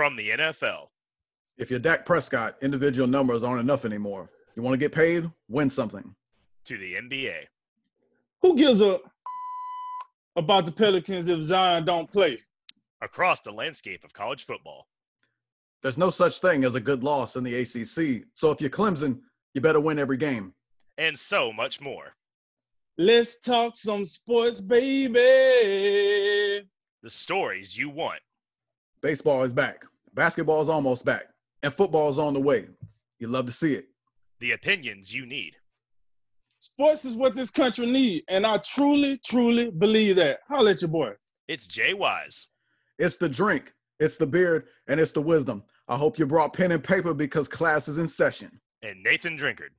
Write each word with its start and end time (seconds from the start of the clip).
from 0.00 0.16
the 0.16 0.30
NFL. 0.30 0.88
If 1.58 1.68
you're 1.68 1.78
Dak 1.78 2.06
Prescott, 2.06 2.56
individual 2.62 3.06
numbers 3.06 3.42
aren't 3.42 3.60
enough 3.60 3.84
anymore. 3.84 4.30
You 4.56 4.62
want 4.62 4.72
to 4.72 4.78
get 4.78 4.92
paid? 4.92 5.30
Win 5.50 5.68
something. 5.68 6.14
To 6.64 6.78
the 6.78 6.94
NBA. 6.94 7.34
Who 8.40 8.56
gives 8.56 8.80
a 8.80 8.98
about 10.36 10.64
the 10.64 10.72
Pelicans 10.72 11.28
if 11.28 11.42
Zion 11.42 11.84
don't 11.84 12.10
play? 12.10 12.38
Across 13.02 13.40
the 13.40 13.52
landscape 13.52 14.02
of 14.02 14.14
college 14.14 14.46
football. 14.46 14.86
There's 15.82 15.98
no 15.98 16.08
such 16.08 16.40
thing 16.40 16.64
as 16.64 16.74
a 16.74 16.80
good 16.80 17.04
loss 17.04 17.36
in 17.36 17.44
the 17.44 17.56
ACC. 17.56 18.24
So 18.32 18.50
if 18.50 18.62
you're 18.62 18.70
Clemson, 18.70 19.18
you 19.52 19.60
better 19.60 19.80
win 19.80 19.98
every 19.98 20.16
game. 20.16 20.54
And 20.96 21.14
so 21.14 21.52
much 21.52 21.78
more. 21.78 22.14
Let's 22.96 23.38
talk 23.42 23.76
some 23.76 24.06
sports, 24.06 24.62
baby. 24.62 25.12
The 27.02 27.10
stories 27.10 27.76
you 27.76 27.90
want. 27.90 28.20
Baseball 29.02 29.44
is 29.44 29.52
back. 29.52 29.84
Basketball 30.14 30.60
is 30.62 30.68
almost 30.68 31.04
back. 31.04 31.24
And 31.62 31.72
football 31.72 32.08
is 32.08 32.18
on 32.18 32.34
the 32.34 32.40
way. 32.40 32.66
You 33.18 33.28
love 33.28 33.46
to 33.46 33.52
see 33.52 33.74
it. 33.74 33.88
The 34.40 34.52
opinions 34.52 35.14
you 35.14 35.26
need. 35.26 35.56
Sports 36.60 37.04
is 37.04 37.14
what 37.16 37.34
this 37.34 37.50
country 37.50 37.86
needs, 37.86 38.24
and 38.28 38.46
I 38.46 38.58
truly, 38.58 39.18
truly 39.24 39.70
believe 39.70 40.16
that. 40.16 40.40
Holla 40.48 40.72
at 40.72 40.82
your 40.82 40.90
boy. 40.90 41.12
It's 41.48 41.66
Jay 41.66 41.94
Wise. 41.94 42.48
It's 42.98 43.16
the 43.16 43.28
drink, 43.30 43.72
it's 43.98 44.16
the 44.16 44.26
beard, 44.26 44.66
and 44.86 45.00
it's 45.00 45.12
the 45.12 45.22
wisdom. 45.22 45.62
I 45.88 45.96
hope 45.96 46.18
you 46.18 46.26
brought 46.26 46.52
pen 46.52 46.72
and 46.72 46.84
paper 46.84 47.14
because 47.14 47.48
class 47.48 47.88
is 47.88 47.96
in 47.96 48.08
session. 48.08 48.60
And 48.82 49.02
Nathan 49.02 49.38
Drinkard. 49.38 49.70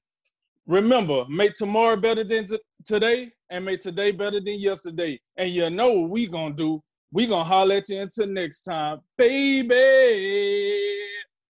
Remember, 0.66 1.26
make 1.29 1.54
tomorrow 1.54 1.95
better 1.98 2.23
than 2.23 2.48
t- 2.48 2.59
today, 2.84 3.32
and 3.52 3.63
make 3.63 3.82
today 3.82 4.12
better 4.12 4.40
than 4.40 4.59
yesterday. 4.59 5.20
And 5.38 5.49
you 5.52 5.70
know 5.70 5.91
what 5.91 6.09
we 6.09 6.27
gonna 6.27 6.55
do? 6.55 6.82
We 7.14 7.28
gonna 7.28 7.44
holler 7.44 7.76
at 7.76 7.90
you 7.90 7.99
until 7.99 8.27
next 8.27 8.62
time, 8.62 8.99
baby. 9.18 9.76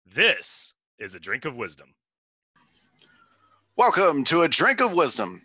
This 0.05 0.73
is 0.99 1.15
a 1.15 1.19
drink 1.19 1.45
of 1.45 1.55
wisdom. 1.55 1.93
Welcome 3.77 4.25
to 4.25 4.41
a 4.41 4.49
drink 4.49 4.81
of 4.81 4.91
wisdom 4.91 5.41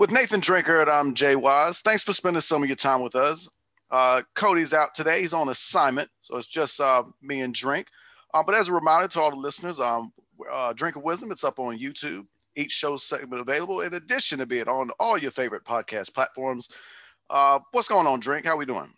with 0.00 0.10
Nathan 0.10 0.40
Drinkard. 0.40 0.88
I'm 0.88 1.14
Jay 1.14 1.36
Wise. 1.36 1.78
Thanks 1.78 2.02
for 2.02 2.12
spending 2.12 2.40
some 2.40 2.64
of 2.64 2.68
your 2.68 2.74
time 2.74 3.00
with 3.00 3.14
us. 3.14 3.48
Uh, 3.92 4.22
Cody's 4.34 4.72
out 4.72 4.92
today. 4.92 5.20
He's 5.20 5.32
on 5.32 5.48
assignment, 5.48 6.10
so 6.20 6.36
it's 6.36 6.48
just 6.48 6.80
uh, 6.80 7.04
me 7.22 7.42
and 7.42 7.54
Drink. 7.54 7.86
Uh, 8.34 8.42
but 8.44 8.56
as 8.56 8.68
a 8.68 8.72
reminder 8.72 9.06
to 9.06 9.20
all 9.20 9.30
the 9.30 9.36
listeners, 9.36 9.78
um, 9.78 10.12
uh, 10.52 10.72
Drink 10.72 10.96
of 10.96 11.04
Wisdom, 11.04 11.30
it's 11.30 11.44
up 11.44 11.60
on 11.60 11.78
YouTube. 11.78 12.26
Each 12.56 12.72
show 12.72 12.96
segment 12.96 13.40
available 13.40 13.82
in 13.82 13.94
addition 13.94 14.40
to 14.40 14.46
being 14.46 14.66
on 14.66 14.90
all 14.98 15.16
your 15.16 15.30
favorite 15.30 15.64
podcast 15.64 16.12
platforms. 16.12 16.70
Uh, 17.30 17.60
what's 17.70 17.86
going 17.86 18.08
on, 18.08 18.18
Drink? 18.18 18.46
How 18.46 18.56
we 18.56 18.66
doing? 18.66 18.92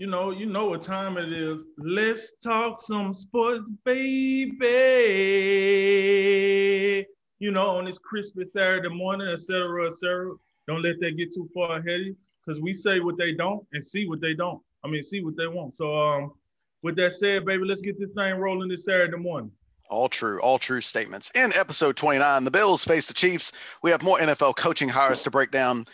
You 0.00 0.06
know, 0.06 0.30
you 0.30 0.46
know 0.46 0.64
what 0.64 0.80
time 0.80 1.18
it 1.18 1.30
is. 1.30 1.66
Let's 1.76 2.32
talk 2.42 2.78
some 2.78 3.12
sports, 3.12 3.68
baby. 3.84 4.56
You 7.38 7.50
know, 7.50 7.68
on 7.76 7.84
this 7.84 7.98
crispy 7.98 8.46
Saturday 8.46 8.88
morning, 8.88 9.28
et 9.28 9.40
cetera, 9.40 9.88
et 9.88 9.92
cetera. 9.92 10.36
Don't 10.66 10.80
let 10.80 11.00
that 11.00 11.18
get 11.18 11.34
too 11.34 11.50
far 11.52 11.80
ahead 11.80 12.00
of 12.00 12.06
you, 12.06 12.16
because 12.46 12.62
we 12.62 12.72
say 12.72 13.00
what 13.00 13.18
they 13.18 13.34
don't 13.34 13.62
and 13.74 13.84
see 13.84 14.08
what 14.08 14.22
they 14.22 14.32
don't. 14.32 14.62
I 14.82 14.88
mean, 14.88 15.02
see 15.02 15.22
what 15.22 15.36
they 15.36 15.46
want. 15.46 15.76
So, 15.76 15.94
um, 15.94 16.32
with 16.82 16.96
that 16.96 17.12
said, 17.12 17.44
baby, 17.44 17.64
let's 17.66 17.82
get 17.82 18.00
this 18.00 18.12
thing 18.16 18.36
rolling 18.36 18.70
this 18.70 18.86
Saturday 18.86 19.18
morning. 19.18 19.52
All 19.90 20.08
true, 20.08 20.40
all 20.40 20.58
true 20.58 20.80
statements. 20.80 21.30
In 21.34 21.52
episode 21.52 21.98
29, 21.98 22.44
the 22.44 22.50
Bills 22.50 22.86
face 22.86 23.06
the 23.06 23.12
Chiefs. 23.12 23.52
We 23.82 23.90
have 23.90 24.02
more 24.02 24.18
NFL 24.18 24.56
coaching 24.56 24.88
hires 24.88 25.22
to 25.24 25.30
break 25.30 25.50
down 25.50 25.84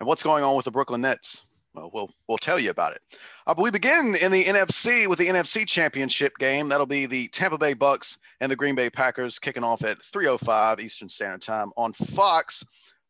and 0.00 0.08
what's 0.08 0.24
going 0.24 0.42
on 0.42 0.56
with 0.56 0.64
the 0.64 0.72
Brooklyn 0.72 1.02
Nets. 1.02 1.44
Well, 1.74 1.92
we'll, 1.94 2.10
we'll 2.26 2.38
tell 2.38 2.58
you 2.58 2.70
about 2.70 2.94
it. 2.94 3.02
Uh, 3.46 3.54
but 3.54 3.62
we 3.62 3.70
begin 3.70 4.14
in 4.22 4.30
the 4.30 4.44
NFC 4.44 5.08
with 5.08 5.18
the 5.18 5.26
NFC 5.26 5.66
Championship 5.66 6.32
game. 6.38 6.68
That'll 6.68 6.86
be 6.86 7.06
the 7.06 7.26
Tampa 7.28 7.58
Bay 7.58 7.74
Bucs 7.74 8.18
and 8.40 8.50
the 8.50 8.56
Green 8.56 8.76
Bay 8.76 8.88
Packers 8.88 9.38
kicking 9.38 9.64
off 9.64 9.82
at 9.84 9.98
3:05 10.00 10.80
Eastern 10.80 11.08
Standard 11.08 11.42
Time 11.42 11.72
on 11.76 11.92
Fox. 11.92 12.64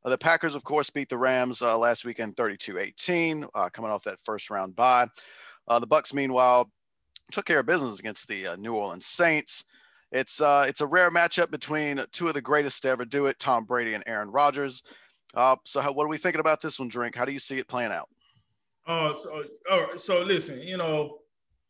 Uh, 0.05 0.11
the 0.11 0.19
Packers, 0.19 0.55
of 0.55 0.65
course, 0.65 0.89
beat 0.89 1.11
the 1.11 1.19
Rams 1.19 1.61
uh, 1.61 1.77
last 1.77 2.05
weekend 2.05 2.35
32-18, 2.35 3.47
uh, 3.55 3.69
coming 3.69 3.91
off 3.91 4.03
that 4.05 4.19
first 4.25 4.51
round 4.51 4.75
bye. 4.75 5.07
Uh, 5.69 5.79
the 5.79 5.87
Bucs, 5.87 6.15
meanwhile, 6.15 6.71
took 7.31 7.45
care 7.45 7.61
of 7.61 7.67
business 7.67 8.01
against 8.01 8.27
the 8.27 8.49
uh, 8.49 8.57
New 8.57 8.75
Orleans 8.75 9.07
Saints. 9.07 9.65
It's 10.11 10.43
it's 10.43 10.81
a 10.83 10.87
rare 10.87 11.11
matchup 11.11 11.51
between 11.51 12.05
two 12.13 12.29
of 12.29 12.35
the 12.35 12.43
greatest 12.43 12.83
to 12.83 12.89
ever 12.89 13.05
do 13.05 13.27
it, 13.27 13.39
Tom 13.39 13.65
Brady 13.65 13.95
and 13.95 14.05
Aaron 14.07 14.31
Rodgers. 14.31 14.83
so, 15.35 15.81
how, 15.81 15.93
what 15.93 16.05
are 16.05 16.09
we 16.09 16.19
thinking 16.19 16.41
about 16.41 16.61
this 16.61 16.79
one, 16.79 16.89
Drink? 16.89 17.15
How 17.15 17.25
do 17.25 17.33
you 17.33 17.39
see 17.39 17.59
it 17.59 17.69
playing 17.69 17.93
out? 17.93 18.09
Uh, 18.87 19.15
so. 19.15 19.45
So 19.97 20.21
listen, 20.23 20.61
you 20.61 20.77
know, 20.77 21.19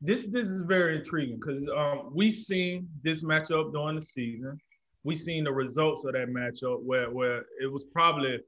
this 0.00 0.26
this 0.26 0.48
is 0.48 0.62
very 0.62 0.96
intriguing 0.96 1.38
because 1.38 1.68
um, 1.68 2.10
we 2.14 2.30
seen 2.30 2.88
this 3.02 3.22
matchup 3.22 3.72
during 3.72 3.96
the 3.96 4.02
season. 4.02 4.58
We've 5.04 5.18
seen 5.18 5.44
the 5.44 5.52
results 5.52 6.04
of 6.04 6.14
that 6.14 6.28
matchup 6.28 6.82
where 6.82 7.10
where 7.10 7.44
it 7.60 7.70
was 7.70 7.84
probably, 7.92 8.40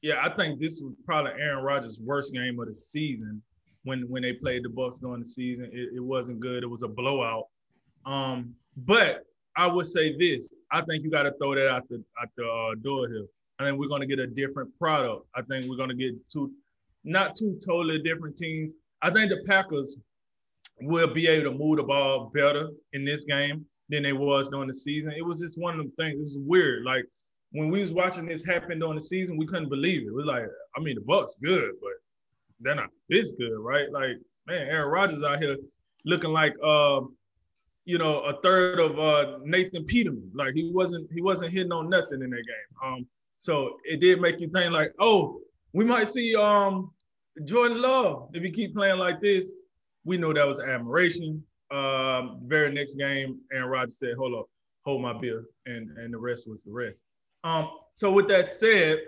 yeah, 0.00 0.24
I 0.24 0.34
think 0.34 0.60
this 0.60 0.80
was 0.80 0.94
probably 1.04 1.32
Aaron 1.32 1.64
Rodgers' 1.64 2.00
worst 2.00 2.32
game 2.32 2.58
of 2.60 2.68
the 2.68 2.74
season 2.74 3.42
when 3.84 4.08
when 4.08 4.22
they 4.22 4.32
played 4.32 4.64
the 4.64 4.68
Bucs 4.68 5.00
during 5.00 5.20
the 5.20 5.28
season. 5.28 5.68
It, 5.72 5.96
it 5.96 6.00
wasn't 6.00 6.40
good. 6.40 6.62
It 6.62 6.68
was 6.68 6.82
a 6.82 6.88
blowout. 6.88 7.48
Um, 8.06 8.54
but 8.76 9.24
I 9.56 9.66
would 9.66 9.86
say 9.86 10.16
this: 10.16 10.48
I 10.70 10.82
think 10.82 11.04
you 11.04 11.10
got 11.10 11.24
to 11.24 11.32
throw 11.38 11.54
that 11.54 11.68
out 11.68 11.88
the 11.88 12.02
out 12.20 12.28
the 12.36 12.46
uh, 12.46 12.74
door 12.82 13.08
here. 13.08 13.26
I 13.58 13.66
think 13.66 13.78
we're 13.78 13.88
going 13.88 14.00
to 14.00 14.06
get 14.06 14.18
a 14.18 14.26
different 14.26 14.76
product. 14.78 15.26
I 15.34 15.42
think 15.42 15.66
we're 15.66 15.76
going 15.76 15.90
to 15.90 15.94
get 15.94 16.14
two 16.28 16.52
not 17.04 17.34
two 17.34 17.58
totally 17.64 18.00
different 18.02 18.36
teams. 18.36 18.72
I 19.00 19.10
think 19.10 19.30
the 19.30 19.42
Packers 19.46 19.96
will 20.80 21.12
be 21.12 21.26
able 21.26 21.50
to 21.50 21.58
move 21.58 21.76
the 21.76 21.82
ball 21.82 22.30
better 22.34 22.68
in 22.92 23.04
this 23.04 23.24
game 23.24 23.64
than 23.88 24.02
they 24.02 24.12
was 24.12 24.48
during 24.48 24.68
the 24.68 24.74
season. 24.74 25.12
It 25.16 25.24
was 25.24 25.40
just 25.40 25.58
one 25.58 25.74
of 25.74 25.78
them 25.78 25.92
things. 25.98 26.14
It 26.14 26.22
was 26.22 26.36
weird. 26.38 26.84
Like 26.84 27.04
when 27.50 27.70
we 27.70 27.80
was 27.80 27.92
watching 27.92 28.26
this 28.26 28.44
happen 28.44 28.78
during 28.78 28.96
the 28.96 29.02
season, 29.02 29.36
we 29.36 29.46
couldn't 29.46 29.68
believe 29.68 30.02
it. 30.02 30.06
It 30.06 30.14
was 30.14 30.26
like, 30.26 30.44
I 30.76 30.80
mean, 30.80 30.96
the 30.96 31.02
Bucs 31.02 31.32
good, 31.42 31.72
but 31.80 31.92
they're 32.60 32.74
not 32.74 32.90
this 33.08 33.32
good, 33.32 33.58
right? 33.58 33.90
Like, 33.90 34.16
man, 34.46 34.68
Aaron 34.68 34.88
Rodgers 34.88 35.22
out 35.22 35.40
here 35.40 35.56
looking 36.04 36.30
like 36.30 36.54
uh, 36.64 37.00
you 37.84 37.98
know, 37.98 38.20
a 38.20 38.40
third 38.42 38.78
of 38.78 38.98
uh 38.98 39.38
Nathan 39.44 39.84
Peterman. 39.84 40.30
Like 40.34 40.54
he 40.54 40.70
wasn't 40.72 41.10
he 41.12 41.20
wasn't 41.20 41.52
hitting 41.52 41.72
on 41.72 41.90
nothing 41.90 42.22
in 42.22 42.30
that 42.30 42.36
game. 42.36 42.84
Um, 42.84 43.06
so 43.38 43.76
it 43.84 44.00
did 44.00 44.20
make 44.20 44.40
you 44.40 44.48
think 44.48 44.72
like, 44.72 44.92
oh, 45.00 45.40
we 45.72 45.84
might 45.84 46.08
see 46.08 46.34
um 46.34 46.90
Jordan 47.44 47.80
Love 47.80 48.30
if 48.34 48.42
he 48.42 48.50
keep 48.50 48.74
playing 48.74 48.98
like 48.98 49.20
this. 49.20 49.52
We 50.04 50.18
know 50.18 50.32
that 50.32 50.46
was 50.46 50.60
admiration. 50.60 51.42
Um, 51.70 52.40
very 52.44 52.72
next 52.72 52.94
game, 52.94 53.40
Aaron 53.52 53.68
Rodgers 53.68 53.98
said, 53.98 54.14
"Hold 54.18 54.34
up, 54.34 54.46
hold 54.84 55.00
my 55.00 55.18
beer," 55.18 55.44
and 55.66 55.96
and 55.96 56.12
the 56.12 56.18
rest 56.18 56.46
was 56.46 56.58
the 56.66 56.72
rest. 56.72 57.02
Um, 57.44 57.70
so 57.94 58.12
with 58.12 58.28
that 58.28 58.48
said, 58.48 58.98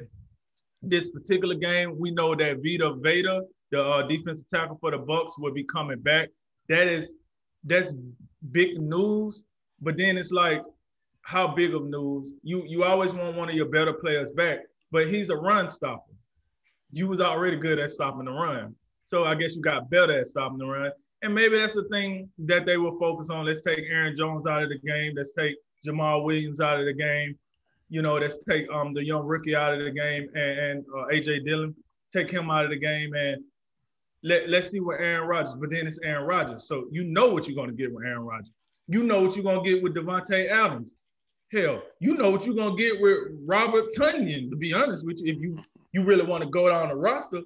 this 0.82 1.10
particular 1.10 1.54
game, 1.54 1.98
we 1.98 2.10
know 2.10 2.34
that 2.34 2.62
Vita 2.62 2.94
Vea, 3.02 3.40
the 3.70 3.82
uh, 3.82 4.02
defensive 4.06 4.48
tackle 4.48 4.78
for 4.80 4.90
the 4.90 4.98
Bucs, 4.98 5.32
will 5.38 5.52
be 5.52 5.64
coming 5.64 6.00
back. 6.00 6.30
That 6.68 6.88
is 6.88 7.14
that's 7.64 7.94
big 8.52 8.80
news. 8.80 9.42
But 9.80 9.98
then 9.98 10.16
it's 10.16 10.30
like, 10.30 10.62
how 11.22 11.48
big 11.48 11.74
of 11.74 11.84
news? 11.84 12.32
You 12.42 12.64
you 12.66 12.84
always 12.84 13.12
want 13.12 13.36
one 13.36 13.50
of 13.50 13.54
your 13.54 13.68
better 13.68 13.92
players 13.92 14.30
back, 14.32 14.60
but 14.90 15.08
he's 15.08 15.28
a 15.28 15.36
run 15.36 15.68
stopper 15.68 16.13
you 16.94 17.08
was 17.08 17.20
already 17.20 17.56
good 17.56 17.78
at 17.78 17.90
stopping 17.90 18.24
the 18.24 18.32
run. 18.32 18.74
So 19.06 19.24
I 19.24 19.34
guess 19.34 19.54
you 19.56 19.62
got 19.62 19.90
better 19.90 20.20
at 20.20 20.28
stopping 20.28 20.58
the 20.58 20.66
run. 20.66 20.90
And 21.22 21.34
maybe 21.34 21.58
that's 21.58 21.74
the 21.74 21.84
thing 21.90 22.28
that 22.38 22.66
they 22.66 22.76
will 22.76 22.98
focus 22.98 23.30
on. 23.30 23.46
Let's 23.46 23.62
take 23.62 23.80
Aaron 23.90 24.16
Jones 24.16 24.46
out 24.46 24.62
of 24.62 24.68
the 24.68 24.78
game. 24.78 25.14
Let's 25.16 25.32
take 25.32 25.56
Jamaal 25.86 26.24
Williams 26.24 26.60
out 26.60 26.78
of 26.78 26.86
the 26.86 26.92
game. 26.92 27.38
You 27.88 28.02
know, 28.02 28.14
let's 28.14 28.38
take 28.48 28.70
um 28.70 28.94
the 28.94 29.04
young 29.04 29.26
rookie 29.26 29.54
out 29.54 29.74
of 29.74 29.84
the 29.84 29.90
game 29.90 30.28
and, 30.34 30.58
and 30.58 30.84
uh, 30.96 31.06
AJ 31.12 31.44
Dillon, 31.44 31.74
take 32.12 32.30
him 32.30 32.50
out 32.50 32.64
of 32.64 32.70
the 32.70 32.78
game 32.78 33.12
and 33.14 33.42
let, 34.22 34.48
let's 34.48 34.70
see 34.70 34.80
what 34.80 35.00
Aaron 35.00 35.28
Rodgers, 35.28 35.54
but 35.60 35.70
then 35.70 35.86
it's 35.86 36.00
Aaron 36.02 36.26
Rodgers. 36.26 36.66
So 36.66 36.86
you 36.90 37.04
know 37.04 37.32
what 37.32 37.46
you're 37.46 37.56
going 37.56 37.70
to 37.70 37.76
get 37.76 37.92
with 37.92 38.04
Aaron 38.06 38.22
Rodgers. 38.22 38.50
You 38.88 39.04
know 39.04 39.22
what 39.22 39.36
you're 39.36 39.44
going 39.44 39.62
to 39.62 39.70
get 39.70 39.82
with 39.82 39.94
Davante 39.94 40.50
Adams. 40.50 40.90
Hell, 41.52 41.82
you 42.00 42.14
know 42.16 42.30
what 42.30 42.46
you're 42.46 42.54
going 42.54 42.76
to 42.76 42.82
get 42.82 43.00
with 43.00 43.18
Robert 43.44 43.84
Tonyan, 43.96 44.50
to 44.50 44.56
be 44.56 44.72
honest 44.72 45.06
with 45.06 45.20
you, 45.20 45.32
if 45.32 45.40
you 45.40 45.58
you 45.94 46.02
really 46.02 46.24
want 46.24 46.42
to 46.42 46.50
go 46.50 46.68
down 46.68 46.88
the 46.88 46.96
roster. 46.96 47.40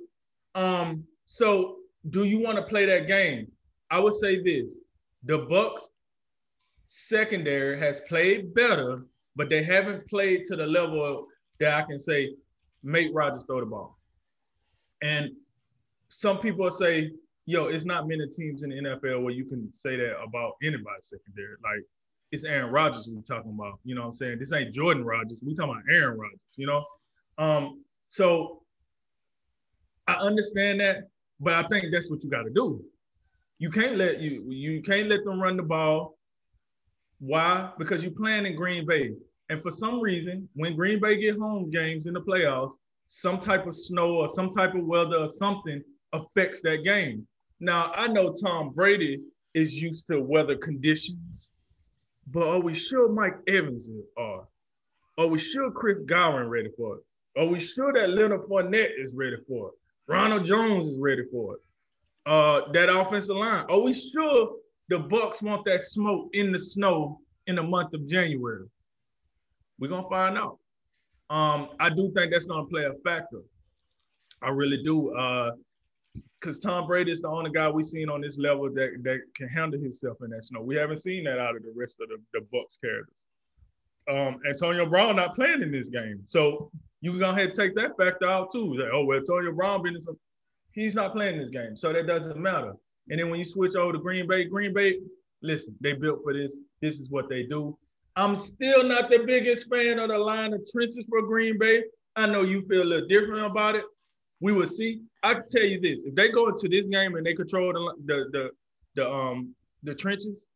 Um, 0.55 1.05
so 1.27 1.77
do 2.09 2.25
you 2.25 2.39
want 2.41 2.57
to 2.57 2.63
play 2.63 2.87
that 2.87 3.07
game? 3.07 3.47
I 3.91 4.01
would 4.01 4.15
say 4.15 4.43
this: 4.43 4.75
the 5.25 5.41
Bucs 5.41 5.83
secondary 6.87 7.79
has 7.79 8.01
played 8.09 8.55
better, 8.55 9.05
but 9.37 9.51
they 9.51 9.63
haven't 9.63 10.09
played 10.09 10.47
to 10.47 10.57
the 10.57 10.67
level 10.67 11.27
that 11.61 11.75
I 11.75 11.83
can 11.83 11.99
say 11.99 12.35
make 12.83 13.11
Rodgers 13.13 13.45
throw 13.45 13.61
the 13.61 13.67
ball. 13.67 13.99
And 15.03 15.31
some 16.09 16.39
people 16.39 16.71
say, 16.71 17.13
yo, 17.45 17.67
it's 17.67 17.85
not 17.85 18.09
many 18.09 18.27
teams 18.29 18.63
in 18.63 18.71
the 18.71 18.77
NFL 18.77 19.23
where 19.23 19.35
you 19.35 19.45
can 19.45 19.71
say 19.73 19.97
that 19.97 20.21
about 20.23 20.53
anybody's 20.63 21.11
secondary. 21.11 21.57
Like 21.63 21.85
it's 22.33 22.45
Aaron 22.45 22.73
Rodgers 22.73 23.09
we're 23.11 23.21
talking 23.21 23.53
about. 23.53 23.79
You 23.85 23.95
know 23.95 24.03
what 24.03 24.09
I'm 24.09 24.15
saying? 24.15 24.39
This 24.39 24.55
ain't 24.55 24.75
Jordan 24.75 25.05
Rodgers. 25.05 25.39
We 25.43 25.55
talking 25.55 25.73
about 25.73 25.85
Aaron 25.91 26.19
Rodgers, 26.19 26.41
you 26.57 26.67
know? 26.67 26.85
Um, 27.37 27.85
so 28.09 28.63
I 30.07 30.15
understand 30.15 30.81
that, 30.81 31.09
but 31.39 31.53
I 31.53 31.69
think 31.69 31.93
that's 31.93 32.11
what 32.11 32.25
you 32.25 32.31
got 32.31 32.45
to 32.45 32.51
do. 32.51 32.83
You 33.59 33.71
can't 33.71 33.97
let 33.97 34.21
you 34.21 34.45
you 34.49 34.83
can't 34.83 35.09
let 35.09 35.25
them 35.25 35.41
run 35.41 35.57
the 35.57 35.63
ball. 35.63 36.19
Why? 37.21 37.71
Because 37.79 38.03
you're 38.03 38.13
playing 38.13 38.47
in 38.47 38.57
Green 38.57 38.87
Bay. 38.87 39.13
And 39.51 39.63
for 39.63 39.71
some 39.71 40.01
reason, 40.01 40.49
when 40.55 40.77
Green 40.77 41.01
Bay 41.01 41.21
get 41.21 41.37
home 41.39 41.71
games 41.71 42.07
in 42.07 42.15
the 42.15 42.21
playoffs, 42.21 42.75
some 43.07 43.41
type 43.41 43.67
of 43.67 43.75
snow 43.75 44.17
or 44.17 44.31
some 44.31 44.51
type 44.51 44.75
of 44.75 44.85
weather 44.85 45.17
or 45.17 45.29
something 45.29 45.83
affects 46.13 46.61
that 46.63 46.85
game. 46.85 47.27
Now, 47.61 47.93
I 47.95 48.07
know 48.07 48.33
Tom 48.33 48.71
Brady 48.71 49.21
is 49.55 49.75
used 49.75 50.07
to 50.09 50.21
weather 50.21 50.57
conditions, 50.57 51.51
but 52.29 52.47
are 52.47 52.61
we 52.61 52.75
sure 52.75 53.09
Mike 53.09 53.39
Evans 53.49 53.89
are? 54.17 54.47
Are 55.17 55.27
we 55.27 55.39
sure 55.39 55.71
Chris 55.71 56.01
Godwin 56.03 56.49
ready 56.49 56.69
for 56.77 56.97
it? 56.97 57.03
Are 57.39 57.47
we 57.47 57.61
sure 57.61 57.93
that 57.93 58.11
Leonard 58.11 58.43
Fournette 58.43 58.91
is 58.99 59.15
ready 59.15 59.37
for 59.47 59.69
it? 59.69 59.75
Ronald 60.09 60.45
Jones 60.45 60.89
is 60.89 60.99
ready 60.99 61.23
for 61.31 61.55
it. 61.55 61.61
Uh, 62.27 62.73
that 62.73 62.95
offensive 62.95 63.37
line. 63.37 63.65
Are 63.69 63.79
we 63.79 63.95
sure 63.95 64.57
the 64.89 64.97
Bucs 64.97 65.43
want 65.43 65.65
that 65.67 65.83
smoke 65.83 66.31
in 66.33 66.51
the 66.51 66.59
snow 66.59 67.21
in 67.47 67.57
the 67.57 67.63
month 67.63 67.95
of 67.95 68.07
January? 68.07 68.67
We're 69.79 69.89
gonna 69.89 70.09
find 70.09 70.37
out. 70.37 70.59
Um, 71.31 71.69
I 71.79 71.91
do 71.91 72.11
think 72.15 72.33
that's 72.33 72.47
gonna 72.47 72.67
play 72.67 72.85
a 72.85 72.95
factor. 73.05 73.43
I 74.43 74.51
really 74.51 74.83
do. 74.83 75.15
Uh, 75.15 75.53
because 76.41 76.59
Tom 76.59 76.87
Brady 76.87 77.11
is 77.11 77.23
the 77.23 77.29
only 77.29 77.51
guy 77.51 77.69
we've 77.69 77.85
seen 77.85 78.09
on 78.09 78.21
this 78.21 78.39
level 78.39 78.73
that, 78.73 79.03
that 79.03 79.21
can 79.35 79.49
handle 79.49 79.81
himself 79.81 80.19
in 80.23 80.31
that 80.31 80.45
snow. 80.45 80.63
We 80.63 80.77
haven't 80.77 80.99
seen 80.99 81.25
that 81.25 81.39
out 81.39 81.57
of 81.57 81.63
the 81.63 81.73
rest 81.75 81.99
of 82.01 82.09
the, 82.09 82.17
the 82.33 82.47
Bucs 82.55 82.81
characters. 82.81 83.15
Um, 84.09 84.41
Antonio 84.49 84.87
Brown 84.87 85.17
not 85.17 85.35
playing 85.35 85.63
in 85.63 85.73
this 85.73 85.89
game. 85.89 86.23
So 86.27 86.71
you 87.01 87.13
can 87.13 87.21
go 87.21 87.31
ahead 87.31 87.47
and 87.47 87.55
take 87.55 87.75
that 87.77 87.97
factor 87.97 88.27
out 88.27 88.51
too. 88.51 88.75
Like, 88.75 88.91
oh, 88.93 89.05
well, 89.05 89.19
Antonio 89.19 89.53
Brown 89.53 89.83
some, 90.01 90.19
he's 90.73 90.95
not 90.95 91.13
playing 91.13 91.39
this 91.39 91.51
game. 91.51 91.77
So 91.77 91.93
that 91.93 92.07
doesn't 92.07 92.37
matter. 92.37 92.75
And 93.09 93.19
then 93.19 93.31
when 93.31 93.39
you 93.39 93.47
switch 93.47 93.75
over 93.75 93.93
to 93.93 93.99
Green 93.99 94.27
Bay, 94.27 94.45
Green 94.45 94.75
Bay, 94.75 94.99
listen, 95.43 95.77
they 95.81 95.93
built 95.93 96.21
for 96.23 96.33
this. 96.33 96.57
This 96.81 97.01
is 97.01 97.09
what 97.11 97.29
they 97.29 97.45
do. 97.45 97.77
I'm 98.17 98.37
still 98.37 98.83
not 98.83 99.11
the 99.11 99.21
biggest 99.21 99.71
fan 99.71 99.99
of 99.99 100.09
the 100.09 100.19
line 100.19 100.53
of 100.53 100.61
trenches 100.71 101.05
for 101.09 101.23
Green 101.23 101.57
Bay. 101.59 101.85
I 102.17 102.27
know 102.27 102.43
you 102.43 102.67
feel 102.67 102.83
a 102.83 102.85
little 102.85 103.09
different 103.09 103.47
about 103.47 103.77
it. 103.77 103.85
We 104.41 104.53
will 104.53 104.67
see. 104.67 105.03
I 105.23 105.35
can 105.35 105.49
tell 105.49 105.63
you 105.63 105.81
this: 105.81 106.03
if 106.05 106.15
they 106.15 106.29
go 106.29 106.49
into 106.49 106.69
this 106.69 106.89
game 106.89 107.15
and 107.15 107.25
they 107.25 107.35
control 107.35 107.73
the 107.73 107.95
the 108.07 108.25
the, 108.33 108.51
the 108.97 109.11
um 109.11 109.55
the 109.85 109.95
trenches 109.95 110.47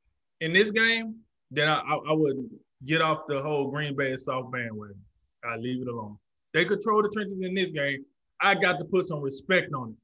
in 0.41 0.53
this 0.53 0.73
game, 0.73 1.15
then 1.53 1.69
I, 1.69 1.79
I, 1.79 1.95
I 1.95 2.13
would 2.13 2.51
get 2.85 3.01
off 3.01 3.21
the 3.29 3.41
whole 3.41 3.71
Green 3.71 3.95
Bay 3.97 4.17
South 4.17 4.51
bandwagon. 4.51 4.99
I 5.45 5.57
leave 5.57 5.83
it 5.83 5.89
alone. 5.89 6.19
They 6.55 6.65
control 6.65 7.03
the 7.03 7.09
trenches 7.09 7.39
in 7.41 7.55
this 7.55 7.69
game. 7.69 8.05
I 8.41 8.55
got 8.55 8.79
to 8.79 8.85
put 8.85 9.07
some 9.07 9.21
respect 9.21 9.73
on 9.73 9.91
it. 9.91 9.97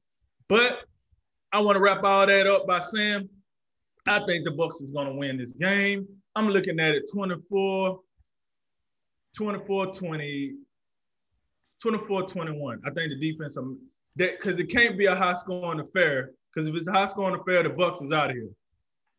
But 0.47 0.83
I 1.51 1.61
want 1.61 1.75
to 1.75 1.81
wrap 1.81 2.03
all 2.03 2.25
that 2.25 2.47
up 2.47 2.65
by 2.67 2.79
saying 2.79 3.29
I 4.07 4.19
think 4.25 4.45
the 4.45 4.51
Bucs 4.51 4.81
is 4.81 4.91
going 4.91 5.07
to 5.07 5.13
win 5.13 5.37
this 5.37 5.51
game. 5.51 6.07
I'm 6.35 6.49
looking 6.49 6.79
at 6.79 6.95
it 6.95 7.03
24, 7.11 7.99
24, 9.35 9.87
20, 9.87 10.53
24, 11.81 12.23
21. 12.23 12.81
I 12.85 12.89
think 12.91 13.09
the 13.09 13.31
defense, 13.31 13.57
um, 13.57 13.79
that 14.15 14.39
because 14.39 14.59
it 14.59 14.67
can't 14.67 14.97
be 14.97 15.05
a 15.05 15.15
high 15.15 15.35
scoring 15.35 15.79
affair. 15.79 16.31
Because 16.53 16.67
if 16.67 16.75
it's 16.75 16.87
a 16.87 16.91
high 16.91 17.07
scoring 17.07 17.39
affair, 17.39 17.63
the 17.63 17.69
Bucs 17.69 18.03
is 18.03 18.11
out 18.11 18.31
of 18.31 18.35
here. 18.35 18.49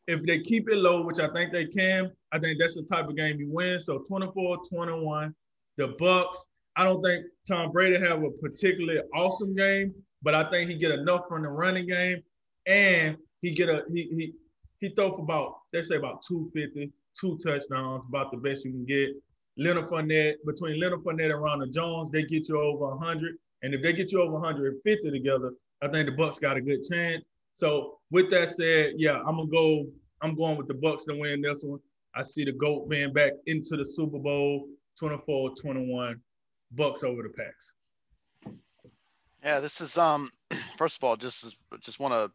If 0.06 0.24
they 0.24 0.40
keep 0.40 0.68
it 0.68 0.76
low, 0.76 1.02
which 1.02 1.20
I 1.20 1.28
think 1.28 1.52
they 1.52 1.66
can, 1.66 2.10
I 2.32 2.38
think 2.38 2.58
that's 2.58 2.74
the 2.74 2.82
type 2.82 3.08
of 3.08 3.16
game 3.16 3.38
you 3.38 3.48
win. 3.50 3.80
So 3.80 3.98
24, 3.98 4.58
21. 4.68 5.34
The 5.76 5.88
Bucs. 6.00 6.36
I 6.76 6.84
don't 6.84 7.02
think 7.02 7.24
Tom 7.48 7.72
Brady 7.72 7.98
have 7.98 8.22
a 8.22 8.30
particularly 8.30 9.00
awesome 9.14 9.54
game, 9.54 9.94
but 10.22 10.34
I 10.34 10.48
think 10.50 10.70
he 10.70 10.76
get 10.76 10.92
enough 10.92 11.22
from 11.28 11.42
the 11.42 11.48
running 11.48 11.86
game, 11.86 12.22
and 12.66 13.16
he 13.42 13.52
get 13.52 13.68
a 13.68 13.82
he 13.92 14.08
he 14.16 14.34
he 14.80 14.94
throw 14.94 15.10
for 15.10 15.22
about 15.22 15.56
they 15.72 15.82
say 15.82 15.96
about 15.96 16.22
250, 16.26 16.92
two 17.18 17.38
touchdowns, 17.38 18.04
about 18.08 18.30
the 18.30 18.36
best 18.36 18.64
you 18.64 18.72
can 18.72 18.84
get. 18.84 19.10
Leonard 19.56 19.88
Fournette, 19.90 20.36
between 20.46 20.80
Leonard 20.80 21.00
Fournette 21.00 21.32
and 21.32 21.42
Ronald 21.42 21.72
Jones, 21.72 22.10
they 22.10 22.22
get 22.22 22.48
you 22.48 22.60
over 22.60 22.96
100. 22.96 23.36
And 23.62 23.74
if 23.74 23.82
they 23.82 23.92
get 23.92 24.10
you 24.10 24.22
over 24.22 24.32
150 24.32 25.10
together, 25.10 25.52
I 25.82 25.88
think 25.88 26.08
the 26.08 26.16
Bucs 26.16 26.40
got 26.40 26.56
a 26.56 26.60
good 26.60 26.80
chance. 26.90 27.24
So 27.52 27.98
with 28.10 28.30
that 28.30 28.50
said, 28.50 28.94
yeah, 28.96 29.18
I'm 29.18 29.36
gonna 29.36 29.46
go. 29.46 29.86
I'm 30.22 30.34
going 30.34 30.56
with 30.56 30.68
the 30.68 30.74
Bucs 30.74 31.04
to 31.08 31.14
win 31.14 31.40
this 31.40 31.62
one. 31.62 31.80
I 32.14 32.22
see 32.22 32.44
the 32.44 32.52
GOAT 32.52 32.88
being 32.88 33.12
back 33.12 33.32
into 33.46 33.76
the 33.76 33.86
Super 33.86 34.18
Bowl 34.18 34.66
24-21. 35.00 36.16
Bucs 36.74 37.04
over 37.04 37.22
the 37.22 37.28
Packs. 37.28 37.72
Yeah, 39.42 39.60
this 39.60 39.80
is 39.80 39.96
um 39.98 40.30
first 40.76 40.96
of 40.96 41.04
all, 41.04 41.16
just 41.16 41.56
just 41.80 42.00
want 42.00 42.14
to 42.14 42.30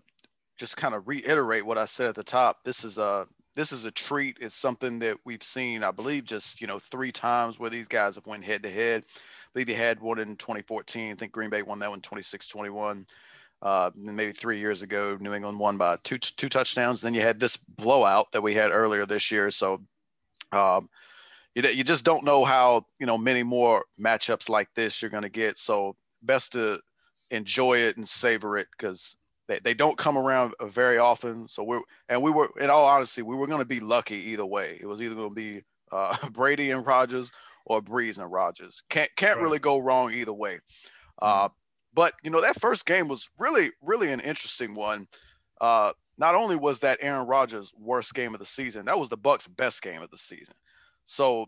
just 0.57 0.77
kind 0.77 0.95
of 0.95 1.07
reiterate 1.07 1.65
what 1.65 1.77
I 1.77 1.85
said 1.85 2.07
at 2.07 2.15
the 2.15 2.23
top. 2.23 2.63
This 2.63 2.83
is 2.83 2.97
a 2.97 3.27
this 3.55 3.71
is 3.71 3.85
a 3.85 3.91
treat. 3.91 4.37
It's 4.41 4.55
something 4.55 4.99
that 4.99 5.17
we've 5.23 5.43
seen, 5.43 5.83
I 5.83 5.91
believe, 5.91 6.25
just 6.25 6.61
you 6.61 6.67
know 6.67 6.79
three 6.79 7.11
times 7.11 7.59
where 7.59 7.69
these 7.69 7.87
guys 7.87 8.15
have 8.15 8.27
went 8.27 8.43
head 8.43 8.63
to 8.63 8.71
head. 8.71 9.05
I 9.07 9.47
believe 9.53 9.67
they 9.67 9.73
had 9.73 9.99
one 10.01 10.19
in 10.19 10.35
2014. 10.35 11.11
I 11.11 11.15
think 11.15 11.31
Green 11.31 11.49
Bay 11.49 11.61
won 11.61 11.79
that 11.79 11.89
one 11.89 12.01
26-21. 12.01 13.07
Uh, 13.61 13.89
maybe 13.95 14.33
three 14.33 14.59
years 14.59 14.81
ago, 14.81 15.17
New 15.19 15.33
England 15.33 15.57
won 15.57 15.77
by 15.77 15.97
two 16.03 16.17
two 16.17 16.49
touchdowns. 16.49 17.01
Then 17.01 17.13
you 17.13 17.21
had 17.21 17.39
this 17.39 17.55
blowout 17.57 18.31
that 18.33 18.43
we 18.43 18.53
had 18.53 18.71
earlier 18.71 19.05
this 19.05 19.31
year. 19.31 19.49
So 19.49 19.81
um, 20.51 20.89
you 21.55 21.63
you 21.69 21.83
just 21.83 22.05
don't 22.05 22.23
know 22.23 22.45
how 22.45 22.85
you 22.99 23.05
know 23.05 23.17
many 23.17 23.41
more 23.41 23.85
matchups 23.99 24.49
like 24.49 24.67
this 24.75 25.01
you're 25.01 25.11
going 25.11 25.23
to 25.23 25.29
get. 25.29 25.57
So 25.57 25.95
best 26.21 26.51
to 26.51 26.79
enjoy 27.31 27.77
it 27.77 27.97
and 27.97 28.07
savor 28.07 28.57
it 28.57 28.67
because 28.77 29.15
they, 29.47 29.59
they 29.59 29.73
don't 29.73 29.97
come 29.97 30.17
around 30.17 30.53
very 30.61 30.97
often. 30.97 31.47
So 31.47 31.63
we're 31.63 31.81
and 32.09 32.21
we 32.21 32.31
were 32.31 32.49
in 32.59 32.69
all 32.69 32.85
honesty, 32.85 33.21
we 33.21 33.35
were 33.35 33.47
going 33.47 33.59
to 33.59 33.65
be 33.65 33.79
lucky 33.79 34.17
either 34.17 34.45
way. 34.45 34.77
It 34.81 34.85
was 34.85 35.01
either 35.01 35.15
going 35.15 35.29
to 35.29 35.35
be 35.35 35.63
uh, 35.91 36.29
Brady 36.31 36.71
and 36.71 36.85
Rodgers 36.85 37.31
or 37.65 37.81
Brees 37.81 38.19
and 38.19 38.31
Rodgers. 38.31 38.83
Can't 38.89 39.09
can't 39.15 39.37
right. 39.37 39.43
really 39.43 39.59
go 39.59 39.77
wrong 39.77 40.13
either 40.13 40.33
way. 40.33 40.59
Uh, 41.21 41.49
but 41.93 42.13
you 42.23 42.29
know 42.29 42.41
that 42.41 42.59
first 42.59 42.85
game 42.85 43.07
was 43.07 43.29
really 43.39 43.71
really 43.81 44.11
an 44.11 44.19
interesting 44.19 44.75
one. 44.75 45.07
Uh, 45.61 45.93
not 46.17 46.35
only 46.35 46.55
was 46.55 46.79
that 46.79 46.99
Aaron 47.01 47.27
Rodgers' 47.27 47.73
worst 47.77 48.13
game 48.13 48.33
of 48.33 48.39
the 48.39 48.45
season, 48.45 48.85
that 48.85 48.99
was 48.99 49.09
the 49.09 49.17
Bucs' 49.17 49.47
best 49.53 49.81
game 49.81 50.01
of 50.01 50.09
the 50.11 50.17
season. 50.17 50.53
So, 51.05 51.45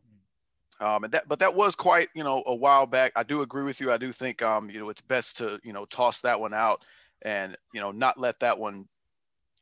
um, 0.80 1.04
and 1.04 1.13
that 1.13 1.27
but 1.27 1.39
that 1.39 1.56
was 1.56 1.75
quite 1.75 2.09
you 2.15 2.24
know 2.24 2.44
a 2.45 2.56
while 2.56 2.86
back. 2.86 3.12
I 3.15 3.24
do 3.24 3.42
agree 3.42 3.63
with 3.63 3.81
you. 3.81 3.92
I 3.92 3.98
do 3.98 4.12
think 4.12 4.42
um, 4.42 4.69
you 4.69 4.80
know 4.80 4.89
it's 4.89 5.01
best 5.01 5.38
to 5.38 5.59
you 5.63 5.74
know 5.74 5.86
toss 5.86 6.21
that 6.21 6.39
one 6.39 6.54
out 6.54 6.84
and 7.24 7.55
you 7.74 7.81
know 7.81 7.91
not 7.91 8.20
let 8.20 8.39
that 8.39 8.58
one 8.58 8.88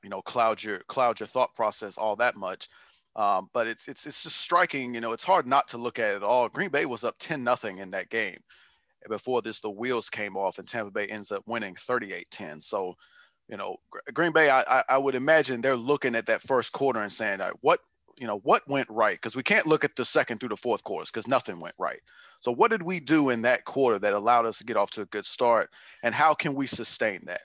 you 0.03 0.09
know 0.09 0.21
cloud 0.21 0.61
your 0.61 0.79
cloud 0.87 1.19
your 1.19 1.27
thought 1.27 1.53
process 1.55 1.97
all 1.97 2.15
that 2.15 2.35
much 2.35 2.67
um, 3.15 3.49
but 3.53 3.67
it's 3.67 3.87
it's 3.87 4.05
it's 4.05 4.23
just 4.23 4.37
striking 4.37 4.93
you 4.93 5.01
know 5.01 5.13
it's 5.13 5.23
hard 5.23 5.47
not 5.47 5.67
to 5.67 5.77
look 5.77 5.99
at 5.99 6.15
it 6.15 6.23
all 6.23 6.49
green 6.49 6.69
bay 6.69 6.85
was 6.85 7.03
up 7.03 7.15
10 7.19 7.43
nothing 7.43 7.79
in 7.79 7.91
that 7.91 8.09
game 8.09 8.37
before 9.09 9.41
this 9.41 9.61
the 9.61 9.69
wheels 9.69 10.09
came 10.09 10.35
off 10.35 10.59
and 10.59 10.67
tampa 10.67 10.91
bay 10.91 11.07
ends 11.07 11.31
up 11.31 11.43
winning 11.45 11.75
38-10 11.75 12.61
so 12.61 12.93
you 13.47 13.57
know 13.57 13.77
green 14.13 14.31
bay 14.31 14.49
I, 14.49 14.83
I 14.89 14.97
would 14.97 15.15
imagine 15.15 15.61
they're 15.61 15.75
looking 15.75 16.15
at 16.15 16.25
that 16.27 16.41
first 16.41 16.71
quarter 16.71 17.01
and 17.01 17.11
saying 17.11 17.39
what 17.61 17.79
you 18.17 18.27
know 18.27 18.39
what 18.39 18.67
went 18.67 18.87
right? 18.89 19.15
Because 19.15 19.35
we 19.35 19.43
can't 19.43 19.67
look 19.67 19.83
at 19.83 19.95
the 19.95 20.05
second 20.05 20.39
through 20.39 20.49
the 20.49 20.57
fourth 20.57 20.83
quarters 20.83 21.11
because 21.11 21.27
nothing 21.27 21.59
went 21.59 21.75
right. 21.77 21.99
So 22.41 22.51
what 22.51 22.71
did 22.71 22.83
we 22.83 22.99
do 22.99 23.29
in 23.29 23.41
that 23.43 23.65
quarter 23.65 23.99
that 23.99 24.13
allowed 24.13 24.45
us 24.45 24.59
to 24.59 24.65
get 24.65 24.77
off 24.77 24.91
to 24.91 25.01
a 25.01 25.05
good 25.05 25.25
start 25.25 25.69
and 26.03 26.13
how 26.13 26.33
can 26.33 26.53
we 26.53 26.67
sustain 26.67 27.21
that? 27.25 27.41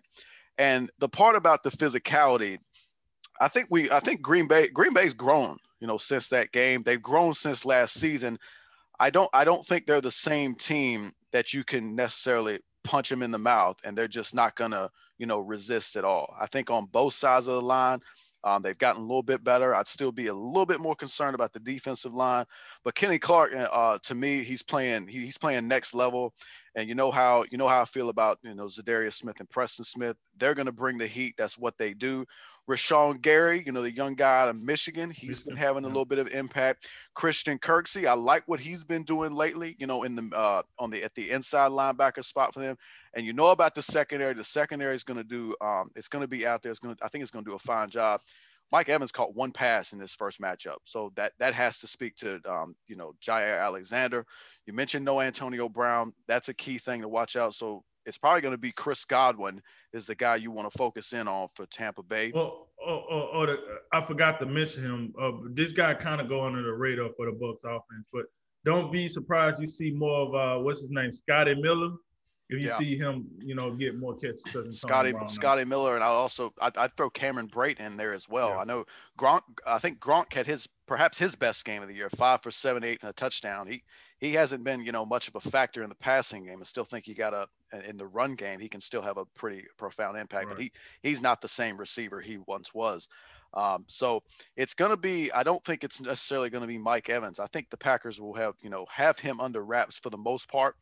And 0.58 0.90
the 0.98 1.08
part 1.08 1.36
about 1.36 1.62
the 1.62 1.70
physicality 1.70 2.58
i 3.40 3.48
think 3.48 3.68
we 3.70 3.90
i 3.90 4.00
think 4.00 4.20
green 4.20 4.46
bay 4.46 4.68
green 4.68 4.92
bay's 4.92 5.14
grown 5.14 5.56
you 5.80 5.86
know 5.86 5.98
since 5.98 6.28
that 6.28 6.52
game. 6.52 6.82
They've 6.82 7.02
grown 7.02 7.34
since 7.34 7.64
last 7.64 7.94
season. 7.94 8.38
I 8.98 9.10
don't 9.10 9.30
i 9.32 9.44
don't 9.44 9.66
think 9.66 9.86
they're 9.86 10.00
the 10.00 10.10
same 10.10 10.54
team 10.54 11.12
that 11.32 11.52
you 11.52 11.64
can 11.64 11.96
necessarily 11.96 12.60
punch 12.84 13.08
them 13.08 13.22
in 13.22 13.30
the 13.30 13.38
mouth 13.38 13.76
and 13.84 13.96
they're 13.96 14.08
just 14.08 14.34
not 14.34 14.54
gonna 14.56 14.90
you 15.18 15.26
know 15.26 15.40
resist 15.40 15.96
at 15.96 16.04
all. 16.04 16.34
I 16.38 16.46
think 16.46 16.70
on 16.70 16.86
both 16.86 17.14
sides 17.14 17.46
of 17.46 17.54
the 17.54 17.62
line 17.62 18.00
um, 18.44 18.62
they've 18.62 18.78
gotten 18.78 19.02
a 19.02 19.06
little 19.06 19.22
bit 19.22 19.44
better. 19.44 19.74
I'd 19.74 19.88
still 19.88 20.12
be 20.12 20.28
a 20.28 20.34
little 20.34 20.66
bit 20.66 20.80
more 20.80 20.96
concerned 20.96 21.34
about 21.34 21.52
the 21.52 21.60
defensive 21.60 22.14
line, 22.14 22.46
but 22.84 22.94
Kenny 22.94 23.18
Clark, 23.18 23.52
uh, 23.54 23.98
to 24.02 24.14
me, 24.14 24.42
he's 24.42 24.62
playing 24.62 25.06
he, 25.06 25.24
he's 25.24 25.38
playing 25.38 25.68
next 25.68 25.94
level. 25.94 26.34
And 26.76 26.88
you 26.88 26.94
know 26.94 27.10
how 27.10 27.44
you 27.50 27.58
know 27.58 27.68
how 27.68 27.82
I 27.82 27.84
feel 27.84 28.10
about 28.10 28.38
you 28.42 28.54
know 28.54 28.66
Za'Darius 28.66 29.14
Smith 29.14 29.40
and 29.40 29.50
Preston 29.50 29.84
Smith. 29.84 30.16
They're 30.36 30.54
going 30.54 30.66
to 30.66 30.72
bring 30.72 30.98
the 30.98 31.06
heat. 31.06 31.34
That's 31.36 31.58
what 31.58 31.76
they 31.78 31.94
do. 31.94 32.24
Rashan 32.68 33.20
Gary, 33.20 33.64
you 33.66 33.72
know 33.72 33.82
the 33.82 33.92
young 33.92 34.14
guy 34.14 34.40
out 34.40 34.48
of 34.48 34.60
Michigan, 34.62 35.10
he's 35.10 35.40
been 35.40 35.56
having 35.56 35.84
a 35.84 35.88
little 35.88 36.04
bit 36.04 36.18
of 36.18 36.28
impact. 36.28 36.88
Christian 37.14 37.58
Kirksey, 37.58 38.06
I 38.06 38.12
like 38.12 38.44
what 38.46 38.60
he's 38.60 38.84
been 38.84 39.02
doing 39.02 39.32
lately. 39.32 39.74
You 39.78 39.88
know 39.88 40.04
in 40.04 40.14
the 40.14 40.30
uh, 40.36 40.62
on 40.78 40.90
the 40.90 41.02
at 41.02 41.14
the 41.14 41.30
inside 41.30 41.72
linebacker 41.72 42.24
spot 42.24 42.54
for 42.54 42.60
them. 42.60 42.76
And 43.14 43.26
you 43.26 43.32
know 43.32 43.48
about 43.48 43.74
the 43.74 43.82
secondary. 43.82 44.34
The 44.34 44.44
secondary 44.44 44.94
is 44.94 45.02
going 45.02 45.16
to 45.16 45.24
do. 45.24 45.56
Um, 45.60 45.90
it's 45.96 46.06
going 46.06 46.22
to 46.22 46.28
be 46.28 46.46
out 46.46 46.62
there. 46.62 46.70
It's 46.70 46.78
going. 46.78 46.96
I 47.02 47.08
think 47.08 47.22
it's 47.22 47.32
going 47.32 47.44
to 47.44 47.50
do 47.50 47.56
a 47.56 47.58
fine 47.58 47.90
job. 47.90 48.20
Mike 48.72 48.88
Evans 48.88 49.12
caught 49.12 49.34
one 49.34 49.52
pass 49.52 49.92
in 49.92 49.98
this 49.98 50.14
first 50.14 50.40
matchup, 50.40 50.76
so 50.84 51.12
that 51.16 51.32
that 51.38 51.54
has 51.54 51.78
to 51.80 51.86
speak 51.86 52.16
to 52.16 52.40
um, 52.48 52.74
you 52.86 52.96
know 52.96 53.14
Jaire 53.22 53.60
Alexander. 53.60 54.24
You 54.66 54.72
mentioned 54.72 55.04
no 55.04 55.20
Antonio 55.20 55.68
Brown. 55.68 56.12
That's 56.28 56.48
a 56.48 56.54
key 56.54 56.78
thing 56.78 57.00
to 57.02 57.08
watch 57.08 57.36
out. 57.36 57.54
So 57.54 57.82
it's 58.06 58.18
probably 58.18 58.40
going 58.40 58.54
to 58.54 58.58
be 58.58 58.72
Chris 58.72 59.04
Godwin 59.04 59.60
is 59.92 60.06
the 60.06 60.14
guy 60.14 60.36
you 60.36 60.50
want 60.50 60.70
to 60.70 60.78
focus 60.78 61.12
in 61.12 61.28
on 61.28 61.48
for 61.54 61.66
Tampa 61.66 62.02
Bay. 62.02 62.32
Well, 62.34 62.68
or, 62.78 63.04
or, 63.10 63.22
or 63.34 63.46
the, 63.46 63.56
I 63.92 64.02
forgot 64.02 64.40
to 64.40 64.46
mention 64.46 64.84
him. 64.84 65.14
Uh, 65.20 65.32
this 65.52 65.72
guy 65.72 65.94
kind 65.94 66.20
of 66.20 66.28
go 66.28 66.44
under 66.44 66.62
the 66.62 66.72
radar 66.72 67.10
for 67.16 67.26
the 67.26 67.32
Bucs 67.32 67.64
offense, 67.64 68.06
but 68.12 68.24
don't 68.64 68.92
be 68.92 69.08
surprised 69.08 69.60
you 69.60 69.68
see 69.68 69.90
more 69.90 70.26
of 70.26 70.34
uh, 70.34 70.62
what's 70.62 70.80
his 70.80 70.90
name, 70.90 71.12
Scotty 71.12 71.54
Miller. 71.54 71.90
If 72.50 72.60
you 72.60 72.68
Yeah. 72.68 72.78
see 72.78 72.96
him, 72.96 73.28
you 73.38 73.54
know, 73.54 73.72
get 73.72 73.96
more 73.96 74.16
catches. 74.16 74.44
Scotty 74.72 75.14
Scotty 75.28 75.64
Miller, 75.64 75.94
and 75.94 76.02
I 76.02 76.08
also 76.08 76.52
I'd, 76.60 76.76
I'd 76.76 76.96
throw 76.96 77.08
Cameron 77.08 77.48
Brate 77.48 77.78
in 77.78 77.96
there 77.96 78.12
as 78.12 78.28
well. 78.28 78.50
Yeah. 78.50 78.58
I 78.58 78.64
know 78.64 78.84
Gronk. 79.16 79.42
I 79.66 79.78
think 79.78 80.00
Gronk 80.00 80.32
had 80.32 80.46
his 80.46 80.68
perhaps 80.86 81.16
his 81.16 81.36
best 81.36 81.64
game 81.64 81.80
of 81.80 81.88
the 81.88 81.94
year, 81.94 82.10
five 82.10 82.42
for 82.42 82.50
seven, 82.50 82.82
eight, 82.82 82.98
and 83.02 83.10
a 83.10 83.12
touchdown. 83.12 83.68
He 83.68 83.84
he 84.18 84.32
hasn't 84.32 84.64
been 84.64 84.84
you 84.84 84.90
know 84.90 85.06
much 85.06 85.28
of 85.28 85.36
a 85.36 85.40
factor 85.40 85.84
in 85.84 85.88
the 85.88 85.94
passing 85.94 86.44
game. 86.44 86.58
I 86.60 86.64
still 86.64 86.84
think 86.84 87.06
he 87.06 87.14
got 87.14 87.32
a 87.32 87.46
in 87.88 87.96
the 87.96 88.06
run 88.08 88.34
game. 88.34 88.58
He 88.58 88.68
can 88.68 88.80
still 88.80 89.02
have 89.02 89.16
a 89.16 89.24
pretty 89.24 89.64
profound 89.78 90.18
impact, 90.18 90.48
but 90.48 90.58
he 90.60 90.72
he's 91.04 91.22
not 91.22 91.40
the 91.40 91.48
same 91.48 91.76
receiver 91.78 92.20
he 92.20 92.38
once 92.48 92.74
was. 92.74 93.08
Um, 93.54 93.84
so 93.88 94.22
it's 94.56 94.74
going 94.74 94.90
to 94.90 94.96
be. 94.96 95.30
I 95.32 95.44
don't 95.44 95.64
think 95.64 95.84
it's 95.84 96.00
necessarily 96.00 96.50
going 96.50 96.62
to 96.62 96.68
be 96.68 96.78
Mike 96.78 97.10
Evans. 97.10 97.38
I 97.38 97.46
think 97.46 97.70
the 97.70 97.76
Packers 97.76 98.20
will 98.20 98.34
have 98.34 98.54
you 98.60 98.70
know 98.70 98.86
have 98.92 99.20
him 99.20 99.40
under 99.40 99.64
wraps 99.64 99.96
for 99.96 100.10
the 100.10 100.18
most 100.18 100.48
part. 100.48 100.76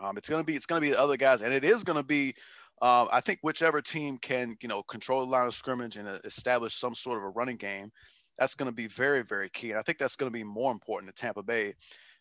Um, 0.00 0.16
it's 0.16 0.28
going 0.28 0.40
to 0.40 0.44
be 0.44 0.56
it's 0.56 0.66
going 0.66 0.80
to 0.80 0.86
be 0.86 0.90
the 0.90 1.00
other 1.00 1.16
guys, 1.16 1.42
and 1.42 1.52
it 1.52 1.64
is 1.64 1.84
going 1.84 1.96
to 1.96 2.02
be. 2.02 2.34
Uh, 2.82 3.06
I 3.12 3.20
think 3.20 3.38
whichever 3.42 3.80
team 3.80 4.18
can 4.18 4.56
you 4.60 4.68
know 4.68 4.82
control 4.82 5.24
the 5.24 5.30
line 5.30 5.46
of 5.46 5.54
scrimmage 5.54 5.96
and 5.96 6.08
uh, 6.08 6.18
establish 6.24 6.74
some 6.74 6.94
sort 6.94 7.18
of 7.18 7.24
a 7.24 7.28
running 7.28 7.56
game, 7.56 7.90
that's 8.38 8.54
going 8.54 8.70
to 8.70 8.74
be 8.74 8.88
very 8.88 9.22
very 9.22 9.48
key. 9.50 9.70
And 9.70 9.78
I 9.78 9.82
think 9.82 9.98
that's 9.98 10.16
going 10.16 10.30
to 10.30 10.36
be 10.36 10.44
more 10.44 10.72
important 10.72 11.14
to 11.14 11.20
Tampa 11.20 11.42
Bay 11.42 11.74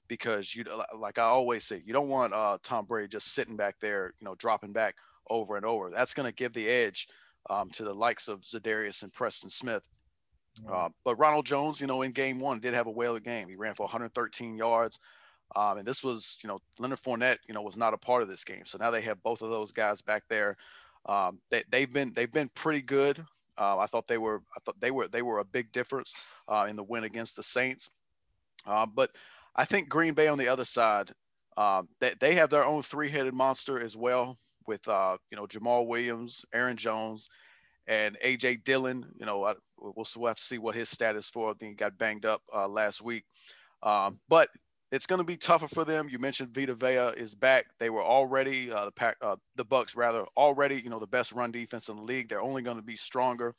because 0.08 0.54
you 0.54 0.64
like 0.98 1.18
I 1.18 1.24
always 1.24 1.64
say, 1.66 1.82
you 1.86 1.94
don't 1.94 2.10
want 2.10 2.34
uh, 2.34 2.58
Tom 2.64 2.86
Brady 2.86 3.08
just 3.08 3.34
sitting 3.34 3.56
back 3.56 3.76
there, 3.82 4.14
you 4.20 4.26
know, 4.26 4.36
dropping 4.36 4.74
back 4.74 4.96
over 5.30 5.58
and 5.58 5.66
over. 5.66 5.90
That's 5.90 6.14
going 6.14 6.28
to 6.28 6.36
give 6.36 6.54
the 6.54 6.68
edge 6.68 7.08
um, 7.50 7.70
to 7.72 7.84
the 7.84 7.94
likes 7.94 8.28
of 8.28 8.42
Za'Darius 8.42 9.04
and 9.04 9.12
Preston 9.12 9.50
Smith. 9.50 9.84
Uh, 10.72 10.90
but 11.04 11.16
Ronald 11.16 11.46
Jones, 11.46 11.82
you 11.82 11.88
know, 11.88 12.04
in 12.04 12.12
game 12.12 12.40
one 12.40 12.60
did 12.60 12.74
have 12.74 12.88
a 12.88 12.92
whale 12.92 13.16
of 13.16 13.24
game. 13.24 13.50
He 13.50 13.56
ran 13.56 13.74
for 13.74 13.84
113 13.84 14.56
yards. 14.56 15.00
Um, 15.56 15.78
and 15.78 15.88
this 15.88 16.04
was, 16.04 16.38
you 16.44 16.48
know, 16.48 16.60
Leonard 16.80 17.00
Fournette, 17.00 17.38
you 17.48 17.54
know, 17.54 17.62
was 17.62 17.78
not 17.78 17.94
a 17.94 17.98
part 17.98 18.24
of 18.24 18.28
this 18.28 18.44
game. 18.44 18.64
So 18.66 18.78
now 18.80 18.92
they 18.92 19.02
have 19.02 19.22
both 19.22 19.42
of 19.42 19.50
those 19.50 19.72
guys 19.72 20.02
back 20.02 20.24
there. 20.30 20.58
Um, 21.06 21.40
they, 21.52 21.64
they've 21.70 21.92
been 21.92 22.12
they've 22.14 22.32
been 22.32 22.50
pretty 22.56 22.82
good. 22.82 23.24
Uh, 23.58 23.78
I 23.78 23.86
thought 23.86 24.08
they 24.08 24.18
were 24.18 24.42
I 24.56 24.60
thought 24.66 24.80
they 24.80 24.92
were 24.92 25.08
they 25.08 25.22
were 25.22 25.40
a 25.40 25.46
big 25.46 25.72
difference 25.72 26.14
uh, 26.48 26.66
in 26.70 26.76
the 26.76 26.84
win 26.84 27.04
against 27.04 27.36
the 27.36 27.44
Saints. 27.44 27.90
Uh, 28.66 28.86
but 28.86 29.12
I 29.56 29.66
think 29.66 29.90
Green 29.90 30.14
Bay 30.14 30.28
on 30.28 30.38
the 30.38 30.48
other 30.48 30.66
side, 30.66 31.12
um, 31.58 31.88
they, 32.00 32.14
they 32.20 32.36
have 32.36 32.50
their 32.50 32.66
own 32.66 32.82
three-headed 32.82 33.34
monster 33.34 33.80
as 33.80 33.96
well 33.96 34.38
with 34.66 34.88
uh, 34.88 35.18
you 35.30 35.38
know 35.38 35.46
Jamaal 35.46 35.88
Williams, 35.88 36.46
Aaron 36.54 36.78
Jones, 36.78 37.30
and 37.88 38.18
AJ 38.26 38.64
Dillon. 38.64 39.06
You 39.20 39.26
know, 39.26 39.44
I, 39.44 39.54
we'll, 39.78 40.08
we'll 40.18 40.28
have 40.28 40.38
to 40.38 40.44
see 40.44 40.58
what 40.58 40.76
his 40.76 40.90
status 40.90 41.30
for. 41.30 41.52
I 41.52 41.54
think 41.54 41.72
he 41.72 41.76
got 41.76 41.98
banged 41.98 42.26
up 42.26 42.42
uh, 42.56 42.68
last 42.68 43.02
week, 43.02 43.26
um, 43.84 44.20
but 44.30 44.50
it's 44.94 45.08
going 45.08 45.18
to 45.18 45.26
be 45.26 45.36
tougher 45.36 45.68
for 45.68 45.84
them. 45.84 46.08
You 46.08 46.20
mentioned 46.20 46.54
Vita 46.54 46.76
Vea 46.76 47.20
is 47.20 47.34
back. 47.34 47.66
They 47.80 47.90
were 47.90 48.04
already 48.04 48.72
uh, 48.72 48.86
the 48.86 48.92
pack, 48.92 49.18
uh, 49.24 49.38
the 49.56 49.66
Bucs 49.66 49.98
rather 49.98 50.24
already, 50.38 50.80
you 50.84 50.92
know, 50.92 51.00
the 51.00 51.08
best 51.08 51.32
run 51.32 51.52
defense 51.52 51.90
in 51.90 51.96
the 51.96 52.04
league. 52.04 52.30
They're 52.30 52.44
only 52.44 52.62
going 52.62 52.78
to 52.78 52.84
be 52.84 52.96
stronger. 52.96 53.56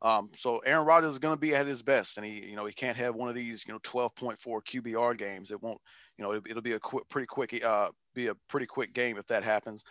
Um, 0.00 0.30
so 0.34 0.60
Aaron 0.60 0.86
Rodgers 0.86 1.12
is 1.12 1.18
going 1.18 1.36
to 1.36 1.40
be 1.40 1.54
at 1.54 1.66
his 1.66 1.82
best, 1.82 2.16
and 2.16 2.24
he, 2.24 2.46
you 2.46 2.56
know, 2.56 2.64
he 2.64 2.72
can't 2.72 2.96
have 2.96 3.14
one 3.14 3.28
of 3.28 3.34
these, 3.34 3.66
you 3.68 3.74
know, 3.74 3.78
12.4 3.80 4.38
QBR 4.38 5.18
games. 5.18 5.50
It 5.50 5.62
won't, 5.62 5.78
you 6.16 6.24
know, 6.24 6.32
it'll, 6.32 6.48
it'll 6.48 6.62
be 6.62 6.72
a 6.72 6.80
quick, 6.80 7.06
pretty 7.10 7.26
quick, 7.26 7.62
uh, 7.62 7.90
be 8.14 8.28
a 8.28 8.34
pretty 8.48 8.66
quick 8.66 8.94
game 8.94 9.18
if 9.18 9.26
that 9.26 9.44
happens. 9.44 9.84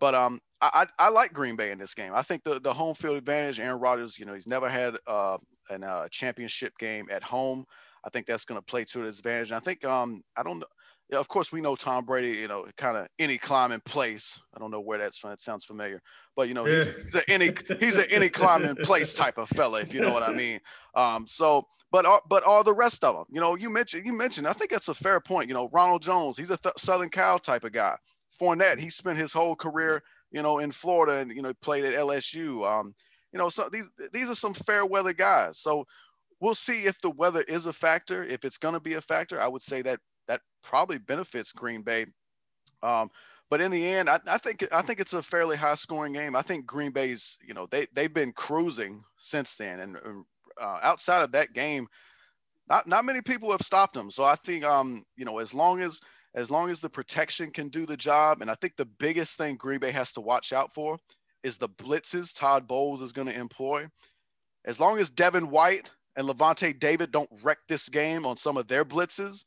But 0.00 0.16
um, 0.16 0.40
I, 0.60 0.86
I, 0.98 1.06
I 1.06 1.08
like 1.10 1.32
Green 1.32 1.54
Bay 1.54 1.70
in 1.70 1.78
this 1.78 1.94
game. 1.94 2.12
I 2.12 2.22
think 2.22 2.42
the, 2.42 2.58
the 2.58 2.74
home 2.74 2.96
field 2.96 3.16
advantage. 3.16 3.60
Aaron 3.60 3.78
Rodgers, 3.78 4.18
you 4.18 4.26
know, 4.26 4.34
he's 4.34 4.48
never 4.48 4.68
had 4.68 4.96
uh, 5.06 5.38
an 5.70 5.84
uh, 5.84 6.08
championship 6.10 6.76
game 6.78 7.06
at 7.12 7.22
home. 7.22 7.64
I 8.04 8.10
think 8.10 8.26
that's 8.26 8.44
going 8.44 8.60
to 8.60 8.64
play 8.64 8.84
to 8.84 9.00
his 9.00 9.18
advantage. 9.18 9.50
And 9.50 9.56
I 9.56 9.60
think 9.60 9.84
um, 9.84 10.22
I 10.36 10.42
don't 10.42 10.58
know. 10.58 10.66
Yeah, 11.10 11.18
of 11.18 11.28
course, 11.28 11.52
we 11.52 11.60
know 11.60 11.76
Tom 11.76 12.06
Brady. 12.06 12.38
You 12.38 12.48
know, 12.48 12.66
kind 12.78 12.96
of 12.96 13.06
any 13.18 13.36
climbing 13.36 13.82
place. 13.84 14.40
I 14.54 14.58
don't 14.58 14.70
know 14.70 14.80
where 14.80 14.98
that's 14.98 15.18
from. 15.18 15.32
It 15.32 15.40
sounds 15.40 15.64
familiar, 15.64 16.00
but 16.34 16.48
you 16.48 16.54
know, 16.54 16.64
he's, 16.64 16.86
he's 16.86 17.14
a 17.14 17.30
any 17.30 17.50
he's 17.78 17.96
an 17.98 18.06
any 18.10 18.30
climbing 18.30 18.76
place 18.76 19.12
type 19.14 19.36
of 19.36 19.48
fella, 19.50 19.80
if 19.80 19.92
you 19.92 20.00
know 20.00 20.12
what 20.12 20.22
I 20.22 20.32
mean. 20.32 20.60
Um, 20.96 21.26
so, 21.26 21.66
but 21.90 22.06
are, 22.06 22.22
but 22.28 22.44
all 22.44 22.62
the 22.62 22.72
rest 22.72 23.02
of 23.02 23.16
them, 23.16 23.24
you 23.28 23.40
know, 23.40 23.56
you 23.56 23.68
mentioned 23.68 24.06
you 24.06 24.12
mentioned. 24.12 24.46
I 24.46 24.52
think 24.52 24.70
that's 24.70 24.86
a 24.86 24.94
fair 24.94 25.18
point. 25.18 25.48
You 25.48 25.54
know, 25.54 25.68
Ronald 25.72 26.02
Jones, 26.02 26.36
he's 26.36 26.52
a 26.52 26.56
th- 26.56 26.76
Southern 26.78 27.08
Cal 27.08 27.40
type 27.40 27.64
of 27.64 27.72
guy. 27.72 27.96
Fournette, 28.40 28.78
he 28.78 28.88
spent 28.88 29.18
his 29.18 29.32
whole 29.32 29.56
career, 29.56 30.04
you 30.30 30.40
know, 30.40 30.60
in 30.60 30.70
Florida 30.70 31.14
and 31.14 31.32
you 31.32 31.42
know 31.42 31.52
played 31.62 31.84
at 31.84 31.94
LSU. 31.94 32.64
Um, 32.64 32.94
you 33.32 33.38
know, 33.38 33.48
so 33.48 33.68
these 33.72 33.90
these 34.12 34.30
are 34.30 34.36
some 34.36 34.54
fair 34.54 34.86
weather 34.86 35.12
guys. 35.12 35.58
So 35.58 35.84
we'll 36.44 36.54
see 36.54 36.84
if 36.84 37.00
the 37.00 37.10
weather 37.10 37.40
is 37.40 37.64
a 37.64 37.72
factor. 37.72 38.22
If 38.22 38.44
it's 38.44 38.58
going 38.58 38.74
to 38.74 38.80
be 38.80 38.94
a 38.94 39.00
factor, 39.00 39.40
I 39.40 39.48
would 39.48 39.62
say 39.62 39.80
that 39.82 39.98
that 40.28 40.42
probably 40.62 40.98
benefits 40.98 41.52
Green 41.52 41.80
Bay. 41.80 42.04
Um, 42.82 43.10
but 43.48 43.62
in 43.62 43.70
the 43.70 43.86
end, 43.86 44.10
I, 44.10 44.20
I 44.26 44.36
think 44.36 44.66
I 44.70 44.82
think 44.82 45.00
it's 45.00 45.14
a 45.14 45.22
fairly 45.22 45.56
high 45.56 45.74
scoring 45.74 46.12
game. 46.12 46.36
I 46.36 46.42
think 46.42 46.66
Green 46.66 46.92
Bay's, 46.92 47.38
you 47.42 47.54
know, 47.54 47.66
they 47.70 47.86
they've 47.94 48.12
been 48.12 48.32
cruising 48.32 49.02
since 49.18 49.56
then, 49.56 49.80
and 49.80 49.96
uh, 50.60 50.78
outside 50.82 51.22
of 51.22 51.32
that 51.32 51.54
game, 51.54 51.86
not 52.68 52.86
not 52.86 53.06
many 53.06 53.22
people 53.22 53.50
have 53.50 53.62
stopped 53.62 53.94
them. 53.94 54.10
So 54.10 54.24
I 54.24 54.34
think, 54.36 54.64
um, 54.64 55.04
you 55.16 55.24
know, 55.24 55.38
as 55.38 55.54
long 55.54 55.80
as 55.80 55.98
as 56.34 56.50
long 56.50 56.70
as 56.70 56.80
the 56.80 56.90
protection 56.90 57.52
can 57.52 57.68
do 57.68 57.86
the 57.86 57.96
job, 57.96 58.42
and 58.42 58.50
I 58.50 58.54
think 58.56 58.76
the 58.76 58.84
biggest 58.98 59.38
thing 59.38 59.56
Green 59.56 59.78
Bay 59.78 59.92
has 59.92 60.12
to 60.12 60.20
watch 60.20 60.52
out 60.52 60.74
for 60.74 60.98
is 61.42 61.56
the 61.56 61.68
blitzes 61.68 62.36
Todd 62.38 62.66
Bowles 62.66 63.00
is 63.00 63.12
going 63.12 63.28
to 63.28 63.38
employ. 63.38 63.86
As 64.66 64.80
long 64.80 64.98
as 64.98 65.10
Devin 65.10 65.50
White 65.50 65.92
and 66.16 66.28
Lavonte 66.28 66.78
David 66.78 67.10
don't 67.10 67.30
wreck 67.42 67.58
this 67.68 67.88
game 67.88 68.26
on 68.26 68.36
some 68.36 68.56
of 68.56 68.68
their 68.68 68.84
blitzes, 68.84 69.44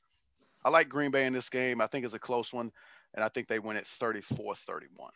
I 0.64 0.70
like 0.70 0.90
Green 0.90 1.12
Bay 1.12 1.26
in 1.26 1.34
this 1.34 1.50
game. 1.50 1.82
I 1.82 1.88
think 1.88 2.04
it's 2.04 2.14
a 2.14 2.20
close 2.20 2.54
one, 2.54 2.72
and 3.14 3.24
I 3.24 3.30
think 3.30 3.48
they 3.48 3.60
win 3.60 3.78
it 3.78 3.86
34 3.86 4.56
31. 4.56 5.12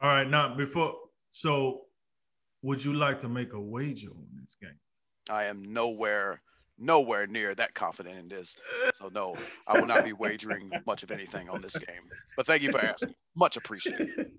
All 0.00 0.08
right, 0.08 0.28
now 0.28 0.54
before 0.54 0.94
so, 1.30 1.82
would 2.62 2.84
you 2.84 2.94
like 2.94 3.20
to 3.20 3.28
make 3.28 3.52
a 3.52 3.60
wager 3.60 4.08
on 4.08 4.26
this 4.42 4.56
game? 4.60 4.78
I 5.28 5.44
am 5.44 5.72
nowhere, 5.72 6.40
nowhere 6.78 7.26
near 7.26 7.54
that 7.54 7.74
confident 7.74 8.18
in 8.18 8.28
this. 8.28 8.56
So, 8.98 9.10
no, 9.12 9.36
I 9.66 9.78
will 9.78 9.86
not 9.86 10.04
be 10.04 10.12
wagering 10.12 10.70
much 10.86 11.02
of 11.02 11.10
anything 11.10 11.48
on 11.48 11.60
this 11.60 11.76
game. 11.76 12.08
But 12.36 12.46
thank 12.46 12.62
you 12.62 12.70
for 12.70 12.80
asking. 12.80 13.14
Much 13.34 13.56
appreciated. 13.56 14.32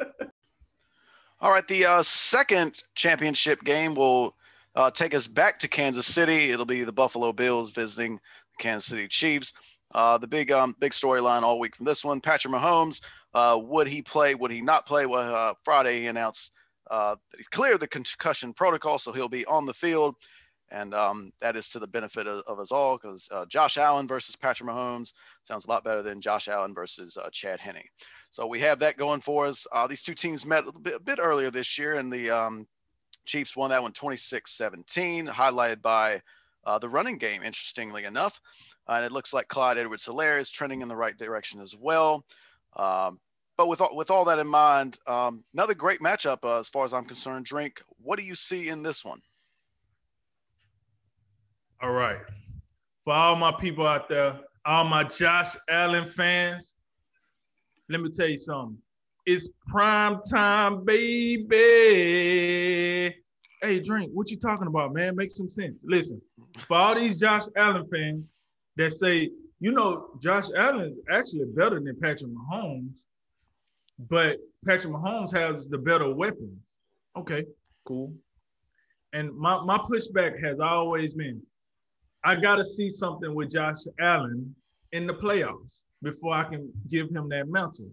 All 1.40 1.50
right, 1.50 1.66
the 1.66 1.84
uh, 1.84 2.02
second 2.02 2.82
championship 2.94 3.64
game 3.64 3.94
will 3.94 4.34
uh, 4.76 4.90
take 4.90 5.14
us 5.14 5.26
back 5.26 5.58
to 5.60 5.68
Kansas 5.68 6.06
City. 6.06 6.50
It'll 6.50 6.64
be 6.64 6.84
the 6.84 6.92
Buffalo 6.92 7.32
Bills 7.32 7.70
visiting 7.70 8.16
the 8.16 8.62
Kansas 8.62 8.86
City 8.86 9.08
Chiefs. 9.08 9.52
Uh, 9.94 10.18
the 10.18 10.26
big, 10.26 10.50
um, 10.50 10.74
big 10.80 10.92
storyline 10.92 11.42
all 11.42 11.60
week 11.60 11.76
from 11.76 11.86
this 11.86 12.04
one: 12.04 12.20
Patrick 12.20 12.52
Mahomes. 12.52 13.00
Uh, 13.32 13.58
would 13.60 13.86
he 13.86 14.02
play? 14.02 14.34
Would 14.34 14.50
he 14.50 14.60
not 14.60 14.86
play? 14.86 15.06
Well, 15.06 15.34
uh, 15.34 15.54
Friday 15.64 16.00
he 16.00 16.06
announced 16.06 16.52
uh, 16.90 17.14
that 17.30 17.36
he's 17.36 17.48
cleared 17.48 17.80
the 17.80 17.88
concussion 17.88 18.52
protocol, 18.52 18.98
so 18.98 19.12
he'll 19.12 19.28
be 19.28 19.46
on 19.46 19.66
the 19.66 19.74
field, 19.74 20.16
and 20.70 20.94
um, 20.94 21.32
that 21.40 21.56
is 21.56 21.68
to 21.70 21.78
the 21.78 21.86
benefit 21.86 22.26
of, 22.26 22.42
of 22.48 22.58
us 22.58 22.72
all 22.72 22.98
because 23.00 23.28
uh, 23.30 23.44
Josh 23.46 23.78
Allen 23.78 24.08
versus 24.08 24.34
Patrick 24.34 24.68
Mahomes 24.68 25.12
sounds 25.44 25.64
a 25.64 25.68
lot 25.68 25.84
better 25.84 26.02
than 26.02 26.20
Josh 26.20 26.48
Allen 26.48 26.74
versus 26.74 27.16
Chad 27.32 27.60
Henne. 27.60 27.82
So 28.30 28.46
we 28.48 28.60
have 28.60 28.80
that 28.80 28.96
going 28.96 29.20
for 29.20 29.46
us. 29.46 29.64
These 29.88 30.02
two 30.02 30.14
teams 30.14 30.44
met 30.44 30.64
a, 30.66 30.78
bit, 30.80 30.94
a 30.96 31.00
bit 31.00 31.20
earlier 31.22 31.52
this 31.52 31.78
year, 31.78 31.94
and 31.94 32.12
the 32.12 32.30
um, 32.30 32.66
Chiefs 33.24 33.56
won 33.56 33.70
that 33.70 33.82
one 33.82 33.92
26-17, 33.92 35.28
highlighted 35.28 35.82
by 35.82 36.20
uh, 36.64 36.78
the 36.78 36.88
running 36.88 37.18
game, 37.18 37.42
interestingly 37.42 38.04
enough. 38.04 38.40
Uh, 38.88 38.94
and 38.94 39.04
it 39.04 39.12
looks 39.12 39.32
like 39.32 39.48
Clyde 39.48 39.78
Edwards-Helaire 39.78 40.40
is 40.40 40.50
trending 40.50 40.82
in 40.82 40.88
the 40.88 40.96
right 40.96 41.16
direction 41.16 41.60
as 41.60 41.76
well. 41.76 42.24
Um, 42.76 43.18
but 43.56 43.68
with 43.68 43.80
all, 43.80 43.94
with 43.94 44.10
all 44.10 44.24
that 44.24 44.38
in 44.38 44.48
mind, 44.48 44.98
um, 45.06 45.44
another 45.54 45.74
great 45.74 46.00
matchup 46.00 46.38
uh, 46.44 46.58
as 46.58 46.68
far 46.68 46.84
as 46.84 46.92
I'm 46.92 47.04
concerned. 47.04 47.44
Drink, 47.44 47.80
what 48.02 48.18
do 48.18 48.24
you 48.24 48.34
see 48.34 48.68
in 48.68 48.82
this 48.82 49.04
one? 49.04 49.20
All 51.82 51.92
right, 51.92 52.18
for 53.04 53.12
all 53.12 53.36
my 53.36 53.52
people 53.52 53.86
out 53.86 54.08
there, 54.08 54.40
all 54.64 54.84
my 54.84 55.04
Josh 55.04 55.54
Allen 55.68 56.10
fans, 56.10 56.72
let 57.88 58.00
me 58.00 58.10
tell 58.10 58.28
you 58.28 58.38
something. 58.38 58.78
It's 59.26 59.48
prime 59.68 60.20
time, 60.30 60.84
baby. 60.84 61.46
Hey, 63.62 63.80
drink. 63.80 64.10
What 64.12 64.30
you 64.30 64.36
talking 64.38 64.66
about, 64.66 64.92
man? 64.92 65.16
Make 65.16 65.30
some 65.30 65.48
sense. 65.48 65.76
Listen, 65.82 66.20
for 66.58 66.76
all 66.76 66.94
these 66.94 67.18
Josh 67.18 67.44
Allen 67.56 67.88
fans 67.90 68.32
that 68.76 68.92
say, 68.92 69.30
you 69.60 69.72
know, 69.72 70.10
Josh 70.20 70.48
Allen 70.54 70.92
is 70.92 70.98
actually 71.10 71.46
better 71.56 71.80
than 71.80 71.98
Patrick 71.98 72.30
Mahomes, 72.30 73.04
but 74.10 74.40
Patrick 74.66 74.92
Mahomes 74.92 75.32
has 75.32 75.68
the 75.68 75.78
better 75.78 76.14
weapons. 76.14 76.74
Okay, 77.16 77.46
cool. 77.86 78.12
And 79.14 79.34
my, 79.34 79.64
my 79.64 79.78
pushback 79.78 80.38
has 80.44 80.60
always 80.60 81.14
been, 81.14 81.40
I 82.24 82.36
gotta 82.36 82.64
see 82.64 82.90
something 82.90 83.34
with 83.34 83.52
Josh 83.52 83.86
Allen 84.00 84.54
in 84.92 85.06
the 85.06 85.14
playoffs 85.14 85.80
before 86.02 86.34
I 86.34 86.44
can 86.44 86.70
give 86.90 87.08
him 87.08 87.30
that 87.30 87.48
mantle. 87.48 87.90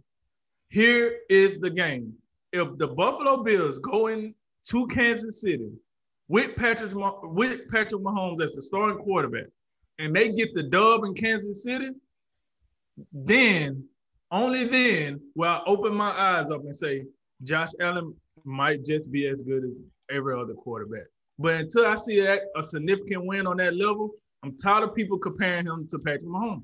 Here 0.72 1.18
is 1.30 1.60
the 1.60 1.70
game. 1.70 2.13
If 2.54 2.78
the 2.78 2.88
Buffalo 2.88 3.44
Bills 3.44 3.78
go 3.80 4.08
in 4.08 4.34
to 4.70 4.88
Kansas 4.88 5.42
City 5.42 5.70
with 6.30 6.56
Patrick 6.56 6.94
with 7.24 7.68
Patrick 7.70 8.01
Mahomes 8.01 8.42
as 8.42 8.54
the 8.54 8.62
starting 8.62 8.98
quarterback, 9.04 9.48
and 10.00 10.16
they 10.16 10.32
get 10.34 10.54
the 10.54 10.63
dub 10.63 11.04
in 11.04 11.13
Kansas 11.13 11.63
City, 11.63 11.90
then 13.12 13.84
only 14.32 14.63
then 14.63 15.20
will 15.36 15.50
I 15.50 15.62
open 15.68 15.94
my 15.94 16.10
eyes 16.10 16.50
up 16.50 16.62
and 16.63 16.75
say 16.75 17.04
Josh 17.44 17.72
Allen 17.82 18.16
might 18.46 18.86
just 18.86 19.12
be 19.12 19.28
as 19.28 19.42
good 19.42 19.66
as 19.66 19.78
every 20.10 20.40
other 20.40 20.54
quarterback. 20.54 21.08
But 21.38 21.56
until 21.56 21.86
I 21.86 21.96
see 21.96 22.22
that 22.22 22.44
a 22.56 22.63
significant 22.63 23.25
win 23.25 23.46
on 23.46 23.58
that 23.58 23.75
level, 23.75 24.12
I'm 24.42 24.58
tired 24.58 24.84
of 24.84 24.96
people 24.96 25.18
comparing 25.18 25.66
him 25.66 25.86
to 25.90 26.00
Patrick 26.00 26.24
Mahomes. 26.24 26.63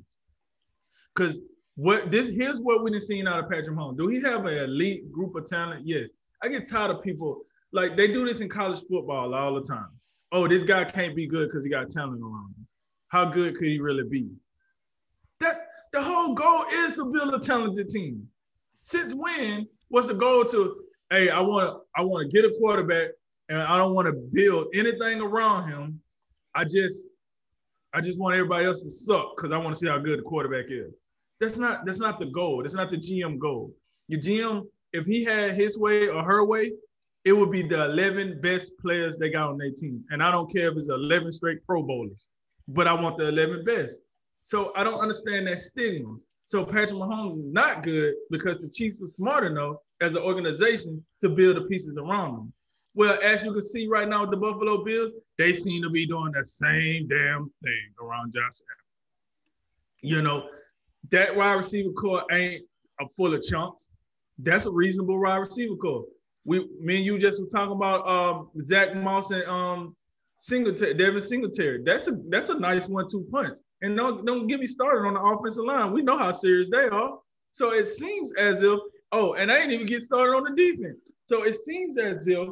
Because 1.14 1.42
what 1.78 2.10
this 2.10 2.28
here's 2.28 2.60
what 2.60 2.84
we 2.84 2.92
have 2.92 3.04
seen 3.04 3.28
out 3.28 3.40
of 3.40 3.50
Patrick 3.50 3.70
Mahomes. 3.70 3.98
Do 3.98 4.08
he 4.08 4.20
have 4.22 4.46
an 4.46 4.58
elite 4.58 5.12
group 5.12 5.36
of 5.36 5.46
talent? 5.46 5.88
Yes. 5.88 6.10
I 6.44 6.50
get 6.50 6.68
tired 6.68 6.90
of 6.90 7.04
people 7.04 7.44
like 7.72 7.96
they 7.96 8.08
do 8.08 8.28
this 8.28 8.42
in 8.42 8.50
college 8.50 8.82
football 8.90 9.34
all 9.36 9.54
the 9.54 9.62
time. 9.62 9.90
Oh, 10.32 10.48
this 10.48 10.64
guy 10.64 10.84
can't 10.86 11.16
be 11.16 11.28
good 11.28 11.48
because 11.48 11.64
he 11.64 11.70
got 11.70 11.90
talent 11.90 12.22
around 12.22 12.56
him. 12.58 12.68
How 13.10 13.26
good 13.26 13.56
could 13.56 13.68
he 13.68 13.80
really 13.80 14.04
be? 14.10 14.28
That 15.40 15.68
the 15.94 16.02
whole 16.02 16.34
goal 16.34 16.66
is 16.72 16.96
to 16.96 17.06
build 17.06 17.34
a 17.36 17.40
talented 17.40 17.92
team. 17.92 18.28
Since 18.82 19.14
when 19.14 19.68
was 19.92 20.08
the 20.08 20.16
goal 20.16 20.46
to, 20.46 20.78
hey, 21.12 21.30
I 21.30 21.40
want 21.40 21.70
to 21.70 21.82
I 21.96 22.02
want 22.02 22.28
to 22.28 22.36
get 22.36 22.44
a 22.44 22.56
quarterback 22.58 23.10
and 23.50 23.62
I 23.62 23.78
don't 23.78 23.94
want 23.94 24.08
to 24.08 24.14
build 24.14 24.68
anything 24.74 25.22
around 25.22 25.70
him. 25.70 26.02
I 26.56 26.64
just 26.64 27.04
I 27.94 28.02
just 28.02 28.18
want 28.18 28.34
everybody 28.34 28.66
else 28.66 28.82
to 28.82 28.90
suck 28.90 29.36
because 29.36 29.52
I 29.52 29.58
want 29.58 29.76
to 29.76 29.80
see 29.80 29.88
how 29.88 30.00
good 30.00 30.18
the 30.18 30.24
quarterback 30.24 30.66
is. 30.70 30.92
That's 31.40 31.58
not 31.58 31.86
that's 31.86 32.00
not 32.00 32.20
the 32.20 32.26
goal. 32.28 32.62
That's 32.62 32.74
not 32.74 32.92
the 32.92 32.98
GM 32.98 33.38
goal. 33.38 33.74
Your 34.08 34.22
GM, 34.22 34.64
if 34.94 35.06
he 35.06 35.24
had 35.24 35.52
his 35.52 35.78
way 35.78 36.08
or 36.08 36.24
her 36.24 36.44
way, 36.44 36.72
it 37.26 37.34
would 37.34 37.52
be 37.52 37.62
the 37.62 37.86
11 37.86 38.40
best 38.42 38.72
players 38.80 39.18
they 39.18 39.30
got 39.30 39.50
on 39.50 39.58
their 39.58 39.72
team. 39.72 40.04
And 40.12 40.24
I 40.24 40.32
don't 40.32 40.52
care 40.52 40.72
if 40.72 40.78
it's 40.78 40.90
11 40.90 41.34
straight 41.34 41.66
Pro 41.66 41.84
Bowlers, 41.84 42.30
but 42.68 42.88
I 42.88 42.94
want 42.94 43.18
the 43.18 43.28
11 43.28 43.66
best. 43.66 44.00
So 44.44 44.72
I 44.76 44.84
don't 44.84 45.00
understand 45.00 45.48
that 45.48 45.60
stigma. 45.60 46.16
So 46.46 46.64
Patrick 46.64 46.92
Mahomes 46.92 47.40
is 47.40 47.46
not 47.46 47.84
good 47.84 48.14
because 48.32 48.62
the 48.62 48.70
Chiefs 48.70 48.96
were 49.02 49.10
smart 49.18 49.44
enough 49.44 49.76
as 50.00 50.16
an 50.16 50.22
organization 50.22 51.06
to 51.20 51.28
build 51.28 51.58
the 51.58 51.62
pieces 51.64 51.98
around 51.98 52.38
them. 52.38 52.54
Well, 52.96 53.20
as 53.22 53.44
you 53.44 53.52
can 53.52 53.62
see 53.62 53.88
right 53.88 54.08
now 54.08 54.22
with 54.22 54.32
the 54.32 54.38
Buffalo 54.38 54.84
Bills, 54.84 55.12
they 55.38 55.52
seem 55.52 55.84
to 55.84 55.90
be 55.90 56.08
doing 56.08 56.32
the 56.32 56.46
same 56.46 57.08
damn 57.10 57.52
thing 57.62 57.94
around 58.02 58.34
Josh 58.34 58.42
Allen. 58.42 58.88
You 60.00 60.22
know, 60.22 60.48
that 61.12 61.36
wide 61.36 61.54
receiver 61.54 61.92
corps 61.92 62.24
ain't 62.32 62.64
a 63.00 63.06
full 63.16 63.34
of 63.34 63.44
chunks. 63.44 63.88
That's 64.40 64.66
a 64.66 64.72
reasonable 64.72 65.22
wide 65.22 65.38
receiver 65.38 65.76
corps. 65.76 66.06
We, 66.46 66.68
me 66.80 66.98
and 66.98 67.06
you 67.06 67.20
just 67.20 67.42
were 67.42 67.48
talking 67.48 67.76
about 67.76 68.08
um, 68.08 68.50
Zach 68.62 68.96
Moss 68.96 69.32
and 69.32 69.44
um, 69.44 69.96
Singletary, 70.38 70.94
Devin 70.94 71.22
Singletary. 71.22 71.82
That's 71.84 72.08
a 72.08 72.18
that's 72.30 72.50
a 72.50 72.60
nice 72.60 72.88
one-two 72.88 73.28
punch. 73.32 73.58
And 73.82 73.98
don't 73.98 74.26
don't 74.26 74.48
get 74.48 74.60
me 74.60 74.68
started 74.68 75.06
on 75.08 75.16
the 75.16 75.22
offensive 75.22 75.66
line. 75.66 75.92
We 75.92 76.04
know 76.04 76.18
how 76.18 76.32
serious 76.32 76.70
they 76.72 76.88
are. 76.88 77.18
So 77.52 77.74
it 77.74 77.88
seems 77.88 78.32
as 78.38 78.62
if 78.62 78.80
oh, 79.12 79.34
and 79.34 79.52
I 79.52 79.58
ain't 79.58 79.72
even 79.72 79.88
get 79.88 80.04
started 80.04 80.34
on 80.34 80.44
the 80.44 80.56
defense. 80.56 80.98
So 81.26 81.44
it 81.44 81.56
seems 81.56 81.98
as 81.98 82.28
if 82.28 82.50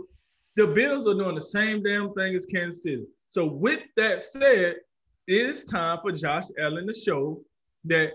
the 0.55 0.67
Bills 0.67 1.07
are 1.07 1.13
doing 1.13 1.35
the 1.35 1.41
same 1.41 1.83
damn 1.83 2.13
thing 2.13 2.35
as 2.35 2.45
Kansas 2.45 2.83
City. 2.83 3.05
So 3.29 3.45
with 3.45 3.81
that 3.97 4.23
said, 4.23 4.75
it 5.27 5.35
is 5.47 5.65
time 5.65 5.99
for 6.01 6.11
Josh 6.11 6.45
Allen 6.59 6.87
to 6.87 6.93
show 6.93 7.41
that 7.85 8.13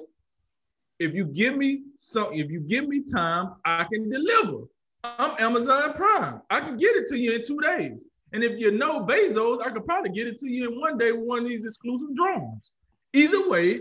if 1.01 1.15
you 1.15 1.25
give 1.25 1.57
me 1.57 1.83
some, 1.97 2.29
if 2.35 2.51
you 2.51 2.61
give 2.61 2.87
me 2.87 3.03
time, 3.03 3.55
I 3.65 3.85
can 3.85 4.09
deliver. 4.09 4.65
I'm 5.03 5.35
Amazon 5.39 5.95
Prime. 5.95 6.43
I 6.51 6.61
can 6.61 6.77
get 6.77 6.95
it 6.95 7.09
to 7.09 7.19
you 7.19 7.33
in 7.33 7.43
two 7.43 7.59
days. 7.59 8.05
And 8.33 8.45
if 8.45 8.61
you 8.61 8.71
know 8.71 9.01
Bezos, 9.01 9.65
I 9.65 9.71
could 9.71 9.87
probably 9.87 10.11
get 10.11 10.27
it 10.27 10.39
to 10.41 10.49
you 10.49 10.71
in 10.71 10.79
one 10.79 10.99
day 10.99 11.11
with 11.13 11.25
one 11.25 11.39
of 11.41 11.49
these 11.49 11.65
exclusive 11.65 12.15
drones. 12.15 12.73
Either 13.15 13.49
way, 13.49 13.81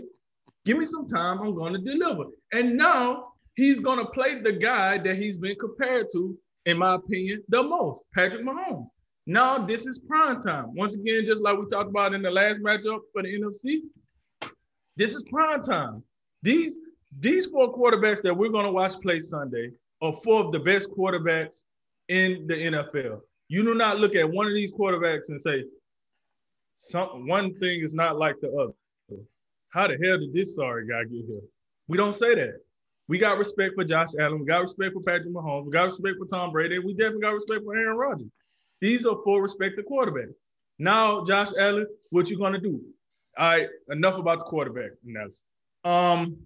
give 0.64 0.78
me 0.78 0.86
some 0.86 1.06
time, 1.06 1.40
I'm 1.40 1.54
going 1.54 1.74
to 1.74 1.78
deliver. 1.78 2.24
And 2.52 2.76
now 2.76 3.34
he's 3.54 3.80
going 3.80 3.98
to 3.98 4.06
play 4.06 4.40
the 4.40 4.54
guy 4.54 4.96
that 4.98 5.16
he's 5.16 5.36
been 5.36 5.56
compared 5.56 6.06
to, 6.12 6.36
in 6.64 6.78
my 6.78 6.94
opinion, 6.94 7.44
the 7.50 7.62
most, 7.62 8.02
Patrick 8.14 8.44
Mahomes. 8.44 8.88
Now 9.26 9.58
this 9.58 9.86
is 9.86 9.98
prime 9.98 10.40
time. 10.40 10.74
Once 10.74 10.94
again, 10.94 11.26
just 11.26 11.42
like 11.42 11.58
we 11.58 11.66
talked 11.66 11.90
about 11.90 12.14
in 12.14 12.22
the 12.22 12.30
last 12.30 12.62
matchup 12.62 13.00
for 13.12 13.22
the 13.22 13.28
NFC, 13.28 13.80
this 14.96 15.14
is 15.14 15.22
prime 15.24 15.62
time. 15.62 16.02
These 16.42 16.78
these 17.18 17.46
four 17.46 17.74
quarterbacks 17.74 18.22
that 18.22 18.36
we're 18.36 18.50
going 18.50 18.66
to 18.66 18.72
watch 18.72 18.92
play 19.00 19.20
Sunday 19.20 19.70
are 20.00 20.12
four 20.12 20.44
of 20.44 20.52
the 20.52 20.60
best 20.60 20.90
quarterbacks 20.90 21.62
in 22.08 22.46
the 22.46 22.54
NFL. 22.54 23.20
You 23.48 23.64
do 23.64 23.74
not 23.74 23.98
look 23.98 24.14
at 24.14 24.30
one 24.30 24.46
of 24.46 24.54
these 24.54 24.72
quarterbacks 24.72 25.28
and 25.28 25.40
say, 25.40 25.64
some 26.76 27.26
one 27.26 27.54
thing 27.58 27.80
is 27.80 27.94
not 27.94 28.16
like 28.16 28.36
the 28.40 28.50
other. 28.52 28.72
How 29.70 29.86
the 29.86 29.98
hell 30.02 30.18
did 30.18 30.32
this 30.32 30.56
sorry 30.56 30.86
guy 30.86 31.04
get 31.04 31.26
here? 31.26 31.40
We 31.88 31.96
don't 31.96 32.14
say 32.14 32.34
that. 32.34 32.60
We 33.08 33.18
got 33.18 33.38
respect 33.38 33.74
for 33.74 33.84
Josh 33.84 34.08
Allen. 34.18 34.40
We 34.40 34.46
got 34.46 34.62
respect 34.62 34.94
for 34.94 35.02
Patrick 35.02 35.32
Mahomes. 35.32 35.66
We 35.66 35.72
got 35.72 35.86
respect 35.86 36.16
for 36.18 36.26
Tom 36.26 36.52
Brady. 36.52 36.78
we 36.78 36.94
definitely 36.94 37.22
got 37.22 37.34
respect 37.34 37.64
for 37.64 37.76
Aaron 37.76 37.96
Rodgers. 37.96 38.28
These 38.80 39.04
are 39.04 39.18
four 39.24 39.42
respected 39.42 39.84
quarterbacks. 39.84 40.34
Now, 40.78 41.24
Josh 41.24 41.50
Allen, 41.58 41.86
what 42.10 42.30
you 42.30 42.38
gonna 42.38 42.60
do? 42.60 42.80
All 43.36 43.48
right, 43.48 43.68
enough 43.90 44.16
about 44.16 44.38
the 44.38 44.44
quarterback 44.44 44.92
analysis. 45.04 45.42
Um, 45.84 46.36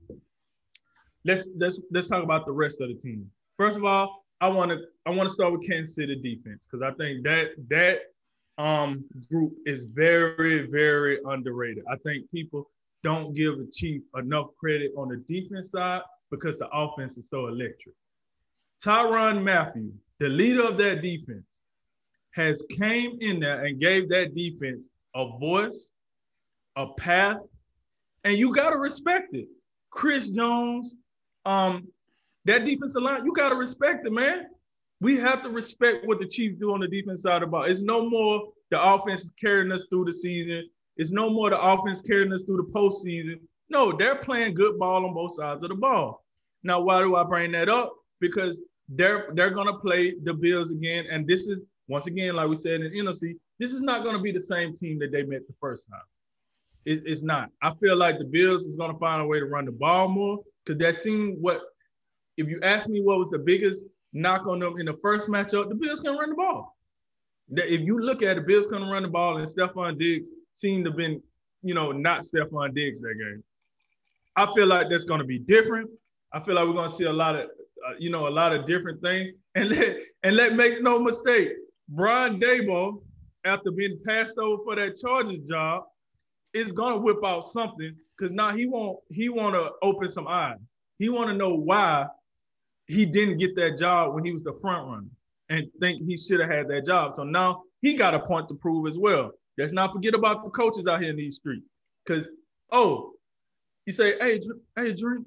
let's 1.24 1.48
let's 1.56 1.80
let's 1.90 2.08
talk 2.08 2.22
about 2.22 2.46
the 2.46 2.52
rest 2.52 2.80
of 2.80 2.88
the 2.88 2.94
team. 2.94 3.30
First 3.56 3.76
of 3.76 3.84
all, 3.84 4.24
I 4.40 4.48
want 4.48 4.70
to 4.70 4.78
I 5.06 5.10
want 5.10 5.28
to 5.28 5.32
start 5.32 5.52
with 5.52 5.66
Kansas 5.66 5.94
City 5.94 6.16
defense 6.16 6.66
because 6.70 6.82
I 6.82 6.94
think 6.96 7.24
that 7.24 7.50
that 7.68 8.00
um, 8.62 9.04
group 9.30 9.52
is 9.66 9.86
very 9.86 10.66
very 10.66 11.18
underrated. 11.26 11.84
I 11.90 11.96
think 12.04 12.30
people 12.30 12.70
don't 13.02 13.34
give 13.34 13.58
the 13.58 13.70
Chief 13.72 14.02
enough 14.16 14.48
credit 14.58 14.92
on 14.96 15.08
the 15.08 15.16
defense 15.16 15.70
side 15.70 16.02
because 16.30 16.58
the 16.58 16.68
offense 16.72 17.16
is 17.16 17.28
so 17.28 17.48
electric. 17.48 17.94
Tyrann 18.82 19.42
Mathieu, 19.42 19.92
the 20.20 20.28
leader 20.28 20.62
of 20.62 20.76
that 20.78 21.02
defense, 21.02 21.62
has 22.32 22.62
came 22.70 23.16
in 23.20 23.40
there 23.40 23.64
and 23.64 23.80
gave 23.80 24.08
that 24.08 24.34
defense 24.34 24.88
a 25.14 25.38
voice, 25.38 25.90
a 26.76 26.88
path, 26.94 27.38
and 28.24 28.36
you 28.36 28.52
gotta 28.52 28.76
respect 28.76 29.34
it. 29.34 29.46
Chris 29.90 30.30
Jones, 30.30 30.94
um, 31.44 31.88
that 32.44 32.64
defensive 32.64 33.02
line, 33.02 33.24
you 33.24 33.32
got 33.32 33.50
to 33.50 33.56
respect 33.56 34.06
it, 34.06 34.12
man. 34.12 34.46
We 35.00 35.16
have 35.18 35.42
to 35.42 35.48
respect 35.48 36.06
what 36.06 36.18
the 36.18 36.26
Chiefs 36.26 36.56
do 36.58 36.72
on 36.72 36.80
the 36.80 36.88
defense 36.88 37.22
side 37.22 37.42
of 37.42 37.42
the 37.42 37.46
ball. 37.48 37.64
It's 37.64 37.82
no 37.82 38.08
more 38.08 38.48
the 38.70 38.82
offense 38.82 39.30
carrying 39.40 39.72
us 39.72 39.86
through 39.90 40.06
the 40.06 40.12
season. 40.12 40.68
It's 40.96 41.10
no 41.10 41.30
more 41.30 41.50
the 41.50 41.60
offense 41.60 42.00
carrying 42.00 42.32
us 42.32 42.44
through 42.44 42.58
the 42.58 42.78
postseason. 42.78 43.40
No, 43.68 43.92
they're 43.92 44.16
playing 44.16 44.54
good 44.54 44.78
ball 44.78 45.04
on 45.04 45.14
both 45.14 45.34
sides 45.34 45.62
of 45.64 45.70
the 45.70 45.74
ball. 45.74 46.24
Now, 46.62 46.80
why 46.80 47.00
do 47.00 47.16
I 47.16 47.24
bring 47.24 47.52
that 47.52 47.68
up? 47.68 47.92
Because 48.20 48.62
they're 48.88 49.28
they're 49.34 49.50
gonna 49.50 49.78
play 49.78 50.14
the 50.22 50.32
Bills 50.32 50.70
again, 50.70 51.06
and 51.10 51.26
this 51.26 51.48
is 51.48 51.60
once 51.88 52.06
again, 52.06 52.36
like 52.36 52.48
we 52.48 52.56
said 52.56 52.80
in 52.80 52.92
NFC, 52.92 53.36
this 53.58 53.72
is 53.72 53.82
not 53.82 54.04
gonna 54.04 54.20
be 54.20 54.32
the 54.32 54.40
same 54.40 54.74
team 54.76 54.98
that 55.00 55.12
they 55.12 55.22
met 55.22 55.46
the 55.46 55.54
first 55.60 55.86
time. 55.90 56.00
It, 56.84 57.02
it's 57.06 57.22
not. 57.22 57.50
I 57.62 57.72
feel 57.74 57.96
like 57.96 58.18
the 58.18 58.24
Bills 58.24 58.62
is 58.62 58.76
gonna 58.76 58.98
find 58.98 59.22
a 59.22 59.26
way 59.26 59.40
to 59.40 59.46
run 59.46 59.64
the 59.64 59.72
ball 59.72 60.08
more 60.08 60.40
because 60.64 60.78
that 60.80 60.96
seemed 60.96 61.38
what 61.40 61.62
if 62.36 62.48
you 62.48 62.60
ask 62.62 62.88
me 62.88 63.00
what 63.00 63.18
was 63.18 63.30
the 63.30 63.38
biggest 63.38 63.86
knock 64.14 64.46
on 64.46 64.60
them 64.60 64.78
in 64.78 64.86
the 64.86 64.96
first 65.02 65.28
matchup, 65.28 65.68
the 65.68 65.74
Bills 65.74 66.00
can 66.00 66.16
run 66.16 66.30
the 66.30 66.36
ball. 66.36 66.76
That 67.50 67.72
If 67.72 67.82
you 67.82 67.98
look 67.98 68.22
at 68.22 68.36
it, 68.36 68.40
the 68.40 68.46
Bills 68.46 68.66
can 68.66 68.82
run 68.88 69.02
the 69.02 69.08
ball, 69.08 69.36
and 69.36 69.46
Stefon 69.46 69.98
Diggs 69.98 70.26
seemed 70.52 70.84
to 70.84 70.90
have 70.90 70.96
been, 70.96 71.22
you 71.62 71.74
know, 71.74 71.92
not 71.92 72.22
Stefon 72.22 72.74
Diggs 72.74 73.00
that 73.00 73.14
game. 73.18 73.42
I 74.36 74.52
feel 74.54 74.66
like 74.66 74.88
that's 74.88 75.04
going 75.04 75.20
to 75.20 75.26
be 75.26 75.38
different. 75.38 75.90
I 76.32 76.40
feel 76.40 76.54
like 76.54 76.66
we're 76.66 76.74
going 76.74 76.90
to 76.90 76.94
see 76.94 77.04
a 77.04 77.12
lot 77.12 77.36
of, 77.36 77.42
uh, 77.86 77.94
you 77.98 78.10
know, 78.10 78.26
a 78.26 78.30
lot 78.30 78.54
of 78.54 78.66
different 78.66 79.02
things. 79.02 79.30
And 79.56 79.68
let 79.68 79.98
and 80.24 80.34
let 80.34 80.56
make 80.56 80.82
no 80.82 80.98
mistake, 80.98 81.50
Brian 81.88 82.40
Daboll, 82.40 83.04
after 83.44 83.70
being 83.70 84.00
passed 84.04 84.36
over 84.36 84.64
for 84.64 84.74
that 84.74 84.96
Chargers 85.00 85.46
job, 85.48 85.84
is 86.54 86.72
to 86.72 86.96
whip 86.96 87.18
out 87.24 87.44
something 87.44 87.94
because 88.16 88.32
now 88.32 88.54
he 88.56 88.66
won't 88.66 88.98
he 89.10 89.28
want 89.28 89.54
to 89.54 89.70
open 89.82 90.10
some 90.10 90.28
eyes. 90.28 90.58
He 90.98 91.08
want 91.08 91.28
to 91.28 91.36
know 91.36 91.54
why 91.54 92.06
he 92.86 93.04
didn't 93.04 93.38
get 93.38 93.56
that 93.56 93.78
job 93.78 94.14
when 94.14 94.24
he 94.24 94.32
was 94.32 94.42
the 94.42 94.54
front 94.60 94.86
runner 94.86 95.08
and 95.48 95.66
think 95.80 96.02
he 96.06 96.16
should 96.16 96.40
have 96.40 96.50
had 96.50 96.68
that 96.68 96.86
job. 96.86 97.16
So 97.16 97.24
now 97.24 97.62
he 97.82 97.94
got 97.94 98.14
a 98.14 98.20
point 98.20 98.48
to 98.48 98.54
prove 98.54 98.86
as 98.86 98.96
well. 98.96 99.32
Let's 99.58 99.72
not 99.72 99.92
forget 99.92 100.14
about 100.14 100.44
the 100.44 100.50
coaches 100.50 100.86
out 100.86 101.00
here 101.00 101.10
in 101.10 101.16
these 101.16 101.36
streets. 101.36 101.66
Because, 102.04 102.28
oh, 102.72 103.12
you 103.86 103.92
say, 103.92 104.18
hey, 104.18 104.40
hey, 104.76 104.92
Drew, 104.92 105.24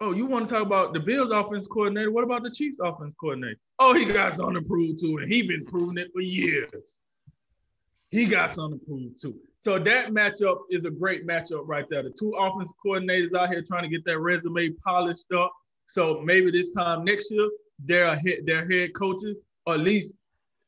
oh, 0.00 0.12
you 0.12 0.26
want 0.26 0.48
to 0.48 0.54
talk 0.54 0.64
about 0.64 0.92
the 0.92 1.00
Bills 1.00 1.30
offense 1.30 1.66
coordinator? 1.66 2.10
What 2.10 2.24
about 2.24 2.42
the 2.42 2.50
Chiefs 2.50 2.78
offense 2.82 3.14
coordinator? 3.20 3.58
Oh, 3.78 3.94
he 3.94 4.04
got 4.04 4.34
something 4.34 4.56
to 4.56 4.62
prove 4.62 5.00
too, 5.00 5.18
and 5.18 5.32
he 5.32 5.42
been 5.42 5.64
proving 5.64 5.98
it 5.98 6.10
for 6.12 6.20
years. 6.20 6.98
He 8.10 8.26
got 8.26 8.50
something 8.50 8.78
to 8.78 8.84
prove 8.84 9.20
too. 9.20 9.36
So 9.60 9.78
that 9.78 10.08
matchup 10.08 10.60
is 10.70 10.86
a 10.86 10.90
great 10.90 11.26
matchup 11.26 11.64
right 11.66 11.84
there. 11.90 12.02
The 12.02 12.10
two 12.10 12.34
offensive 12.34 12.74
coordinators 12.84 13.34
out 13.34 13.50
here 13.50 13.62
trying 13.62 13.82
to 13.82 13.90
get 13.90 14.04
that 14.06 14.18
resume 14.18 14.70
polished 14.84 15.30
up. 15.36 15.52
So 15.86 16.22
maybe 16.24 16.50
this 16.50 16.72
time 16.72 17.04
next 17.04 17.30
year, 17.30 17.48
their 17.84 18.16
head, 18.16 18.46
their 18.46 18.68
head 18.70 18.94
coaches, 18.94 19.36
or 19.66 19.74
at 19.74 19.80
least 19.80 20.14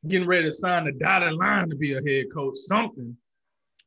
getting 0.06 0.28
ready 0.28 0.44
to 0.44 0.52
sign 0.52 0.84
the 0.84 0.92
dotted 0.92 1.32
line 1.32 1.70
to 1.70 1.76
be 1.76 1.94
a 1.94 2.02
head 2.02 2.26
coach, 2.34 2.58
something. 2.58 3.16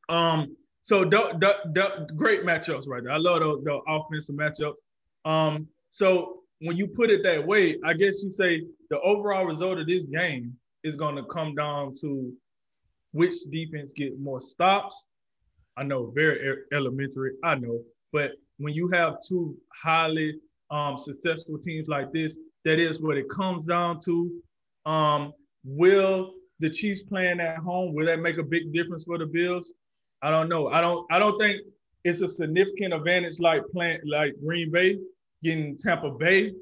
Um, 0.09 0.55
so 0.81 1.03
the, 1.03 1.37
the, 1.39 1.55
the 1.73 2.07
great 2.15 2.41
matchups 2.43 2.87
right 2.87 3.03
there. 3.03 3.13
I 3.13 3.17
love 3.17 3.41
the, 3.41 3.61
the 3.63 3.79
offensive 3.87 4.35
matchups. 4.35 4.75
Um, 5.23 5.67
so 5.91 6.39
when 6.61 6.77
you 6.77 6.87
put 6.87 7.11
it 7.11 7.21
that 7.23 7.45
way, 7.45 7.77
I 7.83 7.93
guess 7.93 8.23
you 8.23 8.31
say 8.31 8.63
the 8.89 8.99
overall 9.01 9.45
result 9.45 9.77
of 9.77 9.87
this 9.87 10.05
game 10.05 10.55
is 10.83 10.95
going 10.95 11.15
to 11.15 11.23
come 11.25 11.53
down 11.53 11.93
to 12.01 12.33
which 13.15 13.35
defense 13.49 13.93
get 13.93 14.19
more 14.19 14.41
stops. 14.41 15.05
I 15.77 15.83
know, 15.83 16.11
very 16.13 16.57
elementary. 16.73 17.31
I 17.43 17.55
know, 17.55 17.79
but 18.11 18.31
when 18.57 18.73
you 18.73 18.89
have 18.89 19.17
two 19.27 19.55
highly 19.83 20.39
um, 20.69 20.97
successful 20.97 21.57
teams 21.57 21.87
like 21.87 22.11
this, 22.11 22.37
that 22.65 22.77
is 22.77 23.01
what 23.01 23.17
it 23.17 23.29
comes 23.29 23.65
down 23.65 24.01
to. 24.01 24.31
Um, 24.85 25.33
will 25.63 26.33
the 26.59 26.69
Chiefs 26.69 27.03
playing 27.03 27.39
at 27.39 27.57
home 27.57 27.93
will 27.93 28.05
that 28.05 28.19
make 28.19 28.37
a 28.37 28.43
big 28.43 28.73
difference 28.73 29.05
for 29.05 29.17
the 29.17 29.25
Bills? 29.25 29.71
I 30.21 30.29
don't 30.29 30.49
know. 30.49 30.67
I 30.67 30.81
don't. 30.81 31.07
I 31.09 31.17
don't 31.17 31.39
think 31.39 31.61
it's 32.03 32.21
a 32.21 32.27
significant 32.27 32.93
advantage 32.93 33.39
like 33.39 33.61
playing 33.71 33.99
like 34.05 34.33
Green 34.45 34.71
Bay 34.71 34.99
getting 35.41 35.77
Tampa 35.77 36.11
Bay 36.11 36.53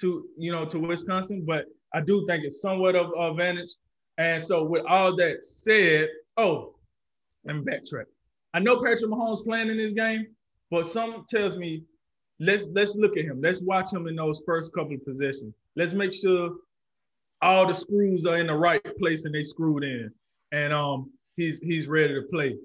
to 0.00 0.26
you 0.36 0.50
know 0.50 0.64
to 0.64 0.78
Wisconsin, 0.78 1.44
but 1.46 1.66
I 1.92 2.00
do 2.00 2.26
think 2.26 2.42
it's 2.44 2.60
somewhat 2.60 2.96
of 2.96 3.12
an 3.16 3.30
advantage. 3.30 3.70
And 4.18 4.42
so 4.42 4.64
with 4.64 4.84
all 4.86 5.16
that 5.16 5.44
said, 5.44 6.08
oh, 6.36 6.74
let 7.44 7.56
me 7.56 7.62
backtrack. 7.62 8.04
I 8.52 8.60
know 8.60 8.76
Patrick 8.76 9.10
Mahomes 9.10 9.44
playing 9.44 9.68
in 9.68 9.76
this 9.76 9.92
game, 9.92 10.28
but 10.70 10.86
some 10.86 11.24
tells 11.28 11.56
me 11.56 11.82
let's 12.38 12.68
let's 12.72 12.94
look 12.94 13.16
at 13.16 13.24
him. 13.24 13.40
Let's 13.40 13.60
watch 13.60 13.92
him 13.92 14.06
in 14.06 14.16
those 14.16 14.42
first 14.46 14.72
couple 14.72 14.94
of 14.94 15.04
possessions. 15.04 15.54
Let's 15.76 15.92
make 15.92 16.14
sure 16.14 16.52
all 17.42 17.66
the 17.66 17.74
screws 17.74 18.26
are 18.26 18.38
in 18.38 18.46
the 18.46 18.54
right 18.54 18.80
place 18.98 19.24
and 19.24 19.34
they 19.34 19.44
screwed 19.44 19.82
in, 19.82 20.10
and 20.52 20.72
um 20.72 21.10
he's 21.36 21.58
he's 21.58 21.88
ready 21.88 22.14
to 22.14 22.22
play. 22.30 22.56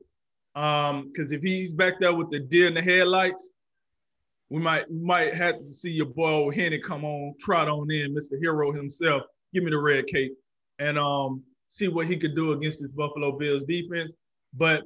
Um, 0.55 1.12
because 1.12 1.31
if 1.31 1.41
he's 1.41 1.73
back 1.73 1.99
there 1.99 2.13
with 2.13 2.29
the 2.29 2.39
deer 2.39 2.67
in 2.67 2.73
the 2.73 2.81
headlights, 2.81 3.49
we 4.49 4.59
might 4.59 4.91
might 4.91 5.33
have 5.33 5.59
to 5.59 5.67
see 5.67 5.91
your 5.91 6.05
boy 6.05 6.51
Henne 6.51 6.79
come 6.85 7.03
on, 7.03 7.33
trot 7.39 7.67
on 7.67 7.89
in, 7.89 8.13
Mr. 8.13 8.39
Hero 8.39 8.71
himself. 8.71 9.23
Give 9.53 9.63
me 9.63 9.71
the 9.71 9.77
red 9.77 10.05
cape 10.05 10.38
and 10.79 10.97
um 10.97 11.43
see 11.69 11.87
what 11.87 12.07
he 12.07 12.17
could 12.17 12.35
do 12.35 12.51
against 12.53 12.81
this 12.81 12.91
Buffalo 12.91 13.31
Bills 13.37 13.63
defense. 13.63 14.13
But 14.53 14.83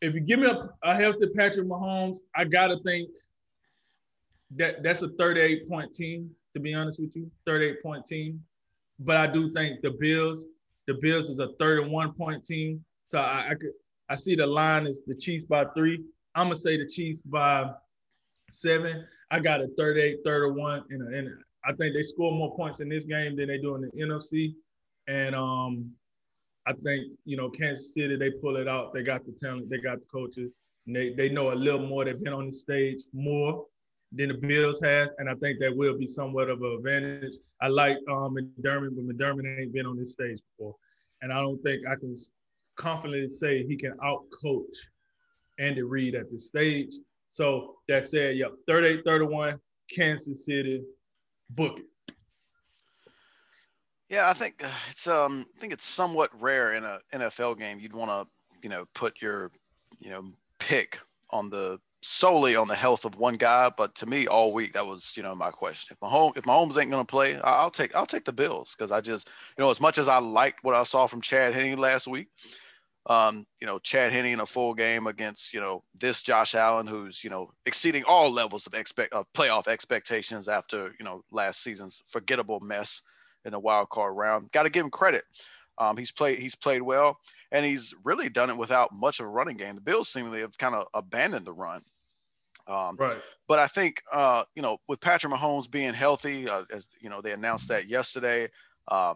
if 0.00 0.14
you 0.14 0.20
give 0.20 0.38
me 0.38 0.46
a, 0.46 0.70
a 0.84 0.94
healthy 0.94 1.26
Patrick 1.34 1.66
Mahomes, 1.66 2.18
I 2.36 2.44
gotta 2.44 2.78
think 2.84 3.10
that 4.56 4.82
that's 4.82 5.02
a 5.02 5.08
38 5.08 5.68
point 5.68 5.92
team. 5.92 6.30
To 6.54 6.60
be 6.60 6.74
honest 6.74 7.00
with 7.00 7.14
you, 7.14 7.30
38 7.46 7.82
point 7.82 8.06
team. 8.06 8.42
But 9.00 9.16
I 9.16 9.26
do 9.26 9.52
think 9.52 9.82
the 9.82 9.90
Bills, 9.90 10.46
the 10.86 10.94
Bills 10.94 11.28
is 11.28 11.38
a 11.38 11.50
31 11.58 12.14
point 12.14 12.44
team. 12.44 12.84
So 13.08 13.18
I, 13.18 13.50
I 13.50 13.54
could 13.54 13.72
I 14.08 14.16
see 14.16 14.34
the 14.34 14.46
line 14.46 14.86
is 14.86 15.02
the 15.06 15.14
Chiefs 15.14 15.44
by 15.46 15.64
three. 15.76 16.02
I'm 16.34 16.46
gonna 16.46 16.56
say 16.56 16.76
the 16.76 16.86
Chiefs 16.86 17.20
by 17.24 17.70
seven. 18.50 19.04
I 19.30 19.40
got 19.40 19.60
a 19.60 19.68
38, 19.76 20.20
31, 20.24 20.84
and, 20.90 21.14
and 21.14 21.28
I 21.64 21.72
think 21.72 21.94
they 21.94 22.02
score 22.02 22.32
more 22.32 22.54
points 22.56 22.80
in 22.80 22.88
this 22.88 23.04
game 23.04 23.36
than 23.36 23.48
they 23.48 23.58
do 23.58 23.74
in 23.74 23.82
the 23.82 23.90
NFC. 23.90 24.54
And 25.08 25.34
um, 25.34 25.90
I 26.66 26.72
think 26.84 27.06
you 27.24 27.36
know 27.36 27.48
Kansas 27.50 27.94
City, 27.94 28.16
they 28.16 28.30
pull 28.30 28.56
it 28.56 28.68
out. 28.68 28.92
They 28.92 29.02
got 29.02 29.24
the 29.24 29.32
talent, 29.32 29.70
they 29.70 29.78
got 29.78 29.98
the 29.98 30.06
coaches, 30.06 30.52
they 30.94 31.10
they 31.10 31.28
know 31.28 31.52
a 31.52 31.54
little 31.54 31.86
more. 31.86 32.04
They've 32.04 32.22
been 32.22 32.32
on 32.32 32.46
the 32.46 32.52
stage 32.52 33.02
more 33.12 33.66
than 34.12 34.28
the 34.28 34.34
Bills 34.34 34.80
have, 34.80 35.08
and 35.18 35.28
I 35.28 35.34
think 35.34 35.58
that 35.60 35.76
will 35.76 35.98
be 35.98 36.06
somewhat 36.06 36.48
of 36.48 36.62
an 36.62 36.76
advantage. 36.78 37.34
I 37.60 37.68
like 37.68 37.98
um, 38.10 38.36
McDermott, 38.36 38.96
but 38.96 39.04
McDermott 39.04 39.60
ain't 39.60 39.72
been 39.72 39.86
on 39.86 39.98
this 39.98 40.12
stage 40.12 40.38
before, 40.56 40.74
and 41.20 41.32
I 41.32 41.40
don't 41.40 41.62
think 41.62 41.86
I 41.86 41.94
can 41.96 42.16
confidently 42.76 43.28
say 43.28 43.66
he 43.66 43.76
can 43.76 43.92
outcoach 44.02 44.76
Andy 45.58 45.82
Reid 45.82 46.14
at 46.14 46.30
this 46.30 46.46
stage. 46.46 46.94
So 47.28 47.76
that 47.88 48.08
said, 48.08 48.36
yep, 48.36 48.52
38 48.66 49.04
31, 49.04 49.60
Kansas 49.94 50.46
City, 50.46 50.82
book 51.50 51.78
it. 51.78 51.86
Yeah, 54.08 54.30
I 54.30 54.32
think 54.32 54.64
uh, 54.64 54.70
it's 54.90 55.06
um 55.06 55.46
I 55.56 55.60
think 55.60 55.72
it's 55.72 55.84
somewhat 55.84 56.30
rare 56.40 56.74
in 56.74 56.84
a 56.84 57.00
NFL 57.12 57.58
game 57.58 57.78
you'd 57.78 57.94
want 57.94 58.10
to, 58.10 58.26
you 58.62 58.70
know, 58.70 58.86
put 58.94 59.20
your, 59.20 59.50
you 59.98 60.10
know, 60.10 60.24
pick 60.58 60.98
on 61.30 61.50
the 61.50 61.78
solely 62.00 62.56
on 62.56 62.68
the 62.68 62.74
health 62.74 63.04
of 63.04 63.16
one 63.16 63.34
guy, 63.34 63.70
but 63.76 63.94
to 63.96 64.06
me 64.06 64.26
all 64.26 64.54
week 64.54 64.72
that 64.72 64.86
was, 64.86 65.14
you 65.16 65.22
know, 65.22 65.34
my 65.34 65.50
question. 65.50 65.94
If 65.94 66.00
my 66.00 66.08
home 66.08 66.32
if 66.36 66.44
Mahomes 66.44 66.80
ain't 66.80 66.90
going 66.90 67.04
to 67.04 67.10
play, 67.10 67.38
I'll 67.42 67.70
take 67.70 67.94
I'll 67.94 68.06
take 68.06 68.24
the 68.24 68.32
Bills 68.32 68.74
cuz 68.78 68.90
I 68.90 69.00
just, 69.02 69.28
you 69.56 69.64
know, 69.64 69.70
as 69.70 69.80
much 69.80 69.98
as 69.98 70.08
I 70.08 70.18
liked 70.18 70.64
what 70.64 70.74
I 70.74 70.84
saw 70.84 71.06
from 71.06 71.20
Chad 71.20 71.52
Henne 71.52 71.78
last 71.78 72.06
week, 72.06 72.28
um, 73.08 73.46
you 73.60 73.66
know, 73.66 73.78
Chad 73.78 74.12
Henne 74.12 74.26
in 74.26 74.40
a 74.40 74.46
full 74.46 74.74
game 74.74 75.06
against, 75.06 75.54
you 75.54 75.60
know, 75.60 75.82
this 75.98 76.22
Josh 76.22 76.54
Allen, 76.54 76.86
who's, 76.86 77.24
you 77.24 77.30
know, 77.30 77.50
exceeding 77.64 78.04
all 78.04 78.30
levels 78.30 78.66
of 78.66 78.74
expect 78.74 79.12
of 79.14 79.26
playoff 79.34 79.66
expectations 79.66 80.46
after, 80.46 80.94
you 80.98 81.04
know, 81.04 81.22
last 81.32 81.62
season's 81.62 82.02
forgettable 82.06 82.60
mess 82.60 83.02
in 83.46 83.52
the 83.52 83.58
wild 83.58 83.88
card 83.88 84.14
round. 84.14 84.50
Got 84.52 84.64
to 84.64 84.70
give 84.70 84.84
him 84.84 84.90
credit. 84.90 85.24
Um, 85.78 85.96
he's 85.96 86.12
played 86.12 86.38
he's 86.38 86.56
played 86.56 86.82
well, 86.82 87.18
and 87.52 87.64
he's 87.64 87.94
really 88.04 88.28
done 88.28 88.50
it 88.50 88.58
without 88.58 88.90
much 88.92 89.20
of 89.20 89.26
a 89.26 89.28
running 89.28 89.56
game. 89.56 89.76
The 89.76 89.80
Bills 89.80 90.08
seemingly 90.08 90.40
have 90.40 90.58
kind 90.58 90.74
of 90.74 90.86
abandoned 90.92 91.46
the 91.46 91.52
run. 91.52 91.82
Um, 92.66 92.96
right. 92.98 93.18
But 93.46 93.58
I 93.60 93.68
think 93.68 94.02
uh, 94.12 94.42
you 94.54 94.62
know 94.62 94.78
with 94.88 95.00
Patrick 95.00 95.32
Mahomes 95.32 95.70
being 95.70 95.94
healthy, 95.94 96.48
uh, 96.48 96.64
as 96.72 96.88
you 97.00 97.08
know 97.08 97.20
they 97.20 97.32
announced 97.32 97.68
that 97.68 97.88
yesterday. 97.88 98.50
Uh, 98.88 99.14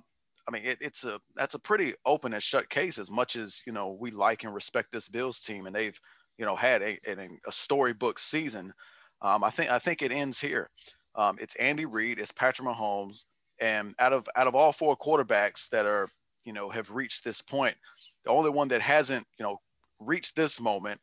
I 0.48 0.50
mean, 0.50 0.64
it, 0.64 0.78
it's 0.80 1.04
a 1.04 1.20
that's 1.36 1.54
a 1.54 1.58
pretty 1.58 1.94
open 2.04 2.34
and 2.34 2.42
shut 2.42 2.68
case. 2.68 2.98
As 2.98 3.10
much 3.10 3.36
as 3.36 3.62
you 3.66 3.72
know, 3.72 3.96
we 3.98 4.10
like 4.10 4.44
and 4.44 4.54
respect 4.54 4.92
this 4.92 5.08
Bills 5.08 5.38
team, 5.38 5.66
and 5.66 5.74
they've 5.74 5.98
you 6.38 6.44
know 6.44 6.56
had 6.56 6.82
a 6.82 6.98
a, 7.06 7.28
a 7.46 7.52
storybook 7.52 8.18
season. 8.18 8.72
Um, 9.20 9.44
I 9.44 9.50
think 9.50 9.70
I 9.70 9.78
think 9.78 10.02
it 10.02 10.12
ends 10.12 10.40
here. 10.40 10.68
Um, 11.14 11.36
it's 11.40 11.54
Andy 11.56 11.84
Reid, 11.84 12.18
it's 12.18 12.32
Patrick 12.32 12.66
Mahomes, 12.66 13.24
and 13.60 13.94
out 13.98 14.12
of 14.12 14.26
out 14.34 14.46
of 14.46 14.54
all 14.54 14.72
four 14.72 14.96
quarterbacks 14.96 15.68
that 15.70 15.86
are 15.86 16.08
you 16.44 16.52
know 16.52 16.70
have 16.70 16.90
reached 16.90 17.24
this 17.24 17.40
point, 17.40 17.76
the 18.24 18.30
only 18.30 18.50
one 18.50 18.68
that 18.68 18.82
hasn't 18.82 19.26
you 19.38 19.44
know 19.44 19.58
reached 20.00 20.34
this 20.34 20.60
moment 20.60 21.00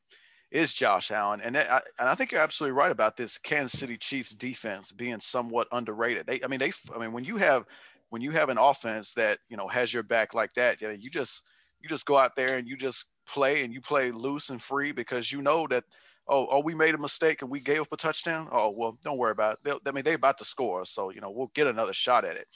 is 0.52 0.74
Josh 0.74 1.12
Allen, 1.12 1.42
and 1.42 1.56
that, 1.56 1.72
I, 1.72 1.80
and 2.00 2.10
I 2.10 2.16
think 2.16 2.32
you're 2.32 2.42
absolutely 2.42 2.76
right 2.76 2.92
about 2.92 3.16
this 3.16 3.38
Kansas 3.38 3.80
City 3.80 3.98
Chiefs 3.98 4.32
defense 4.32 4.92
being 4.92 5.20
somewhat 5.20 5.68
underrated. 5.72 6.26
They, 6.26 6.42
I 6.44 6.48
mean, 6.48 6.60
they, 6.60 6.72
I 6.94 6.98
mean, 6.98 7.12
when 7.12 7.24
you 7.24 7.38
have 7.38 7.66
when 8.10 8.22
you 8.22 8.32
have 8.32 8.50
an 8.50 8.58
offense 8.58 9.14
that 9.14 9.40
you 9.50 9.58
know 9.58 9.68
has 9.68 9.94
your 9.94 10.04
back 10.04 10.34
like 10.34 10.54
that, 10.56 10.82
you, 10.82 11.10
just 11.10 11.44
you 11.82 11.90
just 11.90 12.06
go 12.06 12.18
out 12.18 12.36
there 12.36 12.58
and 12.58 12.68
you 12.68 12.76
just 12.76 13.08
play 13.28 13.64
and 13.64 13.74
you 13.74 13.82
play 13.82 14.12
loose 14.12 14.50
and 14.50 14.62
free 14.62 14.92
because 14.92 15.32
you 15.32 15.42
know 15.42 15.68
that 15.68 15.84
oh 16.28 16.48
oh 16.50 16.60
we 16.60 16.74
made 16.74 16.96
a 16.96 16.98
mistake 16.98 17.42
and 17.42 17.52
we 17.52 17.60
gave 17.60 17.82
up 17.82 17.92
a 17.92 17.98
touchdown. 17.98 18.48
Oh 18.52 18.70
well, 18.76 18.98
don't 19.04 19.18
worry 19.18 19.32
about 19.32 19.54
it. 19.54 19.60
They'll, 19.64 19.80
I 19.86 19.92
mean 19.92 20.04
they're 20.04 20.16
about 20.16 20.38
to 20.40 20.46
score, 20.46 20.86
so 20.86 21.12
you 21.12 21.22
know 21.22 21.32
we'll 21.32 21.52
get 21.54 21.68
another 21.68 21.94
shot 21.94 22.26
at 22.26 22.38
it. 22.38 22.48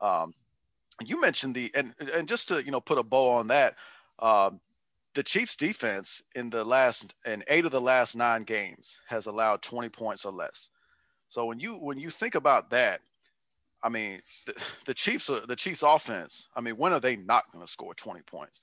Um, 0.00 0.34
you 1.04 1.20
mentioned 1.20 1.54
the 1.54 1.70
and 1.74 1.94
and 2.14 2.28
just 2.28 2.48
to 2.48 2.64
you 2.64 2.70
know 2.70 2.80
put 2.80 2.98
a 2.98 3.02
bow 3.02 3.30
on 3.30 3.48
that. 3.48 3.76
Um, 4.18 4.60
the 5.14 5.22
Chiefs 5.22 5.56
defense 5.56 6.22
in 6.34 6.50
the 6.50 6.62
last 6.62 7.14
in 7.26 7.42
eight 7.48 7.64
of 7.64 7.72
the 7.72 7.80
last 7.80 8.14
nine 8.14 8.44
games 8.44 8.98
has 9.08 9.26
allowed 9.26 9.62
20 9.62 9.88
points 9.88 10.24
or 10.24 10.32
less. 10.32 10.70
So 11.28 11.44
when 11.46 11.58
you 11.58 11.74
when 11.74 11.98
you 11.98 12.10
think 12.10 12.34
about 12.34 12.70
that, 12.70 13.00
I 13.82 13.88
mean, 13.88 14.20
the, 14.46 14.54
the 14.86 14.94
Chiefs, 14.94 15.26
the 15.26 15.56
Chiefs 15.56 15.82
offense. 15.82 16.48
I 16.56 16.60
mean, 16.60 16.76
when 16.76 16.92
are 16.92 17.00
they 17.00 17.16
not 17.16 17.50
going 17.52 17.64
to 17.64 17.70
score 17.70 17.94
20 17.94 18.22
points? 18.22 18.60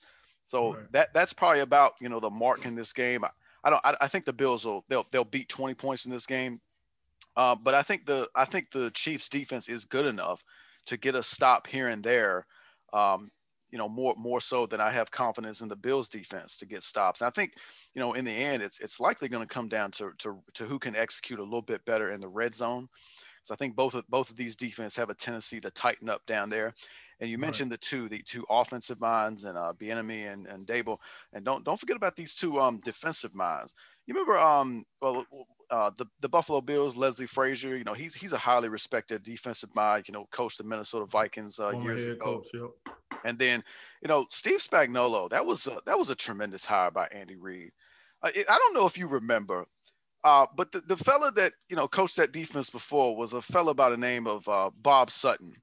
So 0.48 0.74
right. 0.74 0.92
that 0.92 1.08
that's 1.12 1.32
probably 1.32 1.60
about 1.60 1.94
you 2.00 2.08
know 2.08 2.20
the 2.20 2.30
mark 2.30 2.66
in 2.66 2.74
this 2.74 2.92
game. 2.92 3.24
I, 3.24 3.30
I 3.64 3.70
don't. 3.70 3.84
I, 3.84 3.96
I, 4.02 4.08
think 4.08 4.24
the 4.24 4.32
Bills 4.32 4.64
will 4.64 4.84
they'll 4.88 5.06
they'll 5.10 5.24
beat 5.24 5.48
20 5.48 5.74
points 5.74 6.04
in 6.04 6.12
this 6.12 6.26
game. 6.26 6.60
Uh, 7.36 7.56
but 7.56 7.74
I 7.74 7.82
think 7.82 8.06
the 8.06 8.28
I 8.34 8.44
think 8.44 8.70
the 8.70 8.90
Chiefs 8.92 9.28
defense 9.28 9.68
is 9.68 9.84
good 9.84 10.06
enough 10.06 10.40
to 10.86 10.96
get 10.96 11.14
a 11.14 11.22
stop 11.22 11.66
here 11.66 11.88
and 11.88 12.02
there. 12.02 12.46
Um, 12.92 13.30
you 13.70 13.78
know, 13.78 13.88
more 13.88 14.14
more 14.16 14.40
so 14.40 14.66
than 14.66 14.80
I 14.80 14.92
have 14.92 15.10
confidence 15.10 15.60
in 15.60 15.68
the 15.68 15.76
Bills 15.76 16.08
defense 16.08 16.56
to 16.58 16.66
get 16.66 16.84
stops. 16.84 17.20
And 17.20 17.26
I 17.26 17.30
think, 17.30 17.54
you 17.94 18.00
know, 18.00 18.14
in 18.14 18.24
the 18.24 18.30
end, 18.30 18.62
it's 18.62 18.78
it's 18.78 19.00
likely 19.00 19.28
going 19.28 19.46
to 19.46 19.52
come 19.52 19.68
down 19.68 19.90
to, 19.92 20.12
to 20.18 20.38
to 20.54 20.64
who 20.64 20.78
can 20.78 20.94
execute 20.94 21.40
a 21.40 21.44
little 21.44 21.62
bit 21.62 21.84
better 21.84 22.12
in 22.12 22.20
the 22.20 22.28
red 22.28 22.54
zone. 22.54 22.88
So 23.46 23.54
I 23.54 23.56
think 23.56 23.76
both 23.76 23.94
of 23.94 24.04
both 24.08 24.28
of 24.28 24.36
these 24.36 24.56
defenses 24.56 24.96
have 24.96 25.08
a 25.08 25.14
tendency 25.14 25.60
to 25.60 25.70
tighten 25.70 26.08
up 26.08 26.26
down 26.26 26.50
there. 26.50 26.74
And 27.20 27.30
you 27.30 27.38
mentioned 27.38 27.70
right. 27.70 27.80
the 27.80 27.86
two, 27.86 28.08
the 28.08 28.22
two 28.22 28.44
offensive 28.50 29.00
minds 29.00 29.44
and 29.44 29.56
uh 29.56 29.72
Bieniemy 29.78 30.32
and, 30.32 30.46
and 30.48 30.66
Daboll. 30.66 30.98
And 31.32 31.44
don't 31.44 31.64
don't 31.64 31.78
forget 31.78 31.96
about 31.96 32.16
these 32.16 32.34
two 32.34 32.60
um 32.60 32.80
defensive 32.84 33.36
minds. 33.36 33.72
You 34.06 34.14
remember 34.14 34.36
um 34.36 34.84
well 35.00 35.24
uh, 35.70 35.90
the 35.96 36.06
the 36.20 36.28
Buffalo 36.28 36.60
Bills, 36.60 36.96
Leslie 36.96 37.26
Frazier. 37.26 37.76
You 37.76 37.84
know 37.84 37.94
he's 37.94 38.14
he's 38.14 38.32
a 38.32 38.38
highly 38.38 38.68
respected 38.68 39.22
defensive 39.22 39.74
mind. 39.74 40.08
You 40.08 40.12
know, 40.12 40.26
coached 40.32 40.58
the 40.58 40.64
Minnesota 40.64 41.06
Vikings 41.06 41.60
uh, 41.60 41.70
years 41.70 42.06
ago. 42.06 42.42
Coach, 42.42 42.48
yep. 42.52 42.94
And 43.24 43.38
then 43.38 43.62
you 44.02 44.08
know 44.08 44.26
Steve 44.30 44.58
Spagnuolo. 44.58 45.30
That 45.30 45.46
was 45.46 45.66
a, 45.66 45.78
that 45.86 45.98
was 45.98 46.10
a 46.10 46.14
tremendous 46.14 46.64
hire 46.64 46.90
by 46.90 47.06
Andy 47.12 47.36
Reid. 47.36 47.70
Uh, 48.22 48.30
I 48.34 48.58
don't 48.58 48.74
know 48.74 48.86
if 48.86 48.98
you 48.98 49.08
remember, 49.08 49.66
uh, 50.26 50.44
but 50.56 50.72
the, 50.72 50.80
the 50.80 50.96
fella 50.96 51.30
that 51.30 51.52
you 51.68 51.76
know 51.76 51.86
coached 51.86 52.16
that 52.16 52.32
defense 52.32 52.68
before 52.68 53.14
was 53.16 53.32
a 53.32 53.40
fella 53.40 53.72
by 53.72 53.88
the 53.88 53.96
name 53.96 54.26
of 54.26 54.46
uh, 54.48 54.70
Bob 54.82 55.08
Sutton, 55.08 55.54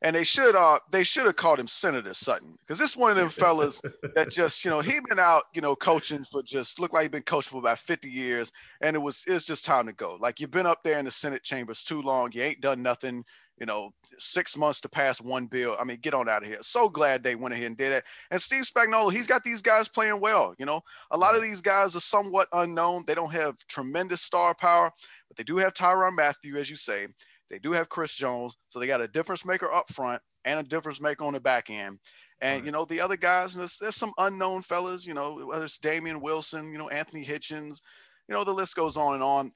and 0.00 0.16
they 0.16 0.24
should 0.24 0.56
uh 0.56 0.78
they 0.90 1.02
should 1.02 1.26
have 1.26 1.36
called 1.36 1.60
him 1.60 1.66
Senator 1.66 2.14
Sutton 2.14 2.56
because 2.60 2.78
this 2.78 2.96
one 2.96 3.10
of 3.10 3.18
them 3.18 3.28
fellas 3.28 3.82
that 4.14 4.30
just 4.32 4.64
you 4.64 4.70
know 4.70 4.80
he 4.80 4.98
been 5.10 5.18
out 5.18 5.42
you 5.52 5.60
know 5.60 5.76
coaching 5.76 6.24
for 6.24 6.42
just 6.42 6.80
looked 6.80 6.94
like 6.94 7.02
he 7.02 7.08
been 7.08 7.22
coaching 7.22 7.50
for 7.50 7.58
about 7.58 7.78
50 7.80 8.08
years. 8.08 8.50
And 8.80 8.96
it 8.96 9.00
was 9.00 9.24
it's 9.26 9.44
just 9.44 9.66
time 9.66 9.84
to 9.84 9.92
go. 9.92 10.16
Like 10.18 10.40
you've 10.40 10.50
been 10.50 10.64
up 10.64 10.82
there 10.82 10.98
in 10.98 11.04
the 11.04 11.10
Senate 11.10 11.42
chambers 11.42 11.84
too 11.84 12.00
long. 12.00 12.30
You 12.32 12.44
ain't 12.44 12.62
done 12.62 12.82
nothing 12.82 13.26
you 13.60 13.66
know 13.66 13.90
six 14.18 14.56
months 14.56 14.80
to 14.80 14.88
pass 14.88 15.20
one 15.20 15.46
bill 15.46 15.76
I 15.78 15.84
mean 15.84 15.98
get 16.00 16.14
on 16.14 16.28
out 16.28 16.42
of 16.42 16.48
here 16.48 16.58
so 16.62 16.88
glad 16.88 17.22
they 17.22 17.34
went 17.34 17.54
ahead 17.54 17.66
and 17.66 17.76
did 17.76 17.92
it 17.92 18.04
and 18.30 18.40
Steve 18.40 18.64
Spagnuolo 18.64 19.12
he's 19.12 19.26
got 19.26 19.42
these 19.44 19.62
guys 19.62 19.88
playing 19.88 20.20
well 20.20 20.54
you 20.58 20.66
know 20.66 20.80
a 21.10 21.18
lot 21.18 21.34
of 21.34 21.42
these 21.42 21.60
guys 21.60 21.96
are 21.96 22.00
somewhat 22.00 22.48
unknown 22.52 23.04
they 23.06 23.14
don't 23.14 23.32
have 23.32 23.56
tremendous 23.68 24.22
star 24.22 24.54
power 24.54 24.90
but 25.28 25.36
they 25.36 25.44
do 25.44 25.56
have 25.56 25.74
Tyrann 25.74 26.14
Mathieu, 26.14 26.56
as 26.56 26.70
you 26.70 26.76
say 26.76 27.08
they 27.50 27.58
do 27.58 27.72
have 27.72 27.88
Chris 27.88 28.12
Jones, 28.12 28.56
so 28.68 28.78
they 28.78 28.86
got 28.86 29.00
a 29.00 29.08
difference 29.08 29.44
maker 29.44 29.72
up 29.72 29.90
front 29.90 30.20
and 30.44 30.60
a 30.60 30.62
difference 30.62 31.00
maker 31.00 31.24
on 31.24 31.32
the 31.32 31.40
back 31.40 31.70
end. 31.70 31.98
And 32.40 32.60
right. 32.60 32.66
you 32.66 32.72
know 32.72 32.84
the 32.84 33.00
other 33.00 33.16
guys, 33.16 33.54
there's, 33.54 33.78
there's, 33.78 33.96
some 33.96 34.12
unknown 34.18 34.62
fellas. 34.62 35.06
You 35.06 35.14
know 35.14 35.46
whether 35.46 35.64
it's 35.64 35.78
Damien 35.78 36.20
Wilson, 36.20 36.70
you 36.72 36.78
know 36.78 36.88
Anthony 36.88 37.24
Hitchens, 37.24 37.80
you 38.28 38.34
know 38.34 38.44
the 38.44 38.52
list 38.52 38.76
goes 38.76 38.96
on 38.96 39.14
and 39.14 39.22
on. 39.22 39.52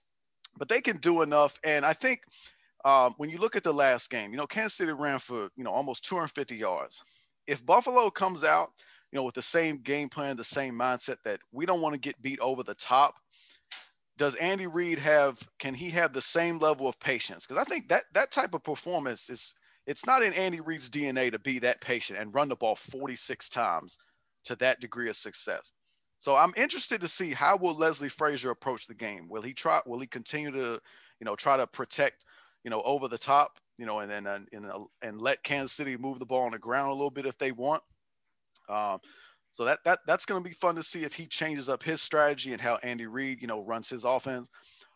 But 0.58 0.68
they 0.68 0.80
can 0.80 0.98
do 0.98 1.22
enough, 1.22 1.58
and 1.64 1.84
I 1.84 1.92
think 1.92 2.20
um, 2.84 3.14
when 3.16 3.30
you 3.30 3.38
look 3.38 3.56
at 3.56 3.64
the 3.64 3.72
last 3.72 4.10
game, 4.10 4.32
you 4.32 4.36
know 4.36 4.46
Kansas 4.46 4.74
City 4.74 4.92
ran 4.92 5.18
for 5.18 5.48
you 5.56 5.64
know 5.64 5.72
almost 5.72 6.04
250 6.04 6.56
yards. 6.56 7.00
If 7.46 7.64
Buffalo 7.64 8.10
comes 8.10 8.44
out, 8.44 8.70
you 9.10 9.16
know 9.16 9.24
with 9.24 9.34
the 9.34 9.42
same 9.42 9.78
game 9.78 10.08
plan, 10.08 10.36
the 10.36 10.44
same 10.44 10.74
mindset 10.74 11.16
that 11.24 11.40
we 11.52 11.66
don't 11.66 11.80
want 11.80 11.94
to 11.94 12.00
get 12.00 12.20
beat 12.22 12.40
over 12.40 12.62
the 12.62 12.74
top, 12.74 13.14
does 14.18 14.34
Andy 14.36 14.66
Reid 14.66 14.98
have 14.98 15.38
can 15.58 15.74
he 15.74 15.90
have 15.90 16.12
the 16.12 16.22
same 16.22 16.58
level 16.58 16.88
of 16.88 16.98
patience? 17.00 17.46
Because 17.46 17.60
I 17.60 17.68
think 17.68 17.88
that 17.88 18.04
that 18.14 18.30
type 18.30 18.54
of 18.54 18.62
performance 18.62 19.30
is 19.30 19.54
it's 19.86 20.06
not 20.06 20.22
in 20.22 20.32
Andy 20.34 20.60
Reid's 20.60 20.88
DNA 20.88 21.30
to 21.32 21.38
be 21.38 21.58
that 21.60 21.80
patient 21.80 22.18
and 22.18 22.34
run 22.34 22.48
the 22.48 22.56
ball 22.56 22.76
46 22.76 23.48
times 23.48 23.98
to 24.44 24.56
that 24.56 24.80
degree 24.80 25.08
of 25.08 25.16
success. 25.16 25.72
So 26.18 26.36
I'm 26.36 26.52
interested 26.56 27.00
to 27.00 27.08
see 27.08 27.32
how 27.32 27.56
will 27.56 27.76
Leslie 27.76 28.08
Frazier 28.08 28.50
approach 28.50 28.86
the 28.86 28.94
game. 28.94 29.26
Will 29.28 29.42
he 29.42 29.52
try? 29.52 29.80
Will 29.86 29.98
he 29.98 30.06
continue 30.06 30.52
to, 30.52 30.80
you 31.18 31.24
know, 31.24 31.34
try 31.34 31.56
to 31.56 31.66
protect, 31.66 32.24
you 32.64 32.70
know, 32.70 32.82
over 32.82 33.08
the 33.08 33.18
top, 33.18 33.58
you 33.78 33.86
know, 33.86 34.00
and 34.00 34.10
then 34.10 34.26
and, 34.26 34.48
and, 34.52 34.66
and 35.02 35.20
let 35.20 35.42
Kansas 35.42 35.72
City 35.72 35.96
move 35.96 36.18
the 36.18 36.26
ball 36.26 36.42
on 36.42 36.52
the 36.52 36.58
ground 36.58 36.90
a 36.90 36.94
little 36.94 37.10
bit 37.10 37.26
if 37.26 37.38
they 37.38 37.52
want. 37.52 37.82
Um, 38.68 38.98
so 39.52 39.64
that 39.64 39.80
that 39.84 40.00
that's 40.06 40.24
going 40.24 40.42
to 40.42 40.48
be 40.48 40.54
fun 40.54 40.76
to 40.76 40.82
see 40.82 41.04
if 41.04 41.12
he 41.12 41.26
changes 41.26 41.68
up 41.68 41.82
his 41.82 42.00
strategy 42.00 42.52
and 42.52 42.60
how 42.60 42.76
Andy 42.82 43.06
Reid, 43.06 43.40
you 43.40 43.46
know, 43.46 43.60
runs 43.60 43.88
his 43.88 44.04
offense. 44.04 44.48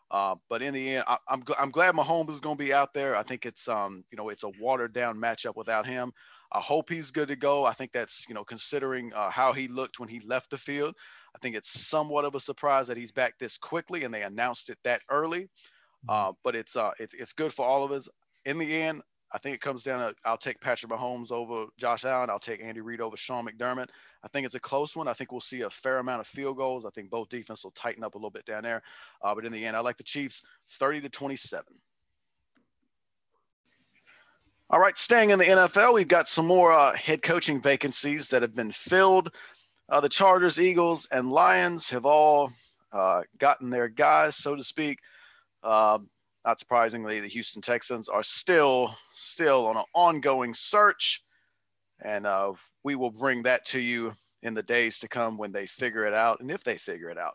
Uh, 0.09 0.35
but 0.49 0.61
in 0.61 0.73
the 0.73 0.95
end, 0.95 1.03
I, 1.07 1.17
am 1.29 1.43
I'm, 1.47 1.55
I'm 1.59 1.71
glad 1.71 1.93
Mahomes 1.93 2.31
is 2.31 2.39
going 2.39 2.57
to 2.57 2.63
be 2.63 2.73
out 2.73 2.93
there. 2.93 3.15
I 3.15 3.23
think 3.23 3.45
it's 3.45 3.67
um 3.67 4.03
you 4.11 4.17
know 4.17 4.29
it's 4.29 4.43
a 4.43 4.51
watered 4.59 4.93
down 4.93 5.17
matchup 5.17 5.55
without 5.55 5.85
him. 5.85 6.11
I 6.53 6.59
hope 6.59 6.89
he's 6.89 7.11
good 7.11 7.27
to 7.27 7.35
go. 7.35 7.65
I 7.65 7.73
think 7.73 7.91
that's 7.91 8.25
you 8.29 8.33
know 8.33 8.43
considering 8.43 9.11
uh, 9.13 9.29
how 9.29 9.53
he 9.53 9.67
looked 9.67 9.99
when 9.99 10.09
he 10.09 10.21
left 10.21 10.49
the 10.49 10.57
field. 10.57 10.95
I 11.35 11.39
think 11.39 11.55
it's 11.55 11.87
somewhat 11.87 12.25
of 12.25 12.33
a 12.35 12.39
surprise 12.39 12.87
that 12.87 12.97
he's 12.97 13.11
back 13.11 13.37
this 13.37 13.57
quickly 13.57 14.05
and 14.05 14.13
they 14.13 14.23
announced 14.23 14.69
it 14.69 14.77
that 14.83 15.01
early. 15.11 15.49
Mm-hmm. 16.05 16.29
Uh, 16.29 16.33
but 16.43 16.55
it's 16.55 16.75
uh 16.75 16.91
it's 16.99 17.13
it's 17.13 17.33
good 17.33 17.53
for 17.53 17.65
all 17.65 17.83
of 17.83 17.91
us. 17.91 18.07
In 18.45 18.57
the 18.57 18.81
end, 18.81 19.01
I 19.31 19.37
think 19.37 19.55
it 19.55 19.61
comes 19.61 19.83
down 19.83 19.99
to 19.99 20.15
I'll 20.23 20.37
take 20.37 20.61
Patrick 20.61 20.91
Mahomes 20.91 21.31
over 21.31 21.65
Josh 21.77 22.05
Allen. 22.05 22.29
I'll 22.29 22.39
take 22.39 22.61
Andy 22.61 22.81
Reid 22.81 23.01
over 23.01 23.17
Sean 23.17 23.45
McDermott. 23.45 23.89
I 24.23 24.27
think 24.29 24.45
it's 24.45 24.55
a 24.55 24.59
close 24.59 24.95
one. 24.95 25.07
I 25.07 25.13
think 25.13 25.31
we'll 25.31 25.41
see 25.41 25.61
a 25.61 25.69
fair 25.69 25.99
amount 25.99 26.21
of 26.21 26.27
field 26.27 26.57
goals. 26.57 26.85
I 26.85 26.89
think 26.91 27.09
both 27.09 27.29
defense 27.29 27.63
will 27.63 27.71
tighten 27.71 28.03
up 28.03 28.15
a 28.15 28.17
little 28.17 28.29
bit 28.29 28.45
down 28.45 28.63
there. 28.63 28.81
Uh, 29.21 29.35
but 29.35 29.45
in 29.45 29.51
the 29.51 29.65
end, 29.65 29.75
I 29.75 29.79
like 29.79 29.97
the 29.97 30.03
Chiefs 30.03 30.43
30 30.79 31.01
to 31.01 31.09
27. 31.09 31.65
All 34.69 34.81
right, 34.81 34.97
staying 34.97 35.29
in 35.29 35.39
the 35.39 35.45
NFL, 35.45 35.93
we've 35.93 36.09
got 36.09 36.27
some 36.27 36.45
more 36.45 36.73
uh, 36.73 36.93
head 36.93 37.21
coaching 37.21 37.61
vacancies 37.61 38.27
that 38.29 38.41
have 38.41 38.53
been 38.53 38.71
filled. 38.71 39.33
Uh, 39.87 40.01
the 40.01 40.09
Chargers, 40.09 40.59
Eagles, 40.59 41.07
and 41.09 41.31
Lions 41.31 41.89
have 41.89 42.05
all 42.05 42.51
uh, 42.91 43.21
gotten 43.37 43.69
their 43.69 43.87
guys, 43.87 44.35
so 44.35 44.55
to 44.55 44.63
speak. 44.63 44.99
Um, 45.63 46.09
not 46.45 46.59
surprisingly, 46.59 47.19
the 47.19 47.27
Houston 47.27 47.61
Texans 47.61 48.07
are 48.07 48.23
still 48.23 48.95
still 49.13 49.67
on 49.67 49.77
an 49.77 49.83
ongoing 49.93 50.53
search, 50.53 51.23
and 52.01 52.25
uh, 52.25 52.53
we 52.83 52.95
will 52.95 53.11
bring 53.11 53.43
that 53.43 53.65
to 53.65 53.79
you 53.79 54.13
in 54.43 54.53
the 54.53 54.63
days 54.63 54.99
to 54.99 55.07
come 55.07 55.37
when 55.37 55.51
they 55.51 55.65
figure 55.65 56.05
it 56.05 56.13
out, 56.13 56.39
and 56.39 56.49
if 56.49 56.63
they 56.63 56.77
figure 56.77 57.09
it 57.09 57.17
out. 57.17 57.33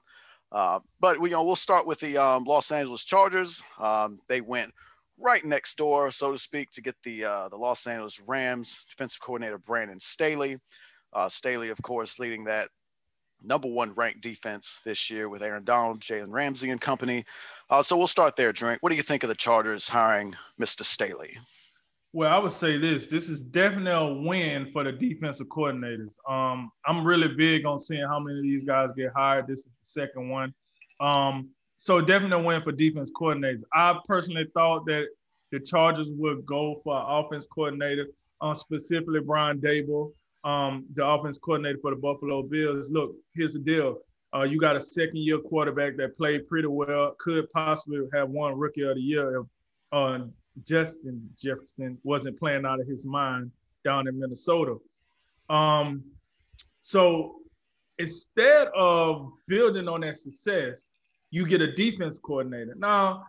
Uh, 0.51 0.79
but 1.01 1.21
we, 1.21 1.31
you 1.31 1.35
know, 1.35 1.43
we'll 1.43 1.57
start 1.57 1.87
with 1.87 1.99
the 2.01 2.17
um, 2.17 2.45
Los 2.45 2.73
Angeles 2.73 3.05
Chargers. 3.05 3.63
Um, 3.79 4.21
they 4.29 4.41
went 4.41 4.73
right 5.19 5.45
next 5.45 5.77
door, 5.77 6.11
so 6.11 6.33
to 6.33 6.39
speak, 6.39 6.71
to 6.73 6.83
get 6.83 6.97
the 7.05 7.25
uh, 7.25 7.49
the 7.49 7.57
Los 7.57 7.87
Angeles 7.87 8.21
Rams 8.21 8.85
defensive 8.89 9.21
coordinator 9.21 9.59
Brandon 9.59 10.01
Staley. 10.01 10.59
Uh, 11.13 11.29
Staley, 11.29 11.71
of 11.71 11.81
course, 11.83 12.19
leading 12.19 12.45
that 12.45 12.69
number 13.43 13.69
one 13.69 13.93
ranked 13.95 14.21
defense 14.21 14.81
this 14.85 15.11
year 15.11 15.29
with 15.29 15.43
Aaron 15.43 15.65
Donald, 15.65 16.01
Jalen 16.01 16.31
Ramsey, 16.31 16.71
and 16.71 16.81
company. 16.81 17.25
Uh, 17.73 17.83
so 17.83 17.97
we'll 17.97 18.07
start 18.07 18.37
there, 18.37 18.53
Drink. 18.53 18.83
What 18.83 18.91
do 18.91 18.97
you 18.97 19.03
think 19.03 19.23
of 19.23 19.29
the 19.29 19.35
Chargers 19.35 19.89
hiring 19.89 20.37
Mr. 20.61 20.85
Staley? 20.85 21.39
Well, 22.13 22.31
I 22.31 22.39
would 22.39 22.53
say 22.53 22.77
this: 22.77 23.07
this 23.07 23.31
is 23.31 23.41
definitely 23.41 23.93
a 23.93 24.23
win 24.29 24.71
for 24.75 24.85
the 24.85 24.93
defensive 24.93 25.47
coordinators. 25.47 26.13
Um, 26.29 26.71
I'm 26.85 27.03
really 27.03 27.29
big 27.29 27.65
on 27.65 27.79
seeing 27.79 28.05
how 28.07 28.19
many 28.19 28.41
of 28.41 28.43
these 28.43 28.63
guys 28.63 28.91
get 28.95 29.11
hired. 29.17 29.47
This 29.47 29.61
is 29.61 29.65
the 29.65 29.87
second 29.87 30.29
one, 30.29 30.53
um, 31.01 31.49
so 31.77 32.03
definitely 32.03 32.45
a 32.45 32.47
win 32.47 32.61
for 32.61 32.73
defense 32.73 33.11
coordinators. 33.11 33.63
I 33.73 33.99
personally 34.07 34.49
thought 34.53 34.85
that 34.85 35.07
the 35.51 35.61
Chargers 35.61 36.09
would 36.11 36.45
go 36.45 36.83
for 36.85 36.95
an 36.95 37.07
offense 37.09 37.47
coordinator, 37.47 38.09
uh, 38.43 38.53
specifically 38.53 39.21
Brian 39.21 39.63
Daboll, 39.63 40.13
um, 40.45 40.85
the 40.93 41.07
offense 41.07 41.39
coordinator 41.39 41.79
for 41.81 41.93
the 41.93 41.97
Buffalo 41.97 42.43
Bills. 42.43 42.91
Look, 42.91 43.15
here's 43.35 43.55
the 43.55 43.61
deal. 43.61 43.97
Uh, 44.35 44.43
you 44.43 44.59
got 44.59 44.77
a 44.77 44.81
second 44.81 45.17
year 45.17 45.39
quarterback 45.39 45.97
that 45.97 46.17
played 46.17 46.49
pretty 46.49 46.69
well, 46.69 47.15
could 47.19 47.51
possibly 47.53 48.01
have 48.15 48.31
won 48.31 48.59
rookie 48.59 48.83
of 48.83 48.95
the 48.95 49.01
year 49.01 49.41
if 49.41 49.47
uh, 49.93 50.19
Justin 50.67 51.29
Jefferson 51.39 51.99
wasn't 52.03 52.39
playing 52.39 52.65
out 52.65 52.81
of 52.81 52.87
his 52.87 53.05
mind 53.05 53.51
down 53.85 54.09
in 54.09 54.19
Minnesota. 54.19 54.77
Um, 55.51 56.03
so 56.81 57.37
instead 57.99 58.69
of 58.75 59.33
building 59.49 59.89
on 59.89 60.01
that 60.01 60.17
success, 60.17 60.89
you 61.31 61.47
get 61.47 61.61
a 61.61 61.73
defense 61.73 62.19
coordinator. 62.19 62.75
Now, 62.77 63.25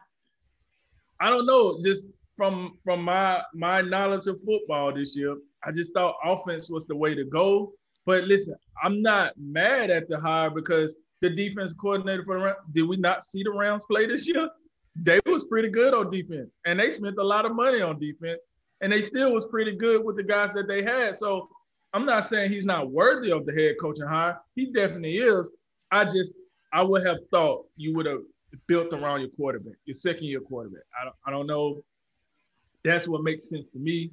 I 1.19 1.29
don't 1.29 1.45
know, 1.45 1.79
just 1.83 2.05
from 2.35 2.77
from 2.83 3.03
my 3.03 3.41
my 3.53 3.81
knowledge 3.81 4.27
of 4.27 4.39
football 4.45 4.93
this 4.93 5.15
year, 5.15 5.35
I 5.63 5.71
just 5.71 5.93
thought 5.93 6.15
offense 6.23 6.69
was 6.69 6.87
the 6.87 6.95
way 6.95 7.13
to 7.15 7.23
go. 7.23 7.73
But 8.05 8.25
listen, 8.25 8.55
I'm 8.83 9.01
not 9.01 9.33
mad 9.37 9.89
at 9.89 10.09
the 10.09 10.19
hire 10.19 10.49
because 10.49 10.95
the 11.21 11.29
defense 11.29 11.73
coordinator 11.73 12.23
for 12.25 12.37
the 12.37 12.45
Rams, 12.45 12.57
did 12.73 12.83
we 12.83 12.97
not 12.97 13.23
see 13.23 13.43
the 13.43 13.51
Rams 13.51 13.83
play 13.89 14.05
this 14.05 14.27
year? 14.27 14.49
They 14.95 15.19
was 15.25 15.45
pretty 15.45 15.69
good 15.69 15.93
on 15.93 16.11
defense, 16.11 16.51
and 16.65 16.79
they 16.79 16.89
spent 16.89 17.17
a 17.17 17.23
lot 17.23 17.45
of 17.45 17.55
money 17.55 17.81
on 17.81 17.99
defense, 17.99 18.41
and 18.81 18.91
they 18.91 19.01
still 19.01 19.31
was 19.31 19.45
pretty 19.49 19.75
good 19.75 20.03
with 20.03 20.17
the 20.17 20.23
guys 20.23 20.51
that 20.53 20.67
they 20.67 20.83
had. 20.83 21.17
So 21.17 21.49
I'm 21.93 22.05
not 22.05 22.25
saying 22.25 22.51
he's 22.51 22.65
not 22.65 22.91
worthy 22.91 23.31
of 23.31 23.45
the 23.45 23.53
head 23.53 23.75
coaching 23.79 24.05
hire. 24.05 24.37
He 24.55 24.71
definitely 24.71 25.17
is. 25.17 25.49
I 25.91 26.05
just 26.05 26.35
I 26.73 26.81
would 26.81 27.05
have 27.05 27.17
thought 27.31 27.65
you 27.77 27.95
would 27.95 28.05
have 28.05 28.21
built 28.67 28.93
around 28.93 29.21
your 29.21 29.29
quarterback, 29.29 29.75
your 29.85 29.95
second 29.95 30.25
year 30.25 30.41
quarterback. 30.41 30.83
I 30.99 31.05
don't, 31.05 31.15
I 31.25 31.31
don't 31.31 31.47
know. 31.47 31.83
That's 32.83 33.07
what 33.07 33.23
makes 33.23 33.49
sense 33.49 33.69
to 33.69 33.79
me 33.79 34.11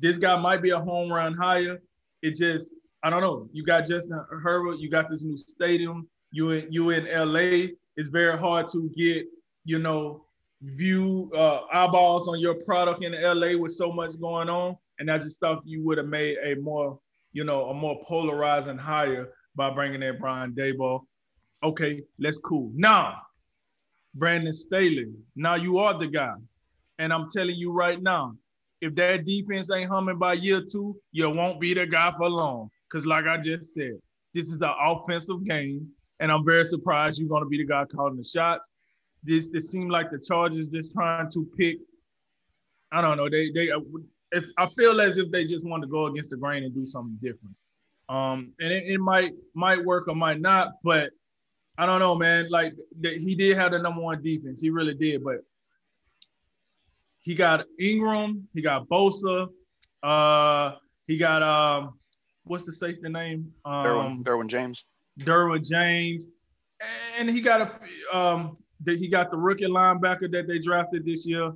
this 0.00 0.18
guy 0.18 0.36
might 0.36 0.62
be 0.62 0.70
a 0.70 0.78
home 0.78 1.12
run 1.12 1.34
higher. 1.34 1.80
It 2.22 2.36
just, 2.36 2.74
I 3.02 3.10
don't 3.10 3.20
know. 3.20 3.48
You 3.52 3.64
got 3.64 3.86
Justin 3.86 4.20
Herbert, 4.42 4.78
you 4.78 4.90
got 4.90 5.10
this 5.10 5.22
new 5.22 5.38
stadium. 5.38 6.08
You 6.32 6.50
in 6.50 6.72
you 6.72 6.90
in 6.90 7.06
LA. 7.06 7.68
It's 7.96 8.08
very 8.08 8.36
hard 8.38 8.68
to 8.68 8.90
get, 8.96 9.26
you 9.64 9.78
know, 9.78 10.24
view 10.62 11.30
uh, 11.34 11.60
eyeballs 11.72 12.28
on 12.28 12.38
your 12.38 12.54
product 12.54 13.02
in 13.02 13.12
LA 13.12 13.56
with 13.56 13.72
so 13.72 13.92
much 13.92 14.18
going 14.20 14.48
on. 14.48 14.76
And 14.98 15.08
that's 15.08 15.24
the 15.24 15.30
stuff 15.30 15.60
you 15.64 15.84
would 15.84 15.98
have 15.98 16.06
made 16.06 16.36
a 16.44 16.56
more, 16.56 16.98
you 17.32 17.44
know, 17.44 17.70
a 17.70 17.74
more 17.74 18.02
polarizing 18.06 18.78
hire 18.78 19.28
by 19.54 19.70
bringing 19.70 20.02
in 20.02 20.18
Brian 20.18 20.52
Daboll. 20.52 21.02
Okay, 21.62 22.02
let's 22.18 22.38
cool. 22.38 22.70
Now, 22.74 23.22
Brandon 24.14 24.52
Staley, 24.52 25.12
now 25.36 25.54
you 25.54 25.78
are 25.78 25.98
the 25.98 26.08
guy. 26.08 26.34
And 26.98 27.12
I'm 27.12 27.28
telling 27.30 27.56
you 27.56 27.72
right 27.72 28.00
now, 28.02 28.34
if 28.80 28.94
that 28.96 29.24
defense 29.24 29.70
ain't 29.70 29.90
humming 29.90 30.18
by 30.18 30.34
year 30.34 30.60
two, 30.60 30.96
you 31.12 31.28
won't 31.30 31.60
be 31.60 31.74
the 31.74 31.86
guy 31.86 32.12
for 32.16 32.28
long. 32.28 32.70
Because, 32.90 33.06
like 33.06 33.26
I 33.26 33.38
just 33.38 33.74
said, 33.74 33.98
this 34.34 34.50
is 34.50 34.60
an 34.62 34.72
offensive 34.80 35.44
game, 35.44 35.88
and 36.20 36.30
I'm 36.32 36.44
very 36.44 36.64
surprised 36.64 37.20
you're 37.20 37.28
going 37.28 37.42
to 37.42 37.48
be 37.48 37.58
the 37.58 37.64
guy 37.64 37.84
calling 37.84 38.16
the 38.16 38.24
shots. 38.24 38.70
This 39.22 39.50
it 39.52 39.62
seemed 39.62 39.90
like 39.90 40.10
the 40.10 40.18
Chargers 40.18 40.68
just 40.68 40.92
trying 40.92 41.30
to 41.30 41.46
pick. 41.58 41.78
I 42.92 43.02
don't 43.02 43.16
know. 43.16 43.28
They 43.28 43.50
they 43.50 43.70
if 44.32 44.44
I 44.56 44.66
feel 44.66 45.00
as 45.00 45.18
if 45.18 45.30
they 45.30 45.44
just 45.44 45.66
want 45.66 45.82
to 45.82 45.88
go 45.88 46.06
against 46.06 46.30
the 46.30 46.36
grain 46.36 46.64
and 46.64 46.74
do 46.74 46.86
something 46.86 47.18
different. 47.20 47.56
Um, 48.08 48.52
and 48.60 48.72
it, 48.72 48.84
it 48.84 48.98
might 48.98 49.32
might 49.54 49.84
work 49.84 50.08
or 50.08 50.14
might 50.14 50.40
not, 50.40 50.72
but 50.82 51.10
I 51.76 51.86
don't 51.86 52.00
know, 52.00 52.14
man. 52.14 52.48
Like 52.50 52.74
the, 53.00 53.18
he 53.18 53.34
did 53.34 53.56
have 53.56 53.72
the 53.72 53.78
number 53.78 54.00
one 54.00 54.22
defense, 54.22 54.60
he 54.60 54.70
really 54.70 54.94
did. 54.94 55.22
But 55.22 55.38
he 57.20 57.34
got 57.34 57.66
Ingram, 57.78 58.48
he 58.54 58.62
got 58.62 58.88
Bosa, 58.88 59.48
Uh, 60.02 60.72
he 61.06 61.16
got 61.16 61.42
um, 61.42 61.98
what's 62.48 62.64
the 62.64 62.72
safety 62.72 63.08
name? 63.08 63.52
Derwin, 63.66 64.04
Um, 64.06 64.24
Derwin 64.24 64.48
James. 64.48 64.84
Derwin 65.20 65.68
James, 65.68 66.26
and 67.16 67.28
he 67.28 67.40
got 67.40 67.60
a 68.12 68.16
um, 68.16 68.54
that 68.84 68.98
he 68.98 69.08
got 69.08 69.30
the 69.30 69.36
rookie 69.36 69.66
linebacker 69.66 70.30
that 70.32 70.46
they 70.46 70.58
drafted 70.58 71.04
this 71.04 71.26
year. 71.26 71.52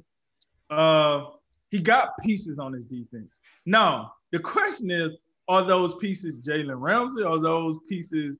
Uh, 0.70 1.26
he 1.70 1.80
got 1.80 2.10
pieces 2.22 2.58
on 2.58 2.72
his 2.72 2.84
defense. 2.86 3.40
Now 3.66 4.12
the 4.32 4.38
question 4.38 4.90
is, 4.90 5.12
are 5.48 5.64
those 5.64 5.94
pieces 5.96 6.38
Jalen 6.40 6.80
Ramsey? 6.80 7.22
Are 7.22 7.38
those 7.40 7.78
pieces 7.88 8.36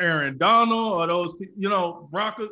Aaron 0.00 0.36
Donald? 0.38 1.00
Are 1.00 1.06
those 1.06 1.34
you 1.56 1.68
know 1.68 2.08
Broncos? 2.10 2.50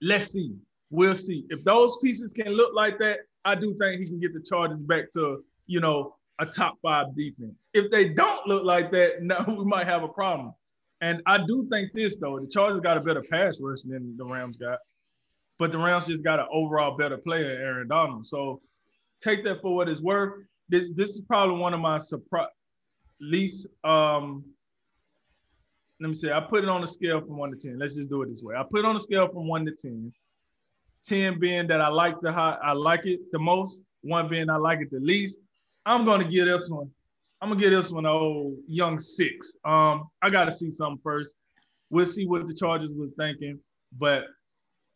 Let's 0.00 0.26
see. 0.32 0.54
We'll 0.90 1.14
see. 1.14 1.44
If 1.50 1.64
those 1.64 1.98
pieces 2.02 2.32
can 2.32 2.52
look 2.52 2.74
like 2.74 2.98
that, 2.98 3.20
I 3.44 3.54
do 3.54 3.74
think 3.78 4.00
he 4.00 4.06
can 4.06 4.20
get 4.20 4.34
the 4.34 4.40
Chargers 4.40 4.78
back 4.78 5.10
to 5.12 5.44
you 5.66 5.80
know 5.80 6.15
a 6.38 6.46
top 6.46 6.78
five 6.82 7.16
defense. 7.16 7.54
If 7.72 7.90
they 7.90 8.10
don't 8.10 8.46
look 8.46 8.64
like 8.64 8.90
that, 8.92 9.14
now 9.22 9.44
we 9.46 9.64
might 9.64 9.86
have 9.86 10.02
a 10.02 10.08
problem. 10.08 10.54
And 11.00 11.22
I 11.26 11.44
do 11.44 11.68
think 11.70 11.92
this 11.92 12.16
though, 12.16 12.38
the 12.38 12.46
Chargers 12.46 12.80
got 12.80 12.96
a 12.96 13.00
better 13.00 13.22
pass 13.22 13.60
rush 13.60 13.82
than 13.82 14.16
the 14.16 14.24
Rams 14.24 14.56
got, 14.56 14.78
but 15.58 15.72
the 15.72 15.78
Rams 15.78 16.06
just 16.06 16.24
got 16.24 16.40
an 16.40 16.46
overall 16.50 16.96
better 16.96 17.18
player, 17.18 17.50
Aaron 17.50 17.88
Donald. 17.88 18.26
So 18.26 18.60
take 19.20 19.44
that 19.44 19.60
for 19.60 19.74
what 19.74 19.88
it's 19.88 20.00
worth. 20.00 20.44
This 20.68 20.90
this 20.90 21.10
is 21.10 21.20
probably 21.20 21.58
one 21.58 21.74
of 21.74 21.80
my 21.80 21.98
surprise 21.98 22.48
least. 23.20 23.68
Um, 23.84 24.44
let 26.00 26.08
me 26.08 26.14
say, 26.14 26.32
I 26.32 26.40
put 26.40 26.62
it 26.62 26.68
on 26.68 26.82
a 26.82 26.86
scale 26.86 27.20
from 27.20 27.38
one 27.38 27.50
to 27.50 27.56
ten. 27.56 27.78
Let's 27.78 27.96
just 27.96 28.08
do 28.08 28.22
it 28.22 28.28
this 28.28 28.42
way. 28.42 28.54
I 28.54 28.62
put 28.62 28.80
it 28.80 28.84
on 28.84 28.96
a 28.96 29.00
scale 29.00 29.28
from 29.28 29.48
one 29.48 29.64
to 29.66 29.72
ten. 29.72 30.12
Ten 31.04 31.38
being 31.38 31.66
that 31.68 31.80
I 31.80 31.88
like 31.88 32.20
the 32.20 32.32
high, 32.32 32.58
I 32.62 32.72
like 32.72 33.06
it 33.06 33.20
the 33.32 33.38
most. 33.38 33.80
One 34.02 34.28
being 34.28 34.50
I 34.50 34.56
like 34.56 34.80
it 34.80 34.90
the 34.90 35.00
least. 35.00 35.38
I'm 35.86 36.04
gonna 36.04 36.24
give 36.24 36.46
this 36.46 36.68
one. 36.68 36.90
I'm 37.40 37.48
gonna 37.48 37.60
give 37.60 37.70
this 37.70 37.90
one 37.90 38.04
a 38.04 38.10
old 38.10 38.56
young 38.66 38.98
six. 38.98 39.56
Um, 39.64 40.08
I 40.20 40.28
gotta 40.30 40.52
see 40.52 40.70
something 40.70 41.00
first. 41.02 41.34
We'll 41.88 42.04
see 42.04 42.26
what 42.26 42.46
the 42.46 42.54
Chargers 42.54 42.90
was 42.94 43.10
thinking, 43.16 43.60
but 43.96 44.24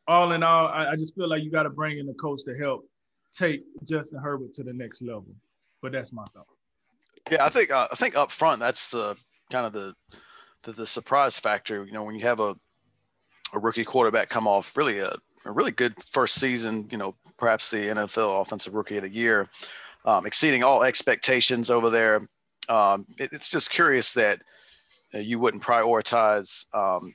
all 0.08 0.32
in 0.32 0.42
all, 0.42 0.66
I, 0.66 0.90
I 0.90 0.96
just 0.96 1.14
feel 1.14 1.28
like 1.28 1.44
you 1.44 1.50
got 1.50 1.62
to 1.62 1.70
bring 1.70 1.98
in 1.98 2.08
a 2.08 2.14
coach 2.14 2.40
to 2.44 2.56
help 2.56 2.84
take 3.32 3.62
Justin 3.84 4.18
Herbert 4.18 4.52
to 4.54 4.64
the 4.64 4.72
next 4.72 5.02
level. 5.02 5.28
But 5.80 5.92
that's 5.92 6.12
my 6.12 6.24
thought. 6.34 6.46
Yeah, 7.30 7.44
I 7.44 7.48
think 7.48 7.70
uh, 7.70 7.86
I 7.90 7.94
think 7.94 8.16
up 8.16 8.32
front 8.32 8.58
that's 8.58 8.90
the 8.90 9.16
kind 9.50 9.66
of 9.66 9.72
the, 9.72 9.94
the 10.64 10.72
the 10.72 10.86
surprise 10.86 11.38
factor. 11.38 11.84
You 11.84 11.92
know, 11.92 12.02
when 12.02 12.16
you 12.16 12.22
have 12.22 12.40
a 12.40 12.56
a 13.52 13.58
rookie 13.58 13.84
quarterback 13.84 14.28
come 14.28 14.48
off 14.48 14.76
really 14.76 14.98
a, 14.98 15.14
a 15.44 15.52
really 15.52 15.70
good 15.70 15.94
first 16.10 16.34
season, 16.34 16.88
you 16.90 16.98
know, 16.98 17.14
perhaps 17.36 17.70
the 17.70 17.78
NFL 17.78 18.40
Offensive 18.42 18.74
Rookie 18.74 18.96
of 18.96 19.02
the 19.04 19.08
Year, 19.08 19.48
um, 20.04 20.26
exceeding 20.26 20.62
all 20.62 20.82
expectations 20.82 21.70
over 21.70 21.90
there. 21.90 22.28
Um, 22.68 23.06
it, 23.18 23.30
it's 23.32 23.50
just 23.50 23.70
curious 23.70 24.12
that 24.12 24.42
uh, 25.14 25.18
you 25.18 25.38
wouldn't 25.38 25.62
prioritize, 25.62 26.64
um, 26.74 27.14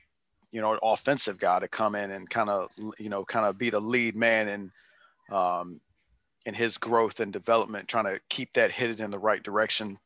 you 0.50 0.60
know, 0.60 0.72
an 0.72 0.78
offensive 0.82 1.38
guy 1.38 1.58
to 1.58 1.68
come 1.68 1.94
in 1.94 2.10
and 2.10 2.28
kind 2.28 2.50
of, 2.50 2.68
you 2.98 3.08
know, 3.08 3.24
kind 3.24 3.46
of 3.46 3.58
be 3.58 3.70
the 3.70 3.80
lead 3.80 4.16
man 4.16 4.48
and 4.48 4.70
um, 5.30 5.80
in 6.44 6.54
his 6.54 6.78
growth 6.78 7.20
and 7.20 7.32
development, 7.32 7.88
trying 7.88 8.04
to 8.04 8.20
keep 8.28 8.52
that 8.52 8.70
headed 8.70 9.00
in 9.00 9.10
the 9.10 9.18
right 9.18 9.42
direction. 9.42 9.98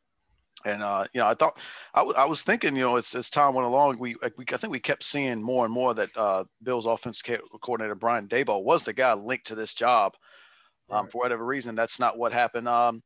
And 0.65 0.83
uh, 0.83 1.05
you 1.15 1.21
know, 1.21 1.27
I 1.27 1.35
thought 1.35 1.59
I, 1.95 2.01
w- 2.01 2.17
I 2.17 2.27
was 2.27 2.43
thinking, 2.43 2.77
you 2.77 2.83
know, 2.83 2.97
as, 2.97 3.15
as 3.15 3.31
time 3.31 3.55
went 3.55 3.67
along, 3.67 3.99
we, 3.99 4.15
we 4.37 4.45
I 4.53 4.57
think 4.59 4.71
we 4.71 4.81
kept 4.81 5.03
seeing 5.03 5.43
more 5.43 5.65
and 5.65 5.73
more 5.73 5.95
that 5.95 6.11
uh, 6.17 6.45
Bill's 6.63 6.87
offense 6.87 7.23
coordinator 7.63 7.95
Brian 7.95 8.29
Daboll 8.29 8.63
was 8.63 8.85
the 8.85 8.93
guy 8.93 9.15
linked 9.15 9.47
to 9.47 9.55
this 9.55 9.73
job. 9.73 10.15
Um, 10.91 11.09
For 11.09 11.19
whatever 11.23 11.45
reason, 11.45 11.75
that's 11.75 11.99
not 12.01 12.19
what 12.19 12.33
happened. 12.33 12.69
Um, 12.69 13.03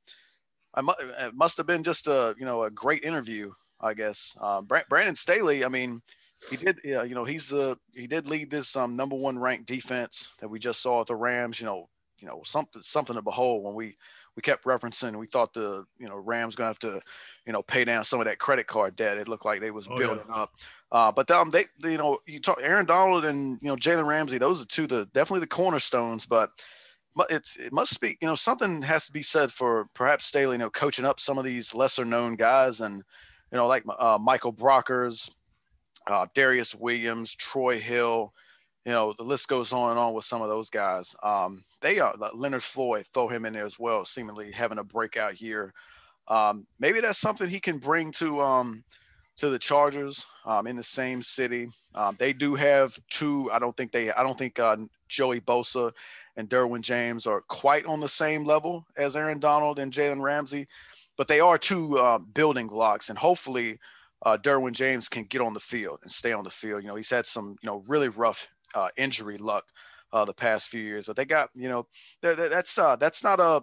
I 0.74 0.82
mu- 0.82 0.92
it 1.00 1.34
must 1.34 1.56
have 1.58 1.66
been 1.66 1.84
just 1.84 2.06
a 2.06 2.34
you 2.38 2.44
know 2.44 2.64
a 2.64 2.70
great 2.70 3.04
interview, 3.04 3.52
I 3.80 3.94
guess. 3.94 4.36
Uh, 4.40 4.62
Bra- 4.62 4.82
Brandon 4.88 5.16
Staley, 5.16 5.64
I 5.64 5.68
mean, 5.68 6.02
he 6.48 6.56
did 6.56 6.80
yeah, 6.84 7.02
you 7.04 7.14
know 7.14 7.24
he's 7.24 7.48
the 7.48 7.76
he 7.94 8.06
did 8.06 8.28
lead 8.28 8.50
this 8.50 8.76
um, 8.76 8.96
number 8.96 9.16
one 9.16 9.38
ranked 9.38 9.66
defense 9.66 10.32
that 10.40 10.48
we 10.48 10.58
just 10.58 10.82
saw 10.82 11.00
at 11.02 11.06
the 11.06 11.16
Rams. 11.16 11.60
You 11.60 11.66
know, 11.66 11.88
you 12.20 12.28
know 12.28 12.42
something 12.44 12.82
something 12.82 13.16
to 13.16 13.22
behold 13.22 13.64
when 13.64 13.74
we 13.74 13.96
we 14.36 14.42
kept 14.42 14.64
referencing. 14.64 15.16
We 15.16 15.26
thought 15.28 15.52
the 15.54 15.84
you 15.98 16.08
know 16.08 16.16
Rams 16.16 16.56
gonna 16.56 16.68
have 16.68 16.78
to 16.80 17.00
you 17.46 17.52
know 17.52 17.62
pay 17.62 17.84
down 17.84 18.04
some 18.04 18.20
of 18.20 18.26
that 18.26 18.38
credit 18.38 18.66
card 18.66 18.96
debt. 18.96 19.18
It 19.18 19.28
looked 19.28 19.44
like 19.44 19.60
they 19.60 19.70
was 19.70 19.88
Oh, 19.88 19.96
building 19.96 20.26
up. 20.32 20.50
Uh, 20.90 21.10
but 21.10 21.30
um, 21.30 21.50
they, 21.50 21.64
they, 21.82 21.92
you 21.92 21.98
know, 21.98 22.18
you 22.26 22.40
talk 22.40 22.58
Aaron 22.60 22.86
Donald 22.86 23.24
and 23.24 23.58
you 23.62 23.68
know 23.68 23.76
Jalen 23.76 24.06
Ramsey. 24.06 24.38
Those 24.38 24.60
are 24.60 24.66
two 24.66 24.86
the 24.86 25.06
definitely 25.06 25.40
the 25.40 25.46
cornerstones. 25.48 26.26
But 26.26 26.50
it's 27.30 27.56
it 27.56 27.72
must 27.72 27.94
speak. 27.94 28.18
You 28.20 28.28
know, 28.28 28.34
something 28.34 28.82
has 28.82 29.06
to 29.06 29.12
be 29.12 29.22
said 29.22 29.52
for 29.52 29.86
perhaps 29.94 30.26
Staley. 30.26 30.54
You 30.54 30.58
know, 30.58 30.70
coaching 30.70 31.04
up 31.04 31.20
some 31.20 31.38
of 31.38 31.44
these 31.44 31.74
lesser 31.74 32.04
known 32.04 32.36
guys 32.36 32.80
and 32.80 32.96
you 33.52 33.58
know 33.58 33.66
like 33.66 33.84
uh, 33.98 34.18
Michael 34.20 34.52
Brockers, 34.52 35.30
uh, 36.06 36.26
Darious 36.34 36.74
Williams, 36.74 37.34
Troy 37.34 37.78
Hill. 37.78 38.32
You 38.84 38.92
know, 38.92 39.14
the 39.16 39.22
list 39.24 39.48
goes 39.48 39.72
on 39.72 39.92
and 39.92 39.98
on 39.98 40.12
with 40.12 40.26
some 40.26 40.42
of 40.42 40.48
those 40.48 40.68
guys. 40.68 41.14
Um, 41.22 41.64
they 41.80 42.00
are 42.00 42.14
Leonard 42.34 42.62
Floyd, 42.62 43.06
throw 43.14 43.28
him 43.28 43.46
in 43.46 43.54
there 43.54 43.64
as 43.64 43.78
well, 43.78 44.04
seemingly 44.04 44.52
having 44.52 44.78
a 44.78 44.84
breakout 44.84 45.40
year. 45.40 45.72
Um, 46.28 46.66
maybe 46.78 47.00
that's 47.00 47.18
something 47.18 47.48
he 47.48 47.60
can 47.60 47.78
bring 47.78 48.10
to 48.12 48.42
um, 48.42 48.84
to 49.36 49.50
the 49.50 49.58
Chargers 49.58 50.24
um, 50.44 50.66
in 50.66 50.76
the 50.76 50.82
same 50.82 51.22
city. 51.22 51.68
Um, 51.94 52.16
they 52.18 52.32
do 52.32 52.54
have 52.54 52.98
two. 53.10 53.50
I 53.52 53.58
don't 53.58 53.76
think 53.76 53.92
they. 53.92 54.12
I 54.12 54.22
don't 54.22 54.38
think 54.38 54.58
uh, 54.58 54.76
Joey 55.08 55.40
Bosa 55.40 55.92
and 56.36 56.48
Derwin 56.48 56.80
James 56.82 57.26
are 57.26 57.42
quite 57.42 57.86
on 57.86 58.00
the 58.00 58.08
same 58.08 58.44
level 58.44 58.86
as 58.96 59.16
Aaron 59.16 59.40
Donald 59.40 59.78
and 59.78 59.92
Jalen 59.92 60.22
Ramsey, 60.22 60.66
but 61.16 61.28
they 61.28 61.40
are 61.40 61.58
two 61.58 61.98
uh, 61.98 62.18
building 62.18 62.68
blocks, 62.68 63.10
and 63.10 63.18
hopefully. 63.18 63.78
Uh, 64.26 64.38
Derwin 64.38 64.72
James 64.72 65.06
can 65.06 65.24
get 65.24 65.42
on 65.42 65.52
the 65.52 65.60
field 65.60 65.98
and 66.02 66.10
stay 66.10 66.32
on 66.32 66.44
the 66.44 66.50
field. 66.50 66.82
You 66.82 66.88
know, 66.88 66.94
he's 66.94 67.10
had 67.10 67.26
some, 67.26 67.56
you 67.60 67.66
know, 67.66 67.84
really 67.86 68.08
rough 68.08 68.48
uh, 68.74 68.88
injury 68.96 69.36
luck 69.36 69.64
uh, 70.14 70.24
the 70.24 70.32
past 70.32 70.68
few 70.68 70.80
years, 70.80 71.06
but 71.06 71.16
they 71.16 71.26
got, 71.26 71.50
you 71.54 71.68
know, 71.68 71.86
that's 72.22 72.78
uh, 72.78 72.96
that's 72.96 73.22
not 73.22 73.38
a 73.38 73.62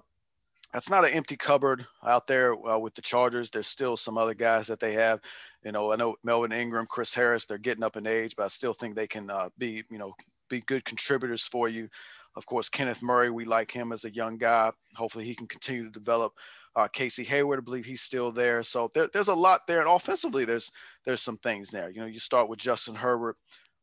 that's 0.73 0.89
not 0.89 1.05
an 1.05 1.11
empty 1.11 1.35
cupboard 1.35 1.85
out 2.05 2.27
there 2.27 2.53
uh, 2.53 2.77
with 2.77 2.93
the 2.93 3.01
Chargers. 3.01 3.49
There's 3.49 3.67
still 3.67 3.97
some 3.97 4.17
other 4.17 4.33
guys 4.33 4.67
that 4.67 4.79
they 4.79 4.93
have. 4.93 5.19
You 5.63 5.71
know, 5.71 5.91
I 5.91 5.95
know 5.95 6.15
Melvin 6.23 6.51
Ingram, 6.51 6.87
Chris 6.87 7.13
Harris, 7.13 7.45
they're 7.45 7.57
getting 7.57 7.83
up 7.83 7.97
in 7.97 8.07
age, 8.07 8.35
but 8.35 8.43
I 8.43 8.47
still 8.47 8.73
think 8.73 8.95
they 8.95 9.07
can 9.07 9.29
uh, 9.29 9.49
be, 9.57 9.83
you 9.89 9.97
know, 9.97 10.13
be 10.49 10.61
good 10.61 10.85
contributors 10.85 11.43
for 11.43 11.69
you. 11.69 11.89
Of 12.35 12.45
course, 12.45 12.69
Kenneth 12.69 13.01
Murray, 13.01 13.29
we 13.29 13.45
like 13.45 13.71
him 13.71 13.91
as 13.91 14.05
a 14.05 14.13
young 14.13 14.37
guy. 14.37 14.71
Hopefully, 14.95 15.25
he 15.25 15.35
can 15.35 15.47
continue 15.47 15.83
to 15.83 15.91
develop. 15.91 16.33
Uh, 16.73 16.87
Casey 16.87 17.25
Hayward, 17.25 17.59
I 17.59 17.63
believe 17.63 17.83
he's 17.83 18.01
still 18.01 18.31
there. 18.31 18.63
So 18.63 18.89
there, 18.93 19.09
there's 19.11 19.27
a 19.27 19.33
lot 19.33 19.67
there, 19.67 19.81
and 19.81 19.89
offensively, 19.89 20.45
there's 20.45 20.71
there's 21.03 21.21
some 21.21 21.37
things 21.37 21.69
there. 21.69 21.89
You 21.89 21.99
know, 21.99 22.07
you 22.07 22.19
start 22.19 22.47
with 22.47 22.59
Justin 22.59 22.95
Herbert, 22.95 23.35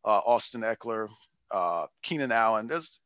uh, 0.06 0.20
Austin 0.24 0.62
Ekeler, 0.62 1.08
uh, 1.50 1.86
Keenan 2.02 2.32
Allen. 2.32 2.66
There's 2.66 3.00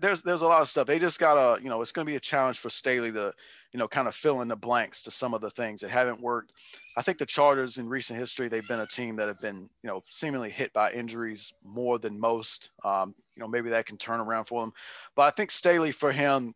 there's 0.00 0.22
there's 0.22 0.42
a 0.42 0.46
lot 0.46 0.62
of 0.62 0.68
stuff. 0.68 0.86
They 0.86 0.98
just 0.98 1.20
gotta, 1.20 1.62
you 1.62 1.68
know, 1.68 1.80
it's 1.82 1.92
gonna 1.92 2.06
be 2.06 2.16
a 2.16 2.20
challenge 2.20 2.58
for 2.58 2.70
Staley 2.70 3.12
to, 3.12 3.32
you 3.72 3.78
know, 3.78 3.86
kind 3.86 4.08
of 4.08 4.14
fill 4.14 4.40
in 4.40 4.48
the 4.48 4.56
blanks 4.56 5.02
to 5.02 5.10
some 5.10 5.34
of 5.34 5.40
the 5.40 5.50
things 5.50 5.80
that 5.82 5.90
haven't 5.90 6.20
worked. 6.20 6.52
I 6.96 7.02
think 7.02 7.18
the 7.18 7.26
Chargers 7.26 7.78
in 7.78 7.88
recent 7.88 8.18
history, 8.18 8.48
they've 8.48 8.66
been 8.66 8.80
a 8.80 8.86
team 8.86 9.16
that 9.16 9.28
have 9.28 9.40
been, 9.40 9.68
you 9.82 9.88
know, 9.88 10.02
seemingly 10.10 10.50
hit 10.50 10.72
by 10.72 10.90
injuries 10.90 11.52
more 11.62 11.98
than 11.98 12.18
most. 12.18 12.70
Um, 12.84 13.14
you 13.36 13.40
know, 13.40 13.48
maybe 13.48 13.70
that 13.70 13.86
can 13.86 13.96
turn 13.96 14.20
around 14.20 14.44
for 14.44 14.62
them. 14.62 14.72
But 15.14 15.22
I 15.22 15.30
think 15.30 15.50
Staley 15.50 15.92
for 15.92 16.10
him, 16.12 16.54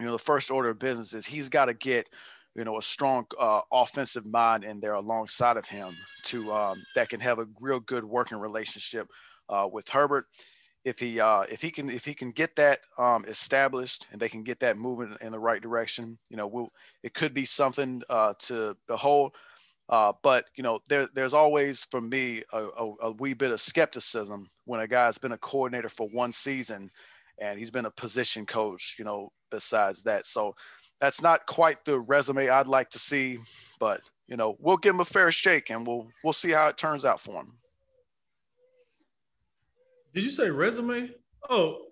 you 0.00 0.06
know, 0.06 0.12
the 0.12 0.18
first 0.18 0.50
order 0.50 0.70
of 0.70 0.78
business 0.78 1.14
is 1.14 1.26
he's 1.26 1.48
got 1.48 1.66
to 1.66 1.74
get, 1.74 2.08
you 2.56 2.64
know, 2.64 2.78
a 2.78 2.82
strong 2.82 3.26
uh, 3.38 3.60
offensive 3.72 4.26
mind 4.26 4.64
in 4.64 4.80
there 4.80 4.94
alongside 4.94 5.56
of 5.56 5.66
him 5.66 5.94
to 6.24 6.52
um, 6.52 6.82
that 6.94 7.08
can 7.08 7.20
have 7.20 7.38
a 7.38 7.46
real 7.60 7.80
good 7.80 8.04
working 8.04 8.38
relationship 8.38 9.08
uh, 9.48 9.68
with 9.70 9.88
Herbert 9.88 10.26
if 10.84 10.98
he 10.98 11.18
uh, 11.18 11.42
if 11.42 11.62
he 11.62 11.70
can 11.70 11.88
if 11.88 12.04
he 12.04 12.14
can 12.14 12.30
get 12.30 12.54
that 12.56 12.80
um, 12.98 13.24
established 13.26 14.06
and 14.12 14.20
they 14.20 14.28
can 14.28 14.42
get 14.42 14.60
that 14.60 14.76
moving 14.76 15.16
in 15.20 15.32
the 15.32 15.38
right 15.38 15.62
direction, 15.62 16.18
you 16.28 16.36
know, 16.36 16.46
we'll, 16.46 16.68
it 17.02 17.14
could 17.14 17.32
be 17.32 17.44
something 17.44 18.02
uh, 18.10 18.34
to 18.40 18.76
behold. 18.86 19.34
Uh, 19.88 20.12
but 20.22 20.46
you 20.56 20.62
know, 20.62 20.78
there 20.88 21.08
there's 21.14 21.34
always 21.34 21.86
for 21.90 22.00
me 22.00 22.42
a, 22.52 22.64
a, 22.64 22.92
a 23.02 23.10
wee 23.12 23.34
bit 23.34 23.50
of 23.50 23.60
skepticism 23.60 24.48
when 24.64 24.80
a 24.80 24.88
guy's 24.88 25.18
been 25.18 25.32
a 25.32 25.38
coordinator 25.38 25.88
for 25.88 26.08
one 26.08 26.32
season 26.32 26.90
and 27.38 27.58
he's 27.58 27.70
been 27.70 27.84
a 27.86 27.90
position 27.90 28.46
coach, 28.46 28.96
you 28.98 29.04
know, 29.04 29.30
besides 29.50 30.02
that. 30.04 30.26
So 30.26 30.54
that's 31.00 31.20
not 31.20 31.46
quite 31.46 31.84
the 31.84 32.00
resume 32.00 32.48
I'd 32.48 32.66
like 32.66 32.88
to 32.90 32.98
see, 32.98 33.38
but 33.78 34.00
you 34.26 34.36
know, 34.36 34.56
we'll 34.58 34.78
give 34.78 34.94
him 34.94 35.00
a 35.00 35.04
fair 35.04 35.30
shake 35.30 35.70
and 35.70 35.86
we'll 35.86 36.06
we'll 36.22 36.32
see 36.32 36.50
how 36.50 36.68
it 36.68 36.78
turns 36.78 37.04
out 37.04 37.20
for 37.20 37.40
him. 37.40 37.52
Did 40.14 40.24
you 40.24 40.30
say 40.30 40.48
resume? 40.48 41.10
Oh, 41.50 41.88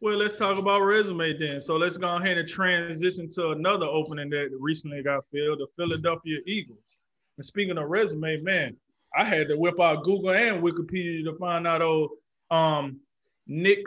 well, 0.00 0.18
let's 0.18 0.36
talk 0.36 0.58
about 0.58 0.82
resume 0.82 1.38
then. 1.38 1.60
So 1.60 1.76
let's 1.76 1.96
go 1.96 2.16
ahead 2.16 2.36
and 2.36 2.46
transition 2.46 3.30
to 3.30 3.52
another 3.52 3.86
opening 3.86 4.28
that 4.30 4.50
recently 4.60 5.02
got 5.02 5.24
filled, 5.32 5.60
the 5.60 5.66
Philadelphia 5.76 6.40
Eagles. 6.46 6.96
And 7.36 7.44
speaking 7.44 7.78
of 7.78 7.88
resume, 7.88 8.40
man, 8.42 8.76
I 9.16 9.24
had 9.24 9.48
to 9.48 9.56
whip 9.56 9.80
out 9.80 10.04
Google 10.04 10.30
and 10.30 10.62
Wikipedia 10.62 11.24
to 11.24 11.36
find 11.38 11.66
out 11.66 11.82
oh 11.82 12.10
um 12.50 13.00
Nick 13.46 13.86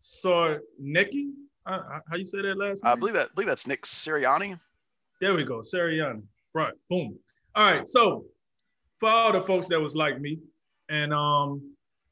Sarnecki. 0.00 1.30
Uh, 1.66 2.00
how 2.08 2.16
you 2.16 2.24
say 2.24 2.42
that 2.42 2.56
last 2.56 2.84
name? 2.84 2.92
I 2.92 2.94
believe 2.94 3.14
that 3.14 3.28
I 3.30 3.34
believe 3.34 3.48
that's 3.48 3.66
Nick 3.66 3.82
Sirianni. 3.82 4.58
There 5.20 5.34
we 5.34 5.44
go, 5.44 5.60
Sirianni. 5.60 6.22
Right, 6.54 6.72
boom. 6.88 7.18
All 7.54 7.66
right, 7.66 7.86
so 7.86 8.24
for 8.98 9.08
all 9.08 9.32
the 9.32 9.42
folks 9.42 9.68
that 9.68 9.80
was 9.80 9.94
like 9.94 10.20
me 10.20 10.38
and 10.88 11.12
um 11.12 11.62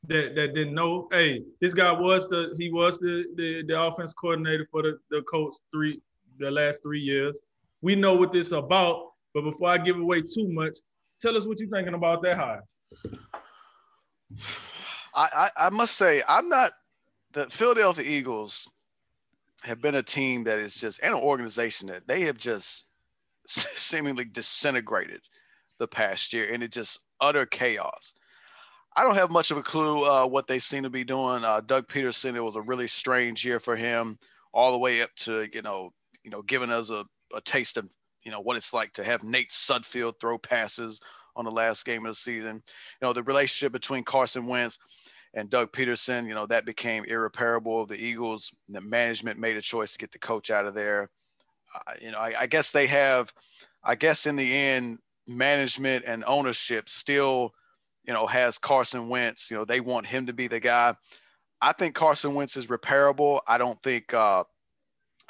that 0.07 0.35
that 0.37 0.55
didn't 0.55 0.75
know, 0.75 1.09
hey, 1.11 1.43
this 1.61 1.75
guy 1.75 1.93
was 1.93 2.29
the 2.29 2.55
he 2.59 2.71
was 2.71 2.99
the 2.99 3.25
the, 3.37 3.65
the 3.67 3.81
offense 3.81 4.13
coordinator 4.15 4.67
for 4.71 4.83
the 4.83 4.99
the 5.11 5.23
Colts 5.23 5.61
three 5.73 6.01
the 6.39 6.51
last 6.51 6.83
three 6.83 7.01
years. 7.01 7.41
We 7.83 7.95
know 7.95 8.15
what 8.15 8.33
this 8.33 8.53
about, 8.53 9.13
but 9.35 9.43
before 9.43 9.69
I 9.69 9.79
give 9.79 9.99
away 9.99 10.21
too 10.21 10.49
much, 10.49 10.79
tell 11.21 11.37
us 11.37 11.47
what 11.47 11.59
you're 11.61 11.69
thinking 11.69 11.95
about 11.95 12.23
that 12.23 12.35
hire. 12.35 12.63
I, 15.15 15.51
I, 15.57 15.67
I 15.67 15.71
must 15.71 15.97
say 15.97 16.23
I'm 16.29 16.49
not 16.49 16.73
the 17.33 17.47
Philadelphia 17.47 18.05
Eagles 18.05 18.69
have 19.63 19.81
been 19.81 19.97
a 19.97 20.03
team 20.03 20.45
that 20.45 20.59
is 20.59 20.77
just 20.77 21.01
and 21.03 21.15
an 21.15 21.21
organization 21.21 21.89
that 21.89 22.07
they 22.07 22.23
have 22.23 22.39
just 22.39 22.85
seemingly 23.47 24.25
disintegrated 24.25 25.21
the 25.79 25.89
past 25.89 26.33
year 26.33 26.53
and 26.53 26.63
it 26.63 26.73
just 26.73 27.01
utter 27.21 27.47
chaos. 27.47 28.15
I 28.97 29.05
don't 29.05 29.17
have 29.17 29.31
much 29.31 29.51
of 29.51 29.57
a 29.57 29.63
clue 29.63 30.05
uh, 30.05 30.27
what 30.27 30.47
they 30.47 30.59
seem 30.59 30.83
to 30.83 30.91
be 30.91 31.05
doing. 31.05 31.45
Uh, 31.45 31.61
Doug 31.61 31.87
Pederson, 31.89 32.35
it 32.35 32.41
was 32.41 32.57
a 32.57 32.63
really 32.63 32.89
strange 32.89 33.45
year 33.45 33.61
for 33.61 33.77
him, 33.77 34.19
all 34.53 34.73
the 34.73 34.79
way 34.79 35.03
up 35.03 35.11
to 35.17 35.47
you 35.53 35.63
know, 35.63 35.93
you 36.25 36.31
know, 36.31 36.43
giving 36.43 36.71
us 36.71 36.91
a, 36.91 37.05
a 37.35 37.41
taste 37.43 37.77
of 37.77 37.89
you 38.25 38.31
know 38.31 38.41
what 38.41 38.57
it's 38.57 38.73
like 38.73 38.93
to 38.95 39.05
have 39.05 39.23
Nate 39.23 39.51
Sudfeld 39.51 40.15
throw 40.21 40.39
passes 40.39 41.01
on 41.37 41.45
the 41.45 41.51
last 41.51 41.85
game 41.85 42.05
of 42.05 42.11
the 42.11 42.17
season. 42.17 42.57
You 43.01 43.07
know, 43.07 43.13
the 43.13 43.23
relationship 43.23 43.73
between 43.73 44.05
Carson 44.05 44.47
Wentz 44.47 44.79
and 45.35 45.49
Doug 45.49 45.73
Pederson. 45.73 46.27
you 46.27 46.35
know, 46.35 46.47
that 46.47 46.67
became 46.67 47.05
irreparable. 47.05 47.87
The 47.87 47.95
Eagles, 47.95 48.53
the 48.69 48.81
management 48.81 49.39
made 49.39 49.57
a 49.57 49.63
choice 49.63 49.93
to 49.93 49.99
get 49.99 50.13
the 50.13 50.19
coach 50.19 50.51
out 50.51 50.67
of 50.67 50.75
there. 50.75 51.11
Uh, 51.75 51.93
you 52.01 52.11
know, 52.11 52.19
I, 52.19 52.33
I 52.41 52.47
guess 52.47 52.71
they 52.71 52.87
have, 52.89 53.33
I 53.85 53.95
guess 53.95 54.27
in 54.27 54.37
the 54.37 54.53
end, 54.53 54.99
management 55.27 56.05
and 56.07 56.25
ownership 56.27 56.89
still, 56.89 57.53
you 58.05 58.15
know, 58.15 58.27
has 58.27 58.59
Carson 58.59 59.09
Wentz. 59.09 59.51
You 59.51 59.59
know, 59.59 59.65
they 59.65 59.81
want 59.81 60.07
him 60.07 60.27
to 60.27 60.33
be 60.33 60.49
the 60.49 60.61
guy. 60.61 60.95
I 61.61 61.73
think 61.73 61.95
Carson 61.95 62.35
Wentz 62.35 62.57
is 62.57 62.67
repairable. 62.67 63.41
I 63.47 63.59
don't 63.59 63.81
think. 63.83 64.13
Uh, 64.13 64.45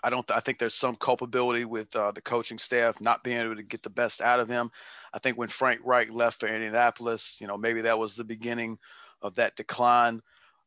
I 0.03 0.11
don't. 0.11 0.31
I 0.31 0.41
think 0.41 0.59
there's 0.59 0.75
some 0.75 0.97
culpability 0.97 1.65
with 1.65 1.95
uh, 1.97 2.13
the 2.13 2.21
coaching 2.21 2.59
staff 2.59 3.01
not 3.01 3.25
being 3.25 3.41
able 3.41 3.57
to 3.57 3.63
get 3.63 3.83
the 3.83 3.91
best 3.91 4.21
out 4.21 4.41
of 4.41 4.49
him. 4.49 4.71
I 5.13 5.19
think 5.19 5.37
when 5.37 5.49
Frank 5.49 5.81
Reich 5.85 6.13
left 6.13 6.41
for 6.41 6.47
Indianapolis, 6.47 7.39
you 7.41 7.47
know, 7.47 7.57
maybe 7.57 7.83
that 7.83 7.99
was 7.99 8.15
the 8.15 8.25
beginning 8.25 8.79
of 9.23 9.35
that 9.37 9.57
decline. 9.57 10.21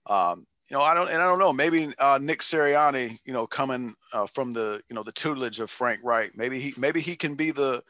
Um, 0.07 0.45
you 0.69 0.77
know, 0.77 0.83
I 0.83 0.93
don't, 0.93 1.09
and 1.09 1.21
I 1.21 1.25
don't 1.25 1.39
know. 1.39 1.53
Maybe 1.53 1.93
uh, 1.99 2.19
Nick 2.21 2.41
Sirianni, 2.41 3.19
you 3.25 3.33
know, 3.33 3.45
coming 3.45 3.93
uh, 4.13 4.25
from 4.25 4.51
the, 4.51 4.81
you 4.89 4.95
know, 4.95 5.03
the 5.03 5.11
tutelage 5.11 5.59
of 5.59 5.69
Frank 5.69 5.99
Reich, 6.01 6.31
maybe 6.35 6.61
he, 6.61 6.73
maybe 6.77 7.01
he 7.01 7.15
can 7.15 7.35
be 7.35 7.51
the, 7.51 7.83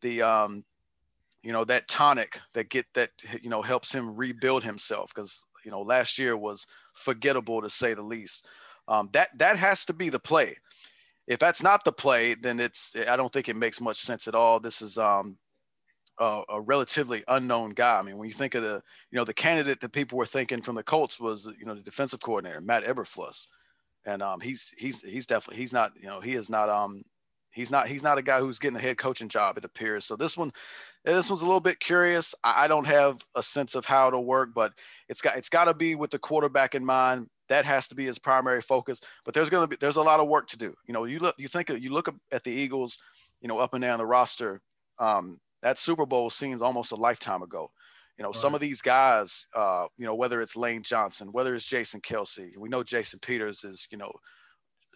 the, 0.00 0.22
um, 0.22 0.64
you 1.42 1.52
know, 1.52 1.64
that 1.64 1.88
tonic 1.88 2.40
that 2.54 2.70
get 2.70 2.86
that, 2.94 3.10
you 3.42 3.50
know, 3.50 3.60
helps 3.60 3.92
him 3.92 4.16
rebuild 4.16 4.64
himself. 4.64 5.12
Because 5.14 5.44
you 5.64 5.70
know, 5.70 5.82
last 5.82 6.18
year 6.18 6.36
was 6.36 6.66
forgettable 6.94 7.62
to 7.62 7.70
say 7.70 7.94
the 7.94 8.02
least. 8.02 8.46
Um, 8.88 9.08
that 9.12 9.28
that 9.38 9.56
has 9.56 9.84
to 9.86 9.92
be 9.92 10.08
the 10.08 10.18
play. 10.18 10.56
If 11.26 11.38
that's 11.38 11.62
not 11.62 11.84
the 11.84 11.92
play, 11.92 12.34
then 12.34 12.58
it's. 12.58 12.96
I 13.08 13.16
don't 13.16 13.32
think 13.32 13.48
it 13.48 13.56
makes 13.56 13.80
much 13.80 13.98
sense 13.98 14.26
at 14.26 14.34
all. 14.34 14.58
This 14.58 14.82
is 14.82 14.98
um, 14.98 15.38
a, 16.18 16.42
a, 16.48 16.60
relatively 16.60 17.22
unknown 17.28 17.70
guy. 17.70 17.98
I 17.98 18.02
mean, 18.02 18.18
when 18.18 18.28
you 18.28 18.34
think 18.34 18.54
of 18.54 18.62
the, 18.62 18.82
you 19.10 19.16
know, 19.16 19.24
the 19.24 19.34
candidate 19.34 19.80
that 19.80 19.92
people 19.92 20.18
were 20.18 20.26
thinking 20.26 20.62
from 20.62 20.74
the 20.74 20.82
Colts 20.82 21.20
was, 21.20 21.48
you 21.58 21.64
know, 21.64 21.74
the 21.74 21.80
defensive 21.80 22.20
coordinator 22.20 22.60
Matt 22.60 22.84
Eberflus, 22.84 23.46
and 24.04 24.22
um, 24.22 24.40
he's 24.40 24.72
he's 24.76 25.00
he's 25.00 25.26
definitely 25.26 25.60
he's 25.60 25.72
not, 25.72 25.92
you 26.00 26.08
know, 26.08 26.20
he 26.20 26.34
is 26.34 26.50
not 26.50 26.68
um 26.68 27.02
he's 27.52 27.70
not 27.70 27.86
he's 27.86 28.02
not 28.02 28.18
a 28.18 28.22
guy 28.22 28.40
who's 28.40 28.58
getting 28.58 28.76
a 28.76 28.80
head 28.80 28.98
coaching 28.98 29.28
job. 29.28 29.58
It 29.58 29.64
appears. 29.64 30.04
So 30.04 30.16
this 30.16 30.36
one, 30.36 30.52
this 31.04 31.30
one's 31.30 31.42
a 31.42 31.46
little 31.46 31.60
bit 31.60 31.80
curious. 31.80 32.34
I, 32.42 32.64
I 32.64 32.68
don't 32.68 32.86
have 32.86 33.18
a 33.34 33.42
sense 33.42 33.74
of 33.74 33.84
how 33.84 34.08
it'll 34.08 34.24
work, 34.24 34.50
but 34.54 34.72
it's 35.08 35.22
got 35.22 35.36
it's 35.36 35.48
got 35.48 35.64
to 35.64 35.74
be 35.74 35.94
with 35.94 36.10
the 36.10 36.18
quarterback 36.18 36.74
in 36.74 36.84
mind. 36.84 37.28
That 37.52 37.66
has 37.66 37.86
to 37.88 37.94
be 37.94 38.06
his 38.06 38.18
primary 38.18 38.62
focus. 38.62 39.02
But 39.26 39.34
there's 39.34 39.50
going 39.50 39.64
to 39.64 39.68
be 39.68 39.76
there's 39.76 39.96
a 39.96 40.02
lot 40.02 40.20
of 40.20 40.28
work 40.28 40.48
to 40.48 40.56
do. 40.56 40.74
You 40.86 40.94
know, 40.94 41.04
you 41.04 41.18
look 41.18 41.34
you 41.38 41.48
think 41.48 41.68
you 41.68 41.92
look 41.92 42.08
at 42.30 42.42
the 42.44 42.50
Eagles, 42.50 42.98
you 43.42 43.48
know, 43.48 43.58
up 43.58 43.74
and 43.74 43.82
down 43.82 43.98
the 43.98 44.06
roster. 44.06 44.62
Um, 44.98 45.38
that 45.60 45.78
Super 45.78 46.06
Bowl 46.06 46.30
seems 46.30 46.62
almost 46.62 46.92
a 46.92 46.96
lifetime 46.96 47.42
ago. 47.42 47.70
You 48.16 48.22
know, 48.22 48.30
right. 48.30 48.36
some 48.36 48.54
of 48.54 48.62
these 48.62 48.80
guys, 48.80 49.46
uh, 49.54 49.86
you 49.98 50.06
know, 50.06 50.14
whether 50.14 50.40
it's 50.40 50.56
Lane 50.56 50.82
Johnson, 50.82 51.28
whether 51.32 51.54
it's 51.54 51.66
Jason 51.66 52.00
Kelce, 52.00 52.56
we 52.56 52.70
know 52.70 52.82
Jason 52.82 53.18
Peters 53.20 53.64
is, 53.64 53.86
you 53.90 53.98
know, 53.98 54.12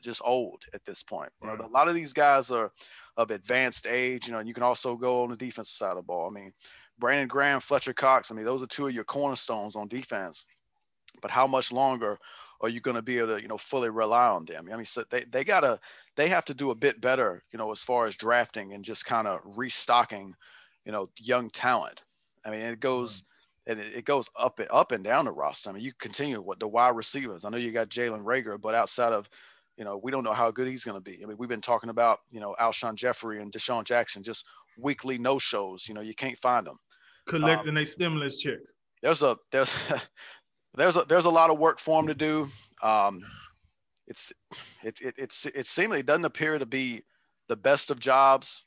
just 0.03 0.23
old 0.25 0.63
at 0.73 0.85
this 0.87 1.03
point. 1.03 1.31
You 1.43 1.49
know, 1.49 1.57
a 1.63 1.69
lot 1.69 1.89
of 1.89 1.95
these 1.95 2.15
guys 2.15 2.51
are 2.51 2.73
of 3.19 3.31
advanced 3.31 3.87
age, 3.87 4.27
you 4.27 4.33
know, 4.33 4.39
and 4.39 4.49
you 4.49 4.55
can 4.55 4.63
also 4.63 4.97
go 4.97 5.23
on 5.25 5.31
the 5.31 5.37
defensive 5.37 5.75
side 5.75 5.91
of 5.91 5.97
the 5.97 6.03
ball. 6.03 6.27
I 6.31 6.33
mean, 6.33 6.53
Brandon 6.99 7.29
Graham, 7.29 7.61
Fletcher 7.61 7.93
Cox, 7.93 8.31
I 8.31 8.35
mean, 8.35 8.47
those 8.47 8.63
are 8.63 8.67
two 8.67 8.87
of 8.87 8.95
your 8.95 9.05
cornerstones 9.05 9.77
on 9.77 9.89
defense. 9.89 10.47
But 11.23 11.31
how 11.31 11.47
much 11.47 11.73
longer 11.73 12.19
are 12.61 12.69
you 12.69 12.81
going 12.81 12.97
to 12.97 13.03
be 13.03 13.19
able 13.19 13.37
to, 13.37 13.43
you 13.43 13.49
know, 13.49 13.59
fully 13.59 13.91
rely 13.91 14.29
on 14.29 14.45
them? 14.45 14.69
I 14.73 14.77
mean, 14.77 14.85
so 14.85 15.05
they, 15.11 15.25
they 15.31 15.45
got 15.45 15.61
to, 15.61 15.79
they 16.17 16.29
have 16.29 16.45
to 16.47 16.55
do 16.55 16.71
a 16.71 16.75
bit 16.75 17.01
better, 17.01 17.43
you 17.53 17.59
know, 17.59 17.73
as 17.73 17.81
far 17.81 18.07
as 18.07 18.17
drafting 18.17 18.73
and 18.73 18.85
just 18.85 19.05
kind 19.05 19.27
of 19.27 19.41
restocking– 19.45 20.35
you 20.87 20.93
know, 20.93 21.09
young 21.21 21.51
talent. 21.51 22.01
I 22.45 22.51
mean, 22.51 22.61
it 22.61 22.81
goes 22.81 23.25
and 23.67 23.81
it, 23.81 24.05
goes 24.05 24.29
up 24.39 24.61
and 24.61 24.69
up 24.71 24.93
and 24.93 25.03
down 25.03 25.25
the 25.25 25.33
roster. 25.33 25.69
I 25.69 25.73
mean, 25.73 25.83
you 25.83 25.93
continue 25.99 26.41
what 26.41 26.61
the 26.61 26.69
wide 26.69 26.95
receivers. 26.95 27.45
I 27.45 27.51
know 27.51 27.57
you 27.57 27.73
got 27.73 27.89
Jalen 27.89 28.23
Reagor, 28.23 28.61
but 28.61 28.77
outside 28.77 29.13
of, 29.13 29.29
you 29.77 29.85
know, 29.85 30.01
we 30.03 30.13
don't 30.13 30.23
know 30.23 30.33
how 30.33 30.53
good 30.53 30.69
he's 30.69 30.85
going 30.85 30.97
to 30.97 31.01
be. 31.01 31.21
I 31.23 31.27
mean, 31.27 31.37
we've 31.37 31.49
been 31.49 31.61
talking 31.61 31.91
about, 31.91 32.21
you 32.31 32.39
know, 32.39 32.55
Alshon 32.61 32.95
Jeffery 32.95 33.43
and 33.43 33.53
DeSean 33.53 33.85
Jackson, 33.85 34.23
just 34.23 34.47
weekly 34.79 35.19
no 35.19 35.39
shows. 35.41 35.89
You 35.89 35.95
know, 35.95 36.01
you 36.01 36.15
can't 36.15 36.39
find 36.39 36.65
them. 36.65 36.77
Collecting 37.27 37.71
um, 37.71 37.77
a 37.79 37.85
stimulus 37.85 38.39
checks. 38.39 38.73
There's 39.03 39.25
a 39.25 39.37
there's 39.51 39.73
there's 40.77 40.97
a 40.97 41.05
there's 41.05 41.25
a 41.25 41.31
lot 41.31 41.51
of 41.51 41.59
work 41.59 41.79
for 41.79 42.01
him 42.01 42.07
to 42.07 42.15
do. 42.15 42.49
Um, 42.83 43.25
it's 44.07 44.33
it, 44.83 45.01
it 45.01 45.15
it's 45.19 45.47
it 45.47 45.67
seemingly 45.67 46.03
doesn't 46.03 46.25
appear 46.25 46.59
to 46.59 46.67
be 46.67 47.03
the 47.49 47.57
best 47.57 47.91
of 47.91 47.99
jobs 47.99 48.65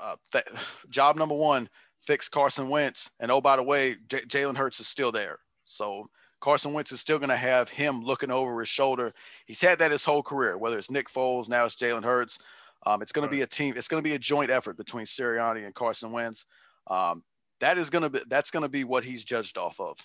uh, 0.00 0.16
th- 0.32 0.44
job 0.88 1.16
number 1.16 1.34
one, 1.34 1.68
fix 2.00 2.28
Carson 2.28 2.68
Wentz. 2.68 3.10
And 3.20 3.30
oh, 3.30 3.40
by 3.40 3.56
the 3.56 3.62
way, 3.62 3.96
J- 4.08 4.22
Jalen 4.22 4.56
Hurts 4.56 4.80
is 4.80 4.88
still 4.88 5.12
there. 5.12 5.38
So 5.64 6.08
Carson 6.40 6.72
Wentz 6.72 6.92
is 6.92 7.00
still 7.00 7.18
going 7.18 7.30
to 7.30 7.36
have 7.36 7.68
him 7.68 8.02
looking 8.02 8.30
over 8.30 8.60
his 8.60 8.68
shoulder. 8.68 9.12
He's 9.46 9.60
had 9.60 9.78
that 9.80 9.90
his 9.90 10.04
whole 10.04 10.22
career, 10.22 10.56
whether 10.56 10.78
it's 10.78 10.90
Nick 10.90 11.08
Foles, 11.08 11.48
now 11.48 11.64
it's 11.64 11.74
Jalen 11.74 12.04
Hurts. 12.04 12.38
Um, 12.86 13.02
it's 13.02 13.12
going 13.12 13.26
to 13.26 13.30
be 13.30 13.42
a 13.42 13.46
team. 13.46 13.74
It's 13.76 13.88
going 13.88 14.02
to 14.02 14.08
be 14.08 14.14
a 14.14 14.18
joint 14.18 14.50
effort 14.50 14.76
between 14.76 15.04
Sirianni 15.04 15.64
and 15.64 15.74
Carson 15.74 16.12
Wentz. 16.12 16.46
Um, 16.86 17.24
that 17.60 17.76
is 17.76 17.90
going 17.90 18.02
to 18.02 18.10
be 18.10 18.20
that's 18.28 18.52
going 18.52 18.62
to 18.62 18.68
be 18.68 18.84
what 18.84 19.04
he's 19.04 19.24
judged 19.24 19.58
off 19.58 19.80
of 19.80 19.98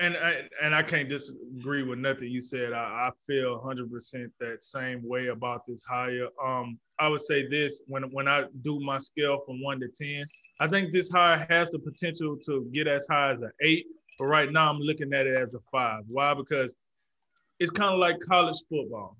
and 0.00 0.16
I, 0.16 0.48
and 0.62 0.74
I 0.74 0.82
can't 0.82 1.08
disagree 1.08 1.82
with 1.82 1.98
nothing 1.98 2.28
you 2.28 2.40
said. 2.40 2.72
I, 2.72 2.78
I 2.78 3.10
feel 3.26 3.60
100% 3.60 4.30
that 4.40 4.62
same 4.62 5.06
way 5.06 5.26
about 5.26 5.66
this 5.66 5.84
hire. 5.84 6.28
Um, 6.42 6.78
I 6.98 7.08
would 7.08 7.20
say 7.20 7.46
this 7.46 7.80
when 7.86 8.04
when 8.04 8.26
I 8.26 8.44
do 8.62 8.80
my 8.80 8.98
scale 8.98 9.40
from 9.46 9.62
one 9.62 9.78
to 9.80 9.88
ten, 9.88 10.26
I 10.58 10.68
think 10.68 10.90
this 10.90 11.10
hire 11.10 11.46
has 11.50 11.70
the 11.70 11.78
potential 11.78 12.36
to 12.46 12.68
get 12.72 12.88
as 12.88 13.06
high 13.10 13.32
as 13.32 13.42
an 13.42 13.52
eight. 13.62 13.86
But 14.18 14.26
right 14.26 14.50
now, 14.50 14.70
I'm 14.70 14.80
looking 14.80 15.12
at 15.12 15.26
it 15.26 15.38
as 15.38 15.54
a 15.54 15.60
five. 15.70 16.04
Why? 16.08 16.32
Because 16.34 16.74
it's 17.58 17.70
kind 17.70 17.92
of 17.92 18.00
like 18.00 18.20
college 18.20 18.58
football. 18.70 19.16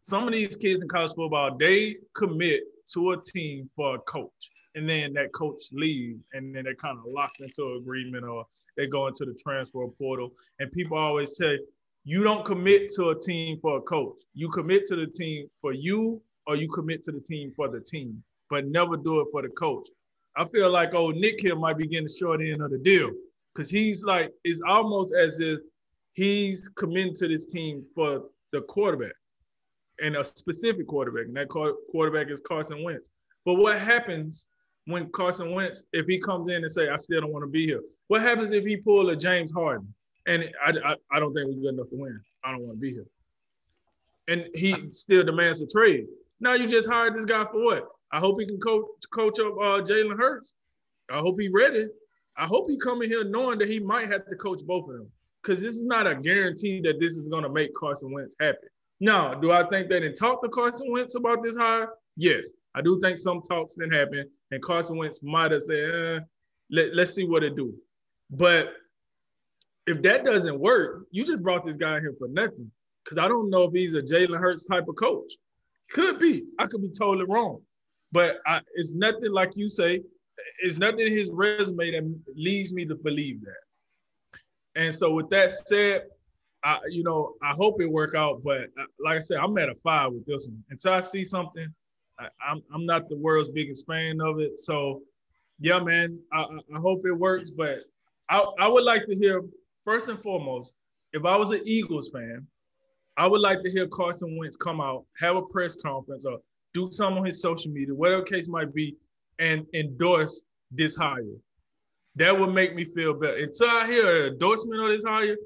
Some 0.00 0.28
of 0.28 0.34
these 0.34 0.56
kids 0.56 0.80
in 0.80 0.88
college 0.88 1.12
football, 1.14 1.56
they 1.58 1.96
commit 2.14 2.62
to 2.92 3.12
a 3.12 3.22
team 3.22 3.68
for 3.74 3.96
a 3.96 3.98
coach 4.00 4.50
and 4.78 4.88
then 4.88 5.12
that 5.14 5.32
coach 5.32 5.60
leaves, 5.72 6.22
and 6.32 6.54
then 6.54 6.64
they're 6.64 6.74
kind 6.76 6.98
of 6.98 7.12
locked 7.12 7.40
into 7.40 7.64
an 7.64 7.78
agreement, 7.82 8.24
or 8.24 8.46
they 8.76 8.86
go 8.86 9.08
into 9.08 9.24
the 9.24 9.34
transfer 9.34 9.86
portal. 9.98 10.32
And 10.60 10.70
people 10.70 10.96
always 10.96 11.36
say, 11.36 11.58
you 12.04 12.22
don't 12.22 12.44
commit 12.44 12.90
to 12.94 13.10
a 13.10 13.20
team 13.20 13.58
for 13.60 13.78
a 13.78 13.80
coach. 13.82 14.20
You 14.34 14.48
commit 14.50 14.86
to 14.86 14.96
the 14.96 15.08
team 15.08 15.50
for 15.60 15.72
you, 15.72 16.22
or 16.46 16.54
you 16.54 16.68
commit 16.68 17.02
to 17.04 17.12
the 17.12 17.20
team 17.20 17.52
for 17.56 17.68
the 17.68 17.80
team, 17.80 18.22
but 18.48 18.68
never 18.68 18.96
do 18.96 19.20
it 19.20 19.26
for 19.32 19.42
the 19.42 19.48
coach. 19.48 19.88
I 20.36 20.46
feel 20.46 20.70
like 20.70 20.94
old 20.94 21.16
Nick 21.16 21.40
here 21.40 21.56
might 21.56 21.76
be 21.76 21.88
getting 21.88 22.06
the 22.06 22.16
short 22.18 22.40
end 22.40 22.62
of 22.62 22.70
the 22.70 22.78
deal 22.78 23.10
because 23.52 23.68
he's 23.68 24.04
like, 24.04 24.30
it's 24.44 24.60
almost 24.66 25.12
as 25.12 25.40
if 25.40 25.58
he's 26.12 26.68
committing 26.68 27.14
to 27.16 27.26
this 27.26 27.46
team 27.46 27.84
for 27.96 28.22
the 28.52 28.60
quarterback 28.62 29.12
and 30.00 30.16
a 30.16 30.24
specific 30.24 30.86
quarterback, 30.86 31.26
and 31.26 31.36
that 31.36 31.48
quarterback 31.48 32.30
is 32.30 32.40
Carson 32.40 32.84
Wentz. 32.84 33.10
But 33.44 33.54
what 33.54 33.80
happens 33.80 34.46
when 34.88 35.10
Carson 35.10 35.52
Wentz, 35.52 35.82
if 35.92 36.06
he 36.06 36.18
comes 36.18 36.48
in 36.48 36.56
and 36.56 36.72
say, 36.72 36.88
I 36.88 36.96
still 36.96 37.20
don't 37.20 37.32
want 37.32 37.42
to 37.42 37.50
be 37.50 37.66
here? 37.66 37.82
What 38.06 38.22
happens 38.22 38.52
if 38.52 38.64
he 38.64 38.78
pull 38.78 39.10
a 39.10 39.16
James 39.16 39.52
Harden? 39.52 39.92
And 40.26 40.50
I, 40.64 40.72
I, 40.82 40.94
I 41.12 41.20
don't 41.20 41.34
think 41.34 41.48
we're 41.48 41.60
good 41.60 41.74
enough 41.74 41.90
to 41.90 41.96
win. 41.96 42.18
I 42.42 42.52
don't 42.52 42.62
want 42.62 42.76
to 42.76 42.80
be 42.80 42.92
here. 42.92 43.06
And 44.28 44.46
he 44.54 44.90
still 44.90 45.24
demands 45.24 45.60
a 45.60 45.66
trade. 45.66 46.06
Now 46.40 46.54
you 46.54 46.66
just 46.66 46.88
hired 46.88 47.16
this 47.16 47.26
guy 47.26 47.44
for 47.44 47.62
what? 47.62 47.86
I 48.12 48.18
hope 48.18 48.40
he 48.40 48.46
can 48.46 48.58
coach 48.58 48.86
coach 49.12 49.38
up 49.40 49.52
uh, 49.58 49.82
Jalen 49.82 50.16
Hurts. 50.16 50.54
I 51.12 51.18
hope 51.18 51.38
he 51.38 51.48
ready. 51.48 51.86
I 52.38 52.46
hope 52.46 52.70
he 52.70 52.78
come 52.78 53.02
in 53.02 53.10
here 53.10 53.24
knowing 53.24 53.58
that 53.58 53.68
he 53.68 53.80
might 53.80 54.10
have 54.10 54.26
to 54.26 54.36
coach 54.36 54.60
both 54.66 54.88
of 54.88 54.96
them. 54.96 55.10
Because 55.42 55.62
this 55.62 55.74
is 55.74 55.84
not 55.84 56.06
a 56.06 56.14
guarantee 56.14 56.80
that 56.82 56.98
this 56.98 57.12
is 57.12 57.28
going 57.28 57.42
to 57.42 57.50
make 57.50 57.74
Carson 57.74 58.10
Wentz 58.10 58.34
happy. 58.40 58.68
Now, 59.00 59.34
do 59.34 59.52
I 59.52 59.68
think 59.68 59.88
they 59.88 60.00
didn't 60.00 60.16
talk 60.16 60.42
to 60.42 60.48
Carson 60.48 60.90
Wentz 60.90 61.14
about 61.14 61.42
this 61.42 61.56
hire? 61.56 61.90
Yes. 62.16 62.48
I 62.74 62.82
do 62.82 63.00
think 63.00 63.18
some 63.18 63.40
talks 63.42 63.74
didn't 63.74 63.94
happen, 63.94 64.28
and 64.50 64.62
Carson 64.62 64.96
Wentz 64.96 65.22
might 65.22 65.50
have 65.50 65.62
said, 65.62 65.76
eh, 65.76 66.18
let, 66.70 66.94
let's 66.94 67.14
see 67.14 67.24
what 67.24 67.42
it 67.42 67.56
do. 67.56 67.74
But 68.30 68.72
if 69.86 70.02
that 70.02 70.24
doesn't 70.24 70.58
work, 70.58 71.06
you 71.10 71.24
just 71.24 71.42
brought 71.42 71.64
this 71.64 71.76
guy 71.76 72.00
here 72.00 72.14
for 72.18 72.28
nothing. 72.28 72.70
Because 73.04 73.18
I 73.18 73.26
don't 73.26 73.48
know 73.48 73.64
if 73.64 73.72
he's 73.72 73.94
a 73.94 74.02
Jalen 74.02 74.38
Hurts 74.38 74.64
type 74.64 74.86
of 74.86 74.96
coach. 74.96 75.32
Could 75.90 76.18
be. 76.18 76.44
I 76.58 76.66
could 76.66 76.82
be 76.82 76.90
totally 76.90 77.24
wrong. 77.26 77.62
But 78.12 78.38
I, 78.46 78.60
it's 78.74 78.94
nothing 78.94 79.32
like 79.32 79.56
you 79.56 79.68
say. 79.68 80.02
It's 80.60 80.78
nothing 80.78 81.00
in 81.00 81.12
his 81.12 81.30
resume 81.32 81.92
that 81.92 82.20
leads 82.36 82.72
me 82.72 82.84
to 82.84 82.94
believe 82.94 83.40
that. 83.42 84.80
And 84.80 84.94
so, 84.94 85.10
with 85.12 85.30
that 85.30 85.52
said, 85.52 86.02
I, 86.62 86.78
you 86.90 87.02
know, 87.02 87.34
I 87.42 87.52
hope 87.52 87.80
it 87.80 87.90
work 87.90 88.14
out. 88.14 88.42
But 88.44 88.62
uh, 88.78 88.86
like 89.02 89.16
I 89.16 89.20
said, 89.20 89.38
I'm 89.38 89.56
at 89.56 89.70
a 89.70 89.74
five 89.82 90.12
with 90.12 90.26
this 90.26 90.46
one. 90.46 90.62
Until 90.70 90.92
I 90.92 91.00
see 91.00 91.24
something, 91.24 91.72
I, 92.18 92.28
I'm 92.46 92.62
I'm 92.72 92.86
not 92.86 93.08
the 93.08 93.16
world's 93.16 93.48
biggest 93.48 93.86
fan 93.86 94.20
of 94.20 94.40
it. 94.40 94.60
So, 94.60 95.02
yeah, 95.60 95.78
man, 95.80 96.18
I, 96.32 96.42
I 96.42 96.78
hope 96.78 97.06
it 97.06 97.12
works. 97.12 97.50
But 97.50 97.78
I, 98.28 98.44
I 98.58 98.68
would 98.68 98.84
like 98.84 99.06
to 99.06 99.16
hear 99.16 99.42
first 99.84 100.08
and 100.08 100.20
foremost, 100.22 100.72
if 101.12 101.24
I 101.24 101.36
was 101.36 101.50
an 101.50 101.60
Eagles 101.64 102.10
fan, 102.10 102.46
I 103.16 103.26
would 103.26 103.40
like 103.40 103.62
to 103.62 103.70
hear 103.70 103.86
Carson 103.86 104.36
Wentz 104.36 104.56
come 104.56 104.80
out, 104.80 105.04
have 105.18 105.36
a 105.36 105.42
press 105.42 105.76
conference, 105.76 106.24
or 106.24 106.38
do 106.74 106.88
something 106.92 107.18
on 107.18 107.26
his 107.26 107.40
social 107.40 107.72
media, 107.72 107.94
whatever 107.94 108.22
case 108.22 108.48
might 108.48 108.72
be, 108.74 108.96
and 109.38 109.66
endorse 109.74 110.40
this 110.70 110.94
hire. 110.94 111.22
That 112.16 112.38
would 112.38 112.52
make 112.52 112.74
me 112.74 112.84
feel 112.84 113.14
better. 113.14 113.36
Until 113.36 113.70
I 113.70 113.86
hear 113.86 114.26
an 114.26 114.32
endorsement 114.32 114.82
of 114.82 114.88
this 114.88 115.04
hire, 115.04 115.36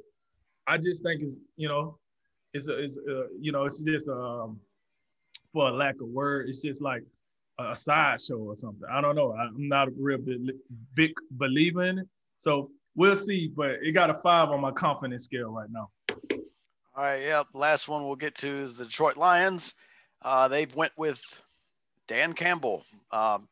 I 0.67 0.79
just 0.79 1.03
think 1.03 1.23
it's 1.23 1.39
you 1.57 1.69
know, 1.69 1.99
it's 2.55 2.69
a, 2.69 2.79
it's 2.79 2.97
a, 2.97 3.27
you 3.39 3.53
know, 3.53 3.65
it's 3.65 3.79
just 3.81 4.09
um, 4.09 4.59
for 5.53 5.69
a 5.69 5.73
lack 5.73 6.01
of 6.01 6.09
word, 6.09 6.49
it's 6.49 6.61
just 6.61 6.81
like 6.81 7.03
a 7.59 7.77
sideshow 7.77 8.39
or 8.39 8.57
something. 8.57 8.89
I 8.91 9.01
don't 9.01 9.15
know. 9.15 9.33
I'm 9.35 9.69
not 9.69 9.89
a 9.89 9.93
real 9.97 10.19
big, 10.95 11.13
believer 11.33 11.85
in 11.85 11.99
it, 11.99 12.09
so 12.39 12.71
we'll 12.95 13.17
see. 13.17 13.49
But 13.49 13.77
it 13.83 13.93
got 13.93 14.11
a 14.11 14.15
five 14.15 14.51
on 14.51 14.61
my 14.61 14.73
confidence 14.73 15.25
scale 15.25 15.51
right 15.51 15.69
now. 15.71 15.91
All 16.95 17.05
right, 17.05 17.23
yep. 17.23 17.47
Last 17.55 17.89
one 17.89 18.07
we'll 18.07 18.17
get 18.17 18.35
to 18.37 18.49
is 18.49 18.77
the 18.77 18.85
Detroit 18.85 19.17
Lions. 19.17 19.75
Uh, 20.23 20.49
they've 20.49 20.75
went 20.75 20.93
with 20.97 21.23
Dan 22.07 22.33
Campbell. 22.33 22.85
Um, 23.11 23.49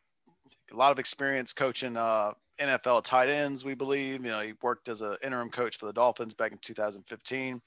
a 0.72 0.76
lot 0.76 0.92
of 0.92 0.98
experience 0.98 1.52
coaching 1.52 1.96
uh, 1.96 2.32
NFL 2.60 3.04
tight 3.04 3.28
ends, 3.28 3.64
we 3.64 3.74
believe. 3.74 4.24
You 4.24 4.30
know, 4.30 4.40
he 4.40 4.52
worked 4.62 4.88
as 4.88 5.00
an 5.00 5.16
interim 5.24 5.50
coach 5.50 5.76
for 5.76 5.86
the 5.86 5.92
Dolphins 5.92 6.34
back 6.34 6.52
in 6.52 6.58
2015. 6.58 7.60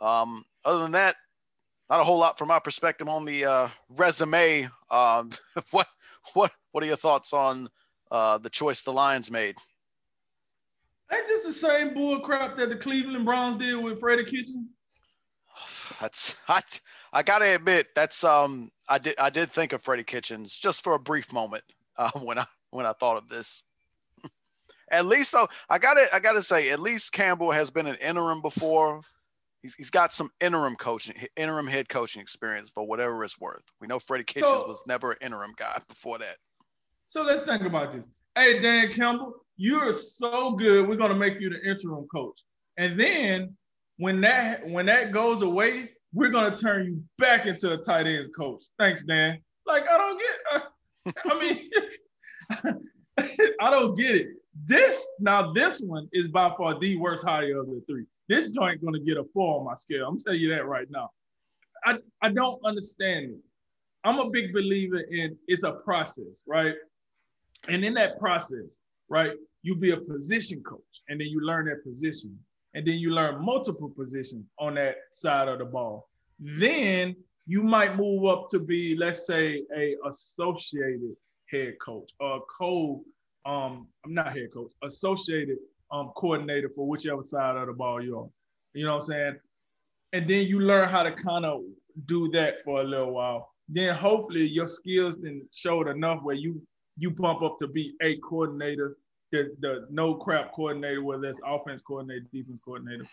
Um, 0.00 0.44
other 0.64 0.82
than 0.82 0.92
that, 0.92 1.16
not 1.92 2.00
a 2.00 2.04
whole 2.04 2.18
lot 2.18 2.38
from 2.38 2.48
my 2.48 2.58
perspective 2.58 3.06
on 3.06 3.26
the 3.26 3.44
uh, 3.44 3.68
resume. 3.90 4.66
Um, 4.90 5.30
what 5.72 5.86
what 6.32 6.50
what 6.70 6.82
are 6.82 6.86
your 6.86 6.96
thoughts 6.96 7.34
on 7.34 7.68
uh, 8.10 8.38
the 8.38 8.48
choice 8.48 8.82
the 8.82 8.92
Lions 8.92 9.30
made? 9.30 9.56
Ain't 11.12 11.26
this 11.26 11.44
the 11.44 11.52
same 11.52 11.92
bull 11.92 12.20
crap 12.20 12.56
that 12.56 12.70
the 12.70 12.76
Cleveland 12.76 13.26
Browns 13.26 13.58
did 13.58 13.74
with 13.74 14.00
Freddie 14.00 14.24
Kitchen? 14.24 14.70
That's 16.00 16.36
I 16.48 16.62
I 17.12 17.22
gotta 17.22 17.54
admit 17.54 17.88
that's 17.94 18.24
um 18.24 18.70
I 18.88 18.96
did 18.96 19.14
I 19.18 19.28
did 19.28 19.50
think 19.50 19.74
of 19.74 19.82
Freddie 19.82 20.02
Kitchens 20.02 20.56
just 20.56 20.82
for 20.82 20.94
a 20.94 20.98
brief 20.98 21.30
moment 21.30 21.62
uh, 21.98 22.10
when 22.22 22.38
I 22.38 22.46
when 22.70 22.86
I 22.86 22.94
thought 22.94 23.18
of 23.18 23.28
this. 23.28 23.64
at 24.90 25.04
least 25.04 25.32
though 25.32 25.48
I 25.68 25.78
gotta 25.78 26.06
I 26.10 26.20
gotta 26.20 26.40
say 26.40 26.70
at 26.70 26.80
least 26.80 27.12
Campbell 27.12 27.52
has 27.52 27.70
been 27.70 27.86
an 27.86 27.96
interim 27.96 28.40
before. 28.40 29.02
He's, 29.62 29.74
he's 29.74 29.90
got 29.90 30.12
some 30.12 30.30
interim 30.40 30.74
coaching 30.74 31.14
interim 31.36 31.66
head 31.66 31.88
coaching 31.88 32.20
experience 32.20 32.70
for 32.70 32.84
whatever 32.84 33.22
it's 33.24 33.40
worth. 33.40 33.62
We 33.80 33.86
know 33.86 33.98
Freddie 33.98 34.24
Kitchens 34.24 34.50
so, 34.50 34.66
was 34.66 34.82
never 34.86 35.12
an 35.12 35.18
interim 35.22 35.52
guy 35.56 35.78
before 35.88 36.18
that. 36.18 36.36
So 37.06 37.22
let's 37.22 37.42
think 37.42 37.62
about 37.62 37.92
this. 37.92 38.08
Hey 38.34 38.60
Dan 38.60 38.90
Campbell, 38.90 39.34
you 39.56 39.76
are 39.76 39.92
so 39.92 40.52
good. 40.52 40.88
We're 40.88 40.96
gonna 40.96 41.14
make 41.14 41.40
you 41.40 41.50
the 41.50 41.62
interim 41.62 42.06
coach, 42.12 42.40
and 42.76 42.98
then 42.98 43.56
when 43.98 44.20
that 44.22 44.66
when 44.68 44.86
that 44.86 45.12
goes 45.12 45.42
away, 45.42 45.90
we're 46.12 46.30
gonna 46.30 46.56
turn 46.56 46.86
you 46.86 47.04
back 47.18 47.46
into 47.46 47.72
a 47.72 47.76
tight 47.76 48.06
end 48.06 48.34
coach. 48.36 48.64
Thanks, 48.78 49.04
Dan. 49.04 49.38
Like 49.66 49.84
I 49.88 49.98
don't 49.98 50.20
get. 50.20 51.14
I 51.30 51.38
mean, 51.40 51.70
I 53.60 53.70
don't 53.70 53.96
get 53.96 54.16
it. 54.16 54.28
This 54.66 55.06
now 55.20 55.52
this 55.52 55.80
one 55.80 56.08
is 56.12 56.28
by 56.28 56.52
far 56.56 56.78
the 56.80 56.96
worst 56.96 57.24
hire 57.24 57.60
of 57.60 57.66
the 57.66 57.82
three. 57.86 58.06
This 58.28 58.50
joint 58.50 58.84
gonna 58.84 59.00
get 59.00 59.16
a 59.16 59.24
four 59.34 59.58
on 59.58 59.64
my 59.64 59.74
scale. 59.74 60.06
I'm 60.08 60.18
telling 60.18 60.40
you 60.40 60.50
that 60.50 60.66
right 60.66 60.90
now. 60.90 61.10
I 61.84 61.98
I 62.20 62.30
don't 62.30 62.64
understand 62.64 63.30
it. 63.30 63.40
I'm 64.04 64.18
a 64.18 64.30
big 64.30 64.52
believer 64.52 65.00
in 65.00 65.36
it's 65.46 65.64
a 65.64 65.72
process, 65.72 66.42
right? 66.46 66.74
And 67.68 67.84
in 67.84 67.94
that 67.94 68.18
process, 68.18 68.80
right, 69.08 69.32
you 69.62 69.76
be 69.76 69.90
a 69.90 69.96
position 69.96 70.62
coach, 70.62 71.02
and 71.08 71.20
then 71.20 71.28
you 71.28 71.40
learn 71.40 71.66
that 71.66 71.84
position 71.84 72.38
and 72.74 72.86
then 72.86 72.94
you 72.94 73.10
learn 73.10 73.44
multiple 73.44 73.90
positions 73.90 74.46
on 74.58 74.74
that 74.74 74.96
side 75.10 75.48
of 75.48 75.58
the 75.58 75.64
ball. 75.64 76.08
Then 76.38 77.14
you 77.46 77.62
might 77.62 77.96
move 77.96 78.24
up 78.24 78.48
to 78.50 78.58
be, 78.58 78.96
let's 78.96 79.26
say, 79.26 79.62
a 79.76 79.96
associated 80.06 81.14
head 81.50 81.74
coach 81.84 82.10
or 82.20 82.42
co 82.58 83.04
um 83.44 83.88
I'm 84.04 84.14
not 84.14 84.36
head 84.36 84.48
coach, 84.54 84.72
associated 84.82 85.58
um 85.92 86.10
coordinator 86.16 86.70
for 86.74 86.86
whichever 86.86 87.22
side 87.22 87.56
of 87.56 87.66
the 87.66 87.72
ball 87.72 88.02
you're 88.02 88.18
on. 88.18 88.30
You 88.74 88.86
know 88.86 88.92
what 88.92 89.02
I'm 89.04 89.08
saying? 89.08 89.36
And 90.12 90.28
then 90.28 90.46
you 90.46 90.60
learn 90.60 90.88
how 90.88 91.02
to 91.02 91.12
kind 91.12 91.44
of 91.44 91.62
do 92.06 92.28
that 92.30 92.62
for 92.64 92.80
a 92.80 92.84
little 92.84 93.12
while. 93.12 93.50
Then 93.68 93.94
hopefully 93.94 94.46
your 94.46 94.66
skills 94.66 95.18
then 95.18 95.46
showed 95.52 95.88
enough 95.88 96.20
where 96.22 96.36
you 96.36 96.60
you 96.98 97.10
bump 97.10 97.42
up 97.42 97.58
to 97.58 97.66
be 97.66 97.94
a 98.02 98.16
coordinator 98.18 98.96
the, 99.32 99.50
the 99.60 99.86
no 99.90 100.14
crap 100.14 100.52
coordinator, 100.52 101.02
whether 101.02 101.24
it's 101.24 101.40
offense 101.44 101.82
coordinator, 101.82 102.26
defense 102.32 102.60
coordinator. 102.64 103.06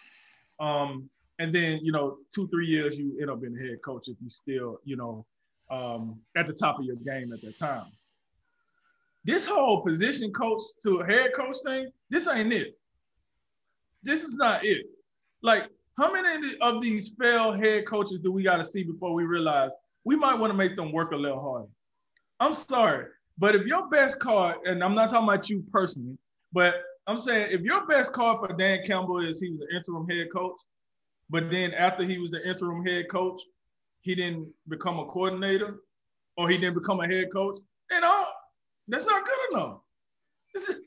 Um, 0.60 1.10
and 1.40 1.54
then, 1.54 1.80
you 1.82 1.94
know, 1.94 2.18
two, 2.36 2.48
three 2.50 2.68
years, 2.68 3.00
you 3.00 3.18
end 3.20 3.32
up 3.32 3.42
being 3.42 3.58
a 3.58 3.68
head 3.68 3.82
coach 3.84 4.10
if 4.10 4.18
you 4.22 4.30
still, 4.30 4.80
you 4.84 4.98
know, 4.98 5.26
um, 5.72 6.20
at 6.36 6.46
the 6.46 6.54
top 6.54 6.78
of 6.78 6.86
your 6.86 6.98
game 6.98 7.32
at 7.32 7.42
that 7.42 7.58
time. 7.58 7.86
This 9.26 9.46
whole 9.46 9.82
position 9.82 10.32
coach 10.32 10.62
to 10.84 11.00
head 11.00 11.34
coach 11.34 11.58
thing, 11.66 11.90
this 12.10 12.28
ain't 12.28 12.54
it. 12.54 12.78
This 14.02 14.24
is 14.24 14.36
not 14.36 14.66
it. 14.66 14.86
Like, 15.42 15.70
how 15.98 16.12
many 16.12 16.54
of 16.62 16.82
these 16.82 17.12
failed 17.20 17.64
head 17.64 17.86
coaches 17.86 18.20
do 18.24 18.32
we 18.32 18.44
got 18.44 18.58
to 18.58 18.66
see 18.66 18.84
before 18.84 19.14
we 19.14 19.26
realize 19.26 19.72
we 20.06 20.16
might 20.16 20.40
want 20.40 20.52
to 20.52 20.58
make 20.58 20.76
them 20.76 20.94
work 20.94 21.12
a 21.12 21.16
little 21.18 21.42
harder? 21.42 21.68
I'm 22.40 22.54
sorry. 22.54 23.08
But 23.38 23.56
if 23.56 23.66
your 23.66 23.90
best 23.90 24.20
card, 24.20 24.58
and 24.66 24.84
I'm 24.84 24.96
not 24.96 25.10
talking 25.10 25.28
about 25.28 25.50
you 25.50 25.64
personally, 25.72 26.18
but 26.54 26.76
I'm 27.08 27.18
saying 27.18 27.52
if 27.52 27.62
your 27.62 27.86
best 27.88 28.14
card 28.14 28.40
for 28.40 28.56
Dan 28.56 28.84
Campbell 28.86 29.20
is 29.20 29.42
he 29.42 29.50
was 29.50 29.60
the 29.60 29.76
interim 29.76 30.08
head 30.08 30.28
coach, 30.32 30.60
but 31.30 31.50
then 31.50 31.74
after 31.74 32.04
he 32.04 32.18
was 32.18 32.32
the 32.32 32.48
interim 32.48 32.86
head 32.86 33.10
coach, 33.10 33.42
he 34.02 34.16
didn't 34.16 34.48
become 34.68 35.00
a 35.00 35.06
coordinator 35.06 35.82
or 36.38 36.50
he 36.50 36.58
didn't 36.58 36.76
become 36.76 37.02
a 37.02 37.08
head 37.08 37.32
coach, 37.34 37.58
and 37.92 38.06
all 38.06 38.28
that's 38.90 39.06
not 39.06 39.26
good 39.26 39.58
enough. 39.58 39.78
Is, 40.56 40.80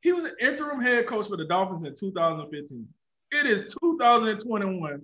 he 0.00 0.12
was 0.12 0.24
an 0.24 0.34
interim 0.40 0.80
head 0.80 1.06
coach 1.06 1.28
for 1.28 1.36
the 1.36 1.44
Dolphins 1.44 1.84
in 1.84 1.94
2015. 1.94 2.88
It 3.30 3.46
is 3.46 3.74
2021, 3.82 5.02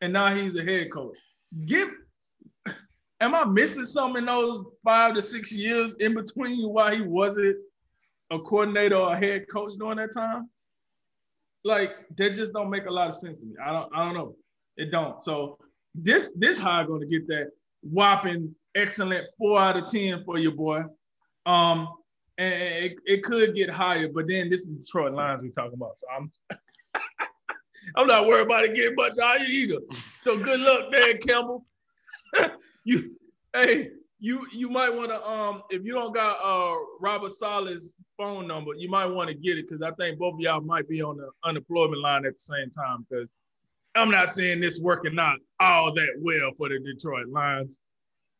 and 0.00 0.12
now 0.12 0.34
he's 0.34 0.56
a 0.56 0.64
head 0.64 0.90
coach. 0.90 1.16
Give 1.66 1.90
am 3.20 3.34
I 3.34 3.44
missing 3.44 3.84
something 3.84 4.22
in 4.22 4.26
those 4.26 4.64
five 4.84 5.14
to 5.14 5.22
six 5.22 5.52
years 5.52 5.94
in 6.00 6.14
between 6.14 6.68
why 6.68 6.94
he 6.94 7.02
wasn't 7.02 7.56
a 8.30 8.38
coordinator 8.38 8.96
or 8.96 9.12
a 9.12 9.16
head 9.16 9.46
coach 9.48 9.72
during 9.78 9.98
that 9.98 10.12
time? 10.12 10.48
Like 11.64 11.92
that 12.16 12.32
just 12.32 12.54
don't 12.54 12.70
make 12.70 12.86
a 12.86 12.90
lot 12.90 13.08
of 13.08 13.14
sense 13.14 13.38
to 13.38 13.44
me. 13.44 13.54
I 13.62 13.72
don't 13.72 13.94
I 13.94 14.04
don't 14.04 14.14
know. 14.14 14.36
It 14.76 14.90
don't. 14.90 15.22
So 15.22 15.58
this 15.94 16.32
this 16.36 16.58
high 16.58 16.84
to 16.84 17.06
get 17.06 17.26
that 17.28 17.50
whopping 17.82 18.54
excellent 18.74 19.26
four 19.38 19.60
out 19.60 19.76
of 19.76 19.90
ten 19.90 20.24
for 20.24 20.38
your 20.38 20.52
boy. 20.52 20.82
Um, 21.46 21.88
and 22.38 22.54
it, 22.54 22.96
it 23.04 23.22
could 23.22 23.54
get 23.54 23.70
higher, 23.70 24.08
but 24.08 24.26
then 24.26 24.48
this 24.48 24.60
is 24.60 24.66
Detroit 24.66 25.12
Lions 25.12 25.42
we 25.42 25.50
talking 25.50 25.74
about. 25.74 25.98
So 25.98 26.06
I'm 26.16 26.32
I'm 27.96 28.06
not 28.06 28.26
worried 28.26 28.46
about 28.46 28.64
it 28.64 28.74
getting 28.74 28.94
much 28.94 29.14
higher 29.20 29.44
either. 29.44 29.78
So 30.22 30.38
good 30.42 30.60
luck, 30.60 30.92
Dan 30.92 31.18
Campbell. 31.18 31.66
you 32.84 33.16
hey, 33.54 33.90
you 34.20 34.46
you 34.52 34.68
might 34.68 34.94
want 34.94 35.10
to 35.10 35.28
um 35.28 35.62
if 35.70 35.84
you 35.84 35.92
don't 35.92 36.14
got 36.14 36.38
uh 36.42 36.76
Robert 37.00 37.32
Saleh's 37.32 37.94
phone 38.16 38.46
number, 38.46 38.72
you 38.74 38.88
might 38.88 39.06
want 39.06 39.28
to 39.28 39.34
get 39.34 39.58
it 39.58 39.68
because 39.68 39.82
I 39.82 39.90
think 39.92 40.18
both 40.18 40.34
of 40.34 40.40
y'all 40.40 40.60
might 40.60 40.88
be 40.88 41.02
on 41.02 41.16
the 41.16 41.30
unemployment 41.44 42.02
line 42.02 42.26
at 42.26 42.34
the 42.34 42.40
same 42.40 42.70
time 42.70 43.06
because 43.08 43.32
I'm 43.94 44.10
not 44.10 44.30
seeing 44.30 44.60
this 44.60 44.78
working 44.78 45.18
out 45.18 45.38
all 45.58 45.92
that 45.94 46.14
well 46.18 46.52
for 46.56 46.68
the 46.68 46.78
Detroit 46.78 47.28
Lions. 47.28 47.78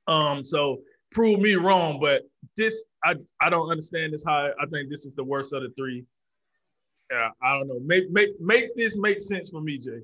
Um, 0.06 0.44
so 0.44 0.80
prove 1.10 1.40
me 1.40 1.54
wrong, 1.54 1.98
but 2.00 2.22
this 2.56 2.84
I 3.04 3.16
I 3.40 3.50
don't 3.50 3.70
understand 3.70 4.12
this 4.12 4.24
how 4.26 4.50
I 4.60 4.66
think 4.66 4.90
this 4.90 5.04
is 5.04 5.14
the 5.14 5.24
worst 5.24 5.52
of 5.52 5.62
the 5.62 5.70
three. 5.76 6.04
Yeah, 7.10 7.30
I 7.42 7.58
don't 7.58 7.68
know. 7.68 7.80
Make 7.84 8.10
make 8.10 8.40
make 8.40 8.74
this 8.76 8.98
make 8.98 9.20
sense 9.20 9.50
for 9.50 9.60
me, 9.60 9.78
Jay. 9.78 10.00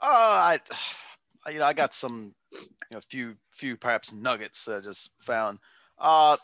Uh, 0.00 0.56
I 0.56 0.58
you 1.50 1.58
know, 1.58 1.64
I 1.64 1.72
got 1.72 1.94
some, 1.94 2.34
you 2.52 2.58
know, 2.92 3.00
few 3.08 3.36
few 3.54 3.76
perhaps 3.76 4.12
nuggets 4.12 4.64
that 4.64 4.78
I 4.78 4.80
just 4.80 5.10
found. 5.20 5.58
Uh, 5.98 6.36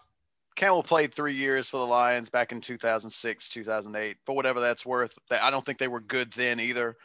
Campbell 0.56 0.82
played 0.82 1.12
three 1.12 1.34
years 1.34 1.68
for 1.68 1.78
the 1.78 1.86
Lions 1.86 2.30
back 2.30 2.52
in 2.52 2.60
2006, 2.60 3.48
2008. 3.48 4.16
For 4.24 4.36
whatever 4.36 4.60
that's 4.60 4.86
worth, 4.86 5.18
I 5.30 5.50
don't 5.50 5.64
think 5.64 5.78
they 5.78 5.88
were 5.88 6.00
good 6.00 6.32
then 6.32 6.60
either. 6.60 6.96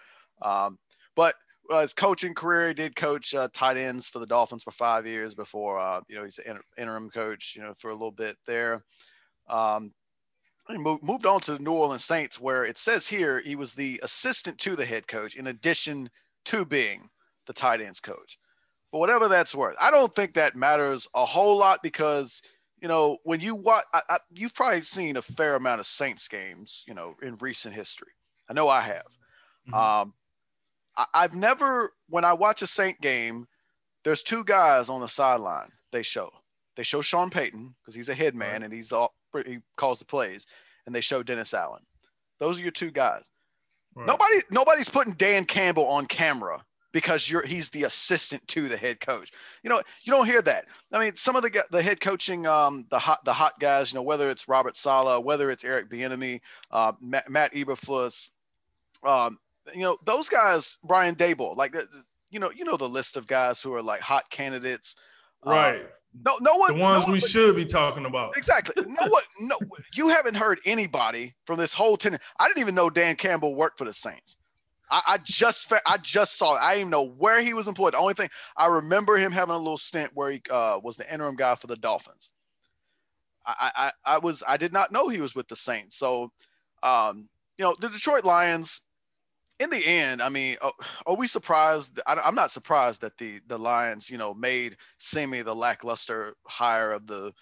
Um, 0.41 0.77
but 1.15 1.33
uh, 1.69 1.81
his 1.81 1.93
coaching 1.93 2.33
career, 2.33 2.69
he 2.69 2.73
did 2.73 2.95
coach 2.95 3.33
uh, 3.33 3.47
tight 3.53 3.77
ends 3.77 4.09
for 4.09 4.19
the 4.19 4.25
Dolphins 4.25 4.63
for 4.63 4.71
five 4.71 5.05
years 5.05 5.33
before, 5.33 5.79
uh, 5.79 6.01
you 6.07 6.15
know, 6.15 6.23
he's 6.23 6.39
an 6.39 6.59
interim 6.77 7.09
coach, 7.09 7.53
you 7.55 7.61
know, 7.61 7.73
for 7.73 7.89
a 7.89 7.93
little 7.93 8.11
bit 8.11 8.37
there. 8.45 8.83
Um, 9.49 9.93
he 10.67 10.77
moved, 10.77 11.03
moved 11.03 11.25
on 11.25 11.41
to 11.41 11.53
the 11.53 11.63
New 11.63 11.71
Orleans 11.71 12.05
Saints, 12.05 12.39
where 12.39 12.63
it 12.63 12.77
says 12.77 13.07
here 13.07 13.39
he 13.39 13.55
was 13.55 13.73
the 13.73 13.99
assistant 14.03 14.57
to 14.59 14.75
the 14.75 14.85
head 14.85 15.07
coach 15.07 15.35
in 15.35 15.47
addition 15.47 16.09
to 16.45 16.65
being 16.65 17.09
the 17.47 17.53
tight 17.53 17.81
ends 17.81 17.99
coach. 17.99 18.37
But 18.91 18.99
whatever 18.99 19.27
that's 19.27 19.55
worth, 19.55 19.75
I 19.79 19.91
don't 19.91 20.13
think 20.13 20.33
that 20.33 20.55
matters 20.55 21.07
a 21.13 21.25
whole 21.25 21.57
lot 21.57 21.81
because– 21.83 22.41
you 22.81 22.87
know, 22.87 23.17
when 23.23 23.39
you 23.39 23.55
watch, 23.55 23.85
I, 23.93 24.01
I, 24.09 24.17
you've 24.33 24.53
probably 24.53 24.81
seen 24.81 25.17
a 25.17 25.21
fair 25.21 25.55
amount 25.55 25.79
of 25.79 25.85
Saints 25.85 26.27
games, 26.27 26.85
you 26.87 26.93
know, 26.93 27.15
in 27.21 27.35
recent 27.37 27.75
history. 27.75 28.11
I 28.49 28.53
know 28.53 28.69
I 28.69 28.81
have. 28.81 29.07
Mm-hmm. 29.67 29.73
Um, 29.73 30.13
I, 30.99 31.05
I've 31.13 31.33
never, 31.33 31.93
when 32.09 32.25
I 32.25 32.33
watch 32.33 32.61
a 32.61 32.67
Saint 32.67 32.99
game, 33.01 33.47
there's 34.03 34.21
two 34.21 34.43
guys 34.43 34.89
on 34.89 35.01
the 35.01 35.07
sideline. 35.07 35.71
They 35.91 36.03
show, 36.03 36.29
they 36.75 36.83
show 36.83 37.01
Sean 37.01 37.29
Payton 37.29 37.73
because 37.81 37.95
he's 37.95 38.09
a 38.09 38.13
head 38.13 38.35
man 38.35 38.51
right. 38.51 38.63
and 38.63 38.73
he's 38.73 38.91
all 38.91 39.13
he 39.45 39.59
calls 39.77 39.99
the 39.99 40.05
plays, 40.05 40.45
and 40.85 40.93
they 40.93 41.01
show 41.01 41.23
Dennis 41.23 41.53
Allen. 41.53 41.83
Those 42.39 42.59
are 42.59 42.63
your 42.63 42.71
two 42.71 42.91
guys. 42.91 43.29
Right. 43.95 44.07
Nobody, 44.07 44.35
nobody's 44.51 44.89
putting 44.89 45.13
Dan 45.13 45.45
Campbell 45.45 45.85
on 45.87 46.05
camera 46.05 46.63
because 46.91 47.29
you're 47.29 47.45
he's 47.45 47.69
the 47.69 47.83
assistant 47.83 48.47
to 48.47 48.67
the 48.67 48.77
head 48.77 48.99
coach. 48.99 49.31
You 49.63 49.69
know, 49.69 49.81
you 50.03 50.11
don't 50.11 50.25
hear 50.25 50.41
that. 50.41 50.65
I 50.91 50.99
mean, 50.99 51.15
some 51.15 51.35
of 51.35 51.43
the 51.43 51.63
the 51.71 51.81
head 51.81 51.99
coaching, 51.99 52.47
um, 52.47 52.85
the 52.89 52.99
hot 52.99 53.19
the 53.25 53.33
hot 53.33 53.53
guys, 53.59 53.91
you 53.91 53.97
know, 53.97 54.03
whether 54.03 54.29
it's 54.29 54.47
Robert 54.47 54.77
Saleh, 54.77 55.23
whether 55.23 55.51
it's 55.51 55.63
Eric 55.63 55.89
Bieniemy, 55.89 56.41
uh, 56.71 56.93
Matt, 57.01 57.29
Matt 57.29 57.53
Eberflus, 57.53 58.29
um, 59.03 59.37
you 59.73 59.81
know, 59.81 59.97
those 60.05 60.29
guys, 60.29 60.77
Brian 60.83 61.15
Daboll, 61.15 61.55
like, 61.55 61.75
you 62.29 62.39
know, 62.39 62.51
you 62.51 62.65
know 62.65 62.77
the 62.77 62.89
list 62.89 63.17
of 63.17 63.27
guys 63.27 63.61
who 63.61 63.73
are 63.73 63.81
like 63.81 64.01
hot 64.01 64.29
candidates, 64.29 64.95
um, 65.43 65.53
right? 65.53 65.81
no, 66.25 66.37
no 66.41 66.55
one. 66.55 66.75
The 66.75 66.81
ones 66.81 67.07
no 67.07 67.13
we 67.13 67.19
should 67.19 67.55
be 67.55 67.65
talking 67.65 68.05
about. 68.05 68.35
Exactly. 68.37 68.83
No 68.85 69.07
one. 69.07 69.23
No, 69.41 69.57
you 69.93 70.09
haven't 70.09 70.35
heard 70.35 70.59
anybody 70.65 71.33
from 71.45 71.57
this 71.57 71.73
whole 71.73 71.97
ten. 71.97 72.19
I 72.39 72.47
didn't 72.47 72.59
even 72.59 72.75
know 72.75 72.89
Dan 72.89 73.15
Campbell 73.15 73.55
worked 73.55 73.77
for 73.77 73.85
the 73.85 73.93
Saints. 73.93 74.37
I, 74.91 75.01
I 75.07 75.17
just 75.23 75.71
I 75.85 75.97
just 75.97 76.37
saw 76.37 76.55
it. 76.55 76.61
I 76.61 76.71
didn't 76.71 76.81
even 76.81 76.91
know 76.91 77.07
where 77.07 77.41
he 77.41 77.53
was 77.53 77.67
employed. 77.67 77.93
The 77.93 77.99
only 77.99 78.15
thing 78.15 78.29
I 78.57 78.67
remember 78.67 79.17
him 79.17 79.31
having 79.31 79.55
a 79.55 79.57
little 79.57 79.77
stint 79.77 80.11
where 80.13 80.31
he 80.31 80.41
uh, 80.49 80.79
was 80.83 80.97
the 80.97 81.11
interim 81.11 81.35
guy 81.35 81.55
for 81.55 81.67
the 81.67 81.75
Dolphins. 81.75 82.31
I, 83.45 83.71
I 84.05 84.15
I 84.15 84.17
was 84.17 84.43
I 84.47 84.57
did 84.57 84.73
not 84.73 84.91
know 84.91 85.09
he 85.09 85.21
was 85.21 85.35
with 85.35 85.47
the 85.47 85.55
Saints. 85.55 85.97
So, 85.97 86.31
um, 86.83 87.29
you 87.57 87.65
know, 87.65 87.75
the 87.79 87.89
Detroit 87.89 88.25
Lions. 88.25 88.81
In 89.59 89.69
the 89.69 89.85
end, 89.85 90.21
I 90.21 90.29
mean, 90.29 90.57
are, 90.61 90.73
are 91.05 91.15
we 91.15 91.27
surprised? 91.27 91.99
I, 92.07 92.19
am 92.25 92.35
not 92.35 92.51
surprised 92.51 93.01
that 93.01 93.17
the 93.17 93.39
the 93.47 93.57
Lions, 93.57 94.09
you 94.09 94.17
know, 94.17 94.33
made 94.33 94.77
Simi 94.97 95.41
the 95.41 95.55
lackluster 95.55 96.35
hire 96.47 96.91
of 96.91 97.07
the, 97.07 97.33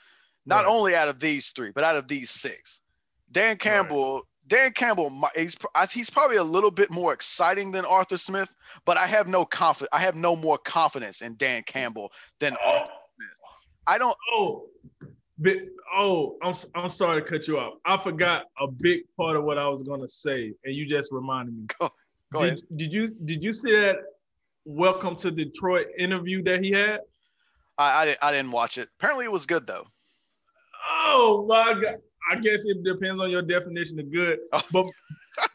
not 0.45 0.65
right. 0.65 0.72
only 0.72 0.95
out 0.95 1.07
of 1.07 1.20
these 1.20 1.49
three, 1.49 1.72
but 1.72 1.84
out 1.84 1.95
of 1.95 2.07
these 2.07 2.30
six. 2.30 2.82
Dan 3.32 3.57
Campbell 3.57 4.15
right 4.15 4.24
Dan 4.47 4.72
Campbell, 4.72 5.11
he's 5.36 5.57
he's 5.91 6.09
probably 6.09 6.38
a 6.38 6.43
little 6.43 6.72
bit 6.72 6.89
more 6.89 7.13
exciting 7.13 7.72
than 7.72 7.86
Arthur 7.86 8.18
Smith, 8.18 8.53
but 8.86 8.97
I 8.97 9.05
have 9.05 9.28
no 9.28 9.45
confidence. 9.45 9.89
I 9.91 9.99
have 9.99 10.15
no 10.15 10.36
more 10.36 10.57
confidence 10.57 11.22
in 11.22 11.36
Dan 11.36 11.63
Campbell 11.63 12.11
than 12.39 12.55
oh. 12.63 12.70
Arthur 12.70 12.91
Smith. 13.15 13.30
I 13.88 13.97
don't. 13.97 14.15
Oh, 14.34 14.68
but, 15.38 15.57
oh, 15.95 16.38
I'm 16.41 16.53
I'm 16.76 16.89
sorry 16.89 17.22
to 17.22 17.28
cut 17.28 17.47
you 17.47 17.59
off. 17.59 17.74
I 17.86 17.97
forgot 17.97 18.45
a 18.59 18.68
big 18.68 19.01
part 19.18 19.36
of 19.36 19.43
what 19.43 19.57
I 19.57 19.68
was 19.68 19.84
gonna 19.84 20.07
say, 20.07 20.53
and 20.63 20.74
you 20.74 20.86
just 20.86 21.11
reminded 21.11 21.55
me. 21.55 21.65
Go, 21.80 21.91
go 22.32 22.39
did, 22.39 22.45
ahead. 22.47 22.61
Did 22.75 22.93
you 22.93 23.07
did 23.25 23.43
you 23.43 23.53
see 23.53 23.71
that 23.71 23.97
Welcome 24.65 25.15
to 25.17 25.32
Detroit 25.32 25.88
interview 25.97 26.43
that 26.43 26.61
he 26.63 26.71
had? 26.71 26.99
I 27.78 28.15
I, 28.21 28.30
I 28.30 28.32
didn't 28.32 28.51
watch 28.51 28.78
it. 28.78 28.89
Apparently, 28.99 29.25
it 29.25 29.32
was 29.32 29.45
good 29.45 29.65
though. 29.65 29.88
Oh 30.89 31.45
my 31.47 31.73
god! 31.73 31.97
I 32.30 32.36
guess 32.36 32.65
it 32.65 32.84
depends 32.84 33.21
on 33.21 33.30
your 33.30 33.41
definition 33.41 33.99
of 33.99 34.11
good. 34.11 34.39
Oh. 34.51 34.61
But, 34.71 34.88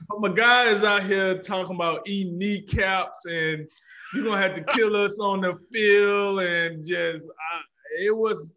but 0.09 0.21
my 0.21 0.29
guy 0.29 0.69
is 0.69 0.85
out 0.85 1.05
here 1.05 1.39
talking 1.39 1.75
about 1.75 2.09
eating 2.09 2.39
kneecaps 2.39 3.27
and 3.27 3.69
you're 4.15 4.25
gonna 4.25 4.41
have 4.41 4.55
to 4.55 4.65
kill 4.75 4.97
us 4.97 5.21
on 5.21 5.41
the 5.41 5.59
field 5.73 6.41
and 6.41 6.85
just 6.85 7.29
I, 7.29 8.03
it 8.03 8.17
was 8.17 8.53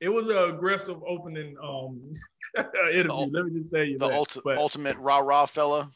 it 0.00 0.08
was 0.08 0.28
an 0.28 0.38
aggressive 0.38 1.00
opening 1.06 1.54
um 1.62 2.12
interview. 2.92 3.30
Let 3.30 3.44
me 3.44 3.50
just 3.52 3.70
tell 3.72 3.84
you 3.84 3.98
the 3.98 4.08
that. 4.08 4.18
Ulti- 4.18 4.56
ultimate 4.56 4.96
rah 4.98 5.18
rah 5.18 5.46
fella. 5.46 5.90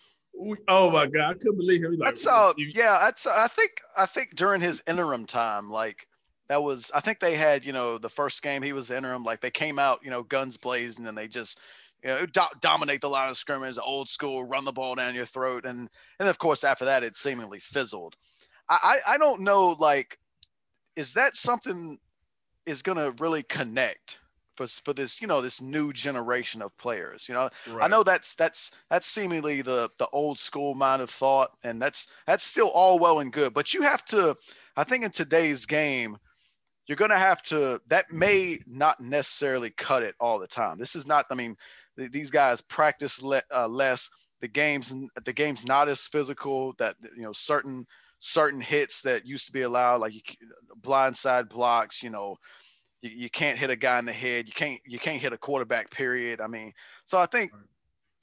Oh 0.68 0.90
my 0.90 1.06
god, 1.06 1.30
I 1.30 1.34
couldn't 1.34 1.56
believe 1.56 1.82
him. 1.82 1.96
Like, 1.98 2.16
that's 2.16 2.26
yeah. 2.74 2.98
That's 3.00 3.26
I 3.26 3.48
think 3.48 3.70
I 3.96 4.06
think 4.06 4.34
during 4.34 4.60
his 4.60 4.82
interim 4.86 5.26
time, 5.26 5.70
like 5.70 6.06
that 6.52 6.62
was 6.62 6.90
I 6.94 7.00
think 7.00 7.18
they 7.18 7.34
had 7.34 7.64
you 7.64 7.72
know 7.72 7.96
the 7.96 8.10
first 8.10 8.42
game 8.42 8.62
he 8.62 8.74
was 8.74 8.90
interim 8.90 9.24
like 9.24 9.40
they 9.40 9.50
came 9.50 9.78
out 9.78 10.00
you 10.02 10.10
know 10.10 10.22
guns 10.22 10.58
blazing 10.58 11.06
and 11.06 11.16
they 11.16 11.26
just 11.26 11.58
you 12.02 12.10
know 12.10 12.26
do- 12.26 12.58
dominate 12.60 13.00
the 13.00 13.08
line 13.08 13.30
of 13.30 13.38
scrimmage 13.38 13.78
old 13.82 14.08
school 14.10 14.44
run 14.44 14.66
the 14.66 14.72
ball 14.72 14.94
down 14.94 15.14
your 15.14 15.24
throat 15.24 15.64
and 15.64 15.88
and 16.20 16.28
of 16.28 16.38
course 16.38 16.62
after 16.62 16.84
that 16.84 17.04
it 17.04 17.16
seemingly 17.16 17.58
fizzled 17.58 18.16
I 18.68 19.00
I, 19.06 19.14
I 19.14 19.18
don't 19.18 19.40
know 19.40 19.76
like 19.78 20.18
is 20.94 21.14
that 21.14 21.36
something 21.36 21.98
is 22.66 22.82
gonna 22.82 23.12
really 23.12 23.44
connect 23.44 24.18
for, 24.56 24.66
for 24.66 24.92
this 24.92 25.20
you 25.20 25.26
know 25.26 25.40
this 25.40 25.60
new 25.60 25.92
generation 25.92 26.62
of 26.62 26.76
players 26.78 27.28
you 27.28 27.34
know? 27.34 27.48
Right. 27.70 27.84
i 27.84 27.88
know 27.88 28.02
that's 28.02 28.34
that's 28.34 28.70
that's 28.90 29.06
seemingly 29.06 29.62
the 29.62 29.90
the 29.98 30.08
old 30.12 30.38
school 30.38 30.74
mind 30.74 31.02
of 31.02 31.10
thought 31.10 31.50
and 31.64 31.80
that's 31.80 32.08
that's 32.26 32.44
still 32.44 32.68
all 32.68 32.98
well 32.98 33.20
and 33.20 33.32
good 33.32 33.54
but 33.54 33.74
you 33.74 33.82
have 33.82 34.04
to 34.06 34.36
i 34.76 34.84
think 34.84 35.04
in 35.04 35.10
today's 35.10 35.66
game 35.66 36.18
you're 36.86 36.96
going 36.96 37.10
to 37.10 37.16
have 37.16 37.42
to 37.42 37.80
that 37.88 38.10
may 38.12 38.58
not 38.66 39.00
necessarily 39.00 39.70
cut 39.70 40.02
it 40.02 40.14
all 40.20 40.38
the 40.38 40.46
time. 40.46 40.78
This 40.78 40.96
is 40.96 41.06
not 41.06 41.26
i 41.30 41.34
mean 41.34 41.56
these 41.96 42.30
guys 42.30 42.60
practice 42.60 43.22
le- 43.22 43.42
uh, 43.54 43.68
less. 43.68 44.10
The 44.40 44.48
game's 44.48 44.94
the 45.24 45.32
game's 45.32 45.66
not 45.66 45.88
as 45.88 46.02
physical 46.02 46.74
that 46.78 46.96
you 47.16 47.22
know 47.22 47.32
certain 47.32 47.86
certain 48.18 48.60
hits 48.60 49.02
that 49.02 49.26
used 49.26 49.46
to 49.46 49.52
be 49.52 49.62
allowed 49.62 50.00
like 50.00 50.14
you, 50.14 50.20
blindside 50.80 51.48
blocks 51.48 52.02
you 52.02 52.10
know 52.10 52.36
you, 53.02 53.10
you 53.10 53.30
can't 53.30 53.58
hit 53.58 53.70
a 53.70 53.76
guy 53.76 53.98
in 53.98 54.04
the 54.04 54.12
head 54.12 54.48
you 54.48 54.54
can't 54.54 54.80
you 54.86 54.98
can't 54.98 55.20
hit 55.20 55.32
a 55.32 55.38
quarterback 55.38 55.90
period 55.90 56.40
i 56.40 56.46
mean 56.46 56.72
so 57.04 57.18
i 57.18 57.26
think 57.26 57.52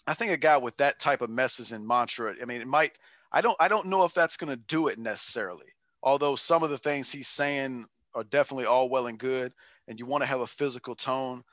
i 0.08 0.14
think 0.14 0.32
a 0.32 0.38
guy 0.38 0.58
with 0.58 0.76
that 0.78 1.00
type 1.00 1.22
of 1.22 1.30
message 1.30 1.72
and 1.72 1.88
mantra 1.88 2.34
i 2.42 2.46
mean 2.46 2.62
it 2.62 2.68
might 2.68 2.98
i 3.32 3.42
don't 3.42 3.58
i 3.60 3.68
don't 3.68 3.86
know 3.86 4.04
if 4.04 4.14
that's 4.14 4.38
going 4.38 4.50
to 4.50 4.64
do 4.68 4.88
it 4.88 4.98
necessarily 4.98 5.68
although 6.02 6.36
some 6.36 6.64
of 6.64 6.70
the 6.70 6.78
things 6.78 7.12
he's 7.12 7.28
saying 7.28 7.86
are 8.14 8.24
definitely 8.24 8.66
all 8.66 8.90
well 8.90 9.08
and 9.08 9.18
good, 9.18 9.54
and 9.88 10.00
you 10.00 10.06
want 10.06 10.22
to 10.22 10.28
have 10.28 10.42
a 10.42 10.48
physical 10.48 10.96
tone. 10.96 11.44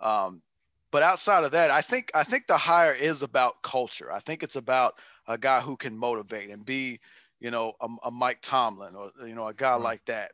Um, 0.00 0.42
but 0.90 1.02
outside 1.02 1.44
of 1.44 1.52
that, 1.52 1.70
I 1.70 1.80
think 1.80 2.10
I 2.14 2.22
think 2.22 2.46
the 2.46 2.56
hire 2.56 2.92
is 2.92 3.22
about 3.22 3.62
culture. 3.62 4.12
I 4.12 4.20
think 4.20 4.42
it's 4.42 4.56
about 4.56 4.94
a 5.26 5.36
guy 5.36 5.60
who 5.60 5.76
can 5.76 5.96
motivate 5.96 6.50
and 6.50 6.64
be, 6.64 7.00
you 7.40 7.50
know, 7.50 7.72
a, 7.80 7.88
a 8.04 8.10
Mike 8.10 8.38
Tomlin 8.40 8.94
or 8.94 9.10
you 9.26 9.34
know 9.34 9.48
a 9.48 9.54
guy 9.54 9.72
right. 9.72 9.80
like 9.80 10.04
that. 10.06 10.32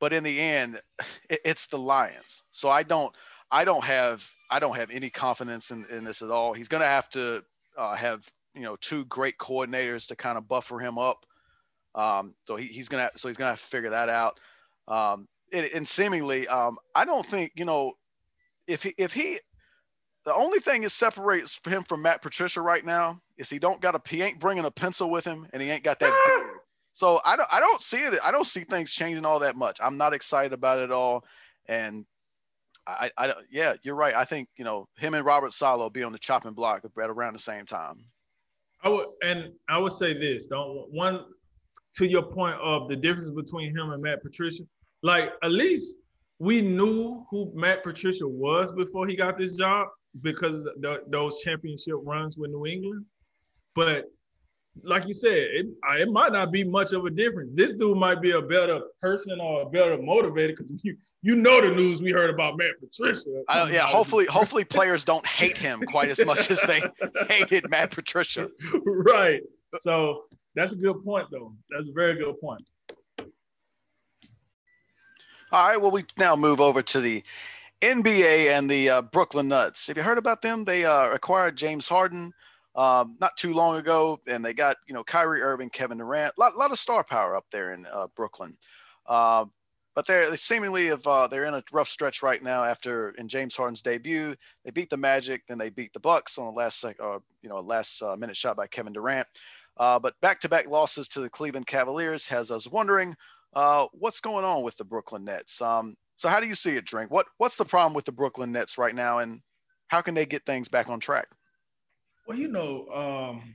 But 0.00 0.12
in 0.12 0.22
the 0.22 0.40
end, 0.40 0.80
it, 1.30 1.40
it's 1.44 1.66
the 1.66 1.78
Lions. 1.78 2.42
So 2.50 2.70
I 2.70 2.82
don't 2.82 3.14
I 3.50 3.64
don't 3.64 3.84
have 3.84 4.28
I 4.50 4.58
don't 4.58 4.76
have 4.76 4.90
any 4.90 5.10
confidence 5.10 5.70
in, 5.70 5.84
in 5.90 6.04
this 6.04 6.22
at 6.22 6.30
all. 6.30 6.52
He's 6.52 6.68
going 6.68 6.82
to 6.82 6.86
have 6.86 7.08
to 7.10 7.42
uh, 7.76 7.94
have 7.94 8.26
you 8.54 8.62
know 8.62 8.76
two 8.76 9.04
great 9.06 9.38
coordinators 9.38 10.08
to 10.08 10.16
kind 10.16 10.36
of 10.36 10.48
buffer 10.48 10.78
him 10.78 10.98
up. 10.98 11.24
Um, 11.94 12.34
so 12.46 12.56
he, 12.56 12.66
he's 12.66 12.88
gonna 12.88 13.10
so 13.16 13.28
he's 13.28 13.36
gonna 13.36 13.50
have 13.50 13.60
to 13.60 13.66
figure 13.66 13.90
that 13.90 14.08
out. 14.08 14.38
Um, 14.86 15.26
and, 15.52 15.66
and 15.74 15.88
seemingly, 15.88 16.46
um, 16.48 16.78
I 16.94 17.04
don't 17.04 17.24
think 17.24 17.52
you 17.56 17.64
know 17.64 17.94
if 18.66 18.82
he 18.82 18.94
if 18.98 19.12
he 19.12 19.38
the 20.24 20.34
only 20.34 20.58
thing 20.58 20.82
that 20.82 20.90
separates 20.90 21.58
him 21.66 21.82
from 21.84 22.02
Matt 22.02 22.20
Patricia 22.20 22.60
right 22.60 22.84
now 22.84 23.20
is 23.38 23.48
he 23.48 23.58
don't 23.58 23.80
got 23.80 23.94
a 23.94 24.00
he 24.08 24.22
ain't 24.22 24.38
bringing 24.38 24.64
a 24.64 24.70
pencil 24.70 25.10
with 25.10 25.24
him 25.24 25.46
and 25.52 25.62
he 25.62 25.70
ain't 25.70 25.84
got 25.84 25.98
that. 26.00 26.57
So 26.98 27.20
I 27.24 27.36
don't 27.36 27.48
I 27.52 27.60
don't 27.60 27.80
see 27.80 27.98
it. 27.98 28.18
I 28.24 28.32
don't 28.32 28.44
see 28.44 28.64
things 28.64 28.90
changing 28.90 29.24
all 29.24 29.38
that 29.38 29.54
much. 29.54 29.78
I'm 29.80 29.96
not 29.96 30.12
excited 30.12 30.52
about 30.52 30.80
it 30.80 30.82
at 30.82 30.90
all. 30.90 31.24
And 31.68 32.04
I, 32.88 33.08
I 33.16 33.34
yeah, 33.52 33.74
you're 33.84 33.94
right. 33.94 34.16
I 34.16 34.24
think 34.24 34.48
you 34.56 34.64
know 34.64 34.88
him 34.96 35.14
and 35.14 35.24
Robert 35.24 35.54
will 35.60 35.90
be 35.90 36.02
on 36.02 36.10
the 36.10 36.18
chopping 36.18 36.54
block 36.54 36.84
at 36.84 36.90
around 37.08 37.34
the 37.34 37.38
same 37.38 37.66
time. 37.66 38.04
I 38.82 38.88
would 38.88 39.06
and 39.22 39.52
I 39.68 39.78
would 39.78 39.92
say 39.92 40.12
this. 40.12 40.46
Don't 40.46 40.90
one 40.90 41.24
to 41.98 42.04
your 42.04 42.24
point 42.24 42.56
of 42.60 42.88
the 42.88 42.96
difference 42.96 43.30
between 43.30 43.78
him 43.78 43.90
and 43.92 44.02
Matt 44.02 44.20
Patricia 44.20 44.64
like 45.04 45.34
at 45.44 45.52
least 45.52 45.94
we 46.40 46.60
knew 46.62 47.24
who 47.30 47.52
Matt 47.54 47.84
Patricia 47.84 48.26
was 48.26 48.72
before 48.72 49.06
he 49.06 49.14
got 49.14 49.38
this 49.38 49.54
job 49.54 49.86
because 50.22 50.64
the, 50.64 51.04
those 51.06 51.42
championship 51.42 51.94
runs 52.02 52.36
with 52.36 52.50
New 52.50 52.66
England. 52.66 53.04
But 53.76 54.06
like 54.82 55.06
you 55.06 55.12
said, 55.12 55.32
it, 55.32 55.66
it 55.98 56.10
might 56.10 56.32
not 56.32 56.52
be 56.52 56.64
much 56.64 56.92
of 56.92 57.04
a 57.04 57.10
difference. 57.10 57.50
This 57.54 57.74
dude 57.74 57.96
might 57.96 58.20
be 58.20 58.32
a 58.32 58.42
better 58.42 58.80
person 59.00 59.40
or 59.40 59.62
a 59.62 59.66
better 59.66 59.96
motivator 59.96 60.56
because 60.56 60.66
you 60.82 60.96
you 61.22 61.34
know 61.34 61.60
the 61.60 61.74
news 61.74 62.00
we 62.00 62.12
heard 62.12 62.30
about 62.30 62.56
Matt 62.56 62.80
Patricia. 62.80 63.42
I, 63.48 63.70
yeah, 63.70 63.86
hopefully, 63.86 64.26
hopefully 64.26 64.64
players 64.64 65.04
don't 65.04 65.26
hate 65.26 65.56
him 65.56 65.82
quite 65.82 66.10
as 66.10 66.24
much 66.24 66.50
as 66.50 66.62
they 66.62 66.80
hated 67.28 67.68
Matt 67.68 67.90
Patricia. 67.90 68.48
right. 68.84 69.42
So 69.80 70.24
that's 70.54 70.72
a 70.72 70.76
good 70.76 71.04
point, 71.04 71.26
though. 71.30 71.54
That's 71.70 71.88
a 71.88 71.92
very 71.92 72.14
good 72.14 72.40
point. 72.40 72.62
All 75.50 75.66
right. 75.68 75.80
Well, 75.80 75.90
we 75.90 76.04
now 76.16 76.36
move 76.36 76.60
over 76.60 76.82
to 76.82 77.00
the 77.00 77.24
NBA 77.80 78.56
and 78.56 78.70
the 78.70 78.88
uh, 78.90 79.02
Brooklyn 79.02 79.48
Nets. 79.48 79.88
Have 79.88 79.96
you 79.96 80.02
heard 80.02 80.18
about 80.18 80.42
them? 80.42 80.64
They 80.64 80.84
uh, 80.84 81.12
acquired 81.12 81.56
James 81.56 81.88
Harden 81.88 82.32
um, 82.74 83.16
not 83.20 83.36
too 83.36 83.54
long 83.54 83.76
ago, 83.76 84.20
and 84.26 84.44
they 84.44 84.54
got 84.54 84.76
you 84.86 84.94
know 84.94 85.04
Kyrie 85.04 85.42
Irving, 85.42 85.70
Kevin 85.70 85.98
Durant, 85.98 86.34
a 86.36 86.40
lot, 86.40 86.56
lot 86.56 86.70
of 86.70 86.78
star 86.78 87.04
power 87.04 87.36
up 87.36 87.46
there 87.50 87.72
in 87.72 87.86
uh, 87.86 88.06
Brooklyn. 88.14 88.56
Uh, 89.06 89.46
but 89.94 90.06
they're 90.06 90.30
they 90.30 90.36
seemingly 90.36 90.86
have 90.86 91.04
uh, 91.06 91.26
they're 91.26 91.46
in 91.46 91.54
a 91.54 91.62
rough 91.72 91.88
stretch 91.88 92.22
right 92.22 92.42
now 92.42 92.62
after 92.64 93.10
in 93.10 93.26
James 93.28 93.56
Harden's 93.56 93.82
debut. 93.82 94.34
They 94.64 94.70
beat 94.70 94.90
the 94.90 94.96
Magic, 94.96 95.42
then 95.48 95.58
they 95.58 95.70
beat 95.70 95.92
the 95.92 96.00
Bucks 96.00 96.38
on 96.38 96.46
the 96.46 96.52
last 96.52 96.80
sec, 96.80 96.96
uh, 97.02 97.18
you 97.42 97.48
know 97.48 97.60
last 97.60 98.02
uh, 98.02 98.16
minute 98.16 98.36
shot 98.36 98.56
by 98.56 98.66
Kevin 98.68 98.92
Durant. 98.92 99.26
Uh, 99.76 99.98
but 99.98 100.14
back-to-back 100.20 100.68
losses 100.68 101.06
to 101.06 101.20
the 101.20 101.30
Cleveland 101.30 101.66
Cavaliers 101.68 102.26
has 102.26 102.50
us 102.50 102.68
wondering 102.68 103.14
what's 103.92 104.20
going 104.20 104.44
on 104.44 104.62
with 104.62 104.76
the 104.76 104.84
Brooklyn 104.84 105.24
Nets. 105.24 105.62
Um, 105.62 105.96
so 106.16 106.28
how 106.28 106.40
do 106.40 106.48
you 106.48 106.56
see 106.56 106.76
it, 106.76 106.84
Drink? 106.84 107.10
What 107.10 107.26
what's 107.38 107.56
the 107.56 107.64
problem 107.64 107.94
with 107.94 108.04
the 108.04 108.12
Brooklyn 108.12 108.52
Nets 108.52 108.76
right 108.76 108.94
now, 108.94 109.18
and 109.18 109.40
how 109.86 110.00
can 110.00 110.14
they 110.14 110.26
get 110.26 110.44
things 110.44 110.68
back 110.68 110.88
on 110.88 111.00
track? 111.00 111.28
Well, 112.28 112.36
you 112.36 112.48
know, 112.48 112.86
um, 112.88 113.54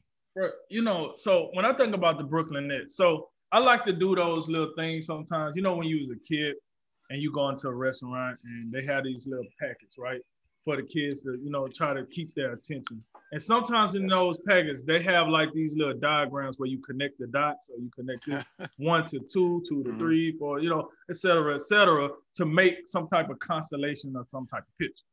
you 0.67 0.81
know, 0.81 1.13
so 1.15 1.51
when 1.53 1.63
I 1.63 1.73
think 1.73 1.93
about 1.93 2.17
the 2.17 2.23
Brooklyn 2.23 2.67
Nets, 2.67 2.97
so 2.97 3.29
I 3.51 3.59
like 3.59 3.85
to 3.85 3.93
do 3.93 4.15
those 4.15 4.49
little 4.49 4.73
things 4.75 5.05
sometimes. 5.05 5.55
You 5.55 5.61
know, 5.61 5.75
when 5.75 5.87
you 5.87 5.99
was 5.99 6.09
a 6.09 6.15
kid 6.27 6.55
and 7.11 7.21
you 7.21 7.31
go 7.31 7.49
into 7.49 7.67
a 7.67 7.73
restaurant 7.73 8.39
and 8.43 8.73
they 8.73 8.83
have 8.85 9.03
these 9.03 9.27
little 9.27 9.45
packets, 9.61 9.99
right? 9.99 10.21
For 10.65 10.75
the 10.75 10.81
kids 10.81 11.21
to, 11.21 11.37
you 11.43 11.51
know, 11.51 11.67
try 11.67 11.93
to 11.93 12.03
keep 12.07 12.33
their 12.33 12.53
attention. 12.53 13.03
And 13.31 13.43
sometimes 13.43 13.93
in 13.93 14.07
those 14.07 14.39
packets, 14.47 14.81
they 14.81 15.03
have 15.03 15.27
like 15.27 15.53
these 15.53 15.75
little 15.75 15.93
diagrams 15.93 16.57
where 16.57 16.69
you 16.69 16.79
connect 16.79 17.19
the 17.19 17.27
dots 17.27 17.69
or 17.69 17.77
you 17.79 17.91
connect 17.93 18.27
it 18.27 18.43
one 18.77 19.05
to 19.05 19.19
two, 19.19 19.61
two 19.69 19.83
to 19.83 19.89
mm-hmm. 19.89 19.99
three, 19.99 20.31
four, 20.39 20.59
you 20.59 20.71
know, 20.71 20.89
et 21.11 21.17
cetera, 21.17 21.53
et 21.53 21.61
cetera, 21.61 22.09
to 22.33 22.45
make 22.47 22.87
some 22.87 23.07
type 23.07 23.29
of 23.29 23.37
constellation 23.37 24.15
or 24.15 24.25
some 24.25 24.47
type 24.47 24.63
of 24.63 24.77
picture. 24.79 25.05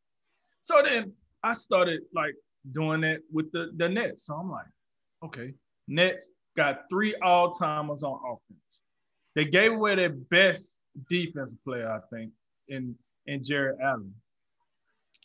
So 0.63 0.81
then 0.83 1.13
I 1.43 1.53
started 1.53 2.03
like 2.15 2.35
doing 2.73 3.01
that 3.03 3.21
with 3.33 3.51
the, 3.53 3.71
the 3.77 3.89
Nets. 3.89 4.27
So 4.27 4.35
I'm 4.35 4.51
like, 4.51 4.67
okay, 5.25 5.55
Nets, 5.89 6.31
got 6.57 6.83
three 6.91 7.15
all 7.17 7.53
timers 7.53 8.03
on 8.03 8.19
offense. 8.25 8.81
They 9.35 9.45
gave 9.45 9.73
away 9.73 9.95
their 9.95 10.11
best 10.11 10.79
defensive 11.09 11.59
player, 11.65 11.91
I 11.91 12.01
think, 12.15 12.33
in 12.69 12.95
in 13.27 13.43
Jarrett 13.43 13.79
Allen. 13.83 14.15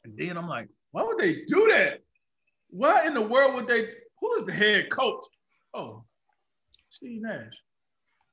And 0.03 0.13
then 0.17 0.37
I'm 0.37 0.47
like, 0.47 0.67
why 0.91 1.03
would 1.03 1.17
they 1.17 1.41
do 1.47 1.67
that? 1.71 1.99
What 2.69 3.05
in 3.05 3.13
the 3.13 3.21
world 3.21 3.55
would 3.55 3.67
they? 3.67 3.89
Who 4.21 4.33
is 4.35 4.45
the 4.45 4.51
head 4.51 4.89
coach? 4.89 5.25
Oh, 5.73 6.03
Steve 6.89 7.21
Nash 7.21 7.53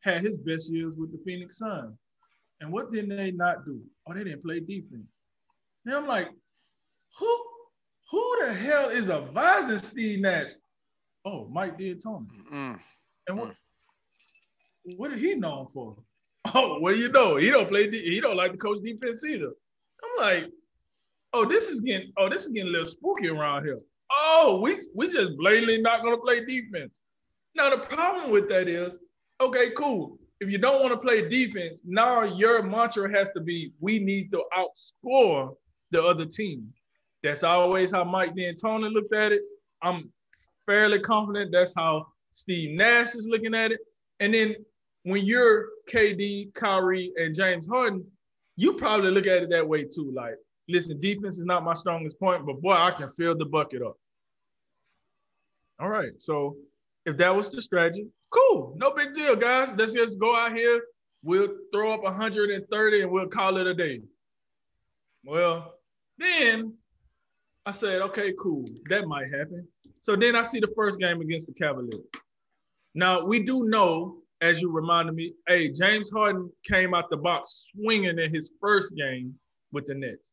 had 0.02 0.20
his 0.20 0.38
best 0.38 0.70
years 0.72 0.94
with 0.96 1.12
the 1.12 1.22
Phoenix 1.24 1.58
Suns. 1.58 1.96
And 2.60 2.72
what 2.72 2.92
did 2.92 3.08
they 3.08 3.32
not 3.32 3.64
do? 3.64 3.80
Oh, 4.06 4.14
they 4.14 4.24
didn't 4.24 4.44
play 4.44 4.60
defense. 4.60 5.18
Then 5.84 5.96
I'm 5.96 6.06
like, 6.06 6.28
who 7.18 7.44
who 8.12 8.36
the 8.44 8.52
hell 8.52 8.90
is 8.90 9.10
advising 9.10 9.78
Steve 9.78 10.20
Nash? 10.20 10.50
Oh, 11.24 11.48
Mike 11.50 11.78
D'Antoni. 11.78 12.26
Mm. 12.52 12.78
And 13.28 13.38
what 13.38 13.48
mm. 13.48 14.96
what 14.98 15.12
is 15.12 15.20
he 15.20 15.34
known 15.34 15.66
for? 15.72 15.96
Oh, 16.54 16.78
what 16.78 16.94
do 16.94 17.00
you 17.00 17.08
know? 17.08 17.36
He 17.36 17.50
don't 17.50 17.68
play. 17.68 17.90
He 17.90 18.20
don't 18.20 18.36
like 18.36 18.52
to 18.52 18.58
coach 18.58 18.82
defense 18.84 19.24
either. 19.24 19.52
I'm 20.04 20.24
like, 20.24 20.50
oh, 21.32 21.46
this 21.46 21.68
is 21.68 21.80
getting. 21.80 22.12
Oh, 22.18 22.28
this 22.28 22.42
is 22.42 22.48
getting 22.48 22.68
a 22.68 22.72
little 22.72 22.86
spooky 22.86 23.28
around 23.28 23.64
here. 23.64 23.78
Oh, 24.10 24.60
we 24.62 24.78
we 24.94 25.08
just 25.08 25.36
blatantly 25.38 25.80
not 25.80 26.02
gonna 26.02 26.18
play 26.18 26.44
defense. 26.44 27.00
Now 27.54 27.70
the 27.70 27.78
problem 27.78 28.30
with 28.30 28.48
that 28.50 28.68
is, 28.68 28.98
okay, 29.40 29.70
cool. 29.70 30.18
If 30.40 30.50
you 30.50 30.58
don't 30.58 30.82
want 30.82 30.92
to 30.92 30.98
play 30.98 31.28
defense, 31.28 31.82
now 31.84 32.24
your 32.24 32.62
mantra 32.64 33.08
has 33.16 33.30
to 33.32 33.40
be, 33.40 33.72
we 33.78 34.00
need 34.00 34.32
to 34.32 34.42
outscore 34.58 35.54
the 35.92 36.02
other 36.02 36.26
team. 36.26 36.72
That's 37.22 37.44
always 37.44 37.90
how 37.90 38.04
Mike 38.04 38.34
D'Antoni 38.34 38.92
looked 38.92 39.14
at 39.14 39.32
it. 39.32 39.42
I'm 39.80 40.10
fairly 40.66 40.98
confident 40.98 41.52
that's 41.52 41.74
how 41.74 42.06
Steve 42.34 42.76
Nash 42.76 43.14
is 43.14 43.26
looking 43.26 43.54
at 43.54 43.72
it. 43.72 43.80
And 44.20 44.34
then 44.34 44.56
when 45.04 45.24
you're 45.24 45.68
KD, 45.88 46.54
Kyrie, 46.54 47.12
and 47.16 47.34
James 47.34 47.66
Harden, 47.68 48.04
you 48.56 48.74
probably 48.74 49.10
look 49.10 49.26
at 49.26 49.42
it 49.42 49.50
that 49.50 49.66
way 49.66 49.84
too. 49.84 50.12
Like, 50.14 50.34
listen, 50.68 51.00
defense 51.00 51.38
is 51.38 51.44
not 51.44 51.64
my 51.64 51.74
strongest 51.74 52.18
point, 52.18 52.46
but 52.46 52.60
boy, 52.60 52.72
I 52.72 52.90
can 52.92 53.10
fill 53.12 53.36
the 53.36 53.44
bucket 53.44 53.82
up. 53.82 53.96
All 55.80 55.88
right. 55.88 56.12
So 56.18 56.56
if 57.06 57.16
that 57.16 57.34
was 57.34 57.50
the 57.50 57.62
strategy, 57.62 58.06
cool. 58.30 58.74
No 58.76 58.92
big 58.92 59.14
deal, 59.14 59.36
guys. 59.36 59.74
Let's 59.76 59.92
just 59.92 60.18
go 60.18 60.34
out 60.36 60.56
here. 60.56 60.80
We'll 61.24 61.48
throw 61.72 61.92
up 61.92 62.02
130 62.02 63.02
and 63.02 63.10
we'll 63.10 63.28
call 63.28 63.56
it 63.56 63.66
a 63.66 63.74
day. 63.74 64.00
Well, 65.24 65.74
then 66.18 66.74
I 67.64 67.70
said, 67.70 68.02
okay, 68.02 68.32
cool. 68.40 68.64
That 68.88 69.06
might 69.06 69.32
happen. 69.32 69.66
So 70.00 70.16
then 70.16 70.34
I 70.34 70.42
see 70.42 70.58
the 70.58 70.72
first 70.76 70.98
game 70.98 71.20
against 71.20 71.46
the 71.46 71.54
Cavaliers. 71.54 72.04
Now 72.94 73.24
we 73.24 73.42
do 73.42 73.68
know, 73.68 74.18
as 74.40 74.60
you 74.60 74.70
reminded 74.70 75.14
me, 75.14 75.34
hey, 75.46 75.70
James 75.70 76.10
Harden 76.10 76.50
came 76.68 76.92
out 76.92 77.08
the 77.08 77.16
box 77.16 77.70
swinging 77.72 78.18
in 78.18 78.34
his 78.34 78.50
first 78.60 78.96
game 78.96 79.34
with 79.70 79.86
the 79.86 79.94
Nets. 79.94 80.32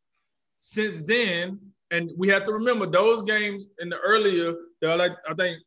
Since 0.57 1.01
then, 1.01 1.59
and 1.91 2.11
we 2.17 2.27
have 2.29 2.43
to 2.45 2.51
remember 2.51 2.85
those 2.85 3.21
games 3.21 3.67
in 3.79 3.89
the 3.89 3.97
earlier, 3.97 4.53
I 4.83 5.33
think 5.37 5.59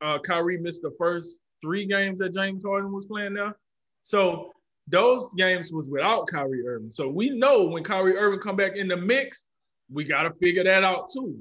uh, 0.00 0.18
Kyrie 0.20 0.58
missed 0.58 0.82
the 0.82 0.94
first 0.96 1.38
three 1.62 1.86
games 1.86 2.20
that 2.20 2.32
James 2.32 2.64
Harden 2.64 2.92
was 2.92 3.06
playing 3.06 3.34
there. 3.34 3.56
So 4.02 4.52
those 4.88 5.32
games 5.34 5.72
was 5.72 5.86
without 5.86 6.26
Kyrie 6.26 6.66
Irving. 6.66 6.90
So 6.90 7.08
we 7.08 7.30
know 7.30 7.64
when 7.64 7.84
Kyrie 7.84 8.16
Irving 8.16 8.40
come 8.40 8.56
back 8.56 8.76
in 8.76 8.88
the 8.88 8.96
mix, 8.96 9.46
we 9.92 10.04
got 10.04 10.24
to 10.24 10.32
figure 10.34 10.64
that 10.64 10.84
out 10.84 11.10
too. 11.12 11.38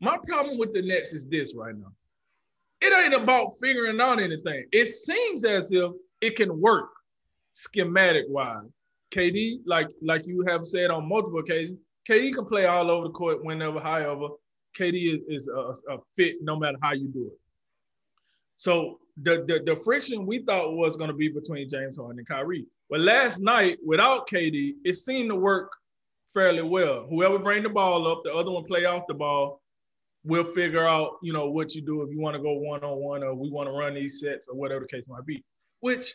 My 0.00 0.18
problem 0.26 0.58
with 0.58 0.72
the 0.72 0.82
Nets 0.82 1.12
is 1.14 1.26
this 1.26 1.54
right 1.54 1.76
now. 1.76 1.92
It 2.80 2.92
ain't 2.92 3.14
about 3.14 3.52
figuring 3.60 4.00
out 4.00 4.20
anything. 4.20 4.64
It 4.72 4.88
seems 4.88 5.44
as 5.44 5.72
if 5.72 5.92
it 6.20 6.36
can 6.36 6.60
work 6.60 6.90
schematic 7.54 8.24
wise. 8.28 8.66
KD, 9.12 9.60
like 9.64 9.88
like 10.02 10.26
you 10.26 10.44
have 10.46 10.66
said 10.66 10.90
on 10.90 11.08
multiple 11.08 11.38
occasions, 11.38 11.78
KD 12.08 12.34
can 12.34 12.44
play 12.44 12.66
all 12.66 12.90
over 12.90 13.08
the 13.08 13.12
court 13.12 13.44
whenever, 13.44 13.80
however. 13.80 14.28
KD 14.78 15.14
is, 15.14 15.20
is 15.28 15.48
a, 15.48 15.94
a 15.94 15.98
fit 16.16 16.36
no 16.42 16.56
matter 16.56 16.76
how 16.82 16.92
you 16.92 17.08
do 17.08 17.28
it. 17.28 17.38
So 18.56 18.98
the, 19.22 19.44
the, 19.46 19.62
the 19.64 19.80
friction 19.82 20.26
we 20.26 20.40
thought 20.40 20.74
was 20.74 20.96
going 20.96 21.08
to 21.10 21.16
be 21.16 21.28
between 21.28 21.70
James 21.70 21.96
Harden 21.96 22.18
and 22.18 22.28
Kyrie. 22.28 22.66
But 22.90 23.00
last 23.00 23.40
night, 23.40 23.78
without 23.84 24.28
KD, 24.28 24.74
it 24.84 24.96
seemed 24.96 25.30
to 25.30 25.36
work 25.36 25.72
fairly 26.36 26.62
well. 26.62 27.06
Whoever 27.08 27.38
bring 27.38 27.62
the 27.62 27.70
ball 27.70 28.06
up, 28.06 28.22
the 28.22 28.34
other 28.34 28.50
one 28.50 28.64
play 28.64 28.84
off 28.84 29.06
the 29.08 29.14
ball. 29.14 29.62
We'll 30.22 30.44
figure 30.44 30.86
out, 30.86 31.12
you 31.22 31.32
know, 31.32 31.48
what 31.48 31.74
you 31.74 31.80
do 31.80 32.02
if 32.02 32.10
you 32.10 32.20
want 32.20 32.36
to 32.36 32.42
go 32.42 32.52
one 32.52 32.84
on 32.84 32.98
one 32.98 33.22
or 33.22 33.34
we 33.34 33.48
want 33.48 33.68
to 33.68 33.72
run 33.72 33.94
these 33.94 34.20
sets 34.20 34.46
or 34.46 34.54
whatever 34.54 34.80
the 34.80 34.86
case 34.86 35.04
might 35.08 35.24
be. 35.24 35.42
Which 35.80 36.14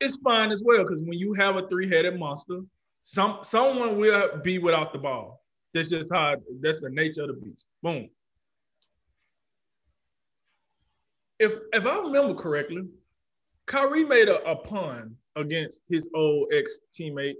is 0.00 0.16
fine 0.24 0.50
as 0.50 0.60
well 0.64 0.82
because 0.82 1.02
when 1.02 1.18
you 1.18 1.34
have 1.34 1.56
a 1.56 1.68
three-headed 1.68 2.18
monster, 2.18 2.62
some 3.02 3.38
someone 3.42 3.98
will 3.98 4.38
be 4.42 4.58
without 4.58 4.92
the 4.92 4.98
ball. 4.98 5.44
That's 5.72 5.90
just 5.90 6.12
how 6.12 6.34
that's 6.60 6.80
the 6.80 6.90
nature 6.90 7.22
of 7.22 7.28
the 7.28 7.34
beast. 7.34 7.66
Boom. 7.82 8.08
If 11.38 11.58
if 11.72 11.86
I 11.86 11.98
remember 12.00 12.34
correctly, 12.34 12.88
Kyrie 13.66 14.04
made 14.04 14.28
a, 14.28 14.42
a 14.50 14.56
pun 14.56 15.14
against 15.36 15.82
his 15.88 16.08
old 16.12 16.48
ex 16.52 16.80
teammate 16.98 17.36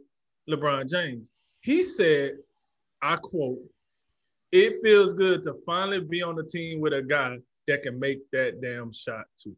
LeBron 0.49 0.89
James. 0.89 1.33
He 1.61 1.83
said, 1.83 2.39
I 3.03 3.17
quote, 3.17 3.59
it 4.53 4.77
feels 4.83 5.13
good 5.13 5.45
to 5.45 5.55
finally 5.65 6.01
be 6.01 6.23
on 6.23 6.37
the 6.37 6.43
team 6.43 6.81
with 6.81 6.93
a 6.93 7.03
guy 7.03 7.37
that 7.69 7.83
can 7.83 7.99
make 7.99 8.19
that 8.33 8.61
damn 8.61 8.93
shot 8.93 9.27
too. 9.41 9.57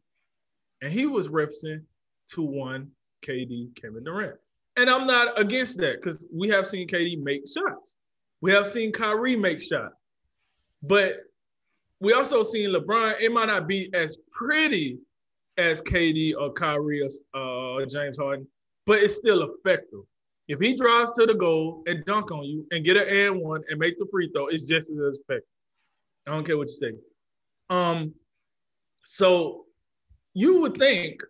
And 0.81 0.91
he 0.91 1.05
was 1.05 1.29
referencing 1.29 1.83
to 2.29 2.41
one 2.41 2.91
KD 3.25 3.75
Kevin 3.79 4.03
Durant. 4.03 4.35
And 4.75 4.89
I'm 4.89 5.07
not 5.07 5.39
against 5.39 5.77
that 5.79 6.01
because 6.01 6.25
we 6.33 6.49
have 6.49 6.67
seen 6.67 6.87
KD 6.87 7.21
make 7.21 7.43
shots. 7.47 7.95
We 8.41 8.51
have 8.51 8.67
seen 8.67 8.91
Kyrie 8.91 9.35
make 9.35 9.61
shots. 9.61 9.95
But 10.81 11.21
we 11.99 12.13
also 12.13 12.43
seen 12.43 12.71
LeBron, 12.71 13.21
it 13.21 13.31
might 13.31 13.45
not 13.45 13.67
be 13.67 13.89
as 13.93 14.17
pretty 14.31 14.99
as 15.57 15.81
KD 15.81 16.33
or 16.37 16.51
Kyrie 16.51 17.07
or 17.33 17.81
uh, 17.81 17.85
James 17.85 18.17
Harden, 18.17 18.47
but 18.85 18.99
it's 18.99 19.15
still 19.15 19.43
effective. 19.43 20.01
If 20.47 20.59
he 20.59 20.73
drives 20.73 21.11
to 21.13 21.25
the 21.25 21.33
goal 21.33 21.83
and 21.87 22.03
dunk 22.05 22.31
on 22.31 22.43
you 22.43 22.67
and 22.71 22.83
get 22.83 22.97
an 22.97 23.07
and 23.07 23.41
one 23.41 23.63
and 23.69 23.79
make 23.79 23.97
the 23.97 24.05
free 24.11 24.29
throw, 24.35 24.47
it's 24.47 24.65
just 24.65 24.89
as 24.89 24.97
effective. 24.97 25.47
I 26.27 26.31
don't 26.31 26.45
care 26.45 26.57
what 26.57 26.69
you 26.69 26.75
say. 26.75 26.91
Um, 27.69 28.13
so 29.05 29.65
you 30.33 30.61
would 30.61 30.77
think, 30.77 31.21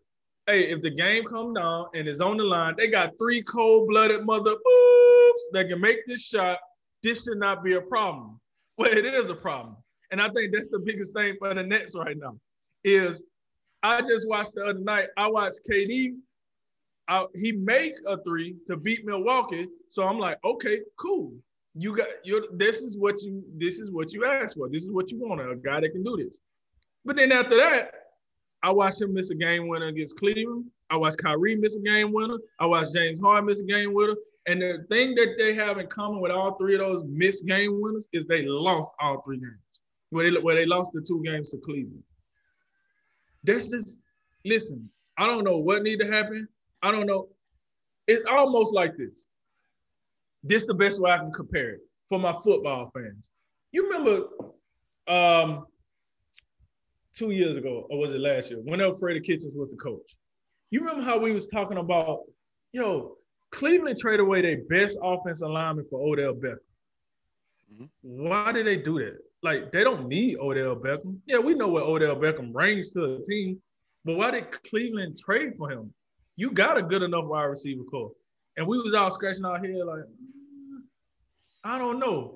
hey, 0.47 0.69
if 0.69 0.81
the 0.81 0.89
game 0.89 1.25
come 1.25 1.53
down 1.53 1.87
and 1.93 2.07
it's 2.07 2.21
on 2.21 2.37
the 2.37 2.43
line, 2.43 2.75
they 2.77 2.87
got 2.87 3.17
three 3.17 3.41
cold-blooded 3.43 4.25
mother 4.25 4.51
boobs 4.51 5.43
that 5.53 5.67
can 5.69 5.79
make 5.79 6.05
this 6.07 6.23
shot. 6.23 6.59
This 7.03 7.23
should 7.23 7.39
not 7.39 7.63
be 7.63 7.73
a 7.73 7.81
problem. 7.81 8.39
Well, 8.77 8.91
it 8.91 9.05
is 9.05 9.29
a 9.29 9.35
problem. 9.35 9.77
And 10.11 10.21
I 10.21 10.29
think 10.29 10.53
that's 10.53 10.69
the 10.69 10.79
biggest 10.79 11.13
thing 11.13 11.35
for 11.39 11.53
the 11.53 11.63
Nets 11.63 11.95
right 11.95 12.17
now. 12.17 12.37
Is 12.83 13.23
I 13.83 14.01
just 14.01 14.27
watched 14.27 14.55
the 14.55 14.63
other 14.65 14.79
night. 14.79 15.09
I 15.17 15.27
watched 15.27 15.59
KD. 15.69 16.15
I, 17.13 17.27
he 17.35 17.51
make 17.51 17.93
a 18.07 18.17
three 18.23 18.55
to 18.65 18.75
beat 18.75 19.05
Milwaukee. 19.05 19.67
So 19.91 20.03
I'm 20.03 20.17
like, 20.17 20.39
okay, 20.43 20.79
cool. 20.97 21.31
You 21.75 21.95
got 21.95 22.07
you. 22.23 22.47
This 22.53 22.81
is 22.81 22.97
what 22.97 23.21
you. 23.21 23.43
This 23.55 23.77
is 23.77 23.91
what 23.91 24.13
you 24.13 24.25
asked 24.25 24.55
for. 24.57 24.67
This 24.67 24.83
is 24.83 24.91
what 24.91 25.11
you 25.11 25.19
want. 25.19 25.39
A 25.39 25.55
guy 25.55 25.79
that 25.79 25.91
can 25.91 26.03
do 26.03 26.17
this. 26.17 26.39
But 27.05 27.15
then 27.15 27.31
after 27.31 27.55
that, 27.57 27.91
I 28.63 28.71
watched 28.71 29.01
him 29.01 29.13
miss 29.13 29.29
a 29.29 29.35
game 29.35 29.67
winner 29.67 29.87
against 29.87 30.17
Cleveland. 30.17 30.65
I 30.89 30.97
watched 30.97 31.19
Kyrie 31.19 31.55
miss 31.55 31.75
a 31.75 31.81
game 31.81 32.13
winner. 32.13 32.37
I 32.59 32.65
watched 32.65 32.95
James 32.95 33.19
Harden 33.19 33.45
miss 33.45 33.61
a 33.61 33.65
game 33.65 33.93
winner. 33.93 34.15
And 34.47 34.61
the 34.61 34.85
thing 34.89 35.13
that 35.15 35.35
they 35.37 35.53
have 35.53 35.77
in 35.77 35.87
common 35.87 36.19
with 36.19 36.31
all 36.31 36.55
three 36.55 36.73
of 36.73 36.79
those 36.79 37.03
missed 37.07 37.45
game 37.45 37.79
winners 37.79 38.07
is 38.11 38.25
they 38.25 38.43
lost 38.45 38.91
all 38.99 39.21
three 39.21 39.37
games. 39.37 39.53
Where 40.09 40.31
they, 40.31 40.39
where 40.39 40.55
they 40.55 40.65
lost 40.65 40.93
the 40.93 41.01
two 41.01 41.21
games 41.23 41.51
to 41.51 41.57
Cleveland. 41.57 42.03
That's 43.43 43.69
just 43.69 43.99
listen. 44.45 44.89
I 45.17 45.27
don't 45.27 45.43
know 45.43 45.59
what 45.59 45.83
need 45.83 45.99
to 45.99 46.07
happen. 46.11 46.47
I 46.83 46.91
don't 46.91 47.07
know. 47.07 47.29
It's 48.07 48.25
almost 48.29 48.73
like 48.73 48.97
this. 48.97 49.23
This 50.43 50.63
is 50.63 50.67
the 50.67 50.73
best 50.73 51.01
way 51.01 51.11
I 51.11 51.17
can 51.17 51.31
compare 51.31 51.69
it 51.71 51.79
for 52.09 52.19
my 52.19 52.33
football 52.43 52.91
fans. 52.93 53.29
You 53.71 53.89
remember 53.89 54.27
um, 55.07 55.65
two 57.15 57.31
years 57.31 57.55
ago, 57.55 57.87
or 57.89 57.97
was 57.97 58.11
it 58.11 58.19
last 58.19 58.51
year, 58.51 58.59
whenever 58.59 58.93
Freddie 58.95 59.21
Kitchens 59.21 59.53
was 59.55 59.69
the 59.71 59.77
coach? 59.77 60.15
You 60.71 60.81
remember 60.81 61.03
how 61.03 61.17
we 61.17 61.31
was 61.31 61.47
talking 61.47 61.77
about, 61.77 62.23
yo, 62.73 63.15
Cleveland 63.51 63.97
traded 63.97 64.19
away 64.19 64.41
their 64.41 64.63
best 64.69 64.97
offensive 65.01 65.49
lineman 65.49 65.85
for 65.89 66.01
Odell 66.01 66.33
Beckham. 66.33 66.57
Mm-hmm. 67.73 67.85
Why 68.27 68.51
did 68.51 68.67
they 68.67 68.77
do 68.77 68.99
that? 68.99 69.19
Like 69.41 69.71
they 69.71 69.85
don't 69.85 70.09
need 70.09 70.37
Odell 70.37 70.75
Beckham. 70.75 71.19
Yeah, 71.27 71.37
we 71.37 71.53
know 71.53 71.69
what 71.69 71.83
Odell 71.83 72.17
Beckham 72.17 72.51
brings 72.51 72.89
to 72.91 72.99
the 72.99 73.23
team, 73.25 73.61
but 74.03 74.17
why 74.17 74.31
did 74.31 74.51
Cleveland 74.63 75.17
trade 75.17 75.53
for 75.57 75.71
him? 75.71 75.93
You 76.35 76.51
got 76.51 76.77
a 76.77 76.83
good 76.83 77.03
enough 77.03 77.25
wide 77.25 77.43
receiver 77.43 77.83
corps, 77.83 78.11
and 78.57 78.67
we 78.67 78.79
was 78.79 78.93
all 78.93 79.11
scratching 79.11 79.45
our 79.45 79.59
head 79.59 79.75
like, 79.85 79.99
mm, 79.99 80.81
I 81.63 81.77
don't 81.77 81.99
know. 81.99 82.35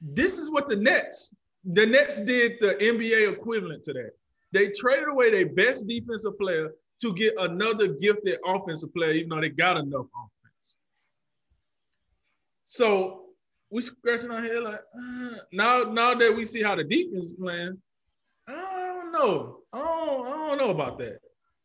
This 0.00 0.38
is 0.38 0.50
what 0.50 0.68
the 0.68 0.76
Nets, 0.76 1.30
the 1.64 1.86
Nets 1.86 2.20
did 2.20 2.56
the 2.60 2.74
NBA 2.74 3.32
equivalent 3.32 3.82
to 3.84 3.92
that. 3.94 4.10
They 4.52 4.68
traded 4.68 5.08
away 5.08 5.30
their 5.30 5.48
best 5.48 5.88
defensive 5.88 6.38
player 6.38 6.70
to 7.00 7.12
get 7.14 7.34
another 7.38 7.88
gifted 7.88 8.38
offensive 8.46 8.92
player, 8.94 9.12
even 9.12 9.30
though 9.30 9.40
they 9.40 9.48
got 9.48 9.76
enough 9.76 10.06
offense. 10.14 10.76
So 12.66 13.24
we 13.70 13.82
scratching 13.82 14.30
our 14.30 14.40
head 14.42 14.62
like 14.62 14.80
uh, 14.96 15.36
now 15.52 15.82
now 15.84 16.14
that 16.14 16.34
we 16.34 16.44
see 16.44 16.62
how 16.62 16.76
the 16.76 16.84
defense 16.84 17.26
is 17.26 17.32
playing, 17.32 17.76
I 18.46 18.52
don't 18.52 19.12
know. 19.12 19.58
I 19.72 19.78
don't, 19.78 20.26
I 20.26 20.30
don't 20.30 20.58
know 20.58 20.70
about 20.70 20.98
that. 20.98 21.18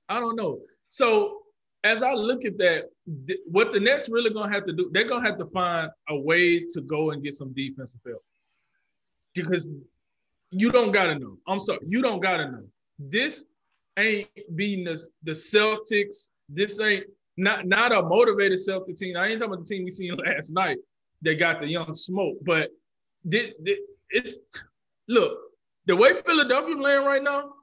I 0.07 0.19
don't 0.19 0.35
know. 0.35 0.61
So 0.89 1.43
as 1.83 2.03
I 2.03 2.13
look 2.13 2.43
at 2.43 2.57
that, 2.57 2.89
th- 3.27 3.39
what 3.45 3.71
the 3.71 3.79
Nets 3.79 4.09
really 4.09 4.31
gonna 4.31 4.51
have 4.51 4.65
to 4.65 4.73
do, 4.73 4.89
they're 4.91 5.07
gonna 5.07 5.25
have 5.25 5.37
to 5.37 5.45
find 5.47 5.89
a 6.09 6.19
way 6.19 6.59
to 6.59 6.81
go 6.81 7.11
and 7.11 7.23
get 7.23 7.35
some 7.35 7.53
defensive 7.53 8.01
help. 8.05 8.23
Because 9.33 9.69
you 10.51 10.71
don't 10.71 10.91
gotta 10.91 11.17
know. 11.17 11.37
I'm 11.47 11.59
sorry, 11.59 11.79
you 11.87 12.01
don't 12.01 12.19
gotta 12.19 12.51
know. 12.51 12.63
This 12.97 13.45
ain't 13.97 14.27
beating 14.55 14.83
the, 14.83 14.99
the 15.23 15.31
Celtics. 15.31 16.29
This 16.49 16.81
ain't 16.81 17.05
not 17.37 17.67
not 17.67 17.93
a 17.93 18.01
motivated 18.01 18.59
Celtics 18.59 18.97
team. 18.97 19.15
I 19.15 19.27
ain't 19.27 19.39
talking 19.39 19.53
about 19.53 19.65
the 19.65 19.75
team 19.75 19.85
we 19.85 19.91
seen 19.91 20.13
last 20.25 20.51
night 20.51 20.79
they 21.21 21.35
got 21.35 21.59
the 21.59 21.67
young 21.67 21.93
smoke. 21.93 22.37
But 22.41 22.71
it's 23.23 24.39
look, 25.07 25.37
the 25.85 25.95
way 25.95 26.21
Philadelphia 26.25 26.75
playing 26.75 27.05
right 27.05 27.23
now, 27.23 27.53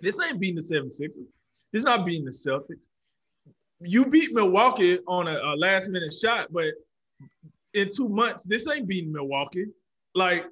this 0.00 0.18
ain't 0.20 0.40
beating 0.40 0.56
the 0.56 0.62
76ers. 0.62 1.26
This 1.72 1.84
not 1.84 2.06
beating 2.06 2.24
the 2.24 2.30
Celtics. 2.30 2.88
You 3.80 4.06
beat 4.06 4.32
Milwaukee 4.32 4.98
on 5.06 5.28
a, 5.28 5.38
a 5.38 5.54
last 5.56 5.88
minute 5.90 6.12
shot, 6.12 6.48
but 6.50 6.72
in 7.74 7.90
two 7.94 8.08
months, 8.08 8.44
this 8.44 8.66
ain't 8.68 8.88
beating 8.88 9.12
Milwaukee. 9.12 9.66
Like, 10.14 10.46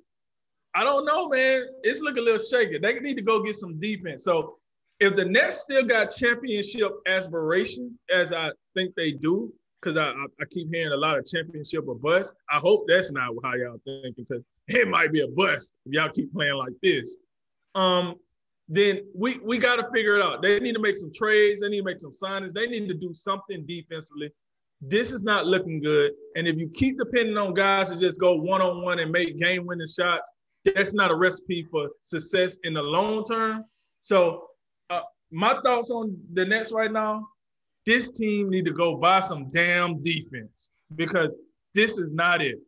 I 0.75 0.85
don't 0.85 1.07
know, 1.07 1.29
man. 1.29 1.67
It's 1.83 2.01
looking 2.01 2.23
a 2.23 2.27
little 2.27 2.39
shaky. 2.39 2.79
They 2.79 3.01
need 3.01 3.17
to 3.17 3.23
go 3.23 3.43
get 3.43 3.57
some 3.57 3.81
defense. 3.81 4.25
So 4.25 4.59
if 5.01 5.15
the 5.15 5.25
Nets 5.25 5.61
still 5.61 5.85
got 5.85 6.11
championship 6.11 6.93
aspirations, 7.07 7.93
as 8.15 8.33
I 8.33 8.51
think 8.75 8.95
they 8.95 9.13
do, 9.13 9.53
because 9.81 9.97
I, 9.97 10.11
I 10.41 10.45
keep 10.51 10.73
hearing 10.73 10.93
a 10.93 10.97
lot 10.97 11.19
of 11.19 11.27
championship 11.27 11.85
or 11.87 11.95
bust. 11.95 12.35
I 12.51 12.59
hope 12.59 12.87
that's 12.89 13.13
not 13.13 13.35
how 13.43 13.55
y'all 13.55 13.81
thinking 13.85 14.15
because 14.17 14.43
it 14.69 14.89
might 14.89 15.13
be 15.13 15.21
a 15.21 15.29
bust 15.29 15.73
if 15.85 15.93
y'all 15.93 16.09
keep 16.09 16.33
playing 16.33 16.55
like 16.55 16.73
this. 16.83 17.17
Um, 17.75 18.17
then 18.69 19.01
we 19.15 19.39
we 19.39 19.59
got 19.59 19.77
to 19.77 19.89
figure 19.93 20.17
it 20.19 20.23
out. 20.23 20.43
They 20.43 20.59
need 20.61 20.75
to 20.75 20.81
make 20.81 20.97
some 20.97 21.13
trades. 21.15 21.61
They 21.61 21.69
need 21.69 21.81
to 21.81 21.85
make 21.85 21.99
some 21.99 22.13
signings. 22.13 22.53
They 22.53 22.67
need 22.67 22.89
to 22.89 22.95
do 22.95 23.13
something 23.15 23.65
defensively. 23.67 24.31
This 24.81 25.13
is 25.13 25.23
not 25.23 25.47
looking 25.47 25.81
good. 25.81 26.13
And 26.37 26.47
if 26.47 26.57
you 26.57 26.69
keep 26.69 26.99
depending 26.99 27.37
on 27.37 27.55
guys 27.55 27.91
to 27.91 27.99
just 27.99 28.21
go 28.21 28.35
one 28.35 28.63
on 28.63 28.83
one 28.83 28.99
and 29.01 29.11
make 29.11 29.39
game 29.39 29.67
winning 29.67 29.87
shots, 29.87 30.31
that's 30.65 30.95
not 30.95 31.11
a 31.11 31.15
recipe 31.15 31.67
for 31.71 31.91
success 32.03 32.59
in 32.65 32.75
the 32.75 32.83
long 32.83 33.25
term. 33.25 33.65
So, 34.01 34.49
uh, 34.91 35.03
my 35.31 35.59
thoughts 35.63 35.91
on 35.91 36.17
the 36.33 36.45
Nets 36.45 36.73
right 36.73 36.93
now 36.93 37.27
this 37.87 38.11
team 38.11 38.51
need 38.51 38.65
to 38.65 38.73
go 38.73 38.97
buy 38.97 39.21
some 39.21 39.51
damn 39.51 40.03
defense 40.03 40.71
because 40.97 41.37
this 41.75 41.99
is 41.99 42.11
not 42.13 42.41
it. 42.41 42.59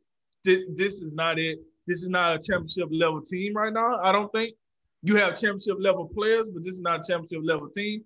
This 0.44 1.02
is 1.02 1.12
not 1.12 1.38
it. 1.38 1.58
This 1.86 2.02
is 2.02 2.08
not 2.08 2.36
a 2.36 2.38
championship 2.38 2.88
level 2.90 3.22
team 3.22 3.54
right 3.54 3.72
now. 3.72 3.98
I 4.02 4.12
don't 4.12 4.30
think 4.32 4.54
you 5.02 5.16
have 5.16 5.34
championship 5.34 5.76
level 5.78 6.10
players, 6.12 6.48
but 6.48 6.62
this 6.64 6.74
is 6.74 6.80
not 6.80 7.00
a 7.00 7.12
championship 7.12 7.40
level 7.44 7.68
team. 7.68 8.04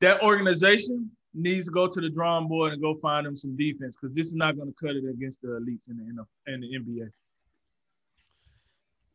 That 0.00 0.22
organization 0.22 1.10
needs 1.34 1.66
to 1.66 1.72
go 1.72 1.86
to 1.86 2.00
the 2.00 2.10
drawing 2.10 2.48
board 2.48 2.72
and 2.72 2.82
go 2.82 2.96
find 2.96 3.26
them 3.26 3.36
some 3.36 3.56
defense 3.56 3.96
because 4.00 4.14
this 4.14 4.26
is 4.26 4.34
not 4.34 4.56
going 4.56 4.68
to 4.68 4.74
cut 4.80 4.96
it 4.96 5.04
against 5.08 5.40
the 5.42 5.48
elites 5.48 5.88
in 5.88 5.96
the 5.96 6.52
in 6.52 6.60
the 6.60 6.78
NBA. 6.78 7.10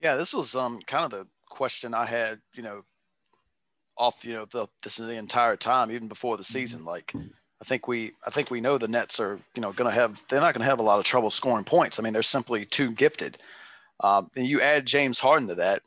Yeah, 0.01 0.15
this 0.15 0.33
was 0.33 0.55
um 0.55 0.79
kind 0.87 1.05
of 1.05 1.11
the 1.11 1.27
question 1.49 1.93
I 1.93 2.05
had, 2.05 2.39
you 2.53 2.63
know, 2.63 2.83
off, 3.97 4.25
you 4.25 4.33
know, 4.33 4.45
the 4.45 4.67
this 4.83 4.99
is 4.99 5.07
the 5.07 5.15
entire 5.15 5.55
time, 5.55 5.91
even 5.91 6.07
before 6.07 6.37
the 6.37 6.43
season. 6.43 6.79
Mm-hmm. 6.79 6.87
Like, 6.87 7.13
I 7.15 7.63
think 7.63 7.87
we, 7.87 8.13
I 8.25 8.31
think 8.31 8.49
we 8.49 8.61
know 8.61 8.77
the 8.77 8.87
Nets 8.87 9.19
are, 9.19 9.39
you 9.53 9.61
know, 9.61 9.71
going 9.71 9.89
to 9.89 9.93
have, 9.93 10.23
they're 10.27 10.41
not 10.41 10.55
going 10.55 10.63
to 10.63 10.69
have 10.69 10.79
a 10.79 10.83
lot 10.83 10.97
of 10.97 11.05
trouble 11.05 11.29
scoring 11.29 11.63
points. 11.63 11.99
I 11.99 12.01
mean, 12.01 12.11
they're 12.11 12.23
simply 12.23 12.65
too 12.65 12.91
gifted. 12.91 13.37
Um, 13.99 14.31
and 14.35 14.47
you 14.47 14.61
add 14.61 14.87
James 14.87 15.19
Harden 15.19 15.47
to 15.49 15.55
that. 15.55 15.83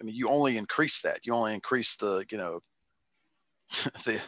I 0.00 0.04
mean, 0.04 0.14
you 0.14 0.28
only 0.28 0.56
increase 0.56 1.00
that. 1.02 1.20
You 1.24 1.34
only 1.34 1.54
increase 1.54 1.96
the, 1.96 2.24
you 2.30 2.38
know, 2.38 2.60
the, 4.04 4.20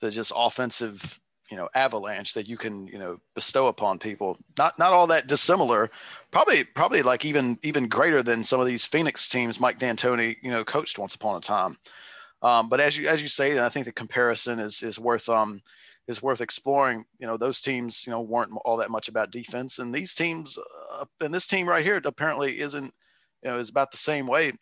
the 0.00 0.10
just 0.10 0.32
offensive, 0.34 1.20
you 1.50 1.56
know, 1.56 1.68
avalanche 1.74 2.34
that 2.34 2.48
you 2.48 2.56
can, 2.56 2.86
you 2.86 2.98
know, 2.98 3.18
bestow 3.34 3.68
upon 3.68 3.98
people. 3.98 4.36
Not, 4.58 4.78
not 4.78 4.92
all 4.92 5.06
that 5.08 5.26
dissimilar. 5.26 5.90
Probably, 6.30 6.64
probably 6.64 7.02
like 7.02 7.24
even, 7.24 7.58
even 7.62 7.88
greater 7.88 8.22
than 8.22 8.44
some 8.44 8.60
of 8.60 8.66
these 8.66 8.84
Phoenix 8.84 9.28
teams 9.28 9.60
Mike 9.60 9.78
D'Antoni, 9.78 10.36
you 10.42 10.50
know, 10.50 10.64
coached 10.64 10.98
once 10.98 11.14
upon 11.14 11.36
a 11.36 11.40
time. 11.40 11.76
Um, 12.42 12.68
but 12.68 12.80
as 12.80 12.96
you 12.96 13.08
as 13.08 13.22
you 13.22 13.28
say, 13.28 13.52
and 13.52 13.60
I 13.60 13.68
think 13.68 13.86
the 13.86 13.92
comparison 13.92 14.58
is 14.58 14.82
is 14.82 14.98
worth 14.98 15.28
um 15.28 15.62
is 16.08 16.22
worth 16.22 16.40
exploring. 16.40 17.04
You 17.18 17.26
know, 17.26 17.36
those 17.36 17.60
teams 17.60 18.04
you 18.06 18.10
know 18.10 18.20
weren't 18.20 18.52
all 18.64 18.76
that 18.78 18.90
much 18.90 19.08
about 19.08 19.30
defense, 19.30 19.78
and 19.78 19.94
these 19.94 20.14
teams 20.14 20.58
uh, 20.92 21.04
and 21.20 21.32
this 21.32 21.46
team 21.46 21.68
right 21.68 21.84
here 21.84 22.00
apparently 22.04 22.60
isn't. 22.60 22.92
You 23.42 23.50
know, 23.50 23.58
is 23.58 23.70
about 23.70 23.90
the 23.90 23.96
same 23.96 24.26
way. 24.26 24.52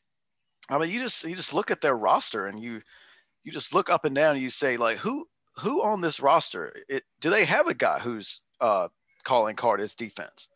I 0.70 0.78
mean, 0.78 0.90
you 0.90 1.00
just 1.00 1.24
you 1.24 1.34
just 1.34 1.54
look 1.54 1.70
at 1.70 1.80
their 1.80 1.96
roster 1.96 2.46
and 2.46 2.60
you 2.60 2.80
you 3.44 3.52
just 3.52 3.74
look 3.74 3.90
up 3.90 4.04
and 4.04 4.14
down 4.14 4.34
and 4.34 4.42
you 4.42 4.50
say 4.50 4.76
like 4.76 4.98
who 4.98 5.26
who 5.58 5.82
on 5.82 6.00
this 6.00 6.20
roster 6.20 6.72
it, 6.88 7.02
do 7.20 7.30
they 7.30 7.44
have 7.44 7.66
a 7.66 7.74
guy 7.74 7.98
who's 7.98 8.42
uh, 8.60 8.88
calling 9.24 9.56
card 9.56 9.80
is 9.80 9.94
defense? 9.94 10.48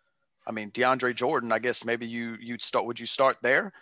I 0.46 0.52
mean, 0.52 0.70
DeAndre 0.70 1.14
Jordan. 1.14 1.52
I 1.52 1.58
guess 1.58 1.84
maybe 1.84 2.06
you 2.06 2.36
you'd 2.40 2.62
start. 2.62 2.86
Would 2.86 3.00
you 3.00 3.06
start 3.06 3.38
there? 3.42 3.72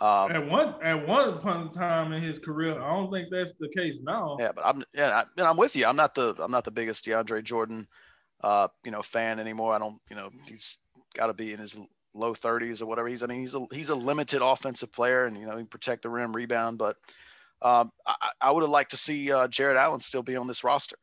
Um, 0.00 0.32
at 0.32 0.48
one 0.48 0.74
at 0.82 1.06
one 1.06 1.38
point 1.38 1.62
in 1.62 1.70
time 1.70 2.12
in 2.12 2.22
his 2.22 2.38
career, 2.38 2.80
I 2.80 2.96
don't 2.96 3.12
think 3.12 3.28
that's 3.30 3.52
the 3.52 3.68
case 3.68 4.00
now. 4.02 4.36
Yeah, 4.40 4.50
but 4.54 4.64
I'm 4.64 4.84
yeah, 4.92 5.08
I, 5.08 5.24
and 5.36 5.46
I'm 5.46 5.56
with 5.56 5.76
you. 5.76 5.86
I'm 5.86 5.96
not 5.96 6.14
the 6.14 6.34
I'm 6.38 6.50
not 6.50 6.64
the 6.64 6.70
biggest 6.70 7.04
DeAndre 7.04 7.44
Jordan, 7.44 7.86
uh, 8.42 8.68
you 8.84 8.90
know, 8.90 9.02
fan 9.02 9.38
anymore. 9.38 9.74
I 9.74 9.78
don't, 9.78 10.00
you 10.10 10.16
know, 10.16 10.30
he's 10.48 10.78
got 11.14 11.28
to 11.28 11.32
be 11.32 11.52
in 11.52 11.60
his 11.60 11.76
low 12.14 12.32
30s 12.34 12.80
or 12.82 12.86
whatever. 12.86 13.08
He's 13.08 13.22
I 13.22 13.26
mean 13.26 13.40
he's 13.40 13.54
a 13.54 13.66
he's 13.72 13.90
a 13.90 13.94
limited 13.94 14.42
offensive 14.42 14.92
player, 14.92 15.26
and 15.26 15.36
you 15.36 15.46
know 15.46 15.56
he 15.56 15.64
protect 15.64 16.02
the 16.02 16.10
rim, 16.10 16.34
rebound. 16.34 16.78
But 16.78 16.96
um, 17.62 17.90
I, 18.06 18.30
I 18.40 18.50
would 18.50 18.62
have 18.62 18.70
liked 18.70 18.90
to 18.92 18.96
see 18.96 19.30
uh, 19.32 19.48
Jarrett 19.48 19.76
Allen 19.76 20.00
still 20.00 20.22
be 20.22 20.36
on 20.36 20.46
this 20.46 20.64
roster. 20.64 20.96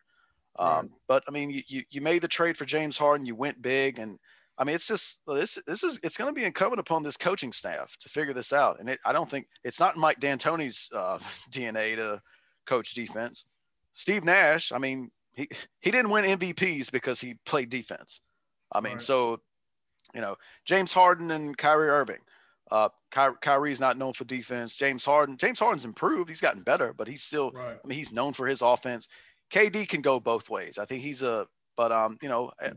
Um, 0.59 0.68
right. 0.68 0.86
But 1.07 1.24
I 1.28 1.32
mean, 1.32 1.49
you, 1.49 1.62
you 1.68 1.84
you 1.89 2.01
made 2.01 2.22
the 2.22 2.28
trade 2.28 2.57
for 2.57 2.66
James 2.66 2.97
Harden. 2.97 3.26
You 3.26 3.36
went 3.36 3.62
big, 3.62 3.99
and 3.99 4.20
I 4.57 4.64
mean, 4.64 4.76
it's 4.76 4.88
just 4.88 5.22
this. 5.28 5.57
This 5.66 5.84
is 5.84 5.99
it's 6.03 6.18
going 6.18 6.34
to 6.34 6.39
be 6.39 6.45
incumbent 6.45 6.80
upon 6.80 7.03
this 7.03 7.18
coaching 7.18 7.51
staff 7.51 7.95
to 7.99 8.09
figure 8.09 8.34
this 8.34 8.53
out. 8.53 8.80
And 8.80 8.89
it, 8.89 8.99
I 9.05 9.14
don't 9.14 9.30
think 9.30 9.47
it's 9.64 9.80
not 9.80 9.97
Mike 9.97 10.20
D'Antoni's 10.20 10.89
uh, 10.93 11.20
DNA 11.51 11.95
to 11.95 12.22
coach 12.66 12.93
defense. 12.93 13.45
Steve 13.93 14.24
Nash. 14.24 14.72
I 14.72 14.78
mean, 14.78 15.09
he 15.34 15.47
he 15.80 15.91
didn't 15.91 16.12
win 16.12 16.26
MVPs 16.38 16.91
because 16.91 17.20
he 17.22 17.36
played 17.45 17.70
defense. 17.70 18.22
I 18.74 18.82
mean, 18.82 18.93
Right. 18.93 19.01
so 19.01 19.41
you 20.14 20.22
know, 20.22 20.36
James 20.66 20.93
Harden 20.93 21.32
and 21.32 21.57
Kyrie 21.57 21.89
Irving. 21.89 22.20
Uh, 22.72 22.89
Ky- 23.12 23.38
Kyrie's 23.41 23.82
not 23.82 23.97
known 23.97 24.14
for 24.14 24.24
defense. 24.24 24.76
James 24.76 25.03
Harden. 25.03 25.36
James 25.38 25.59
Harden's 25.59 25.84
improved. 25.86 26.30
He's 26.30 26.39
gotten 26.41 26.64
better, 26.64 26.93
but 26.93 27.07
he's 27.07 27.22
still 27.22 27.51
Right. 27.51 27.78
I 27.84 27.88
mean, 27.88 27.97
he's 27.97 28.14
known 28.14 28.34
for 28.34 28.47
his 28.47 28.62
offense. 28.62 29.09
KD 29.51 29.88
can 29.89 30.01
go 30.01 30.20
both 30.20 30.49
ways. 30.49 30.78
I 30.78 30.86
think 30.86 31.03
he's 31.03 31.22
a, 31.24 31.47
but 31.76 31.91
um, 31.91 32.18
you 32.22 32.30
know, 32.30 32.51
eh, 32.62 32.72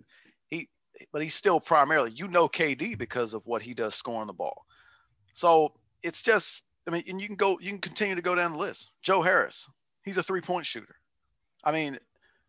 he, 0.48 0.68
but 1.12 1.22
he's 1.22 1.34
still 1.34 1.60
primarily, 1.60 2.10
you 2.12 2.26
know, 2.26 2.48
KD 2.48 2.98
because 2.98 3.34
of 3.34 3.46
what 3.46 3.62
he 3.62 3.72
does 3.74 3.94
scoring 3.94 4.26
the 4.26 4.32
ball. 4.32 4.64
So 5.34 5.74
it's 6.02 6.22
just, 6.22 6.64
I 6.88 6.90
mean, 6.90 7.04
and 7.06 7.20
you 7.20 7.28
can 7.28 7.36
go, 7.36 7.58
you 7.60 7.70
can 7.70 7.80
continue 7.80 8.16
to 8.16 8.22
go 8.22 8.34
down 8.34 8.52
the 8.52 8.58
list. 8.58 8.90
Joe 9.02 9.22
Harris, 9.22 9.68
he's 10.02 10.16
a 10.16 10.22
three 10.22 10.40
point 10.40 10.66
shooter. 10.66 10.96
I 11.62 11.70
mean, 11.70 11.98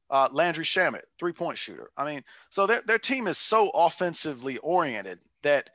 uh, 0.09 0.29
Landry 0.31 0.65
Shamet, 0.65 1.01
three 1.19 1.33
point 1.33 1.57
shooter. 1.57 1.89
I 1.97 2.05
mean, 2.05 2.23
so 2.49 2.67
their 2.67 2.81
their 2.85 2.99
team 2.99 3.27
is 3.27 3.37
so 3.37 3.69
offensively 3.69 4.57
oriented 4.59 5.19
that, 5.43 5.69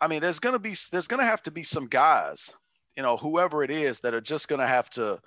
I 0.00 0.08
mean, 0.08 0.20
there's 0.20 0.38
gonna 0.38 0.58
be, 0.58 0.74
there's 0.90 1.08
gonna 1.08 1.24
have 1.24 1.42
to 1.44 1.50
be 1.50 1.62
some 1.62 1.86
guys, 1.86 2.52
you 2.96 3.02
know, 3.02 3.16
whoever 3.16 3.62
it 3.62 3.70
is, 3.70 4.00
that 4.00 4.14
are 4.14 4.20
just 4.20 4.48
gonna 4.48 4.66
have 4.66 4.90
to 4.90 5.20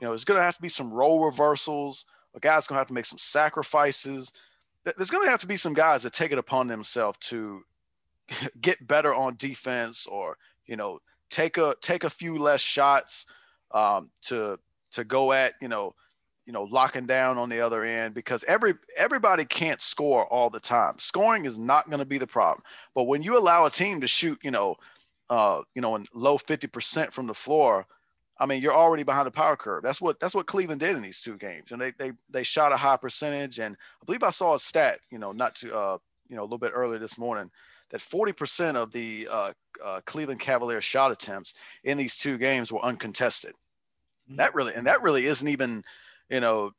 you 0.00 0.06
know, 0.06 0.12
there's 0.12 0.24
going 0.24 0.38
to 0.40 0.44
have 0.44 0.56
to 0.56 0.62
be 0.62 0.68
some 0.68 0.92
role 0.92 1.22
reversals. 1.24 2.06
A 2.34 2.40
guy's 2.40 2.66
going 2.66 2.76
to 2.76 2.80
have 2.80 2.88
to 2.88 2.94
make 2.94 3.04
some 3.04 3.18
sacrifices. 3.18 4.32
Th- 4.84 4.96
There's 4.96 5.10
going 5.10 5.26
to 5.26 5.30
have 5.30 5.42
to 5.42 5.46
be 5.46 5.56
some 5.56 5.74
guys 5.74 6.02
that 6.02 6.14
take 6.14 6.32
it 6.32 6.38
upon 6.38 6.68
themselves 6.68 7.18
to 7.28 7.62
get 8.60 8.86
better 8.86 9.14
on 9.14 9.36
defense, 9.36 10.06
or 10.06 10.38
you 10.66 10.76
know, 10.76 11.00
take 11.28 11.58
a 11.58 11.74
take 11.82 12.04
a 12.04 12.10
few 12.10 12.38
less 12.38 12.60
shots 12.62 13.26
um, 13.72 14.10
to 14.22 14.58
to 14.92 15.04
go 15.04 15.32
at 15.32 15.54
you 15.60 15.68
know, 15.68 15.94
you 16.50 16.52
know, 16.52 16.64
locking 16.64 17.06
down 17.06 17.38
on 17.38 17.48
the 17.48 17.60
other 17.60 17.84
end 17.84 18.12
because 18.12 18.42
every 18.42 18.74
everybody 18.96 19.44
can't 19.44 19.80
score 19.80 20.26
all 20.26 20.50
the 20.50 20.58
time. 20.58 20.98
Scoring 20.98 21.44
is 21.44 21.56
not 21.56 21.88
going 21.88 22.00
to 22.00 22.04
be 22.04 22.18
the 22.18 22.26
problem, 22.26 22.64
but 22.92 23.04
when 23.04 23.22
you 23.22 23.38
allow 23.38 23.66
a 23.66 23.70
team 23.70 24.00
to 24.00 24.08
shoot, 24.08 24.36
you 24.42 24.50
know, 24.50 24.74
uh, 25.28 25.60
you 25.76 25.80
know, 25.80 25.94
in 25.94 26.08
low 26.12 26.36
50% 26.36 27.12
from 27.12 27.28
the 27.28 27.34
floor, 27.34 27.86
I 28.36 28.46
mean, 28.46 28.62
you're 28.62 28.74
already 28.74 29.04
behind 29.04 29.28
the 29.28 29.30
power 29.30 29.54
curve. 29.54 29.84
That's 29.84 30.00
what 30.00 30.18
that's 30.18 30.34
what 30.34 30.48
Cleveland 30.48 30.80
did 30.80 30.96
in 30.96 31.02
these 31.02 31.20
two 31.20 31.36
games, 31.36 31.70
and 31.70 31.80
they 31.80 31.92
they 31.92 32.10
they 32.28 32.42
shot 32.42 32.72
a 32.72 32.76
high 32.76 32.96
percentage. 32.96 33.60
And 33.60 33.76
I 34.02 34.04
believe 34.04 34.24
I 34.24 34.30
saw 34.30 34.56
a 34.56 34.58
stat, 34.58 34.98
you 35.08 35.18
know, 35.18 35.30
not 35.30 35.54
to 35.56 35.72
uh, 35.72 35.98
you 36.28 36.34
know 36.34 36.42
a 36.42 36.48
little 36.50 36.58
bit 36.58 36.72
earlier 36.74 36.98
this 36.98 37.16
morning, 37.16 37.48
that 37.90 38.00
40% 38.00 38.74
of 38.74 38.90
the 38.90 39.28
uh, 39.30 39.52
uh, 39.84 40.00
Cleveland 40.04 40.40
Cavaliers 40.40 40.82
shot 40.82 41.12
attempts 41.12 41.54
in 41.84 41.96
these 41.96 42.16
two 42.16 42.38
games 42.38 42.72
were 42.72 42.84
uncontested. 42.84 43.54
That 44.30 44.52
really 44.52 44.74
and 44.74 44.88
that 44.88 45.02
really 45.02 45.26
isn't 45.26 45.46
even, 45.46 45.84
you 46.30 46.40
know, 46.40 46.72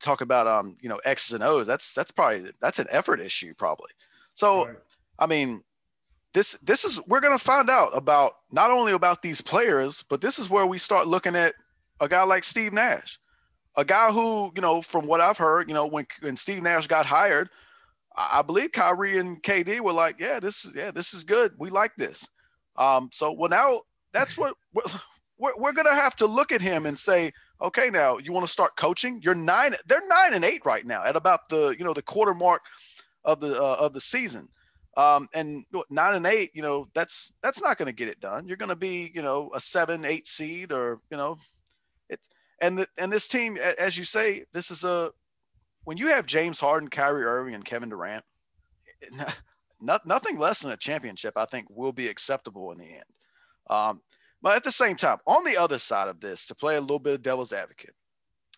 talk 0.00 0.20
about 0.20 0.46
um 0.46 0.76
you 0.80 0.88
know 0.88 1.00
X's 1.04 1.32
and 1.32 1.42
O's. 1.42 1.66
That's 1.66 1.92
that's 1.92 2.10
probably 2.10 2.50
that's 2.60 2.78
an 2.78 2.86
effort 2.90 3.20
issue 3.20 3.54
probably. 3.54 3.90
So 4.34 4.66
Right. 4.66 4.76
I 5.18 5.26
mean, 5.26 5.62
this 6.34 6.52
this 6.62 6.84
is 6.84 7.00
we're 7.06 7.20
gonna 7.20 7.38
find 7.38 7.70
out 7.70 7.96
about 7.96 8.34
not 8.52 8.70
only 8.70 8.92
about 8.92 9.22
these 9.22 9.40
players, 9.40 10.04
but 10.08 10.20
this 10.20 10.38
is 10.38 10.50
where 10.50 10.66
we 10.66 10.78
start 10.78 11.08
looking 11.08 11.36
at 11.36 11.54
a 12.00 12.08
guy 12.08 12.22
like 12.24 12.44
Steve 12.44 12.72
Nash, 12.72 13.18
a 13.76 13.84
guy 13.84 14.12
who 14.12 14.52
you 14.54 14.60
know, 14.60 14.82
from 14.82 15.06
what 15.06 15.20
I've 15.20 15.38
heard, 15.38 15.68
you 15.68 15.74
know, 15.74 15.86
when 15.86 16.06
when 16.20 16.36
Steve 16.36 16.62
Nash 16.62 16.86
got 16.86 17.06
hired, 17.06 17.48
I 18.16 18.42
believe 18.42 18.72
Kyrie 18.72 19.18
and 19.18 19.42
KD 19.42 19.80
were 19.80 19.92
like, 19.92 20.20
yeah, 20.20 20.40
this 20.40 20.64
is 20.64 20.74
yeah, 20.74 20.90
this 20.90 21.14
is 21.14 21.24
good. 21.24 21.52
We 21.58 21.70
like 21.70 21.96
this. 21.96 22.28
Um, 22.76 23.08
so 23.12 23.32
well 23.32 23.48
now 23.48 23.80
that's 24.12 24.36
what 24.36 24.54
we're, 24.74 24.82
we're, 25.38 25.56
we're 25.56 25.72
gonna 25.72 25.94
have 25.94 26.16
to 26.16 26.26
look 26.26 26.52
at 26.52 26.60
him 26.60 26.84
and 26.84 26.98
say, 26.98 27.32
okay, 27.60 27.90
now 27.90 28.18
you 28.18 28.32
want 28.32 28.46
to 28.46 28.52
start 28.52 28.76
coaching? 28.76 29.20
You're 29.22 29.34
nine. 29.34 29.74
They're 29.86 30.06
nine 30.08 30.34
and 30.34 30.44
eight 30.44 30.64
right 30.64 30.84
now 30.84 31.04
at 31.04 31.16
about 31.16 31.48
the 31.48 31.74
you 31.78 31.84
know 31.84 31.94
the 31.94 32.02
quarter 32.02 32.34
mark 32.34 32.62
of 33.24 33.40
the 33.40 33.60
uh, 33.60 33.76
of 33.80 33.92
the 33.92 34.00
season. 34.00 34.48
Um, 34.96 35.28
and 35.34 35.64
nine 35.90 36.14
and 36.14 36.26
eight, 36.26 36.52
you 36.54 36.62
know, 36.62 36.88
that's 36.94 37.32
that's 37.42 37.60
not 37.60 37.76
going 37.76 37.86
to 37.86 37.92
get 37.92 38.08
it 38.08 38.18
done. 38.20 38.48
You're 38.48 38.56
going 38.56 38.70
to 38.70 38.76
be, 38.76 39.12
you 39.14 39.20
know, 39.20 39.50
a 39.54 39.60
seven, 39.60 40.06
eight 40.06 40.26
seed, 40.26 40.72
or 40.72 41.00
you 41.10 41.18
know, 41.18 41.36
it. 42.08 42.20
And 42.62 42.78
the, 42.78 42.86
and 42.96 43.12
this 43.12 43.28
team, 43.28 43.58
as 43.78 43.98
you 43.98 44.04
say, 44.04 44.44
this 44.54 44.70
is 44.70 44.84
a 44.84 45.10
when 45.84 45.98
you 45.98 46.08
have 46.08 46.26
James 46.26 46.58
Harden, 46.58 46.88
Kyrie 46.88 47.24
Irving, 47.24 47.54
and 47.54 47.64
Kevin 47.64 47.90
Durant, 47.90 48.24
not, 49.80 50.06
nothing 50.06 50.38
less 50.38 50.60
than 50.60 50.72
a 50.72 50.76
championship, 50.76 51.34
I 51.36 51.44
think, 51.44 51.66
will 51.70 51.92
be 51.92 52.08
acceptable 52.08 52.72
in 52.72 52.78
the 52.78 52.84
end. 52.84 53.04
Um, 53.68 54.00
but 54.46 54.54
at 54.54 54.62
the 54.62 54.70
same 54.70 54.94
time, 54.94 55.18
on 55.26 55.42
the 55.42 55.56
other 55.56 55.76
side 55.76 56.06
of 56.06 56.20
this, 56.20 56.46
to 56.46 56.54
play 56.54 56.76
a 56.76 56.80
little 56.80 57.00
bit 57.00 57.14
of 57.14 57.20
devil's 57.20 57.52
advocate, 57.52 57.96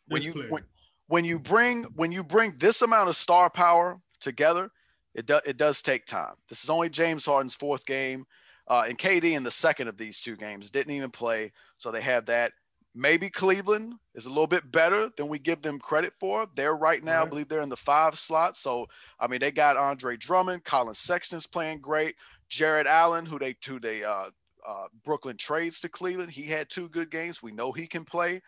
when 0.09 0.21
This 0.21 0.27
you 0.27 0.45
when, 0.51 0.63
when 1.07 1.25
you 1.25 1.39
bring 1.39 1.85
when 1.95 2.13
you 2.13 2.23
bring 2.23 2.53
this 2.59 2.83
amount 2.83 3.09
of 3.09 3.17
star 3.17 3.49
power 3.49 3.99
together, 4.21 4.71
it 5.15 5.25
does 5.25 5.41
it 5.47 5.57
does 5.57 5.81
take 5.81 6.05
time. 6.05 6.35
This 6.51 6.63
is 6.63 6.69
only 6.69 6.91
James 6.91 7.25
Harden's 7.25 7.55
fourth 7.55 7.87
game, 7.87 8.27
uh, 8.69 8.85
and 8.87 8.99
KD 8.99 9.35
in 9.35 9.45
the 9.45 9.51
second 9.51 9.89
of 9.89 9.97
these 9.97 10.21
two 10.21 10.37
games 10.37 10.71
didn't 10.71 10.93
even 10.93 11.11
play, 11.11 11.53
so 11.79 11.91
they 11.91 12.03
have 12.03 12.27
that. 12.27 12.53
Maybe 12.95 13.31
Cleveland 13.31 13.95
is 14.15 14.27
a 14.27 14.29
little 14.29 14.47
bit 14.47 14.71
better 14.71 15.09
than 15.17 15.29
we 15.29 15.39
give 15.39 15.63
them 15.63 15.79
credit 15.79 16.13
for. 16.21 16.49
They're 16.55 16.77
right 16.77 17.03
now, 17.03 17.23
I 17.23 17.27
believe 17.27 17.49
they're 17.49 17.63
in 17.63 17.71
the 17.71 17.79
five 17.79 18.19
slot. 18.19 18.59
So 18.59 18.89
I 19.19 19.27
mean, 19.27 19.41
they 19.41 19.53
got 19.53 19.79
Andre 19.79 20.19
Drummond, 20.19 20.65
Collin 20.65 20.95
Sexton's 20.95 21.47
playing 21.47 21.81
great, 21.81 22.17
Jarrett 22.51 22.87
Allen, 22.87 23.25
who 23.25 23.39
they 23.39 23.57
who 23.67 23.81
they 23.81 24.05
uh, 24.05 24.29
uh, 24.69 24.87
Brooklyn 25.05 25.37
trades 25.37 25.81
to 25.81 25.89
Cleveland. 25.89 26.31
He 26.31 26.43
had 26.43 26.69
two 26.69 26.89
good 26.91 27.11
games. 27.11 27.43
We 27.43 27.53
know 27.53 27.73
he 27.73 27.87
can 27.87 28.05
play. 28.05 28.43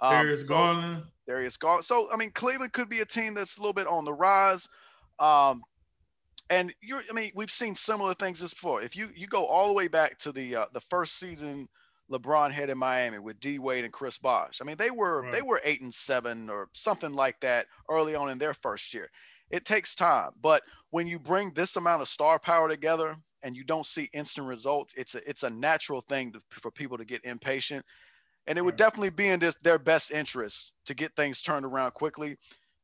Um, 0.00 0.12
Darius 0.12 0.40
so- 0.42 0.48
Garland. 0.48 1.02
Darius 1.26 1.56
Garland. 1.56 1.84
So 1.84 2.08
I 2.12 2.16
mean, 2.16 2.30
Cleveland 2.30 2.72
could 2.72 2.88
be 2.88 3.00
a 3.00 3.06
team 3.06 3.34
that's 3.34 3.58
a 3.58 3.60
little 3.60 3.74
bit 3.74 3.86
on 3.86 4.04
the 4.04 4.12
rise. 4.12 4.68
Um, 5.18 5.62
and 6.50 6.72
you're, 6.80 7.02
I 7.10 7.12
mean, 7.12 7.32
we've 7.34 7.50
seen 7.50 7.74
similar 7.74 8.14
things 8.14 8.40
this 8.40 8.54
before. 8.54 8.80
If 8.80 8.96
you 8.96 9.08
you 9.14 9.26
go 9.26 9.46
all 9.46 9.68
the 9.68 9.74
way 9.74 9.88
back 9.88 10.18
to 10.20 10.32
the 10.32 10.56
uh, 10.56 10.66
the 10.72 10.80
first 10.80 11.18
season 11.18 11.68
LeBron 12.10 12.50
had 12.50 12.70
in 12.70 12.78
Miami 12.78 13.18
with 13.18 13.38
D 13.40 13.58
Wade 13.58 13.84
and 13.84 13.92
Chris 13.92 14.18
Bosh. 14.18 14.60
I 14.62 14.64
mean, 14.64 14.76
they 14.76 14.90
were 14.90 15.30
they 15.30 15.42
were 15.42 15.60
eight 15.64 15.82
and 15.82 15.92
seven 15.92 16.48
or 16.48 16.68
something 16.72 17.12
like 17.12 17.38
that 17.40 17.66
early 17.90 18.14
on 18.14 18.30
in 18.30 18.38
their 18.38 18.54
first 18.54 18.94
year. 18.94 19.10
It 19.50 19.64
takes 19.64 19.94
time, 19.94 20.30
but 20.42 20.62
when 20.90 21.06
you 21.06 21.18
bring 21.18 21.52
this 21.52 21.76
amount 21.76 22.02
of 22.02 22.08
star 22.08 22.38
power 22.38 22.68
together 22.68 23.16
and 23.42 23.56
you 23.56 23.64
don't 23.64 23.86
see 23.86 24.10
instant 24.12 24.46
results, 24.46 24.94
it's 24.96 25.14
a 25.14 25.28
it's 25.28 25.42
a 25.42 25.50
natural 25.50 26.00
thing 26.00 26.32
to, 26.32 26.40
for 26.50 26.70
people 26.70 26.98
to 26.98 27.04
get 27.04 27.24
impatient. 27.24 27.84
And 28.46 28.56
it 28.56 28.62
would 28.62 28.76
definitely 28.76 29.10
be 29.10 29.28
in 29.28 29.40
this, 29.40 29.56
their 29.62 29.78
best 29.78 30.10
interest 30.10 30.72
to 30.86 30.94
get 30.94 31.14
things 31.16 31.42
turned 31.42 31.66
around 31.66 31.92
quickly, 31.92 32.36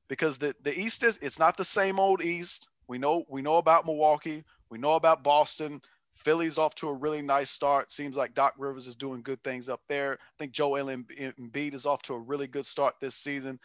because 0.08 0.38
the 0.38 0.54
the 0.62 0.78
East 0.78 1.02
is 1.02 1.18
it's 1.22 1.38
not 1.38 1.56
the 1.56 1.64
same 1.64 1.98
old 1.98 2.22
East. 2.22 2.68
We 2.86 2.98
know 2.98 3.24
we 3.28 3.42
know 3.42 3.56
about 3.56 3.86
Milwaukee, 3.86 4.44
we 4.70 4.78
know 4.78 4.94
about 4.94 5.24
Boston. 5.24 5.80
Philly's 6.16 6.58
off 6.58 6.76
to 6.76 6.88
a 6.88 6.94
really 6.94 7.22
nice 7.22 7.50
start. 7.50 7.90
Seems 7.90 8.16
like 8.16 8.34
Doc 8.34 8.54
Rivers 8.56 8.86
is 8.86 8.94
doing 8.94 9.20
good 9.22 9.42
things 9.42 9.68
up 9.68 9.80
there. 9.88 10.12
I 10.12 10.34
think 10.38 10.52
Joe 10.52 10.76
Em- 10.76 11.06
Embiid 11.18 11.74
is 11.74 11.86
off 11.86 12.02
to 12.02 12.14
a 12.14 12.20
really 12.20 12.46
good 12.46 12.66
start 12.66 12.94
this 13.00 13.16
season. 13.16 13.58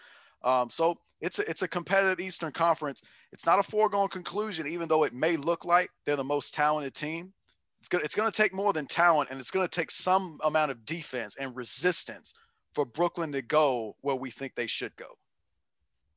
Um, 0.43 0.69
so 0.69 0.97
it's 1.21 1.39
a, 1.39 1.49
it's 1.49 1.61
a 1.61 1.67
competitive 1.67 2.19
Eastern 2.19 2.51
Conference. 2.51 3.01
It's 3.31 3.45
not 3.45 3.59
a 3.59 3.63
foregone 3.63 4.07
conclusion, 4.07 4.67
even 4.67 4.87
though 4.87 5.03
it 5.03 5.13
may 5.13 5.37
look 5.37 5.65
like 5.65 5.89
they're 6.05 6.15
the 6.15 6.23
most 6.23 6.53
talented 6.53 6.93
team. 6.93 7.33
It's 7.79 7.89
gonna 7.89 8.03
it's 8.03 8.15
gonna 8.15 8.31
take 8.31 8.53
more 8.53 8.73
than 8.73 8.85
talent, 8.85 9.29
and 9.31 9.39
it's 9.39 9.51
gonna 9.51 9.67
take 9.67 9.91
some 9.91 10.37
amount 10.43 10.71
of 10.71 10.85
defense 10.85 11.35
and 11.39 11.55
resistance 11.55 12.33
for 12.73 12.85
Brooklyn 12.85 13.31
to 13.31 13.41
go 13.41 13.95
where 14.01 14.15
we 14.15 14.31
think 14.31 14.53
they 14.55 14.67
should 14.67 14.95
go. 14.97 15.07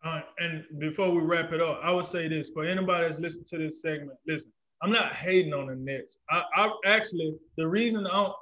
Uh, 0.04 0.22
and 0.38 0.64
before 0.78 1.10
we 1.10 1.20
wrap 1.22 1.52
it 1.52 1.60
up, 1.60 1.80
I 1.82 1.92
would 1.92 2.06
say 2.06 2.26
this 2.26 2.50
for 2.50 2.64
anybody 2.64 3.06
that's 3.06 3.20
listening 3.20 3.46
to 3.50 3.58
this 3.58 3.80
segment. 3.80 4.18
Listen, 4.26 4.52
I'm 4.82 4.90
not 4.90 5.14
hating 5.14 5.54
on 5.54 5.68
the 5.68 5.76
Nets. 5.76 6.18
I, 6.30 6.42
I 6.56 6.70
actually 6.84 7.36
the 7.56 7.66
reason 7.66 8.06
I, 8.06 8.24
I 8.24 8.32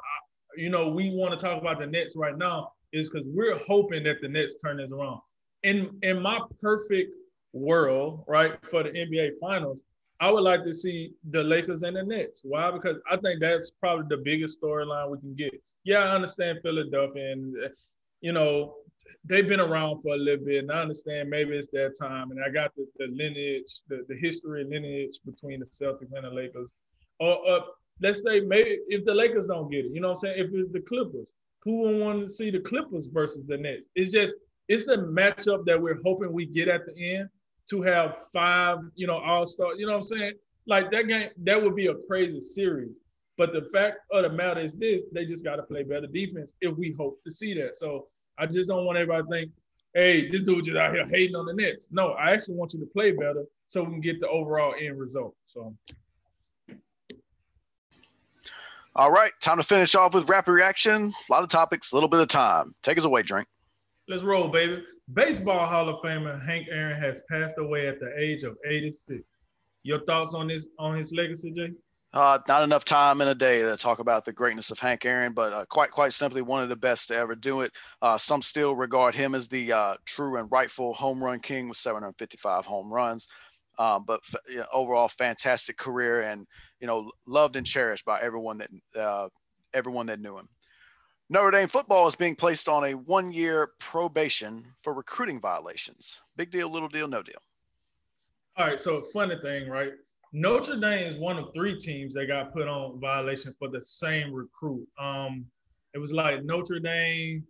you 0.56 0.70
know, 0.70 0.88
we 0.88 1.10
want 1.14 1.38
to 1.38 1.38
talk 1.38 1.60
about 1.60 1.78
the 1.78 1.86
Nets 1.86 2.16
right 2.16 2.36
now 2.36 2.72
is 2.92 3.10
because 3.10 3.26
we're 3.28 3.58
hoping 3.58 4.02
that 4.04 4.20
the 4.20 4.28
Nets 4.28 4.56
turn 4.64 4.78
this 4.78 4.90
around. 4.90 5.20
In 5.62 5.98
in 6.02 6.22
my 6.22 6.40
perfect 6.60 7.12
world, 7.52 8.24
right, 8.26 8.58
for 8.70 8.82
the 8.82 8.90
NBA 8.90 9.32
Finals, 9.40 9.82
I 10.20 10.30
would 10.30 10.42
like 10.42 10.64
to 10.64 10.74
see 10.74 11.12
the 11.30 11.42
Lakers 11.42 11.82
and 11.82 11.96
the 11.96 12.02
Nets. 12.02 12.42
Why? 12.44 12.70
Because 12.70 12.96
I 13.10 13.16
think 13.16 13.40
that's 13.40 13.70
probably 13.70 14.06
the 14.08 14.22
biggest 14.22 14.60
storyline 14.60 15.10
we 15.10 15.18
can 15.18 15.34
get. 15.34 15.52
Yeah, 15.84 16.00
I 16.00 16.14
understand 16.14 16.60
Philadelphia, 16.62 17.32
and 17.32 17.54
you 18.20 18.32
know 18.32 18.76
they've 19.24 19.48
been 19.48 19.60
around 19.60 20.02
for 20.02 20.14
a 20.14 20.18
little 20.18 20.44
bit, 20.44 20.62
and 20.64 20.72
I 20.72 20.82
understand 20.82 21.30
maybe 21.30 21.56
it's 21.56 21.68
their 21.68 21.90
time. 21.90 22.30
And 22.30 22.42
I 22.44 22.50
got 22.50 22.74
the, 22.76 22.86
the 22.98 23.06
lineage, 23.06 23.80
the, 23.88 24.04
the 24.08 24.16
history 24.16 24.64
lineage 24.64 25.18
between 25.24 25.60
the 25.60 25.66
Celtics 25.66 26.12
and 26.14 26.24
the 26.24 26.30
Lakers. 26.30 26.70
Or 27.18 27.38
uh, 27.48 27.60
let's 28.00 28.22
say 28.22 28.40
maybe 28.40 28.78
if 28.88 29.04
the 29.04 29.14
Lakers 29.14 29.46
don't 29.46 29.70
get 29.70 29.84
it, 29.86 29.92
you 29.92 30.00
know 30.00 30.08
what 30.08 30.18
I'm 30.18 30.20
saying? 30.20 30.34
If 30.38 30.50
it's 30.52 30.72
the 30.72 30.80
Clippers, 30.80 31.32
who 31.62 31.80
would 31.80 32.00
want 32.00 32.26
to 32.26 32.32
see 32.32 32.50
the 32.50 32.60
Clippers 32.60 33.06
versus 33.06 33.44
the 33.46 33.56
Nets? 33.56 33.82
It's 33.94 34.12
just 34.12 34.36
it's 34.70 34.88
a 34.88 34.96
matchup 34.96 35.66
that 35.66 35.80
we're 35.80 36.00
hoping 36.02 36.32
we 36.32 36.46
get 36.46 36.68
at 36.68 36.86
the 36.86 37.14
end 37.16 37.28
to 37.68 37.82
have 37.82 38.24
five, 38.32 38.78
you 38.94 39.06
know, 39.06 39.18
all 39.18 39.44
star. 39.44 39.74
You 39.76 39.84
know 39.84 39.92
what 39.92 39.98
I'm 39.98 40.04
saying? 40.04 40.32
like 40.66 40.90
that 40.92 41.08
game, 41.08 41.28
that 41.42 41.62
would 41.62 41.74
be 41.74 41.88
a 41.88 41.94
crazy 42.08 42.40
series. 42.40 42.96
But 43.36 43.52
the 43.52 43.62
fact 43.72 43.98
of 44.12 44.22
the 44.22 44.30
matter 44.30 44.60
is 44.60 44.76
this: 44.76 45.02
they 45.12 45.26
just 45.26 45.44
got 45.44 45.56
to 45.56 45.62
play 45.62 45.82
better 45.82 46.06
defense 46.06 46.54
if 46.60 46.76
we 46.76 46.94
hope 46.98 47.22
to 47.24 47.30
see 47.30 47.54
that. 47.54 47.76
So 47.76 48.06
I 48.38 48.46
just 48.46 48.68
don't 48.68 48.84
want 48.86 48.98
everybody 48.98 49.22
to 49.22 49.28
think, 49.28 49.52
"Hey, 49.94 50.28
this 50.28 50.42
dude 50.42 50.64
just 50.64 50.76
out 50.76 50.94
here 50.94 51.04
hating 51.10 51.36
on 51.36 51.46
the 51.46 51.54
Nets." 51.54 51.88
No, 51.90 52.10
I 52.12 52.32
actually 52.32 52.56
want 52.56 52.72
you 52.72 52.80
to 52.80 52.86
play 52.86 53.12
better 53.12 53.44
so 53.68 53.82
we 53.82 53.90
can 53.90 54.00
get 54.00 54.20
the 54.20 54.28
overall 54.28 54.74
end 54.78 54.98
result. 54.98 55.34
So. 55.46 55.74
All 58.96 59.10
right, 59.10 59.30
time 59.40 59.56
to 59.58 59.62
finish 59.62 59.94
off 59.94 60.14
with 60.14 60.28
rapid 60.28 60.52
reaction. 60.52 61.12
A 61.28 61.32
lot 61.32 61.44
of 61.44 61.48
topics, 61.48 61.92
a 61.92 61.96
little 61.96 62.08
bit 62.08 62.20
of 62.20 62.28
time. 62.28 62.74
Take 62.82 62.98
us 62.98 63.04
away, 63.04 63.22
Drink. 63.22 63.46
Let's 64.10 64.24
roll, 64.24 64.48
baby. 64.48 64.82
Baseball 65.12 65.68
Hall 65.68 65.88
of 65.88 66.02
Famer 66.02 66.44
Hank 66.44 66.66
Aaron 66.68 67.00
has 67.00 67.22
passed 67.30 67.58
away 67.58 67.86
at 67.86 68.00
the 68.00 68.12
age 68.18 68.42
of 68.42 68.56
86. 68.68 69.22
Your 69.84 70.00
thoughts 70.00 70.34
on 70.34 70.48
this 70.48 70.66
on 70.80 70.96
his 70.96 71.12
legacy, 71.12 71.52
Jay? 71.52 71.70
Uh, 72.12 72.40
not 72.48 72.64
enough 72.64 72.84
time 72.84 73.20
in 73.20 73.28
a 73.28 73.36
day 73.36 73.62
to 73.62 73.76
talk 73.76 74.00
about 74.00 74.24
the 74.24 74.32
greatness 74.32 74.72
of 74.72 74.80
Hank 74.80 75.04
Aaron, 75.04 75.32
but 75.32 75.52
uh, 75.52 75.64
quite 75.66 75.92
quite 75.92 76.12
simply 76.12 76.42
one 76.42 76.60
of 76.60 76.68
the 76.68 76.74
best 76.74 77.06
to 77.06 77.14
ever 77.14 77.36
do 77.36 77.60
it. 77.60 77.70
Uh, 78.02 78.18
some 78.18 78.42
still 78.42 78.74
regard 78.74 79.14
him 79.14 79.32
as 79.32 79.46
the 79.46 79.72
uh, 79.72 79.94
true 80.06 80.38
and 80.38 80.50
rightful 80.50 80.92
home 80.92 81.22
run 81.22 81.38
king 81.38 81.68
with 81.68 81.78
755 81.78 82.66
home 82.66 82.92
runs. 82.92 83.28
Um, 83.78 84.02
but 84.04 84.22
f- 84.24 84.40
you 84.48 84.56
know, 84.56 84.66
overall, 84.72 85.06
fantastic 85.06 85.76
career, 85.76 86.22
and 86.22 86.48
you 86.80 86.88
know, 86.88 87.12
loved 87.28 87.54
and 87.54 87.64
cherished 87.64 88.04
by 88.04 88.20
everyone 88.20 88.58
that 88.58 89.00
uh, 89.00 89.28
everyone 89.72 90.06
that 90.06 90.18
knew 90.18 90.36
him. 90.36 90.48
Notre 91.32 91.52
Dame 91.52 91.68
football 91.68 92.08
is 92.08 92.16
being 92.16 92.34
placed 92.34 92.68
on 92.68 92.86
a 92.86 92.92
one-year 92.92 93.70
probation 93.78 94.66
for 94.82 94.92
recruiting 94.92 95.40
violations. 95.40 96.18
Big 96.36 96.50
deal, 96.50 96.68
little 96.68 96.88
deal, 96.88 97.06
no 97.06 97.22
deal. 97.22 97.38
All 98.56 98.66
right. 98.66 98.80
So 98.80 99.00
funny 99.00 99.36
thing, 99.40 99.68
right? 99.68 99.92
Notre 100.32 100.76
Dame 100.76 101.06
is 101.06 101.16
one 101.16 101.38
of 101.38 101.46
three 101.54 101.78
teams 101.78 102.14
that 102.14 102.26
got 102.26 102.52
put 102.52 102.66
on 102.66 102.98
violation 103.00 103.54
for 103.60 103.68
the 103.68 103.80
same 103.80 104.34
recruit. 104.34 104.84
Um, 104.98 105.46
it 105.94 105.98
was 105.98 106.12
like 106.12 106.42
Notre 106.42 106.80
Dame, 106.80 107.44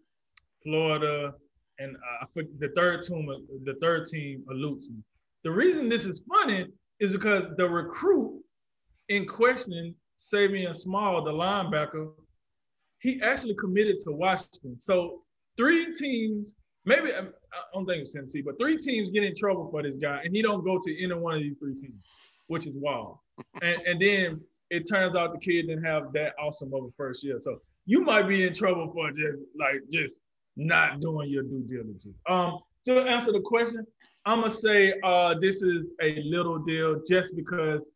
Florida, 0.63 1.33
and 1.79 1.97
I 2.21 2.27
think 2.35 2.49
the 2.59 2.69
third 2.77 3.03
team. 3.03 3.27
The 3.65 3.77
third 3.81 4.05
team 4.05 4.45
eludes 4.51 4.91
me. 4.91 4.97
The 5.43 5.51
reason 5.51 5.89
this 5.89 6.05
is 6.05 6.21
funny 6.29 6.67
is 7.01 7.13
because 7.13 7.49
the 7.57 7.67
recruit 7.67 8.43
in 9.09 9.27
question, 9.27 9.95
Savion 10.19 10.77
Small, 10.77 11.25
the 11.25 11.33
linebacker, 11.33 12.13
he 13.01 13.21
actually 13.23 13.55
committed 13.55 13.99
to 14.01 14.13
Washington. 14.13 14.79
So 14.79 15.23
three 15.57 15.95
teams, 15.95 16.55
maybe 16.85 17.13
I 17.13 17.23
don't 17.75 17.87
think 17.87 18.03
it's 18.03 18.13
Tennessee, 18.13 18.43
but 18.43 18.59
three 18.59 18.77
teams 18.77 19.11
get 19.11 19.25
in 19.25 19.35
trouble 19.35 19.69
for 19.71 19.83
this 19.83 19.97
guy, 19.97 20.21
and 20.23 20.35
he 20.35 20.43
don't 20.43 20.65
go 20.65 20.79
to 20.79 21.03
any 21.03 21.15
one 21.15 21.35
of 21.35 21.41
these 21.41 21.57
three 21.59 21.75
teams, 21.75 22.03
which 22.47 22.67
is 22.67 22.75
wild. 22.77 23.19
and, 23.63 23.81
and 23.87 24.01
then 24.01 24.41
it 24.71 24.89
turns 24.89 25.17
out 25.17 25.33
the 25.33 25.39
kid 25.39 25.67
didn't 25.67 25.85
have 25.85 26.13
that 26.13 26.35
awesome 26.39 26.73
of 26.75 26.85
a 26.85 26.91
first 26.97 27.25
year. 27.25 27.39
So 27.41 27.61
you 27.87 28.03
might 28.03 28.29
be 28.29 28.47
in 28.47 28.55
trouble 28.55 28.91
for 28.93 29.11
just 29.11 29.43
like 29.59 29.81
just 29.91 30.21
not 30.57 31.01
doing 31.01 31.31
your 31.31 31.43
due 31.43 31.65
diligence. 31.67 32.07
Um, 32.29 32.61
to 32.87 33.01
answer 33.03 33.33
the 33.33 33.41
question, 33.41 33.87
I'm 34.27 34.41
gonna 34.41 34.51
say 34.51 34.95
uh, 35.03 35.35
this 35.41 35.63
is 35.63 35.87
a 36.03 36.23
little 36.25 36.59
deal 36.59 37.03
just 37.09 37.35
because 37.35 37.89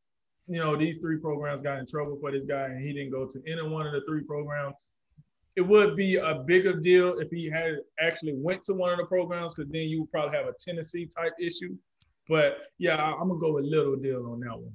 you 0.47 0.59
know 0.59 0.77
these 0.77 0.97
three 0.99 1.19
programs 1.19 1.63
got 1.63 1.79
in 1.79 1.87
trouble 1.87 2.19
for 2.21 2.33
this 2.33 2.45
guy 2.45 2.65
and 2.65 2.85
he 2.85 2.93
didn't 2.93 3.13
go 3.13 3.27
to 3.27 3.43
any 3.51 3.63
one 3.63 3.87
of 3.87 3.93
the 3.93 4.03
three 4.07 4.23
programs. 4.23 4.75
It 5.57 5.61
would 5.61 5.97
be 5.97 6.17
a 6.17 6.43
bigger 6.47 6.75
deal 6.75 7.19
if 7.21 7.31
he 7.31 7.49
had 7.49 7.77
actually 8.01 8.35
went 8.37 8.65
to 8.65 8.75
one 8.75 8.93
of 8.93 8.99
the 8.99 9.07
programs 9.07 9.55
because 9.55 9.71
then 9.71 9.83
you 9.83 10.01
would 10.01 10.11
probably 10.11 10.37
have 10.37 10.47
a 10.47 10.55
Tennessee 10.59 11.07
type 11.07 11.33
issue. 11.41 11.77
But 12.29 12.57
yeah, 12.79 12.97
I'm 12.97 13.29
gonna 13.29 13.41
go 13.41 13.53
with 13.55 13.65
little 13.65 13.97
deal 13.97 14.27
on 14.27 14.41
that 14.41 14.59
one. 14.59 14.75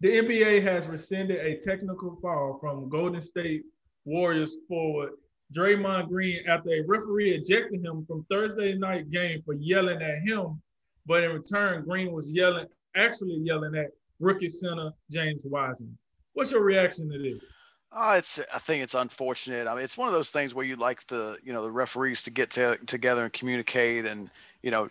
The 0.00 0.18
NBA 0.18 0.62
has 0.62 0.86
rescinded 0.86 1.38
a 1.38 1.58
technical 1.58 2.18
foul 2.20 2.58
from 2.60 2.88
Golden 2.88 3.22
State 3.22 3.62
Warriors 4.04 4.56
forward 4.68 5.12
Draymond 5.54 6.08
Green 6.08 6.46
after 6.48 6.70
a 6.70 6.82
referee 6.82 7.30
ejected 7.30 7.84
him 7.84 8.04
from 8.06 8.24
Thursday 8.30 8.74
night 8.74 9.10
game 9.10 9.42
for 9.44 9.54
yelling 9.54 10.02
at 10.02 10.22
him, 10.22 10.60
but 11.06 11.22
in 11.22 11.32
return, 11.32 11.84
Green 11.84 12.12
was 12.12 12.30
yelling, 12.34 12.66
actually 12.96 13.36
yelling 13.36 13.76
at 13.76 13.90
rookie 14.18 14.48
center 14.48 14.90
James 15.10 15.42
Wiseman. 15.44 15.96
What's 16.32 16.50
your 16.50 16.62
reaction 16.62 17.08
to 17.10 17.18
this? 17.18 17.46
Uh, 17.92 18.16
it's 18.18 18.40
I 18.52 18.58
think 18.58 18.82
it's 18.82 18.94
unfortunate. 18.94 19.66
I 19.66 19.74
mean, 19.74 19.84
it's 19.84 19.96
one 19.96 20.08
of 20.08 20.14
those 20.14 20.30
things 20.30 20.54
where 20.54 20.64
you'd 20.64 20.78
like 20.78 21.06
the 21.06 21.38
you 21.42 21.52
know 21.52 21.62
the 21.62 21.70
referees 21.70 22.22
to 22.24 22.30
get 22.30 22.50
to, 22.52 22.76
together 22.86 23.24
and 23.24 23.32
communicate, 23.32 24.04
and 24.06 24.30
you 24.62 24.70
know 24.70 24.90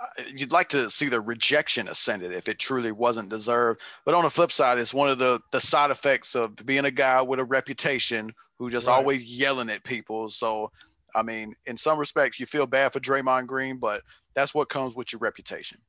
uh, 0.00 0.22
you'd 0.34 0.52
like 0.52 0.68
to 0.70 0.90
see 0.90 1.08
the 1.08 1.20
rejection 1.20 1.88
ascended 1.88 2.32
if 2.32 2.48
it 2.48 2.58
truly 2.58 2.92
wasn't 2.92 3.28
deserved. 3.28 3.80
But 4.04 4.14
on 4.14 4.24
the 4.24 4.30
flip 4.30 4.52
side, 4.52 4.78
it's 4.78 4.94
one 4.94 5.08
of 5.10 5.18
the 5.18 5.40
the 5.52 5.60
side 5.60 5.90
effects 5.90 6.34
of 6.34 6.56
being 6.56 6.84
a 6.86 6.90
guy 6.90 7.22
with 7.22 7.40
a 7.40 7.44
reputation 7.44 8.32
who 8.58 8.70
just 8.70 8.88
Right. 8.88 8.88
always 8.88 9.24
yelling 9.24 9.70
at 9.70 9.84
people. 9.84 10.30
So, 10.30 10.70
I 11.14 11.22
mean, 11.22 11.54
in 11.66 11.76
some 11.76 11.98
respects, 11.98 12.40
you 12.40 12.46
feel 12.46 12.66
bad 12.66 12.92
for 12.92 13.00
Draymond 13.00 13.46
Green, 13.46 13.78
but 13.78 14.02
that's 14.34 14.54
what 14.54 14.68
comes 14.68 14.94
with 14.96 15.12
your 15.12 15.20
reputation. 15.20 15.80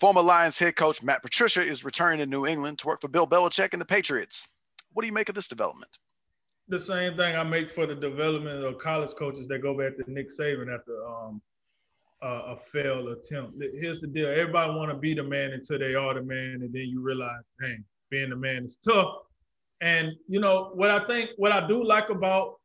Former 0.00 0.22
Lions 0.22 0.58
head 0.58 0.76
coach 0.76 1.02
Matt 1.02 1.22
Patricia 1.22 1.62
is 1.62 1.84
returning 1.84 2.18
to 2.20 2.26
New 2.26 2.46
England 2.46 2.78
to 2.80 2.86
work 2.86 3.00
for 3.00 3.08
Bill 3.08 3.26
Belichick 3.26 3.70
and 3.72 3.80
the 3.80 3.86
Patriots. 3.86 4.48
What 4.98 5.02
do 5.02 5.06
you 5.06 5.14
make 5.14 5.28
of 5.28 5.36
this 5.36 5.46
development? 5.46 5.96
The 6.66 6.80
same 6.80 7.16
thing 7.16 7.36
I 7.36 7.44
make 7.44 7.72
for 7.72 7.86
the 7.86 7.94
development 7.94 8.64
of 8.64 8.78
college 8.78 9.12
coaches 9.16 9.46
that 9.46 9.60
go 9.60 9.78
back 9.78 9.96
to 9.96 10.12
Nick 10.12 10.26
Saban 10.28 10.74
after 10.74 11.06
um, 11.06 11.40
uh, 12.20 12.54
a 12.54 12.56
failed 12.72 13.06
attempt. 13.10 13.62
Here's 13.78 14.00
the 14.00 14.08
deal: 14.08 14.26
everybody 14.26 14.72
want 14.72 14.90
to 14.90 14.96
be 14.96 15.14
the 15.14 15.22
man 15.22 15.52
until 15.52 15.78
they 15.78 15.94
are 15.94 16.14
the 16.14 16.22
man, 16.22 16.62
and 16.62 16.72
then 16.72 16.86
you 16.86 17.00
realize, 17.00 17.44
dang, 17.60 17.84
being 18.10 18.30
the 18.30 18.34
man 18.34 18.64
is 18.64 18.76
tough. 18.84 19.18
And 19.80 20.14
you 20.26 20.40
know 20.40 20.72
what 20.74 20.90
I 20.90 21.06
think, 21.06 21.30
what 21.36 21.52
I 21.52 21.68
do 21.68 21.84
like 21.84 22.10
about 22.10 22.56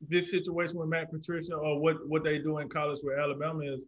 this 0.00 0.30
situation 0.30 0.78
with 0.78 0.88
Matt 0.88 1.12
Patricia, 1.12 1.54
or 1.54 1.78
what 1.78 1.96
what 2.08 2.24
they 2.24 2.38
do 2.38 2.60
in 2.60 2.70
college 2.70 3.00
with 3.02 3.18
Alabama 3.18 3.60
is, 3.60 3.80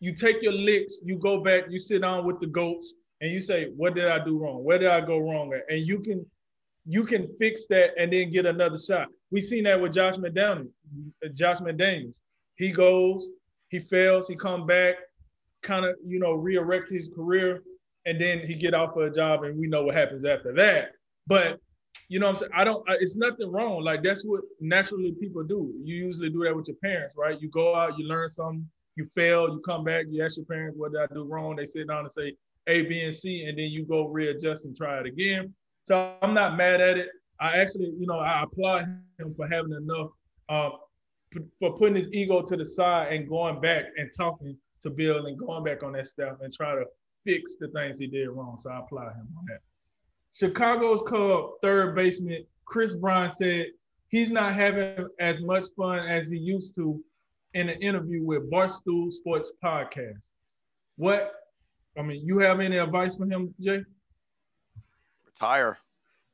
you 0.00 0.14
take 0.14 0.40
your 0.40 0.54
licks, 0.54 0.94
you 1.04 1.18
go 1.18 1.44
back, 1.44 1.64
you 1.68 1.78
sit 1.78 2.00
down 2.00 2.24
with 2.24 2.40
the 2.40 2.46
goats, 2.46 2.94
and 3.20 3.30
you 3.30 3.42
say, 3.42 3.66
what 3.76 3.94
did 3.94 4.06
I 4.06 4.24
do 4.24 4.38
wrong? 4.38 4.64
Where 4.64 4.78
did 4.78 4.88
I 4.88 5.02
go 5.02 5.18
wrong? 5.18 5.52
at? 5.52 5.64
And 5.68 5.86
you 5.86 5.98
can 5.98 6.24
you 6.86 7.04
can 7.04 7.28
fix 7.38 7.66
that 7.66 7.90
and 7.98 8.12
then 8.12 8.30
get 8.30 8.46
another 8.46 8.78
shot. 8.78 9.08
We 9.30 9.40
seen 9.40 9.64
that 9.64 9.80
with 9.80 9.92
Josh 9.92 10.16
McDaniels. 10.16 10.70
Josh 11.34 11.58
McDaniels. 11.58 12.20
He 12.54 12.70
goes, 12.70 13.28
he 13.68 13.80
fails, 13.80 14.28
he 14.28 14.36
come 14.36 14.66
back, 14.66 14.94
kind 15.62 15.84
of 15.84 15.96
you 16.06 16.18
know 16.18 16.32
re-erect 16.32 16.88
his 16.88 17.10
career, 17.14 17.62
and 18.06 18.20
then 18.20 18.40
he 18.40 18.54
get 18.54 18.72
out 18.72 18.94
for 18.94 19.06
a 19.06 19.12
job, 19.12 19.42
and 19.42 19.58
we 19.58 19.66
know 19.66 19.82
what 19.82 19.94
happens 19.94 20.24
after 20.24 20.52
that. 20.54 20.92
But 21.26 21.58
you 22.08 22.20
know 22.20 22.26
what 22.26 22.36
I'm 22.36 22.36
saying? 22.36 22.52
I 22.54 22.64
don't. 22.64 22.84
It's 22.88 23.16
nothing 23.16 23.50
wrong. 23.50 23.82
Like 23.82 24.02
that's 24.02 24.24
what 24.24 24.42
naturally 24.60 25.12
people 25.12 25.42
do. 25.42 25.74
You 25.82 25.96
usually 25.96 26.30
do 26.30 26.44
that 26.44 26.54
with 26.54 26.68
your 26.68 26.76
parents, 26.76 27.16
right? 27.18 27.40
You 27.40 27.48
go 27.50 27.74
out, 27.74 27.98
you 27.98 28.06
learn 28.06 28.28
something, 28.28 28.66
you 28.94 29.08
fail, 29.14 29.48
you 29.48 29.60
come 29.66 29.82
back, 29.82 30.06
you 30.08 30.24
ask 30.24 30.36
your 30.36 30.46
parents 30.46 30.78
what 30.78 30.92
did 30.92 31.00
I 31.00 31.12
do 31.12 31.24
wrong. 31.24 31.56
They 31.56 31.66
sit 31.66 31.88
down 31.88 32.00
and 32.00 32.12
say 32.12 32.36
A, 32.68 32.82
B, 32.82 33.02
and 33.02 33.14
C, 33.14 33.44
and 33.44 33.58
then 33.58 33.70
you 33.70 33.84
go 33.84 34.06
readjust 34.06 34.66
and 34.66 34.76
try 34.76 35.00
it 35.00 35.06
again. 35.06 35.52
So 35.86 36.14
I'm 36.20 36.34
not 36.34 36.56
mad 36.56 36.80
at 36.80 36.98
it. 36.98 37.08
I 37.40 37.58
actually, 37.58 37.94
you 37.98 38.06
know, 38.06 38.18
I 38.18 38.42
applaud 38.42 38.86
him 39.18 39.34
for 39.36 39.46
having 39.46 39.72
enough, 39.72 40.10
uh, 40.48 40.70
for 41.60 41.78
putting 41.78 41.94
his 41.94 42.12
ego 42.12 42.42
to 42.42 42.56
the 42.56 42.66
side 42.66 43.12
and 43.12 43.28
going 43.28 43.60
back 43.60 43.84
and 43.96 44.10
talking 44.16 44.56
to 44.82 44.90
Bill 44.90 45.26
and 45.26 45.38
going 45.38 45.62
back 45.62 45.84
on 45.84 45.92
that 45.92 46.08
stuff 46.08 46.38
and 46.40 46.52
try 46.52 46.74
to 46.74 46.84
fix 47.24 47.54
the 47.60 47.68
things 47.68 47.98
he 47.98 48.08
did 48.08 48.28
wrong. 48.28 48.58
So 48.58 48.70
I 48.70 48.80
applaud 48.80 49.12
him 49.12 49.28
on 49.38 49.44
that. 49.48 49.60
Chicago's 50.32 51.02
Cub 51.02 51.50
third 51.62 51.94
baseman 51.94 52.44
Kris 52.64 52.94
Bryant 52.94 53.32
said 53.32 53.66
he's 54.08 54.32
not 54.32 54.54
having 54.54 55.08
as 55.20 55.40
much 55.40 55.66
fun 55.76 56.00
as 56.00 56.28
he 56.28 56.36
used 56.36 56.74
to 56.74 57.02
in 57.54 57.68
an 57.68 57.80
interview 57.80 58.24
with 58.24 58.50
Barstool 58.50 59.12
Sports 59.12 59.52
Podcast. 59.64 60.20
What? 60.96 61.32
I 61.96 62.02
mean, 62.02 62.26
you 62.26 62.38
have 62.40 62.60
any 62.60 62.76
advice 62.76 63.16
for 63.16 63.26
him, 63.26 63.54
Jay? 63.60 63.82
Retire. 65.36 65.78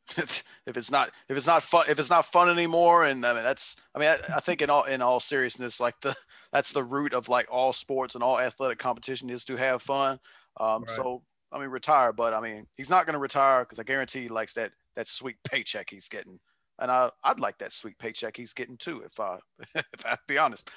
if 0.17 0.45
it's 0.67 0.91
not 0.91 1.11
if 1.29 1.37
it's 1.37 1.47
not 1.47 1.63
fun 1.63 1.87
if 1.89 1.99
it's 1.99 2.11
not 2.11 2.25
fun 2.25 2.49
anymore 2.51 3.05
and 3.05 3.25
I 3.25 3.33
mean 3.35 3.45
that's 3.45 3.77
I 3.95 4.01
mean 4.01 4.09
I, 4.09 4.37
I 4.37 4.41
think 4.41 4.61
in 4.61 4.69
all 4.69 4.83
in 4.83 5.01
all 5.01 5.21
seriousness 5.21 5.79
like 5.79 5.95
the 6.01 6.15
that's 6.53 6.73
the 6.73 6.83
root 6.83 7.15
of 7.15 7.29
like 7.29 7.47
all 7.49 7.73
sports 7.73 8.17
and 8.17 8.23
all 8.23 8.41
athletic 8.41 8.81
competition 8.81 9.31
is 9.31 9.45
to 9.45 9.57
have 9.57 9.81
fun. 9.81 10.19
Um, 10.59 10.83
Right. 10.83 10.97
So 10.97 11.23
I 11.53 11.61
mean 11.61 11.69
retire, 11.69 12.13
but 12.13 12.35
I 12.35 12.41
mean 12.41 12.67
he's 12.77 12.91
not 12.91 13.07
going 13.07 13.15
to 13.15 13.21
retire 13.21 13.61
because 13.61 13.79
I 13.79 13.85
guarantee 13.85 14.23
he 14.23 14.29
likes 14.29 14.55
that 14.55 14.73
that 14.97 15.07
sweet 15.07 15.37
paycheck 15.49 15.89
he's 15.89 16.09
getting, 16.09 16.41
and 16.81 16.91
I 16.91 17.09
I'd 17.23 17.41
like 17.41 17.59
that 17.59 17.73
sweet 17.73 17.97
paycheck 17.99 18.37
he's 18.37 18.53
getting 18.53 18.77
too 18.77 19.03
if 19.07 19.21
I 19.21 19.39
if 19.75 20.05
I 20.05 20.11
have 20.11 20.19
to 20.19 20.25
be 20.27 20.37
honest. 20.37 20.69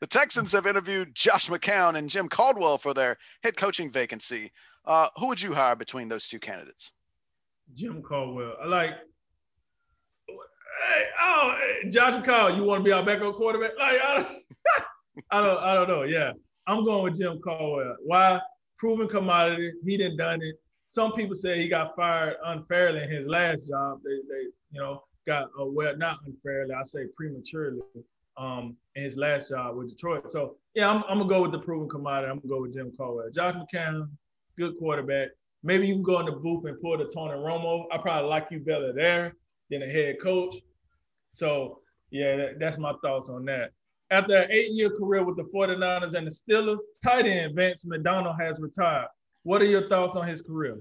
The 0.00 0.08
Texans 0.08 0.50
have 0.52 0.66
interviewed 0.66 1.14
Josh 1.14 1.48
McCown 1.48 1.94
and 1.94 2.10
Jim 2.10 2.28
Caldwell 2.28 2.78
for 2.78 2.94
their 2.94 3.16
head 3.44 3.56
coaching 3.56 3.92
vacancy. 3.92 4.50
Uh, 4.84 5.08
who 5.16 5.28
would 5.28 5.40
you 5.40 5.54
hire 5.54 5.76
between 5.76 6.08
those 6.08 6.26
two 6.26 6.40
candidates? 6.40 6.90
Jim 7.74 8.02
Caldwell. 8.02 8.54
I 8.62 8.66
like. 8.66 8.90
Hey, 10.28 11.04
oh, 11.22 11.54
Josh 11.90 12.14
McCall, 12.14 12.56
you 12.56 12.64
want 12.64 12.80
to 12.80 12.84
be 12.84 12.92
our 12.92 13.04
backup 13.04 13.34
quarterback? 13.36 13.72
Like, 13.78 14.00
I 14.00 14.18
don't, 14.18 14.28
I 15.30 15.42
don't, 15.42 15.58
I 15.58 15.74
don't 15.74 15.88
know. 15.88 16.02
Yeah, 16.02 16.32
I'm 16.66 16.84
going 16.84 17.04
with 17.04 17.18
Jim 17.18 17.40
Caldwell. 17.42 17.96
Why? 18.04 18.40
Proven 18.78 19.08
commodity. 19.08 19.72
He 19.84 19.96
didn't 19.96 20.16
done 20.16 20.42
it. 20.42 20.56
some 20.88 21.12
people 21.12 21.34
say 21.34 21.60
he 21.60 21.68
got 21.68 21.94
fired 21.94 22.36
unfairly 22.44 23.02
in 23.02 23.10
his 23.10 23.26
last 23.26 23.68
job. 23.68 24.00
They, 24.04 24.16
they 24.28 24.42
you 24.72 24.80
know, 24.80 25.04
got 25.26 25.44
uh, 25.60 25.66
well, 25.66 25.96
not 25.96 26.18
unfairly, 26.26 26.74
I 26.74 26.82
say 26.82 27.06
prematurely, 27.16 27.80
um, 28.36 28.76
in 28.96 29.04
his 29.04 29.16
last 29.16 29.50
job 29.50 29.76
with 29.76 29.90
Detroit. 29.90 30.32
So 30.32 30.56
yeah, 30.74 30.90
I'm, 30.90 31.04
I'm 31.08 31.18
gonna 31.18 31.28
go 31.28 31.42
with 31.42 31.52
the 31.52 31.58
proven 31.58 31.88
commodity. 31.88 32.30
I'm 32.30 32.38
gonna 32.38 32.48
go 32.48 32.62
with 32.62 32.74
Jim 32.74 32.92
Caldwell. 32.96 33.30
Josh 33.32 33.54
McCown, 33.54 34.08
good 34.56 34.76
quarterback. 34.78 35.28
Maybe 35.62 35.86
you 35.86 35.94
can 35.94 36.02
go 36.02 36.20
in 36.20 36.26
the 36.26 36.32
booth 36.32 36.64
and 36.64 36.80
pull 36.80 36.98
the 36.98 37.04
Tony 37.04 37.34
Romo. 37.34 37.84
I 37.92 37.98
probably 37.98 38.28
like 38.28 38.48
you 38.50 38.60
better 38.60 38.92
there 38.92 39.34
than 39.70 39.82
a 39.82 39.90
head 39.90 40.16
coach. 40.20 40.56
So 41.32 41.80
yeah, 42.10 42.36
that, 42.36 42.58
that's 42.58 42.78
my 42.78 42.92
thoughts 43.02 43.28
on 43.28 43.44
that. 43.46 43.70
After 44.10 44.36
an 44.36 44.50
eight-year 44.50 44.90
career 44.90 45.24
with 45.24 45.36
the 45.36 45.44
49ers 45.44 46.14
and 46.14 46.26
the 46.26 46.30
Steelers, 46.30 46.80
tight 47.02 47.26
end 47.26 47.54
Vance 47.56 47.86
McDonald 47.86 48.36
has 48.38 48.60
retired. 48.60 49.08
What 49.44 49.62
are 49.62 49.66
your 49.66 49.88
thoughts 49.88 50.16
on 50.16 50.28
his 50.28 50.42
career? 50.42 50.78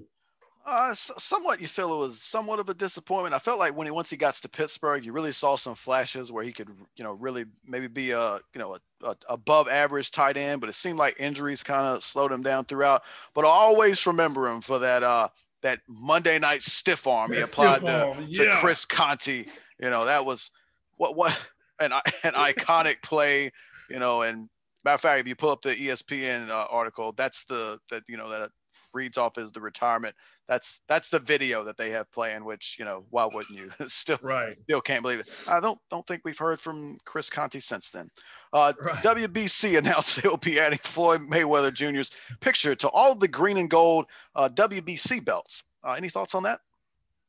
Uh, 0.63 0.93
somewhat, 0.93 1.59
you 1.59 1.67
feel 1.67 1.93
it 1.93 1.97
was 1.97 2.21
somewhat 2.21 2.59
of 2.59 2.69
a 2.69 2.73
disappointment. 2.73 3.33
I 3.33 3.39
felt 3.39 3.57
like 3.57 3.75
when 3.75 3.87
he 3.87 3.91
once 3.91 4.09
he 4.09 4.17
got 4.17 4.35
to 4.35 4.49
Pittsburgh, 4.49 5.03
you 5.03 5.11
really 5.11 5.31
saw 5.31 5.55
some 5.55 5.73
flashes 5.73 6.31
where 6.31 6.43
he 6.43 6.51
could, 6.51 6.69
you 6.95 7.03
know, 7.03 7.13
really 7.13 7.45
maybe 7.65 7.87
be 7.87 8.11
a, 8.11 8.35
you 8.53 8.59
know, 8.59 8.75
a, 8.75 9.07
a 9.07 9.15
above 9.27 9.67
average 9.67 10.11
tight 10.11 10.37
end. 10.37 10.61
But 10.61 10.69
it 10.69 10.73
seemed 10.73 10.99
like 10.99 11.19
injuries 11.19 11.63
kind 11.63 11.87
of 11.87 12.03
slowed 12.03 12.31
him 12.31 12.43
down 12.43 12.65
throughout. 12.65 13.03
But 13.33 13.45
I 13.45 13.47
always 13.47 14.05
remember 14.05 14.47
him 14.47 14.61
for 14.61 14.79
that 14.79 15.01
uh 15.01 15.29
that 15.63 15.79
Monday 15.87 16.37
night 16.37 16.61
stiff 16.61 17.07
arm 17.07 17.31
that 17.31 17.37
he 17.37 17.43
applied 17.43 17.81
to, 17.81 18.25
yeah. 18.27 18.53
to 18.53 18.55
Chris 18.57 18.85
Conte. 18.85 19.45
You 19.79 19.89
know, 19.89 20.05
that 20.05 20.25
was 20.25 20.51
what 20.97 21.15
what 21.15 21.37
an 21.79 21.91
an 22.23 22.33
iconic 22.33 23.01
play. 23.01 23.51
You 23.89 23.99
know, 23.99 24.21
and 24.21 24.47
matter 24.83 24.95
of 24.95 25.01
fact, 25.01 25.19
if 25.21 25.27
you 25.27 25.35
pull 25.35 25.49
up 25.49 25.61
the 25.61 25.75
ESPN 25.75 26.49
uh, 26.49 26.67
article, 26.69 27.13
that's 27.13 27.45
the 27.45 27.79
that 27.89 28.03
you 28.07 28.17
know 28.17 28.29
that 28.29 28.51
reads 28.93 29.17
off 29.17 29.37
as 29.37 29.51
the 29.51 29.61
retirement. 29.61 30.15
That's 30.51 30.81
that's 30.85 31.07
the 31.07 31.19
video 31.19 31.63
that 31.63 31.77
they 31.77 31.91
have 31.91 32.11
playing. 32.11 32.43
Which 32.43 32.75
you 32.77 32.83
know, 32.83 33.05
why 33.09 33.23
wouldn't 33.23 33.57
you? 33.57 33.71
still, 33.87 34.19
right? 34.21 34.57
Still 34.63 34.81
can't 34.81 35.01
believe 35.01 35.21
it. 35.21 35.29
I 35.49 35.61
don't 35.61 35.79
don't 35.89 36.05
think 36.05 36.23
we've 36.25 36.37
heard 36.37 36.59
from 36.59 36.97
Chris 37.05 37.29
Conte 37.29 37.57
since 37.59 37.89
then. 37.89 38.09
Uh, 38.51 38.73
right. 38.83 39.01
WBC 39.01 39.77
announced 39.79 40.21
they'll 40.21 40.35
be 40.35 40.59
adding 40.59 40.79
Floyd 40.79 41.21
Mayweather 41.21 41.73
Jr.'s 41.73 42.11
picture 42.41 42.75
to 42.75 42.89
all 42.89 43.15
the 43.15 43.29
green 43.29 43.55
and 43.59 43.69
gold 43.69 44.07
uh, 44.35 44.49
WBC 44.49 45.23
belts. 45.23 45.63
Uh, 45.85 45.93
any 45.93 46.09
thoughts 46.09 46.35
on 46.35 46.43
that? 46.43 46.59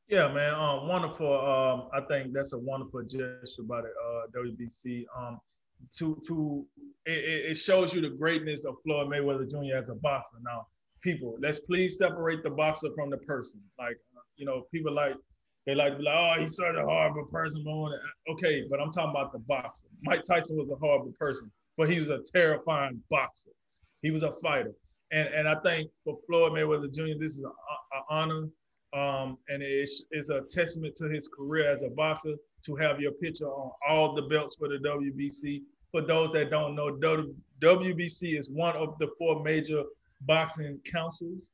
Yeah, 0.08 0.26
man. 0.26 0.54
Um, 0.54 0.88
wonderful. 0.88 1.32
Um, 1.32 1.90
I 1.94 2.04
think 2.04 2.32
that's 2.32 2.54
a 2.54 2.58
wonderful 2.58 3.02
gesture 3.02 3.62
by 3.62 3.82
the 3.82 3.88
uh, 3.88 4.42
WBC. 4.42 5.04
Um, 5.16 5.38
to 5.96 6.20
to 6.26 6.66
it, 7.06 7.50
it 7.52 7.54
shows 7.54 7.94
you 7.94 8.00
the 8.00 8.10
greatness 8.10 8.64
of 8.64 8.74
Floyd 8.82 9.06
Mayweather 9.06 9.48
Jr. 9.48 9.76
as 9.76 9.88
a 9.88 9.94
boxer. 9.94 10.38
Now, 10.42 10.66
people. 11.02 11.36
Let's 11.40 11.60
please 11.60 11.98
separate 11.98 12.42
the 12.42 12.50
boxer 12.50 12.88
from 12.94 13.10
the 13.10 13.18
person. 13.18 13.60
Like, 13.78 13.96
you 14.36 14.46
know, 14.46 14.66
people 14.72 14.94
like 14.94 15.14
they 15.66 15.74
like 15.74 15.98
be 15.98 16.04
like, 16.04 16.14
oh, 16.16 16.40
he's 16.40 16.56
such 16.56 16.74
a 16.74 16.82
horrible 16.82 17.26
person. 17.26 17.64
Okay, 18.30 18.64
but 18.68 18.80
I'm 18.80 18.90
talking 18.90 19.10
about 19.10 19.32
the 19.32 19.38
boxer. 19.40 19.86
Mike 20.02 20.24
Tyson 20.24 20.56
was 20.56 20.68
a 20.70 20.76
horrible 20.76 21.12
person, 21.18 21.50
but 21.76 21.90
he 21.90 21.98
was 21.98 22.08
a 22.08 22.18
terrifying 22.32 23.00
boxer. 23.10 23.50
He 24.02 24.10
was 24.10 24.24
a 24.24 24.32
fighter. 24.42 24.72
And, 25.12 25.28
and 25.28 25.48
I 25.48 25.56
think 25.60 25.90
for 26.04 26.18
Floyd 26.26 26.52
Mayweather 26.52 26.92
Jr., 26.92 27.18
this 27.20 27.32
is 27.32 27.40
an 27.40 27.52
honor 28.10 28.48
um, 28.94 29.38
and 29.48 29.62
it's, 29.62 30.04
it's 30.10 30.28
a 30.28 30.42
testament 30.50 30.94
to 30.96 31.08
his 31.08 31.28
career 31.28 31.72
as 31.72 31.82
a 31.82 31.88
boxer 31.88 32.34
to 32.66 32.76
have 32.76 33.00
your 33.00 33.12
picture 33.12 33.46
on 33.46 33.70
all 33.88 34.14
the 34.14 34.22
belts 34.22 34.56
for 34.56 34.68
the 34.68 34.76
WBC. 34.76 35.62
For 35.90 36.02
those 36.02 36.30
that 36.32 36.50
don't 36.50 36.74
know, 36.74 36.98
WBC 37.62 38.38
is 38.38 38.50
one 38.50 38.76
of 38.76 38.98
the 38.98 39.08
four 39.18 39.42
major 39.42 39.82
boxing 40.26 40.78
councils. 40.90 41.50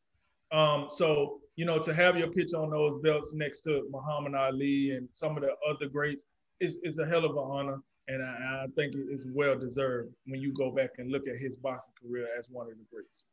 Um, 0.53 0.89
so, 0.91 1.41
you 1.57 1.67
know, 1.67 1.79
to 1.79 1.95
have 1.95 2.17
your 2.17 2.29
picture 2.29 2.57
on 2.57 2.71
those 2.71 3.01
belts 3.03 3.35
next 3.35 3.61
to 3.63 3.87
Muhammad 3.91 4.35
Ali 4.35 4.93
and 4.93 5.09
some 5.13 5.37
of 5.37 5.43
the 5.43 5.51
other 5.69 5.89
greats 5.89 6.25
is, 6.61 6.79
is 6.83 6.99
a 6.99 7.07
hell 7.07 7.25
of 7.25 7.33
an 7.33 7.39
honor. 7.39 7.79
And 8.09 8.23
I, 8.23 8.65
I 8.65 8.67
think 8.75 8.95
it's 8.97 9.27
well 9.35 9.59
deserved 9.59 10.15
when 10.27 10.41
you 10.41 10.53
go 10.55 10.71
back 10.71 10.91
and 10.99 11.11
look 11.11 11.29
at 11.29 11.37
his 11.37 11.55
boxing 11.57 11.93
career 12.03 12.29
as 12.39 12.47
one 12.49 12.67
of 12.71 12.79
the 12.79 12.85
greats. 12.91 13.25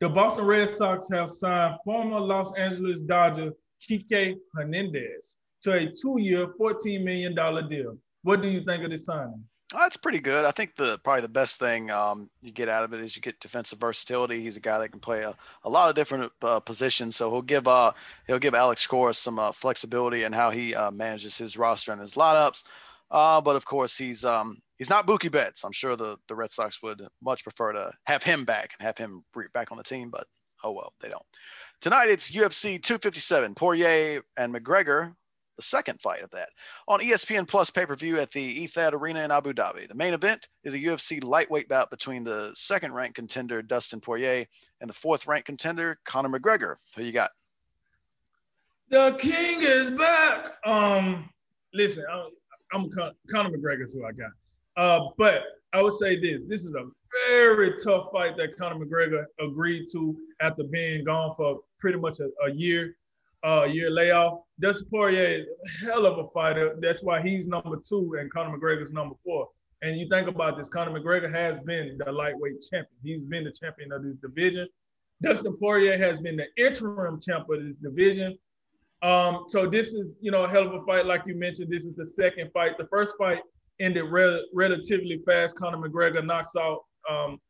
The 0.00 0.08
Boston 0.08 0.44
Red 0.44 0.68
Sox 0.68 1.08
have 1.12 1.30
signed 1.30 1.76
former 1.84 2.20
Los 2.20 2.52
Angeles 2.54 3.00
Dodger 3.00 3.52
Kike 3.88 4.36
Hernandez 4.54 5.36
to 5.62 5.72
a 5.72 5.90
two-year, 5.90 6.48
$14 6.58 7.04
million 7.04 7.34
deal. 7.68 7.98
What 8.22 8.42
do 8.42 8.48
you 8.48 8.64
think 8.64 8.84
of 8.84 8.90
this 8.90 9.06
signing? 9.06 9.44
That's 9.72 9.96
pretty 9.96 10.20
good. 10.20 10.44
I 10.44 10.50
think 10.50 10.76
the 10.76 10.98
probably 10.98 11.22
the 11.22 11.28
best 11.28 11.58
thing 11.58 11.90
um, 11.90 12.28
you 12.42 12.50
get 12.50 12.68
out 12.68 12.84
of 12.84 12.92
it 12.92 13.00
is 13.00 13.14
you 13.14 13.22
get 13.22 13.40
defensive 13.40 13.78
versatility. 13.78 14.42
He's 14.42 14.56
a 14.56 14.60
guy 14.60 14.78
that 14.78 14.90
can 14.90 15.00
play 15.00 15.22
a, 15.22 15.34
a 15.64 15.70
lot 15.70 15.88
of 15.88 15.94
different 15.94 16.32
uh, 16.42 16.60
positions, 16.60 17.16
so 17.16 17.30
he'll 17.30 17.42
give 17.42 17.68
uh, 17.68 17.92
he'll 18.26 18.38
give 18.38 18.54
Alex 18.54 18.86
Cora 18.86 19.14
some 19.14 19.38
uh, 19.38 19.52
flexibility 19.52 20.24
in 20.24 20.32
how 20.32 20.50
he 20.50 20.74
uh, 20.74 20.90
manages 20.90 21.36
his 21.38 21.56
roster 21.56 21.92
and 21.92 22.00
his 22.00 22.14
lineups. 22.14 22.64
Uh, 23.10 23.40
but 23.40 23.56
of 23.56 23.64
course, 23.64 23.96
he's 23.96 24.24
um, 24.24 24.60
he's 24.78 24.90
not 24.90 25.06
Mookie 25.06 25.30
Betts. 25.30 25.64
I'm 25.64 25.72
sure 25.72 25.96
the 25.96 26.16
the 26.28 26.34
Red 26.34 26.50
Sox 26.50 26.82
would 26.82 27.02
much 27.22 27.42
prefer 27.44 27.72
to 27.72 27.92
have 28.04 28.22
him 28.22 28.44
back 28.44 28.72
and 28.78 28.86
have 28.86 28.98
him 28.98 29.24
back 29.52 29.70
on 29.70 29.78
the 29.78 29.84
team, 29.84 30.10
but 30.10 30.26
oh 30.64 30.72
well, 30.72 30.92
they 31.00 31.08
don't. 31.08 31.24
Tonight 31.80 32.10
it's 32.10 32.30
UFC 32.30 32.82
257. 32.82 33.54
Poirier 33.54 34.22
and 34.36 34.54
McGregor 34.54 35.14
the 35.60 35.66
second 35.66 36.00
fight 36.00 36.22
of 36.22 36.30
that 36.30 36.48
on 36.88 37.00
ESPN 37.00 37.46
Plus 37.46 37.68
pay 37.68 37.84
per 37.84 37.94
view 37.94 38.18
at 38.18 38.30
the 38.30 38.66
Etihad 38.66 38.94
Arena 38.94 39.22
in 39.22 39.30
Abu 39.30 39.52
Dhabi. 39.52 39.86
The 39.86 39.94
main 39.94 40.14
event 40.14 40.48
is 40.64 40.72
a 40.72 40.78
UFC 40.78 41.22
lightweight 41.22 41.68
bout 41.68 41.90
between 41.90 42.24
the 42.24 42.50
second 42.54 42.94
ranked 42.94 43.16
contender 43.16 43.60
Dustin 43.60 44.00
Poirier 44.00 44.46
and 44.80 44.88
the 44.88 44.94
fourth 44.94 45.26
ranked 45.26 45.44
contender 45.44 45.98
Conor 46.06 46.30
McGregor. 46.30 46.76
Who 46.96 47.02
you 47.02 47.12
got? 47.12 47.30
The 48.88 49.16
king 49.18 49.62
is 49.62 49.90
back. 49.90 50.54
Um, 50.64 51.28
listen, 51.74 52.04
I'm, 52.10 52.30
I'm 52.72 52.90
Conor 53.30 53.50
McGregor 53.50 53.84
is 53.84 53.92
who 53.92 54.06
I 54.06 54.12
got. 54.12 54.30
Uh, 54.78 55.10
but 55.18 55.42
I 55.74 55.82
would 55.82 55.94
say 55.94 56.18
this: 56.18 56.40
this 56.48 56.62
is 56.62 56.74
a 56.74 56.86
very 57.28 57.74
tough 57.84 58.10
fight 58.12 58.38
that 58.38 58.56
Conor 58.58 58.82
McGregor 58.82 59.26
agreed 59.38 59.88
to 59.92 60.16
after 60.40 60.64
being 60.64 61.04
gone 61.04 61.34
for 61.36 61.60
pretty 61.78 61.98
much 61.98 62.18
a, 62.20 62.30
a 62.46 62.50
year 62.50 62.96
uh, 63.44 63.64
year 63.64 63.90
layoff. 63.90 64.40
Dustin 64.60 64.88
Poirier, 64.90 65.46
hell 65.82 66.06
of 66.06 66.18
a 66.18 66.28
fighter. 66.30 66.76
That's 66.80 67.02
why 67.02 67.22
he's 67.22 67.46
number 67.46 67.76
two 67.76 68.16
and 68.18 68.30
Conor 68.32 68.56
McGregor's 68.56 68.92
number 68.92 69.14
four. 69.24 69.48
And 69.82 69.96
you 69.96 70.08
think 70.10 70.28
about 70.28 70.58
this, 70.58 70.68
Conor 70.68 70.98
McGregor 70.98 71.32
has 71.32 71.58
been 71.64 71.98
the 72.04 72.12
lightweight 72.12 72.62
champion. 72.70 72.98
He's 73.02 73.24
been 73.24 73.44
the 73.44 73.52
champion 73.52 73.92
of 73.92 74.02
this 74.02 74.16
division. 74.16 74.68
Dustin 75.22 75.56
Poirier 75.56 75.96
has 75.96 76.20
been 76.20 76.36
the 76.36 76.46
interim 76.56 77.20
champ 77.20 77.48
of 77.50 77.62
this 77.62 77.76
division. 77.82 78.38
Um, 79.02 79.44
so 79.48 79.66
this 79.66 79.94
is, 79.94 80.08
you 80.20 80.30
know, 80.30 80.44
a 80.44 80.48
hell 80.48 80.66
of 80.66 80.74
a 80.74 80.84
fight. 80.84 81.06
Like 81.06 81.22
you 81.26 81.34
mentioned, 81.34 81.72
this 81.72 81.84
is 81.84 81.94
the 81.94 82.06
second 82.06 82.50
fight. 82.52 82.76
The 82.76 82.86
first 82.88 83.14
fight 83.18 83.40
ended 83.80 84.04
re- 84.04 84.46
relatively 84.52 85.22
fast. 85.24 85.56
Conor 85.56 85.78
McGregor 85.78 86.24
knocks 86.24 86.54
out 86.56 86.84
um, 87.10 87.40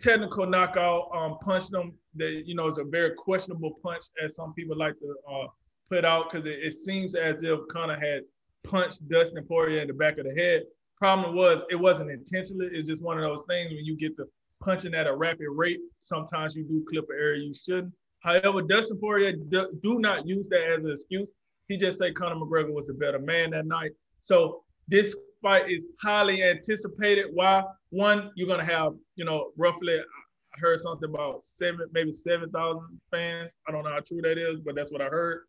technical 0.00 0.46
knockout, 0.46 1.10
um, 1.14 1.36
punched 1.44 1.74
him. 1.74 1.92
That 2.14 2.42
you 2.44 2.54
know 2.54 2.66
is 2.66 2.78
a 2.78 2.84
very 2.84 3.14
questionable 3.14 3.78
punch, 3.82 4.04
as 4.22 4.36
some 4.36 4.52
people 4.52 4.76
like 4.76 4.98
to 5.00 5.14
uh, 5.30 5.46
put 5.92 6.04
out, 6.04 6.30
because 6.30 6.46
it, 6.46 6.58
it, 6.62 6.74
seems 6.74 7.14
as 7.14 7.42
if 7.42 7.58
Conor 7.70 7.98
had 8.00 8.22
punched 8.64 9.06
Dustin 9.08 9.44
Poirier 9.44 9.82
in 9.82 9.88
the 9.88 9.94
back 9.94 10.16
of 10.18 10.24
the 10.24 10.34
head. 10.34 10.62
Problem 10.96 11.36
was, 11.36 11.62
it 11.70 11.76
wasn't 11.76 12.10
intentionally. 12.10 12.68
It's 12.72 12.88
just 12.88 13.02
one 13.02 13.18
of 13.18 13.24
those 13.24 13.44
things 13.48 13.70
when 13.70 13.84
you 13.84 13.96
get 13.96 14.16
to 14.16 14.24
punching 14.62 14.94
at 14.94 15.06
a 15.06 15.14
rapid 15.14 15.48
rate. 15.50 15.80
Sometimes 15.98 16.56
you 16.56 16.64
do 16.64 16.84
clip 16.88 17.04
an 17.10 17.16
area 17.20 17.42
you 17.42 17.52
shouldn't. 17.52 17.92
However, 18.20 18.62
Dustin 18.62 18.98
Poirier 18.98 19.32
do, 19.32 19.66
do 19.82 19.98
not 19.98 20.26
use 20.26 20.48
that 20.48 20.72
as 20.74 20.84
an 20.84 20.92
excuse. 20.92 21.30
He 21.68 21.76
just 21.76 21.98
say 21.98 22.12
Conor 22.12 22.36
McGregor 22.36 22.72
was 22.72 22.86
the 22.86 22.94
better 22.94 23.18
man 23.18 23.50
that 23.50 23.66
night. 23.66 23.90
So 24.20 24.62
this 24.88 25.14
fight 25.42 25.70
is 25.70 25.86
highly 26.00 26.42
anticipated. 26.42 27.26
Why? 27.32 27.64
One, 27.90 28.30
you're 28.36 28.48
gonna 28.48 28.64
have, 28.64 28.92
you 29.16 29.24
know, 29.24 29.50
roughly 29.58 29.98
I 29.98 30.58
heard 30.58 30.78
something 30.80 31.08
about 31.08 31.42
seven, 31.42 31.86
maybe 31.92 32.12
seven 32.12 32.50
thousand 32.50 33.00
fans. 33.10 33.56
I 33.66 33.72
don't 33.72 33.84
know 33.84 33.90
how 33.90 34.00
true 34.00 34.22
that 34.22 34.38
is, 34.38 34.60
but 34.60 34.74
that's 34.74 34.92
what 34.92 35.02
I 35.02 35.06
heard. 35.06 35.42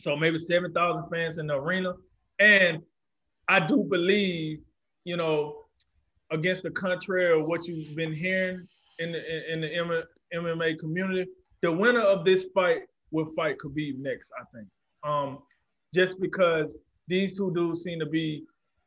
So 0.00 0.16
maybe 0.16 0.38
seven 0.38 0.72
thousand 0.72 1.08
fans 1.10 1.38
in 1.38 1.46
the 1.46 1.54
arena, 1.54 1.94
and 2.38 2.82
I 3.48 3.64
do 3.66 3.86
believe, 3.88 4.60
you 5.04 5.16
know, 5.16 5.64
against 6.30 6.62
the 6.62 6.70
contrary 6.70 7.38
of 7.38 7.46
what 7.46 7.66
you've 7.66 7.94
been 7.94 8.14
hearing 8.14 8.66
in 8.98 9.12
the 9.12 9.52
in 9.52 9.60
the 9.60 10.04
MMA 10.34 10.78
community, 10.78 11.30
the 11.62 11.70
winner 11.70 12.00
of 12.00 12.24
this 12.24 12.46
fight 12.54 12.82
will 13.10 13.30
fight 13.36 13.56
Khabib 13.58 13.98
next. 13.98 14.32
I 14.38 14.44
think, 14.56 14.68
um, 15.04 15.38
just 15.94 16.20
because 16.20 16.76
these 17.06 17.36
two 17.38 17.52
dudes 17.54 17.82
seem 17.82 17.98
to 18.00 18.06
be 18.06 18.44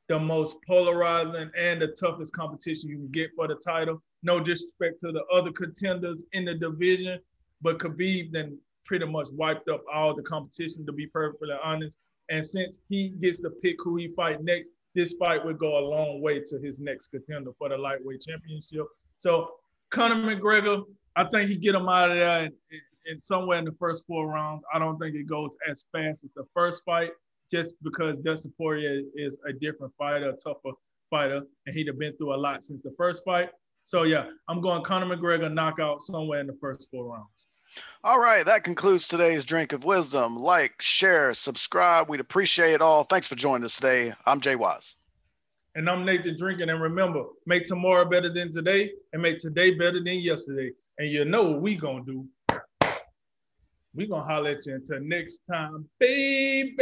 the 0.10 0.20
most 0.20 0.56
polarizing 0.66 1.52
and 1.58 1.82
the 1.82 1.88
toughest 1.88 2.34
competition 2.34 2.90
you 2.90 2.98
can 2.98 3.10
get 3.10 3.30
for 3.36 3.48
the 3.48 3.56
title. 3.56 4.02
No 4.24 4.40
disrespect 4.40 5.00
to 5.02 5.12
the 5.12 5.24
other 5.26 5.52
contenders 5.52 6.24
in 6.34 6.46
the 6.46 6.56
division, 6.56 7.20
but 7.62 7.78
Khabib 7.78 8.32
then 8.32 8.58
pretty 8.88 9.06
much 9.06 9.28
wiped 9.34 9.70
up 9.70 9.84
all 9.94 10.16
the 10.16 10.24
competition, 10.24 10.86
to 10.86 10.92
be 10.92 11.08
perfectly 11.08 11.50
honest. 11.64 11.98
And 12.30 12.46
since 12.46 12.80
he 12.90 13.10
gets 13.10 13.40
to 13.42 13.50
pick 13.50 13.76
who 13.84 13.98
he 13.98 14.10
fight 14.16 14.44
next, 14.44 14.72
this 14.96 15.14
fight 15.14 15.46
would 15.46 15.60
go 15.60 15.78
a 15.78 15.84
long 15.88 16.22
way 16.22 16.42
to 16.46 16.60
his 16.60 16.80
next 16.80 17.08
contender 17.08 17.52
for 17.58 17.70
the 17.70 17.78
lightweight 17.78 18.22
championship. 18.28 18.86
So 19.18 19.52
Conor 19.92 20.16
McGregor, 20.16 20.84
I 21.16 21.26
think 21.26 21.50
he 21.50 21.56
get 21.56 21.76
him 21.76 21.88
out 21.88 22.12
of 22.12 22.18
there 22.18 22.40
in, 22.46 22.52
in 23.06 23.22
somewhere 23.22 23.60
in 23.60 23.66
the 23.66 23.76
first 23.80 24.06
four 24.08 24.28
rounds. 24.28 24.64
I 24.74 24.80
don't 24.80 24.98
think 24.98 25.16
it 25.16 25.28
goes 25.28 25.52
as 25.70 25.86
fast 25.92 26.24
as 26.24 26.32
the 26.36 26.46
first 26.54 26.82
fight, 26.86 27.12
just 27.52 27.76
because 27.84 28.18
Dustin 28.24 28.54
Poirier 28.58 29.02
is 29.16 29.38
a 29.48 29.54
different 29.54 29.94
fighter, 29.98 30.30
a 30.30 30.34
tougher 30.34 30.76
fighter, 31.10 31.42
and 31.66 31.76
he'd 31.76 31.88
have 31.88 32.00
been 32.00 32.16
through 32.18 32.34
a 32.34 32.36
lot 32.36 32.64
since 32.64 32.82
the 32.84 32.94
first 32.98 33.24
fight. 33.24 33.50
So 33.86 34.04
yeah, 34.04 34.26
I'm 34.50 34.60
going 34.60 34.84
Conor 34.84 35.16
McGregor 35.16 35.54
knockout 35.54 36.02
somewhere 36.02 36.42
in 36.42 36.48
the 36.48 36.58
first 36.60 36.90
four 36.92 37.14
rounds. 37.14 37.48
All 38.04 38.20
right, 38.20 38.46
that 38.46 38.64
concludes 38.64 39.08
today's 39.08 39.44
drink 39.46 39.74
of 39.74 39.84
wisdom. 39.84 40.38
Like, 40.38 40.82
share, 40.82 41.34
subscribe. 41.34 42.10
We'd 42.10 42.20
appreciate 42.20 42.74
it 42.74 42.82
all. 42.82 43.04
Thanks 43.04 43.28
for 43.28 43.36
joining 43.36 43.66
us 43.66 43.76
today. 43.76 44.14
I'm 44.26 44.40
Jay 44.40 44.56
Wise. 44.56 44.96
And 45.76 45.90
I'm 45.90 46.06
Nathan 46.06 46.38
Drinking. 46.38 46.70
And 46.70 46.82
remember, 46.82 47.24
make 47.46 47.66
tomorrow 47.66 48.06
better 48.06 48.30
than 48.30 48.52
today 48.52 48.92
and 49.14 49.22
make 49.22 49.38
today 49.38 49.72
better 49.72 50.04
than 50.04 50.08
yesterday. 50.20 50.72
And 50.98 51.10
you 51.10 51.26
know 51.26 51.52
what 51.52 51.62
we 51.62 51.76
gonna 51.76 52.04
do. 52.04 52.28
We 53.94 54.08
gonna 54.08 54.24
holler 54.24 54.52
at 54.52 54.66
you 54.66 54.76
until 54.76 55.00
next 55.02 55.42
time, 55.52 55.88
baby. 56.00 56.78